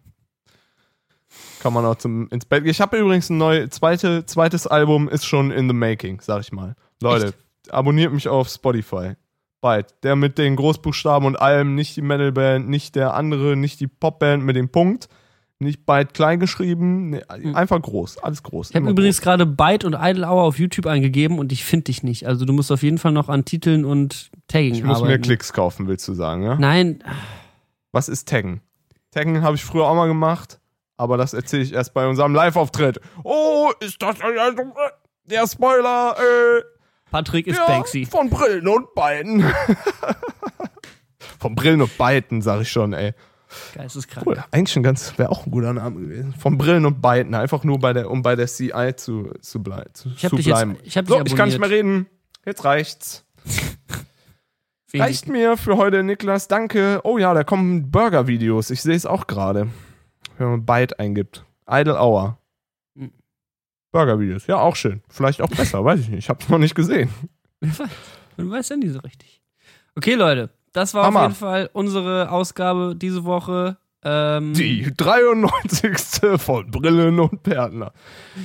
Kann 1.60 1.72
man 1.72 1.84
auch 1.84 1.96
zum 1.96 2.28
ins 2.28 2.44
Bett 2.44 2.62
gehen. 2.62 2.70
Ich 2.70 2.80
habe 2.80 2.96
übrigens 2.96 3.28
ein 3.28 3.38
neues 3.38 3.70
zweite, 3.70 4.24
zweites 4.24 4.68
Album, 4.68 5.08
ist 5.08 5.26
schon 5.26 5.50
in 5.50 5.68
the 5.68 5.74
making, 5.74 6.20
sag 6.20 6.42
ich 6.42 6.52
mal. 6.52 6.76
Leute, 7.02 7.34
abonniert 7.70 8.12
mich 8.12 8.28
auf 8.28 8.48
Spotify. 8.48 9.14
Bald. 9.60 9.94
Der 10.04 10.16
mit 10.16 10.38
den 10.38 10.56
Großbuchstaben 10.56 11.26
und 11.26 11.36
allem, 11.36 11.74
nicht 11.74 11.96
die 11.96 12.02
Metalband, 12.02 12.68
nicht 12.68 12.94
der 12.94 13.14
andere, 13.14 13.56
nicht 13.56 13.80
die 13.80 13.88
Popband 13.88 14.44
mit 14.44 14.56
dem 14.56 14.68
Punkt. 14.68 15.08
Nicht 15.62 15.84
Byte 15.84 16.14
klein 16.14 16.40
geschrieben, 16.40 17.10
nee, 17.10 17.22
einfach 17.52 17.80
groß, 17.80 18.18
alles 18.18 18.42
groß. 18.42 18.68
Hm. 18.68 18.72
Ich 18.72 18.80
habe 18.80 18.90
übrigens 18.90 19.20
gerade 19.20 19.44
Byte 19.44 19.84
und 19.84 19.94
Idle 19.94 20.26
Hour 20.26 20.44
auf 20.44 20.58
YouTube 20.58 20.86
eingegeben 20.86 21.38
und 21.38 21.52
ich 21.52 21.66
finde 21.66 21.84
dich 21.84 22.02
nicht. 22.02 22.26
Also 22.26 22.46
du 22.46 22.54
musst 22.54 22.72
auf 22.72 22.82
jeden 22.82 22.96
Fall 22.96 23.12
noch 23.12 23.28
an 23.28 23.44
Titeln 23.44 23.84
und 23.84 24.30
Tagging 24.48 24.70
groß. 24.70 24.78
Ich 24.78 24.84
muss 24.84 24.96
arbeiten. 24.96 25.12
mir 25.12 25.20
Klicks 25.20 25.52
kaufen, 25.52 25.86
willst 25.86 26.08
du 26.08 26.14
sagen, 26.14 26.42
ja? 26.42 26.56
Nein, 26.56 27.04
Was 27.92 28.08
ist 28.08 28.26
Taggen? 28.26 28.62
Taggen 29.10 29.42
habe 29.42 29.56
ich 29.56 29.64
früher 29.64 29.86
auch 29.86 29.94
mal 29.94 30.06
gemacht, 30.06 30.60
aber 30.96 31.18
das 31.18 31.34
erzähle 31.34 31.62
ich 31.62 31.74
erst 31.74 31.92
bei 31.92 32.06
unserem 32.06 32.34
Live-Auftritt. 32.34 32.98
Oh, 33.22 33.70
ist 33.80 34.00
das 34.00 34.16
der 35.24 35.46
Spoiler, 35.46 36.16
äh, 36.18 36.62
Patrick 37.10 37.46
ist 37.46 37.58
ja, 37.58 37.66
Banksy. 37.66 38.06
von 38.06 38.30
Brillen 38.30 38.66
und 38.66 38.94
Beiden. 38.94 39.44
von 41.38 41.54
Brillen 41.54 41.82
und 41.82 41.96
Beiden, 41.98 42.40
sag 42.42 42.62
ich 42.62 42.70
schon, 42.70 42.92
ey. 42.92 43.12
Geisteskrank. 43.74 44.26
Cool. 44.26 44.42
Eigentlich 44.50 44.72
schon 44.72 44.82
ganz, 44.82 45.16
wäre 45.18 45.30
auch 45.30 45.46
ein 45.46 45.50
guter 45.50 45.72
Name 45.72 46.00
gewesen. 46.00 46.32
Von 46.34 46.56
Brillen 46.58 46.86
und 46.86 47.00
Beiden, 47.00 47.34
einfach 47.34 47.64
nur 47.64 47.78
bei 47.78 47.92
der, 47.92 48.10
um 48.10 48.22
bei 48.22 48.36
der 48.36 48.46
CI 48.46 48.94
zu, 48.96 49.32
zu, 49.40 49.62
blei 49.62 49.84
zu, 49.92 50.08
Ich 50.16 50.24
hab 50.24 50.30
zu 50.30 50.36
dich 50.36 50.46
jetzt- 50.46 50.54
bleiben. 50.56 50.76
ich 50.82 50.96
hab 50.96 51.06
dich 51.06 51.16
so, 51.16 51.24
ich 51.24 51.36
kann 51.36 51.48
nicht 51.48 51.58
mehr 51.58 51.66
abonniert. 51.68 51.84
reden. 51.86 52.06
Jetzt 52.46 52.64
reicht's. 52.64 53.24
Reicht 54.94 55.28
mir 55.28 55.56
für 55.56 55.76
heute, 55.76 56.02
Niklas. 56.02 56.48
Danke. 56.48 57.00
Oh 57.04 57.16
ja, 57.18 57.32
da 57.32 57.44
kommen 57.44 57.90
Burger-Videos. 57.92 58.70
Ich 58.70 58.82
sehe 58.82 58.96
es 58.96 59.06
auch 59.06 59.26
gerade. 59.28 59.68
Wenn 60.36 60.48
man 60.50 60.66
Byte 60.66 60.98
eingibt. 60.98 61.44
Idle 61.70 61.94
Hour. 62.00 62.38
Mhm. 62.94 63.12
Burger-Videos. 63.92 64.46
Ja, 64.48 64.56
auch 64.58 64.74
schön. 64.74 65.02
Vielleicht 65.08 65.42
auch 65.42 65.48
besser, 65.50 65.84
weiß 65.84 66.00
ich 66.00 66.08
nicht. 66.08 66.18
Ich 66.20 66.28
hab's 66.28 66.48
noch 66.48 66.58
nicht 66.58 66.74
gesehen. 66.74 67.08
Wer 67.60 67.78
weiß. 67.78 67.88
Man 68.36 68.50
weiß 68.50 68.68
ja 68.70 68.76
nie 68.76 68.88
so 68.88 68.98
richtig. 69.00 69.40
Okay, 69.96 70.14
Leute. 70.14 70.50
Das 70.72 70.94
war 70.94 71.04
Hammer. 71.06 71.20
auf 71.20 71.24
jeden 71.26 71.34
Fall 71.34 71.70
unsere 71.72 72.30
Ausgabe 72.30 72.94
diese 72.96 73.24
Woche. 73.24 73.76
Ähm, 74.02 74.54
Die 74.54 74.90
93. 74.96 76.40
von 76.40 76.70
Brillen 76.70 77.20
und 77.20 77.42
Pertner. 77.42 77.92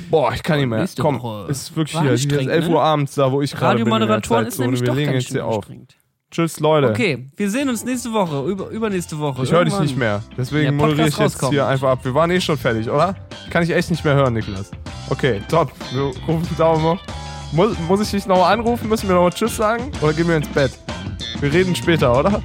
Boah, 0.10 0.34
ich 0.34 0.44
kann 0.44 0.58
nicht 0.60 0.68
mehr. 0.68 0.86
Komm, 1.00 1.22
Woche. 1.22 1.50
ist 1.50 1.76
wirklich 1.78 1.98
hier. 2.00 2.12
Es 2.12 2.22
ist 2.22 2.26
anstrengend, 2.32 2.52
11 2.52 2.68
ne? 2.68 2.74
Uhr 2.76 2.82
abends, 2.84 3.16
da 3.16 3.32
wo 3.32 3.42
ich 3.42 3.52
gerade 3.52 3.76
bin. 3.84 3.86
in 3.86 3.86
der 3.86 3.94
Radiomoderatoren 4.10 4.48
ist 4.48 4.60
nämlich 4.60 4.82
Wir 4.82 4.88
doch 4.88 4.96
legen 4.96 5.12
ganz 5.14 5.24
jetzt 5.24 5.28
schön 5.30 5.38
hier 5.38 5.46
auf. 5.46 5.56
anstrengend. 5.58 5.96
Tschüss, 6.32 6.60
Leute. 6.60 6.90
Okay, 6.90 7.30
wir 7.38 7.50
sehen 7.50 7.70
uns 7.70 7.86
nächste 7.86 8.12
Woche, 8.12 8.44
über, 8.50 8.68
übernächste 8.68 9.18
Woche. 9.20 9.44
Ich 9.44 9.52
höre 9.54 9.64
dich 9.64 9.80
nicht 9.80 9.96
mehr. 9.96 10.22
Deswegen 10.38 10.78
Podcast 10.78 10.90
moderiere 10.92 11.08
ich 11.08 11.18
jetzt 11.18 11.50
hier 11.50 11.68
einfach 11.68 11.90
ab. 11.92 12.00
Wir 12.04 12.14
waren 12.14 12.30
eh 12.32 12.42
schon 12.42 12.58
fertig, 12.58 12.90
oder? 12.90 13.16
Kann 13.52 13.64
ich 13.64 13.70
echt 13.70 13.90
nicht 13.92 14.04
mehr 14.04 14.16
hören, 14.16 14.34
Niklas. 14.34 14.72
Okay, 15.10 15.42
top. 15.48 15.72
Wir 15.94 16.02
rufen 16.28 16.58
Daumen 16.58 16.84
hoch. 16.84 17.00
Muss, 17.54 17.80
muss 17.88 18.02
ich 18.02 18.12
dich 18.12 18.26
nochmal 18.26 18.52
anrufen? 18.54 18.90
Müssen 18.90 19.08
wir 19.08 19.16
nochmal 19.16 19.32
Tschüss 19.32 19.56
sagen? 19.56 19.90
Oder 20.02 20.12
gehen 20.12 20.28
wir 20.28 20.36
ins 20.36 20.50
Bett? 20.50 20.72
Wir 21.40 21.54
reden 21.54 21.76
später, 21.76 22.18
oder? 22.18 22.42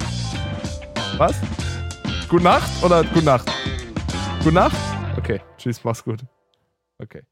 Was? 1.17 1.35
Gute 2.29 2.43
Nacht 2.43 2.69
oder 2.83 3.03
Gute 3.03 3.25
Nacht? 3.25 3.51
Gute 4.43 4.55
Nacht? 4.55 4.75
Okay, 5.17 5.41
tschüss, 5.57 5.83
mach's 5.83 6.03
gut. 6.03 6.21
Okay. 6.97 7.23